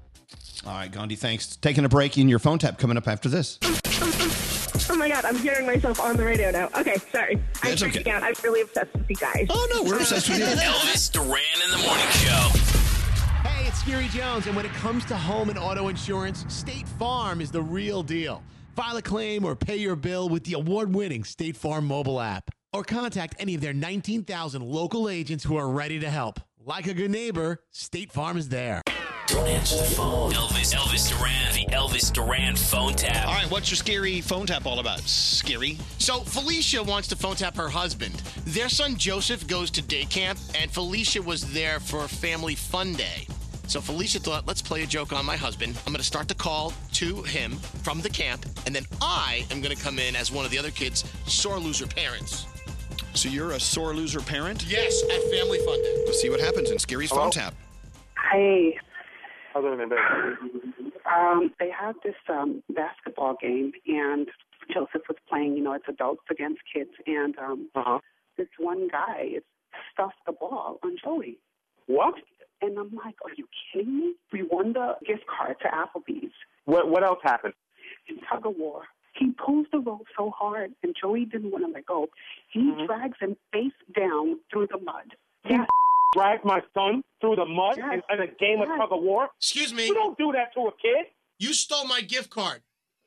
All 0.65 0.73
right, 0.73 0.91
Gandhi, 0.91 1.15
thanks. 1.15 1.55
Taking 1.57 1.83
a 1.85 1.89
break 1.89 2.17
in 2.17 2.29
your 2.29 2.39
phone 2.39 2.57
tap 2.59 2.77
coming 2.77 2.95
up 2.97 3.07
after 3.07 3.27
this. 3.29 3.59
Oh 4.89 4.95
my 4.95 5.07
god, 5.09 5.25
I'm 5.25 5.35
hearing 5.37 5.65
myself 5.65 5.99
on 5.99 6.17
the 6.17 6.23
radio 6.23 6.51
now. 6.51 6.69
Okay, 6.77 6.95
sorry. 7.11 7.35
I'm 7.35 7.69
That's 7.69 7.83
okay. 7.83 7.99
freaking 8.03 8.07
out. 8.13 8.23
I'm 8.23 8.33
really 8.43 8.61
obsessed 8.61 8.93
with 8.93 9.09
you 9.09 9.15
guys. 9.15 9.47
Oh 9.49 9.67
no, 9.73 9.83
we're 9.83 9.97
obsessed 9.97 10.29
with 10.29 10.39
you. 10.39 10.45
Elvis 10.45 11.11
Duran 11.11 11.41
in 11.65 11.71
the 11.71 11.77
morning 11.85 12.05
show. 12.11 12.49
Hey, 13.47 13.67
it's 13.67 13.79
Scary 13.79 14.07
Jones, 14.09 14.47
and 14.47 14.55
when 14.55 14.65
it 14.65 14.73
comes 14.73 15.03
to 15.05 15.17
home 15.17 15.49
and 15.49 15.57
auto 15.59 15.87
insurance, 15.89 16.45
State 16.53 16.87
Farm 16.87 17.41
is 17.41 17.51
the 17.51 17.61
real 17.61 18.03
deal. 18.03 18.41
File 18.75 18.97
a 18.97 19.01
claim 19.01 19.45
or 19.45 19.55
pay 19.55 19.75
your 19.77 19.95
bill 19.95 20.29
with 20.29 20.43
the 20.45 20.53
award 20.53 20.93
winning 20.93 21.23
State 21.23 21.55
Farm 21.57 21.85
mobile 21.85 22.19
app. 22.19 22.49
or 22.73 22.83
contact 22.83 23.35
any 23.39 23.53
of 23.55 23.61
their 23.61 23.73
19,000 23.73 24.61
local 24.63 25.07
agents 25.07 25.43
who 25.43 25.55
are 25.57 25.69
ready 25.69 25.99
to 25.99 26.09
help. 26.09 26.39
Like 26.65 26.87
a 26.87 26.93
good 26.93 27.11
neighbor, 27.11 27.61
State 27.71 28.11
Farm 28.11 28.35
is 28.37 28.49
there. 28.49 28.81
Don't 29.33 29.47
answer 29.47 29.77
the 29.77 29.83
phone. 29.83 30.31
Elvis, 30.33 30.75
Elvis 30.75 31.09
Duran, 31.09 31.53
the 31.55 31.65
Elvis 31.73 32.13
Duran 32.13 32.55
phone 32.55 32.93
tap. 32.93 33.27
All 33.27 33.33
right, 33.33 33.49
what's 33.49 33.71
your 33.71 33.77
scary 33.77 34.21
phone 34.21 34.45
tap 34.45 34.67
all 34.67 34.77
about? 34.77 34.99
Scary. 34.99 35.79
So 35.97 36.19
Felicia 36.19 36.83
wants 36.83 37.07
to 37.07 37.15
phone 37.15 37.35
tap 37.35 37.55
her 37.55 37.67
husband. 37.67 38.13
Their 38.45 38.69
son 38.69 38.95
Joseph 38.95 39.47
goes 39.47 39.71
to 39.71 39.81
day 39.81 40.05
camp, 40.05 40.37
and 40.55 40.69
Felicia 40.69 41.19
was 41.19 41.51
there 41.51 41.79
for 41.79 42.07
family 42.07 42.53
fun 42.53 42.93
day. 42.93 43.25
So 43.65 43.81
Felicia 43.81 44.19
thought, 44.19 44.45
let's 44.45 44.61
play 44.61 44.83
a 44.83 44.85
joke 44.85 45.11
on 45.11 45.25
my 45.25 45.35
husband. 45.35 45.75
I'm 45.87 45.93
going 45.93 45.97
to 45.97 46.03
start 46.03 46.27
the 46.27 46.35
call 46.35 46.71
to 46.91 47.23
him 47.23 47.53
from 47.81 48.01
the 48.01 48.11
camp, 48.11 48.45
and 48.67 48.75
then 48.75 48.85
I 49.01 49.47
am 49.49 49.61
going 49.61 49.75
to 49.75 49.83
come 49.83 49.97
in 49.97 50.15
as 50.15 50.31
one 50.31 50.45
of 50.45 50.51
the 50.51 50.59
other 50.59 50.69
kids' 50.69 51.05
sore 51.25 51.57
loser 51.57 51.87
parents. 51.87 52.45
So 53.15 53.29
you're 53.29 53.53
a 53.53 53.59
sore 53.59 53.95
loser 53.95 54.19
parent? 54.19 54.63
Yes, 54.67 55.01
at 55.01 55.23
family 55.31 55.57
fun 55.65 55.81
day. 55.81 56.03
Let's 56.05 56.21
see 56.21 56.29
what 56.29 56.39
happens 56.39 56.69
in 56.69 56.77
Scary's 56.77 57.09
phone 57.09 57.31
tap. 57.31 57.55
Hey, 58.31 58.77
Everything 59.55 59.89
been? 59.89 60.91
um, 61.11 61.51
they 61.59 61.69
had 61.69 61.93
this 62.03 62.15
um, 62.29 62.63
basketball 62.73 63.35
game, 63.41 63.71
and 63.87 64.27
Joseph 64.73 65.03
was 65.07 65.17
playing. 65.29 65.57
You 65.57 65.63
know, 65.63 65.73
it's 65.73 65.85
adults 65.87 66.23
against 66.31 66.61
kids, 66.73 66.91
and 67.05 67.37
um, 67.39 67.69
Uh-huh. 67.75 67.99
this 68.37 68.47
one 68.57 68.87
guy 68.89 69.29
is 69.37 69.43
stuffed 69.91 70.15
the 70.25 70.31
ball 70.31 70.79
on 70.83 70.97
Joey. 71.03 71.37
What? 71.87 72.15
And 72.61 72.77
I'm 72.79 72.91
like, 72.95 73.15
are 73.25 73.31
you 73.35 73.47
kidding 73.73 73.97
me? 73.99 74.13
We 74.31 74.43
won 74.43 74.73
the 74.73 74.95
gift 75.05 75.25
card 75.27 75.57
to 75.61 75.67
Applebee's 75.67 76.31
What 76.65 76.89
what 76.89 77.03
else 77.03 77.19
happened? 77.23 77.53
in 78.07 78.17
tug 78.29 78.45
of 78.45 78.55
war. 78.57 78.83
He 79.15 79.31
pulls 79.45 79.67
the 79.71 79.79
rope 79.79 80.07
so 80.17 80.31
hard, 80.31 80.71
and 80.81 80.95
Joey 80.99 81.25
didn't 81.25 81.51
want 81.51 81.65
to 81.65 81.71
let 81.71 81.85
go. 81.85 82.07
He 82.49 82.61
Mm-hmm. 82.61 82.85
drags 82.85 83.17
him 83.19 83.35
face 83.51 83.71
down 83.95 84.39
through 84.51 84.67
the 84.71 84.79
mud. 84.79 85.13
He 85.45 85.55
dragged 86.13 86.45
my 86.45 86.61
son 86.73 87.01
through 87.21 87.35
the 87.35 87.45
mud 87.45 87.77
in, 87.77 88.01
in 88.13 88.21
a 88.21 88.27
game 88.39 88.61
of 88.61 88.67
tug 88.67 88.91
of 88.91 89.01
war. 89.01 89.29
Excuse 89.37 89.73
me. 89.73 89.87
You 89.87 89.93
don't 89.93 90.17
do 90.17 90.31
that 90.33 90.53
to 90.55 90.61
a 90.67 90.71
kid. 90.81 91.07
You 91.39 91.53
stole 91.53 91.85
my 91.85 92.01
gift 92.01 92.29
card. 92.29 92.61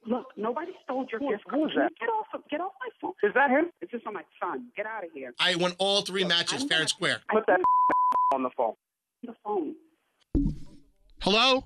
Look, 0.07 0.27
nobody 0.37 0.73
stole 0.85 1.07
your 1.11 1.21
Who- 1.21 1.31
gift 1.31 1.45
card. 1.49 1.63
is 1.63 1.75
Can 1.75 1.83
you 1.83 1.89
that? 1.89 1.93
Get 2.01 2.09
off! 2.09 2.27
Get 2.51 2.61
off 2.61 2.73
my 2.81 2.89
phone. 3.01 3.13
Is 3.23 3.35
that 3.35 3.51
him? 3.51 3.71
It's 3.81 3.91
just 3.91 4.07
on 4.07 4.15
my 4.15 4.23
son. 4.41 4.67
Get 4.77 4.87
out 4.87 5.05
of 5.05 5.11
here. 5.13 5.33
I 5.41 5.57
won 5.57 5.73
all 5.79 6.03
three 6.03 6.25
matches 6.25 6.63
fair 6.65 6.81
and 6.81 6.89
square. 6.89 7.21
Put 7.33 7.45
that 7.47 7.61
on 8.35 8.43
the 8.43 8.51
phone. 8.57 8.75
The 9.25 9.35
phone. 9.45 9.75
Hello? 11.23 11.65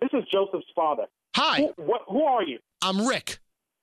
This 0.00 0.10
is 0.14 0.24
Joseph's 0.32 0.66
father. 0.74 1.04
Hi. 1.36 1.58
Who, 1.76 1.84
what, 1.84 2.02
who 2.08 2.22
are 2.24 2.42
you? 2.42 2.58
I'm 2.82 3.06
Rick. 3.06 3.38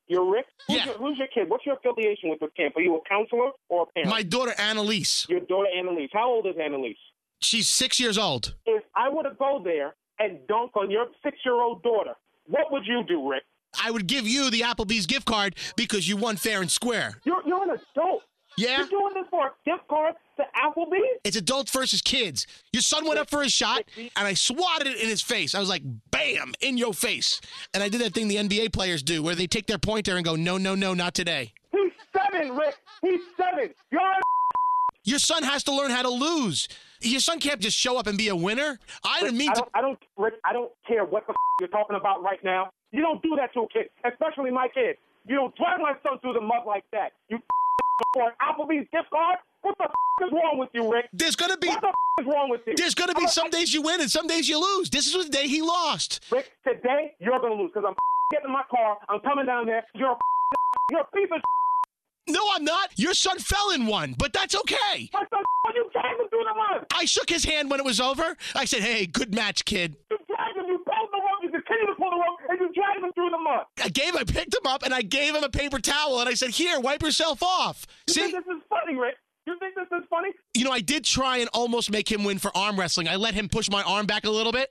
You're 0.08 0.30
Rick? 0.32 0.46
Who's, 0.68 0.78
Yeah. 0.78 0.86
your, 0.86 0.94
who's 0.96 1.18
your 1.18 1.28
kid? 1.28 1.50
What's 1.50 1.66
your 1.66 1.76
affiliation 1.76 2.30
with 2.30 2.40
this 2.40 2.50
camp? 2.56 2.76
Are 2.78 2.82
you 2.82 2.96
a 2.96 3.10
counselor 3.10 3.52
or 3.70 3.84
a 3.84 3.86
parent? 3.88 4.10
My 4.10 4.24
daughter 4.24 4.54
Annalise. 4.58 5.28
Your 5.30 5.42
daughter 5.42 5.68
Annalise. 5.78 6.10
How 6.14 6.30
old 6.30 6.46
is 6.48 6.56
Annalise? 6.62 6.98
She's 7.42 7.68
six 7.68 8.00
years 8.00 8.18
old. 8.18 8.56
If 8.66 8.84
I 8.96 9.10
were 9.10 9.24
to 9.24 9.36
go 9.38 9.62
there 9.64 9.96
and 10.20 10.40
dunk 10.48 10.76
on 10.76 10.90
your 10.90 11.08
six-year-old 11.24 11.84
daughter, 11.84 12.14
what 12.48 12.72
would 12.72 12.86
you 12.86 13.04
do, 13.08 13.30
Rick? 13.30 13.44
I 13.84 13.92
would 13.92 14.08
give 14.08 14.28
you 14.28 14.50
the 14.50 14.62
Applebee's 14.62 15.06
gift 15.06 15.26
card 15.26 15.56
because 15.76 16.08
you 16.08 16.18
won 16.18 16.36
fair 16.38 16.62
and 16.62 16.72
square. 16.72 17.20
You're, 17.26 17.44
you're 17.46 17.62
an 17.64 17.78
adult. 17.96 18.24
Yeah? 18.58 18.80
You're 18.80 18.88
doing 18.88 19.14
this 19.14 19.26
for 19.30 19.48
a 19.48 19.52
gift 19.66 19.88
card 19.88 20.16
to 20.38 20.44
Applebee's? 20.56 21.20
It's 21.24 21.38
adults 21.38 21.72
versus 21.72 22.02
kids. 22.02 22.48
Your 22.74 22.82
son 22.82 23.06
went 23.06 23.20
up 23.20 23.30
for 23.30 23.44
a 23.44 23.50
shot, 23.50 23.84
and 23.98 24.10
I 24.28 24.34
swatted 24.34 24.88
it 24.88 25.00
in 25.00 25.08
his 25.08 25.22
face. 25.22 25.54
I 25.54 25.60
was 25.60 25.70
like, 25.70 25.84
bam, 26.12 26.54
in 26.62 26.78
your 26.78 26.94
face. 26.94 27.40
And 27.74 27.84
I 27.84 27.90
did 27.90 28.02
that 28.02 28.14
thing 28.14 28.28
the 28.28 28.38
NBA 28.38 28.74
players 28.74 29.04
do 29.04 29.22
where 29.22 29.36
they 29.36 29.48
take 29.48 29.68
their 29.68 29.78
pointer 29.78 30.16
and 30.16 30.26
go, 30.26 30.36
no, 30.36 30.58
no, 30.58 30.74
no, 30.74 30.94
not 30.96 31.14
today. 31.14 31.54
He's 31.72 31.92
seven, 32.12 32.56
Rick. 32.56 32.76
He's 33.02 33.22
seven. 33.38 33.74
You're 33.92 34.02
Your 35.04 35.20
son 35.20 35.44
has 35.44 35.64
to 35.66 35.74
learn 35.74 35.90
how 35.92 36.02
to 36.02 36.10
lose. 36.10 36.68
Your 37.00 37.22
son 37.22 37.40
can't 37.40 37.62
just 37.62 37.78
show 37.78 37.98
up 37.98 38.08
and 38.08 38.18
be 38.18 38.28
a 38.28 38.36
winner. 38.36 38.78
I 39.06 39.22
didn't 39.22 39.38
mean 39.38 39.52
I 39.52 39.54
to. 39.54 39.60
don't, 39.62 39.72
I 39.76 39.82
don't, 39.82 40.00
Rick, 40.18 40.34
I 40.44 40.52
don't 40.52 40.72
care 40.86 41.06
what 41.06 41.26
the 41.28 41.34
you're 41.62 41.70
talking 41.70 41.96
about 41.96 42.24
right 42.24 42.44
now. 42.44 42.72
You 42.92 43.02
don't 43.02 43.22
do 43.22 43.36
that 43.38 43.54
to 43.54 43.62
a 43.62 43.68
kid, 43.70 43.90
especially 44.04 44.52
my 44.52 44.68
kid. 44.74 44.98
You 45.28 45.36
don't 45.36 45.56
drag 45.56 45.80
my 45.80 45.94
son 46.04 46.20
through 46.20 46.34
the 46.34 46.42
mud 46.42 46.64
like 46.66 46.86
that. 46.94 47.12
You 47.30 47.40
for 48.14 48.24
an 48.24 48.34
Applebee's 48.42 48.88
gift 48.92 49.10
card? 49.12 49.38
What 49.62 49.78
the 49.78 49.86
f- 49.86 50.28
is 50.28 50.32
wrong 50.32 50.58
with 50.58 50.70
you, 50.74 50.92
Rick? 50.92 51.10
There's 51.12 51.36
gonna 51.36 51.58
be 51.58 51.68
what 51.68 51.82
the 51.82 51.92
is 52.22 52.28
wrong 52.28 52.50
with 52.50 52.62
you? 52.66 52.74
There's 52.76 52.96
going 52.96 53.10
to 53.10 53.16
be 53.16 53.28
some 53.28 53.50
days 53.50 53.74
you 53.74 53.82
win 53.82 54.02
and 54.02 54.10
some 54.10 54.26
days 54.28 54.50
you 54.50 54.60
lose. 54.60 54.90
This 54.90 55.08
is 55.08 55.26
the 55.26 55.30
day 55.30 55.48
he 55.48 55.62
lost. 55.62 56.24
Rick, 56.32 56.52
today 56.66 57.14
you're 57.20 57.40
gonna 57.40 57.56
lose 57.56 57.72
because 57.74 57.86
I'm 57.88 57.96
getting 58.32 58.48
in 58.48 58.54
my 58.54 58.64
car. 58.72 58.98
I'm 59.10 59.20
coming 59.20 59.46
down 59.46 59.66
there. 59.66 59.84
You're 59.94 60.12
a 60.12 60.18
you're 60.92 61.02
a 61.02 61.06
piece 61.14 61.30
of 61.32 61.42
No, 62.30 62.42
I'm 62.54 62.64
not. 62.64 62.90
Your 62.96 63.14
son 63.14 63.40
fell 63.40 63.72
in 63.72 63.86
one, 63.88 64.16
but 64.18 64.34
that's 64.34 64.56
okay. 64.56 65.10
What 65.12 65.28
the 65.30 65.44
you 65.76 65.90
dragged 65.92 66.30
through 66.30 66.46
the 66.48 66.56
mud? 66.56 66.86
I 66.96 67.06
shook 67.06 67.30
his 67.30 67.44
hand 67.44 67.70
when 67.70 67.80
it 67.80 67.86
was 67.86 68.00
over. 68.00 68.38
I 68.56 68.66
said, 68.66 68.80
hey, 68.80 69.06
good 69.06 69.36
match, 69.36 69.66
kid. 69.66 69.96
You 70.10 70.18
dragged 70.28 70.58
him. 70.58 70.66
You 70.66 70.78
pulled 70.80 71.10
the 71.12 71.18
rope. 71.18 71.44
You 71.44 71.52
continue 71.68 71.94
to 71.94 71.96
pull 72.00 72.10
the 72.10 72.18
rope, 72.18 72.40
and 72.50 72.60
you 72.60 72.74
dragged 72.74 73.04
him 73.04 73.12
through 73.14 73.30
the 73.30 73.38
mud. 73.38 73.66
I 73.84 73.90
gave, 73.90 74.16
I 74.16 74.24
picked 74.24 74.54
him 74.54 74.66
up 74.66 74.84
and 74.84 74.94
I 74.94 75.02
gave 75.02 75.36
him 75.36 75.44
a 75.44 75.50
paper 75.50 75.80
towel 75.80 76.20
and 76.20 76.30
I 76.30 76.34
said, 76.34 76.52
here, 76.52 76.80
wipe 76.80 77.02
yourself 77.02 77.44
off. 77.44 77.86
You 78.08 78.14
See? 78.14 78.22
think 78.22 78.34
this 78.34 78.56
is 78.56 78.62
funny, 78.70 78.96
Rick? 78.98 79.16
You 79.46 79.58
think 79.60 79.76
this 79.76 79.88
is 79.98 80.06
funny? 80.10 80.30
You 80.56 80.66
know, 80.66 80.72
I 80.72 80.82
did 80.82 81.04
try 81.06 81.38
and 81.38 81.50
almost 81.54 81.92
make 81.92 82.12
him 82.12 82.24
win 82.24 82.38
for 82.38 82.56
arm 82.56 82.78
wrestling. 82.78 83.08
I 83.08 83.16
let 83.16 83.34
him 83.34 83.48
push 83.48 83.70
my 83.70 83.82
arm 83.84 84.06
back 84.06 84.26
a 84.26 84.30
little 84.30 84.52
bit, 84.52 84.70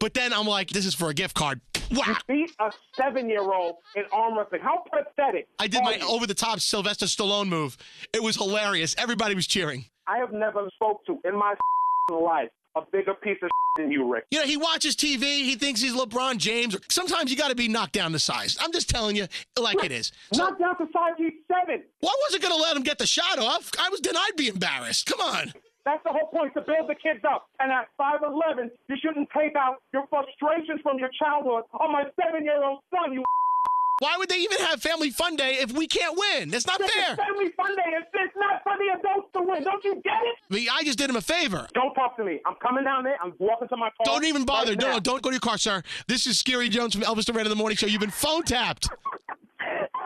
but 0.00 0.14
then 0.14 0.32
I'm 0.32 0.46
like, 0.46 0.70
this 0.70 0.86
is 0.86 0.94
for 0.94 1.08
a 1.08 1.14
gift 1.14 1.34
card. 1.34 1.60
Wow. 1.92 2.16
Beat 2.26 2.50
a 2.60 2.70
seven-year-old 2.96 3.76
in 3.96 4.04
arm 4.12 4.36
wrestling. 4.36 4.60
How 4.60 4.82
pathetic! 4.92 5.46
I 5.58 5.68
did 5.68 5.82
my 5.84 5.98
over 6.00 6.26
the 6.26 6.34
top 6.34 6.60
Sylvester 6.60 7.06
Stallone 7.06 7.48
move. 7.48 7.78
It 8.12 8.22
was 8.22 8.36
hilarious. 8.36 8.94
Everybody 8.98 9.34
was 9.34 9.46
cheering. 9.46 9.86
I 10.06 10.18
have 10.18 10.32
never 10.32 10.68
spoke 10.74 11.04
to 11.06 11.18
in 11.24 11.34
my 11.34 11.54
life 12.10 12.50
a 12.78 12.86
bigger 12.90 13.14
piece 13.14 13.38
of 13.42 13.50
than 13.78 13.90
you, 13.90 14.12
Rick. 14.12 14.26
You 14.30 14.40
know, 14.40 14.46
he 14.46 14.56
watches 14.56 14.96
TV. 14.96 15.22
He 15.22 15.54
thinks 15.54 15.80
he's 15.80 15.94
LeBron 15.94 16.36
James. 16.38 16.76
Sometimes 16.88 17.30
you 17.30 17.36
got 17.36 17.48
to 17.48 17.54
be 17.54 17.68
knocked 17.68 17.92
down 17.92 18.12
to 18.12 18.18
size. 18.18 18.58
I'm 18.60 18.72
just 18.72 18.90
telling 18.90 19.16
you, 19.16 19.26
like 19.58 19.82
it 19.84 19.92
is. 19.92 20.12
Knock 20.34 20.58
down 20.58 20.76
to 20.78 20.86
size 20.92 21.12
he's 21.16 21.32
seven. 21.46 21.84
Well, 22.02 22.10
I 22.10 22.16
wasn't 22.26 22.42
going 22.42 22.54
to 22.54 22.60
let 22.60 22.76
him 22.76 22.82
get 22.82 22.98
the 22.98 23.06
shot 23.06 23.38
off. 23.38 23.70
I 23.78 23.88
was. 23.88 24.00
Then 24.00 24.16
I'd 24.16 24.36
be 24.36 24.48
embarrassed. 24.48 25.06
Come 25.06 25.20
on. 25.20 25.52
That's 25.84 26.02
the 26.04 26.12
whole 26.12 26.28
point 26.28 26.52
to 26.52 26.60
build 26.60 26.90
the 26.90 26.94
kids 27.00 27.24
up. 27.24 27.48
And 27.60 27.72
at 27.72 27.88
5'11, 27.98 28.68
you 28.88 28.96
shouldn't 29.00 29.28
take 29.34 29.56
out 29.56 29.80
your 29.94 30.06
frustrations 30.08 30.80
from 30.82 30.98
your 30.98 31.08
childhood 31.18 31.64
on 31.80 31.92
my 31.92 32.04
seven-year-old 32.20 32.80
son. 32.92 33.14
You. 33.14 33.24
Why 34.00 34.16
would 34.16 34.28
they 34.28 34.36
even 34.38 34.58
have 34.58 34.80
family 34.80 35.10
fun 35.10 35.34
day 35.34 35.56
if 35.60 35.72
we 35.72 35.86
can't 35.88 36.16
win? 36.16 36.50
That's 36.50 36.66
not 36.66 36.78
This 36.78 36.88
is 36.88 36.94
fair. 36.94 37.16
Family 37.16 37.50
fun 37.56 37.74
day. 37.74 37.82
It's, 37.98 38.06
it's 38.14 38.34
not 38.36 38.62
for 38.62 38.72
the 38.78 38.98
adults 38.98 39.28
to 39.34 39.42
win. 39.42 39.64
Don't 39.64 39.82
you 39.84 39.94
get 40.04 40.22
it? 40.22 40.36
I 40.50 40.54
mean, 40.54 40.68
I 40.70 40.84
just 40.84 40.98
did 40.98 41.10
him 41.10 41.16
a 41.16 41.20
favor. 41.20 41.66
Don't 41.74 41.92
talk 41.94 42.16
to 42.16 42.24
me. 42.24 42.40
I'm 42.46 42.54
coming 42.62 42.84
down 42.84 43.02
there. 43.02 43.16
I'm 43.22 43.34
walking 43.38 43.66
to 43.68 43.76
my 43.76 43.90
car. 43.96 44.04
Don't 44.04 44.24
even 44.24 44.44
bother. 44.44 44.72
right 44.72 44.80
no, 44.80 44.92
no, 44.92 45.00
don't 45.00 45.20
go 45.22 45.30
to 45.30 45.34
your 45.34 45.40
car, 45.40 45.58
sir. 45.58 45.82
This 46.06 46.26
is 46.26 46.40
Skeery 46.40 46.70
Jones 46.70 46.94
from 46.94 47.02
Elvis 47.02 47.24
Duran 47.24 47.44
in 47.46 47.50
the 47.50 47.56
Morning 47.56 47.76
Show. 47.76 47.86
You've 47.86 48.00
been 48.00 48.10
phone 48.10 48.42
tapped. 48.44 48.88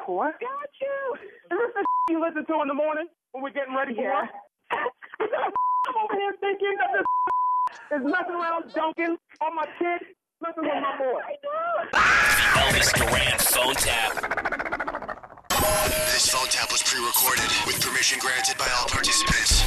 What? 0.07 0.41
Got 0.41 0.71
you. 0.81 1.15
Is 1.51 1.59
this 1.59 1.71
the 1.75 1.85
you 2.13 2.21
listen 2.21 2.47
to 2.47 2.63
in 2.63 2.69
the 2.69 2.75
morning 2.75 3.07
when 3.33 3.43
we're 3.45 3.51
getting 3.51 3.75
ready 3.77 3.95
for 3.95 4.03
Yeah. 4.03 4.23
work? 4.23 4.31
I'm 5.21 5.95
over 6.03 6.15
here 6.15 6.35
thinking 6.41 6.75
that 6.79 7.05
this 7.91 8.01
is 8.01 8.05
messing 8.05 8.35
around 8.35 8.73
dunking 8.75 9.17
on 9.41 9.55
my 9.55 9.67
kid, 9.79 10.01
messing 10.43 10.65
with 10.65 10.83
my 10.83 10.99
boy. 10.99 11.23
Elvis 12.59 12.91
Duran 12.99 13.39
phone 13.39 13.75
tap. 13.75 14.13
This 16.13 16.29
phone 16.29 16.49
tap 16.49 16.73
was 16.73 16.83
pre-recorded 16.83 17.49
with 17.67 17.81
permission 17.81 18.19
granted 18.19 18.59
by 18.59 18.69
all 18.77 18.87
participants. 18.89 19.63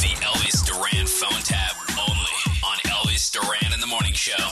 The 0.00 0.14
Elvis 0.22 0.64
Duran 0.64 1.06
phone 1.06 1.42
tap 1.42 1.74
only 2.08 2.38
on 2.62 2.78
Elvis 2.86 3.32
Duran 3.32 3.72
in 3.74 3.80
the 3.80 3.86
Morning 3.86 4.12
Show. 4.12 4.46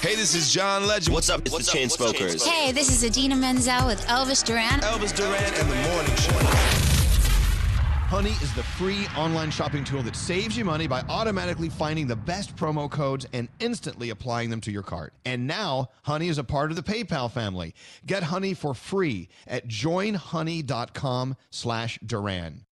Hey, 0.00 0.16
this 0.16 0.34
is 0.34 0.52
John 0.52 0.86
Legend. 0.86 1.14
What's 1.14 1.30
up? 1.30 1.42
It's 1.46 1.56
the 1.56 1.78
Chainsmokers. 1.78 2.44
Hey, 2.44 2.72
this 2.72 2.90
is 2.90 3.04
Idina 3.04 3.36
Menzel 3.36 3.86
with 3.86 4.04
Elvis 4.06 4.44
Duran. 4.44 4.80
Elvis 4.80 5.14
Duran 5.14 5.54
and 5.54 5.70
the 5.70 5.76
Morning 5.88 6.16
Show. 6.16 6.83
Honey 8.14 8.30
is 8.30 8.54
the 8.54 8.62
free 8.62 9.08
online 9.16 9.50
shopping 9.50 9.82
tool 9.82 10.00
that 10.04 10.14
saves 10.14 10.56
you 10.56 10.64
money 10.64 10.86
by 10.86 11.00
automatically 11.08 11.68
finding 11.68 12.06
the 12.06 12.14
best 12.14 12.54
promo 12.54 12.88
codes 12.88 13.26
and 13.32 13.48
instantly 13.58 14.10
applying 14.10 14.50
them 14.50 14.60
to 14.60 14.70
your 14.70 14.84
cart. 14.84 15.14
And 15.24 15.48
now, 15.48 15.90
Honey 16.04 16.28
is 16.28 16.38
a 16.38 16.44
part 16.44 16.70
of 16.70 16.76
the 16.76 16.82
PayPal 16.84 17.28
family. 17.28 17.74
Get 18.06 18.22
Honey 18.22 18.54
for 18.54 18.72
free 18.72 19.28
at 19.48 19.66
joinhoney.com 19.66 21.36
slash 21.50 21.98
Duran. 22.06 22.63